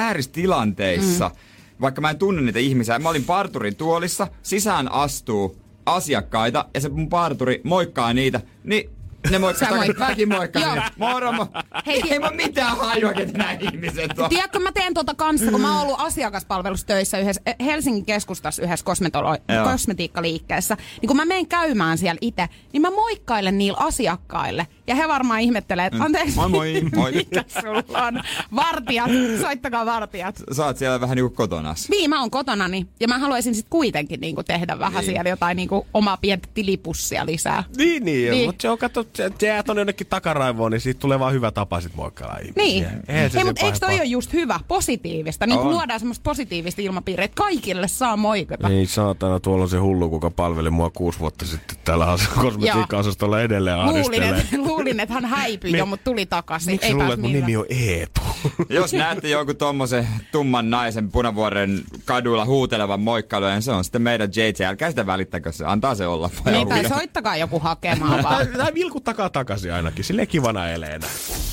väärissä 0.00 0.30
tilanteissa, 0.32 1.28
mm. 1.28 1.34
vaikka 1.80 2.00
mä 2.00 2.10
en 2.10 2.18
tunne 2.18 2.42
niitä 2.42 2.58
ihmisiä. 2.58 2.98
Mä 2.98 3.08
olin 3.08 3.24
parturin 3.24 3.76
tuolissa, 3.76 4.26
sisään 4.42 4.92
astuu 4.92 5.56
asiakkaita, 5.86 6.64
ja 6.74 6.80
se 6.80 6.88
mun 6.88 7.08
parturi 7.08 7.60
moikkaa 7.64 8.12
niitä, 8.12 8.40
niin 8.64 8.90
ne 9.30 9.38
moikkaa 9.44 9.74
moikkaat. 9.76 10.10
Mäkin 10.10 10.28
moikkaan 10.28 10.64
Joo. 10.64 10.74
niitä. 10.74 10.90
Moro, 10.96 11.32
mo. 11.32 11.48
Hei, 11.86 12.02
Ei 12.10 12.18
mä 12.18 12.30
mitään 12.30 12.76
hajua, 12.76 13.12
ketä 13.12 13.38
nämä 13.38 13.52
ihmiset 13.52 14.18
on. 14.18 14.28
Tiedätkö, 14.28 14.58
mä 14.58 14.72
teen 14.72 14.94
tuota 14.94 15.14
kanssa, 15.14 15.50
kun 15.50 15.60
mä 15.60 15.72
oon 15.72 15.82
ollut 15.82 16.00
asiakaspalvelussa 16.00 16.86
töissä 16.86 17.18
yhdessä, 17.18 17.40
eh, 17.46 17.56
Helsingin 17.64 18.04
keskustassa 18.06 18.62
yhdessä 18.62 18.84
kosmetolo- 18.84 19.70
kosmetiikkaliikkeessä. 19.70 20.76
Niin 21.00 21.08
kun 21.08 21.16
mä 21.16 21.24
menen 21.24 21.46
käymään 21.46 21.98
siellä 21.98 22.18
itse, 22.20 22.48
niin 22.72 22.82
mä 22.82 22.90
moikkailen 22.90 23.58
niillä 23.58 23.78
asiakkaille. 23.80 24.66
Ja 24.88 24.94
he 24.94 25.08
varmaan 25.08 25.40
ihmettelee, 25.40 25.86
että 25.86 26.04
anteeksi, 26.04 26.36
Moi 26.36 26.48
moi, 26.48 26.82
moi. 26.96 27.12
mikä 27.12 27.44
sulla 27.62 28.06
on? 28.06 28.22
Vartijat, 28.56 29.10
soittakaa 29.40 29.86
vartijat. 29.86 30.42
Oot 30.66 30.76
siellä 30.76 31.00
vähän 31.00 31.16
niinku 31.16 31.34
kotonas. 31.34 31.88
Niin, 31.88 32.10
mä 32.10 32.20
oon 32.20 32.30
kotonani 32.30 32.86
ja 33.00 33.08
mä 33.08 33.18
haluaisin 33.18 33.54
sitten 33.54 33.70
kuitenkin 33.70 34.20
niinku 34.20 34.42
tehdä 34.42 34.78
vähän 34.78 35.00
Niin. 35.00 35.10
siellä 35.10 35.30
jotain 35.30 35.56
niinku 35.56 35.86
omaa 35.94 36.16
pientä 36.16 36.48
tilipussia 36.54 37.26
lisää. 37.26 37.64
Niin, 37.76 38.04
niin, 38.04 38.04
Niin. 38.04 38.30
niin. 38.30 38.46
mutta 38.48 38.62
se 38.62 38.70
on, 38.70 38.78
katso, 38.78 39.04
se, 39.14 39.30
se 39.38 39.46
jää 39.46 39.62
tonne 39.62 39.80
jonnekin 39.80 40.06
takaraivoon, 40.06 40.72
niin 40.72 40.80
siitä 40.80 41.00
tulee 41.00 41.18
vaan 41.18 41.32
hyvä 41.32 41.50
tapa 41.50 41.80
sit 41.80 41.94
moikkailla 41.94 42.36
ihmisiä. 42.38 42.62
Niin. 42.62 42.84
Eihän 42.84 43.02
se 43.06 43.12
Hei, 43.12 43.30
sen 43.30 43.46
mutta 43.46 43.66
eikö 43.66 43.78
toi 43.78 43.94
ole 43.94 44.04
just 44.04 44.32
hyvä, 44.32 44.60
positiivista? 44.68 45.46
Niin 45.46 45.58
kuin 45.58 45.70
luodaan 45.70 46.00
semmoista 46.00 46.22
positiivista 46.22 46.82
ilmapiiriä, 46.82 47.24
että 47.24 47.34
kaikille 47.42 47.88
saa 47.88 48.16
moikata. 48.16 48.68
Niin 48.68 48.88
saatana, 48.88 49.40
tuolla 49.40 49.62
on 49.62 49.70
se 49.70 49.76
hullu, 49.78 50.08
kuka 50.10 50.30
palveli 50.30 50.70
mua 50.70 50.90
kuusi 50.90 51.18
vuotta 51.18 51.46
sitten 51.46 51.76
täällä 51.84 52.06
as- 52.12 52.28
kosmetiikka-osastolla 52.28 53.40
edelleen 53.42 53.78
Luulin, 53.78 53.94
ahdistelee. 53.96 54.28
että, 54.28 54.56
luulin, 54.78 55.00
että 55.00 55.14
hän 55.14 55.24
häipyi 55.24 55.78
jo, 55.78 55.86
mutta 55.86 56.04
tuli 56.04 56.26
takaisin. 56.26 56.72
Miksi 56.72 56.86
Ei 56.86 56.94
luulet, 56.94 57.10
että 57.10 57.22
mun 57.22 57.32
nimi 57.32 57.56
on 57.56 57.66
Eetu? 57.68 58.20
Jos 58.68 58.92
näette 58.92 59.28
jonkun 59.28 59.56
tommosen 59.56 60.08
tumman 60.32 60.70
naisen 60.70 61.10
punavuoren 61.10 61.82
kadulla 62.04 62.44
huutelevan 62.44 63.00
moikkailujen, 63.00 63.54
niin 63.54 63.62
se 63.62 63.72
on 63.72 63.84
sitten 63.84 64.02
meidän 64.02 64.30
JJ. 64.36 64.66
Älkää 64.66 64.90
sitä 64.90 65.06
välittäkö 65.06 65.52
se, 65.52 65.64
antaa 65.64 65.94
se 65.94 66.06
olla. 66.06 66.30
Niin, 66.44 66.68
tai 66.68 66.88
soittakaa 66.88 67.36
joku 67.36 67.58
hakemaan 67.58 68.22
vaan. 68.22 68.46
tai, 68.46 68.74
vilkuttakaa 68.74 69.30
takaisin 69.30 69.72
ainakin, 69.72 70.04
sille 70.04 70.26
kivana 70.26 70.68
eleenä. 70.68 71.06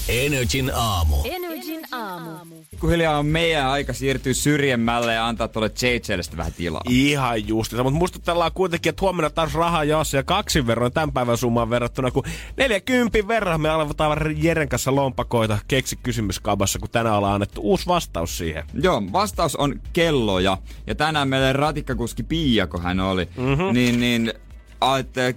Energin 0.10 0.72
aamu. 0.76 1.16
Energin 1.24 1.82
aamu. 1.92 2.56
Pikkuhiljaa 2.72 3.20
on 3.20 3.26
meidän 3.26 3.68
aika 3.68 3.94
siirtyä 3.94 4.34
syrjemmälle 4.34 5.14
ja 5.14 5.28
antaa 5.28 5.48
tuolle 5.48 5.72
JJlle 5.82 6.24
sitä 6.24 6.38
vähän 6.38 6.54
tilaa. 6.54 6.82
Ihan 6.90 7.48
justiinsa, 7.48 7.84
mutta 7.84 7.98
muistutellaan 7.98 8.52
kuitenkin, 8.54 8.90
että 8.90 9.02
huomenna 9.02 9.30
taas 9.30 9.54
rahaa 9.54 9.84
jaossa 9.84 10.18
ja 10.18 10.24
kaksin 10.24 10.68
verran 10.68 10.92
tämän 10.92 11.12
päivän 11.12 11.38
summaan 11.38 11.70
verrattuna, 11.70 12.12
kun 12.12 12.24
40 12.58 13.15
verran 13.28 13.62
me 13.62 13.70
aletaan 13.70 14.44
Jeren 14.44 14.70
kanssa 14.70 14.96
lompakoita 14.96 15.58
keksi 15.68 15.96
kysymyskaupassa, 15.96 16.80
kun 16.80 16.90
tänään 16.90 17.16
ollaan 17.16 17.34
annettu 17.34 17.62
uusi 17.62 17.88
vastaus 17.88 18.38
siihen. 18.38 18.64
Joo, 18.74 19.04
vastaus 19.12 19.56
on 19.56 19.82
kelloja. 19.94 20.58
Ja 20.88 20.96
tänään 20.96 21.28
meille 21.28 21.54
ratikkakuski 21.54 22.24
Pia, 22.24 22.68
kun 22.68 22.82
hän 22.82 23.00
oli, 23.00 23.28
mm-hmm. 23.38 23.74
niin, 23.74 24.00
niin 24.00 24.34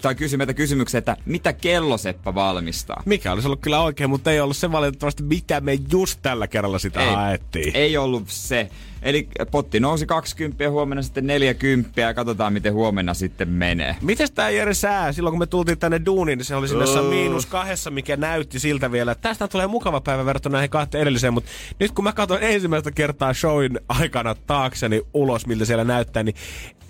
tai 0.03 0.15
kysyi 0.15 0.37
meiltä 0.37 0.55
kysymyksen, 0.55 0.99
että 0.99 1.17
mitä 1.25 1.53
kelloseppä 1.53 2.35
valmistaa? 2.35 3.03
Mikä 3.05 3.33
olisi 3.33 3.49
ollut 3.49 3.61
kyllä 3.61 3.83
oikein, 3.83 4.11
mutta 4.11 4.33
ei 4.33 4.41
ollut 4.41 4.57
se 4.57 4.73
valitettavasti, 4.73 5.23
mitä 5.23 5.61
me 5.61 5.79
just 5.93 6.19
tällä 6.23 6.47
kerralla 6.47 6.79
sitä 6.79 7.01
Ei. 7.01 7.15
haettiin. 7.15 7.77
Ei 7.77 7.97
ollut 7.97 8.25
se. 8.27 8.71
Eli 9.03 9.29
potti 9.51 9.81
nousi 9.81 10.07
20 10.07 10.65
ja 10.65 10.71
huomenna 10.71 11.03
sitten 11.03 11.27
40 11.27 12.01
ja 12.01 12.15
katsotaan 12.15 12.53
miten 12.53 12.75
huomenna 12.75 13.15
sitten 13.15 13.49
menee. 13.49 13.97
Mites 14.01 14.31
tää 14.31 14.51
Jere 14.51 14.75
sää? 14.75 15.13
Silloin 15.13 15.33
kun 15.33 15.39
me 15.39 15.47
tultiin 15.47 15.79
tänne 15.79 16.01
duuniin, 16.07 16.39
niin 16.39 16.47
se 16.47 16.55
oli 16.57 16.69
sinne 16.69 16.85
Oh. 16.85 17.09
miinus 17.09 17.47
kahdessa, 17.47 17.91
mikä 17.91 18.17
näytti 18.17 18.61
siltä 18.61 18.93
vielä. 18.93 19.13
että 19.13 19.29
Tästä 19.29 19.49
tulee 19.49 19.67
mukava 19.67 20.01
päivä 20.01 20.25
verrattuna 20.25 20.53
näihin 20.53 20.71
kahteen 20.71 21.03
edelliseen, 21.03 21.35
mutta 21.35 21.51
nyt 21.81 21.93
kun 21.93 22.05
mä 22.05 22.13
katsoin 22.13 22.43
ensimmäistä 22.43 22.91
kertaa 22.91 23.35
showin 23.35 23.81
aikana 23.89 24.35
taakseni 24.35 25.03
ulos, 25.15 25.47
miltä 25.47 25.65
siellä 25.65 25.85
näyttää, 25.85 26.23
niin 26.23 26.35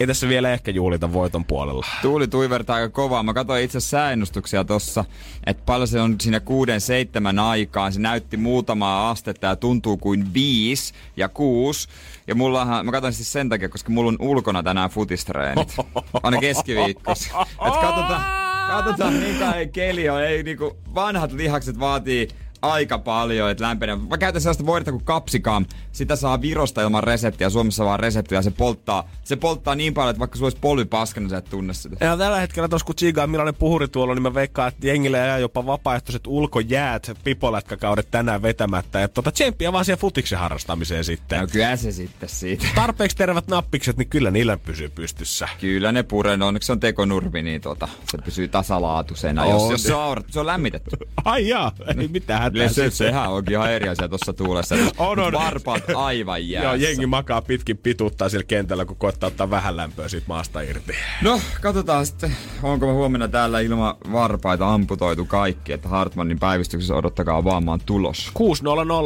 ei 0.00 0.06
tässä 0.06 0.28
vielä 0.28 0.52
ehkä 0.52 0.70
juhlita 0.70 1.12
voiton 1.12 1.44
puolella. 1.44 1.86
Tuuli 2.02 2.28
tuivertaa 2.28 2.76
aika 2.76 2.88
kovaa. 2.88 3.22
Mä 3.22 3.34
katsoin 3.34 3.64
itse 3.64 3.78
asiassa 3.78 3.96
sääennustuksia 3.96 4.64
tossa, 4.64 5.04
että 5.46 5.62
paljon 5.66 5.88
se 5.88 6.00
on 6.00 6.16
siinä 6.20 6.40
kuuden 6.40 6.80
seitsemän 6.80 7.38
aikaan. 7.38 7.92
Se 7.92 8.00
näytti 8.00 8.36
muutamaa 8.36 9.10
astetta 9.10 9.46
ja 9.46 9.56
tuntuu 9.56 9.96
kuin 9.96 10.34
viisi 10.34 10.94
ja 11.16 11.28
kuusi. 11.28 11.88
Ja 12.26 12.34
mullahan, 12.34 12.86
mä 12.86 12.92
katsoin 12.92 13.14
siis 13.14 13.32
sen 13.32 13.48
takia, 13.48 13.68
koska 13.68 13.90
mulla 13.90 14.08
on 14.08 14.16
ulkona 14.20 14.62
tänään 14.62 14.90
futistreenit. 14.90 15.76
Aina 16.22 16.40
keskiviikkossa. 16.40 17.40
Et 17.40 17.74
katsotaan, 17.80 18.22
katsotaan 18.68 19.14
mikä 19.14 19.52
ei 19.52 19.68
keli 19.68 20.08
on. 20.08 20.24
Ei 20.24 20.42
niinku, 20.42 20.76
vanhat 20.94 21.32
lihakset 21.32 21.80
vaatii 21.80 22.28
aika 22.62 22.98
paljon, 22.98 23.50
että 23.50 23.64
lämpenee. 23.64 23.96
Mä 23.96 24.18
käytän 24.18 24.42
sellaista 24.42 24.66
voidetta 24.66 24.92
kuin 24.92 25.04
kapsikam. 25.04 25.66
Sitä 25.92 26.16
saa 26.16 26.40
Virosta 26.40 26.82
ilman 26.82 27.04
reseptiä, 27.04 27.50
Suomessa 27.50 27.84
vaan 27.84 28.00
reseptiä. 28.00 28.42
Se 28.42 28.50
polttaa, 28.50 29.08
se 29.24 29.36
polttaa 29.36 29.74
niin 29.74 29.94
paljon, 29.94 30.10
että 30.10 30.18
vaikka 30.18 30.36
sulla 30.36 30.46
olisi 30.46 30.58
polvi 30.60 30.84
paskana, 30.84 31.24
niin 31.24 31.30
sä 31.30 31.36
et 31.36 31.50
tunne 31.50 31.74
sitä. 31.74 32.04
Ja 32.04 32.16
tällä 32.16 32.40
hetkellä 32.40 32.68
tuossa 32.68 32.86
kun 32.86 32.94
tsiigaa 32.94 33.26
millainen 33.26 33.54
puhuri 33.54 33.88
tuolla 33.88 34.10
on, 34.10 34.16
niin 34.16 34.22
mä 34.22 34.34
veikkaan, 34.34 34.68
että 34.68 34.86
jengille 34.86 35.18
jää 35.18 35.38
jopa 35.38 35.66
vapaaehtoiset 35.66 36.26
ulkojäät 36.26 37.12
pipolätkäkaudet 37.24 38.10
tänään 38.10 38.42
vetämättä. 38.42 39.02
Että 39.02 39.14
tota, 39.14 39.32
tsemppiä 39.32 39.72
vaan 39.72 39.84
siihen 39.84 39.98
futiksen 39.98 40.38
harrastamiseen 40.38 41.04
sitten. 41.04 41.40
No 41.40 41.46
kyllä 41.52 41.76
se 41.76 41.92
sitten 41.92 42.28
siitä. 42.28 42.66
Tarpeeksi 42.74 43.16
tervät 43.16 43.48
nappikset, 43.48 43.96
niin 43.96 44.08
kyllä 44.08 44.30
niillä 44.30 44.56
pysyy 44.56 44.88
pystyssä. 44.88 45.48
Kyllä 45.60 45.92
ne 45.92 46.02
puree, 46.02 46.36
no 46.36 46.46
onneksi 46.46 46.66
se 46.66 46.72
on 46.72 46.80
tekonurmi, 46.80 47.42
niin 47.42 47.60
tota, 47.60 47.88
se 48.10 48.18
pysyy 48.18 48.48
tasalaatuisena, 48.48 49.46
jos, 49.46 49.62
On. 49.62 49.70
jos 49.70 49.82
se 49.82 49.94
on 49.94 50.08
se 50.28 50.40
on 50.40 50.46
lämmitetty. 50.46 50.96
Ai 51.24 51.48
jaa, 51.48 51.72
ei 51.98 52.08
mitään 52.08 52.42
hätää. 52.56 52.68
Se, 52.68 52.90
sehän 52.90 53.30
onkin 53.30 53.52
ihan 53.52 53.72
eri 53.72 53.88
asia 53.88 54.08
tuossa 54.08 54.32
tuulessa. 54.32 54.74
On, 54.98 55.18
on. 55.18 55.32
Varpaat 55.32 55.82
aivan 55.96 56.48
jäässä. 56.48 56.68
Joo, 56.68 56.74
jengi 56.74 57.06
makaa 57.06 57.42
pitkin 57.42 57.78
pituuttaa 57.78 58.28
sillä 58.28 58.44
kentällä, 58.44 58.84
kun 58.84 58.96
koittaa 58.96 59.26
ottaa 59.26 59.50
vähän 59.50 59.76
lämpöä 59.76 60.08
siitä 60.08 60.26
maasta 60.28 60.60
irti. 60.60 60.92
No, 61.22 61.40
katsotaan 61.60 62.06
sitten, 62.06 62.36
onko 62.62 62.86
me 62.86 62.92
huomenna 62.92 63.28
täällä 63.28 63.60
ilman 63.60 63.94
varpaita 64.12 64.74
amputoitu 64.74 65.24
kaikki, 65.24 65.72
että 65.72 65.88
Hartmannin 65.88 66.38
päivystyksessä 66.38 66.94
odottakaa 66.94 67.44
vaan 67.44 67.64
maan 67.64 67.80
tulos. 67.86 68.32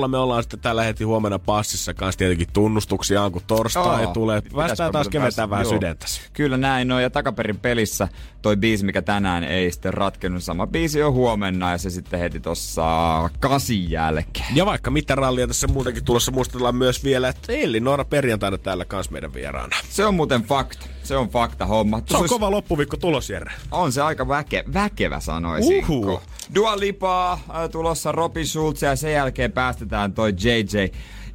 6.00 0.02 0.08
me 0.08 0.18
ollaan 0.18 0.42
sitten 0.42 0.60
tällä 0.60 0.82
heti 0.82 1.04
huomenna 1.04 1.38
passissa 1.38 1.94
kanssa 1.94 2.18
tietenkin 2.18 2.48
tunnustuksia, 2.52 3.30
kun 3.30 3.42
torstai 3.46 4.02
Joo. 4.02 4.12
tulee. 4.12 4.42
Päästään 4.56 4.92
taas 4.92 5.08
keventää 5.08 5.50
vähän 5.50 5.64
joo. 5.64 5.72
sydäntäsi. 5.72 6.20
Kyllä 6.32 6.56
näin 6.56 6.92
on, 6.92 7.02
ja 7.02 7.10
takaperin 7.10 7.58
pelissä 7.58 8.08
toi 8.42 8.56
biisi, 8.56 8.84
mikä 8.84 9.02
tänään 9.02 9.44
ei 9.44 9.72
sitten 9.72 9.94
ratkennut, 9.94 10.42
sama 10.42 10.66
biisi 10.66 11.02
on 11.02 11.12
huomenna, 11.12 11.70
ja 11.70 11.78
se 11.78 11.90
sitten 11.90 12.20
heti 12.20 12.40
tossa 12.40 13.30
kasin 13.40 13.90
jälkeen. 13.90 14.56
Ja 14.56 14.66
vaikka 14.66 14.90
mitä 14.90 15.14
rallia 15.14 15.46
tässä 15.46 15.66
muutenkin 15.66 16.04
tulossa, 16.04 16.32
muistellaan 16.32 16.76
myös 16.76 17.04
vielä, 17.04 17.28
että 17.28 17.52
Elli 17.52 17.80
Noora 17.80 18.04
perjantaina 18.04 18.58
täällä 18.58 18.84
kans 18.84 19.10
meidän 19.10 19.34
vieraana. 19.34 19.76
Se 19.90 20.04
on 20.04 20.14
muuten 20.14 20.42
fakta. 20.42 20.86
Se 21.02 21.16
on 21.16 21.28
fakta 21.28 21.66
homma. 21.66 22.02
Se 22.06 22.16
on 22.16 22.28
kova 22.28 22.50
loppuviikko 22.50 22.96
tulos, 22.96 23.30
Jere. 23.30 23.52
On 23.70 23.92
se 23.92 24.02
aika 24.02 24.28
väke, 24.28 24.64
väkevä 24.74 25.20
sanoisinko. 25.20 25.92
Uhu. 25.92 26.20
Dua 26.54 26.80
Lipaa, 26.80 27.32
äh, 27.32 27.70
tulossa 27.70 28.12
Robin 28.12 28.46
Schulz 28.46 28.82
ja 28.82 28.96
sen 28.96 29.12
jälkeen 29.12 29.52
päästetään 29.52 30.12
toi 30.12 30.34
JJ 30.38 30.92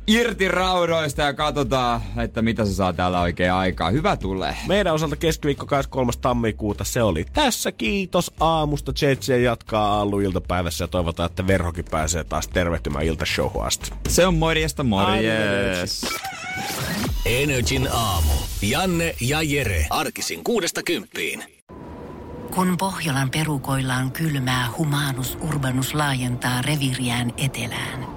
irti 0.08 0.47
raudoista 0.47 1.22
ja 1.22 1.34
katsotaan, 1.34 2.01
että 2.18 2.41
mitä 2.41 2.66
se 2.66 2.74
saa 2.74 2.93
täällä 2.93 3.22
oikein 3.22 3.53
aikaa. 3.53 3.89
Hyvä 3.89 4.18
tulee. 4.18 4.58
Meidän 4.68 4.93
osalta 4.93 5.16
keskiviikko 5.16 5.66
23. 5.66 6.12
tammikuuta 6.22 6.84
se 6.84 7.03
oli 7.03 7.26
tässä. 7.34 7.72
Kiitos 7.72 8.32
aamusta. 8.39 8.91
JJ 9.01 9.43
jatkaa 9.43 10.01
Allu 10.01 10.20
iltapäivässä 10.20 10.84
ja 10.84 10.88
toivotaan, 10.88 11.30
että 11.30 11.47
Verhokin 11.47 11.86
pääsee 11.91 12.24
taas 12.24 12.47
tervehtymään 12.47 13.05
iltashowhun 13.05 13.66
asti. 13.66 13.91
Se 14.10 14.28
on 14.28 14.36
morjesta 14.36 14.84
morjes. 14.84 16.05
Energin 17.26 17.88
aamu. 17.91 18.34
Janne 18.62 19.15
ja 19.22 19.41
Jere. 19.41 19.86
Arkisin 19.90 20.44
kuudesta 20.44 20.84
kymppiin. 20.84 21.44
Kun 22.56 22.77
Pohjolan 22.77 23.30
perukoillaan 23.30 24.11
kylmää, 24.11 24.68
humanus 24.77 25.38
urbanus 25.41 25.94
laajentaa 25.94 26.61
reviriään 26.61 27.34
etelään. 27.38 28.16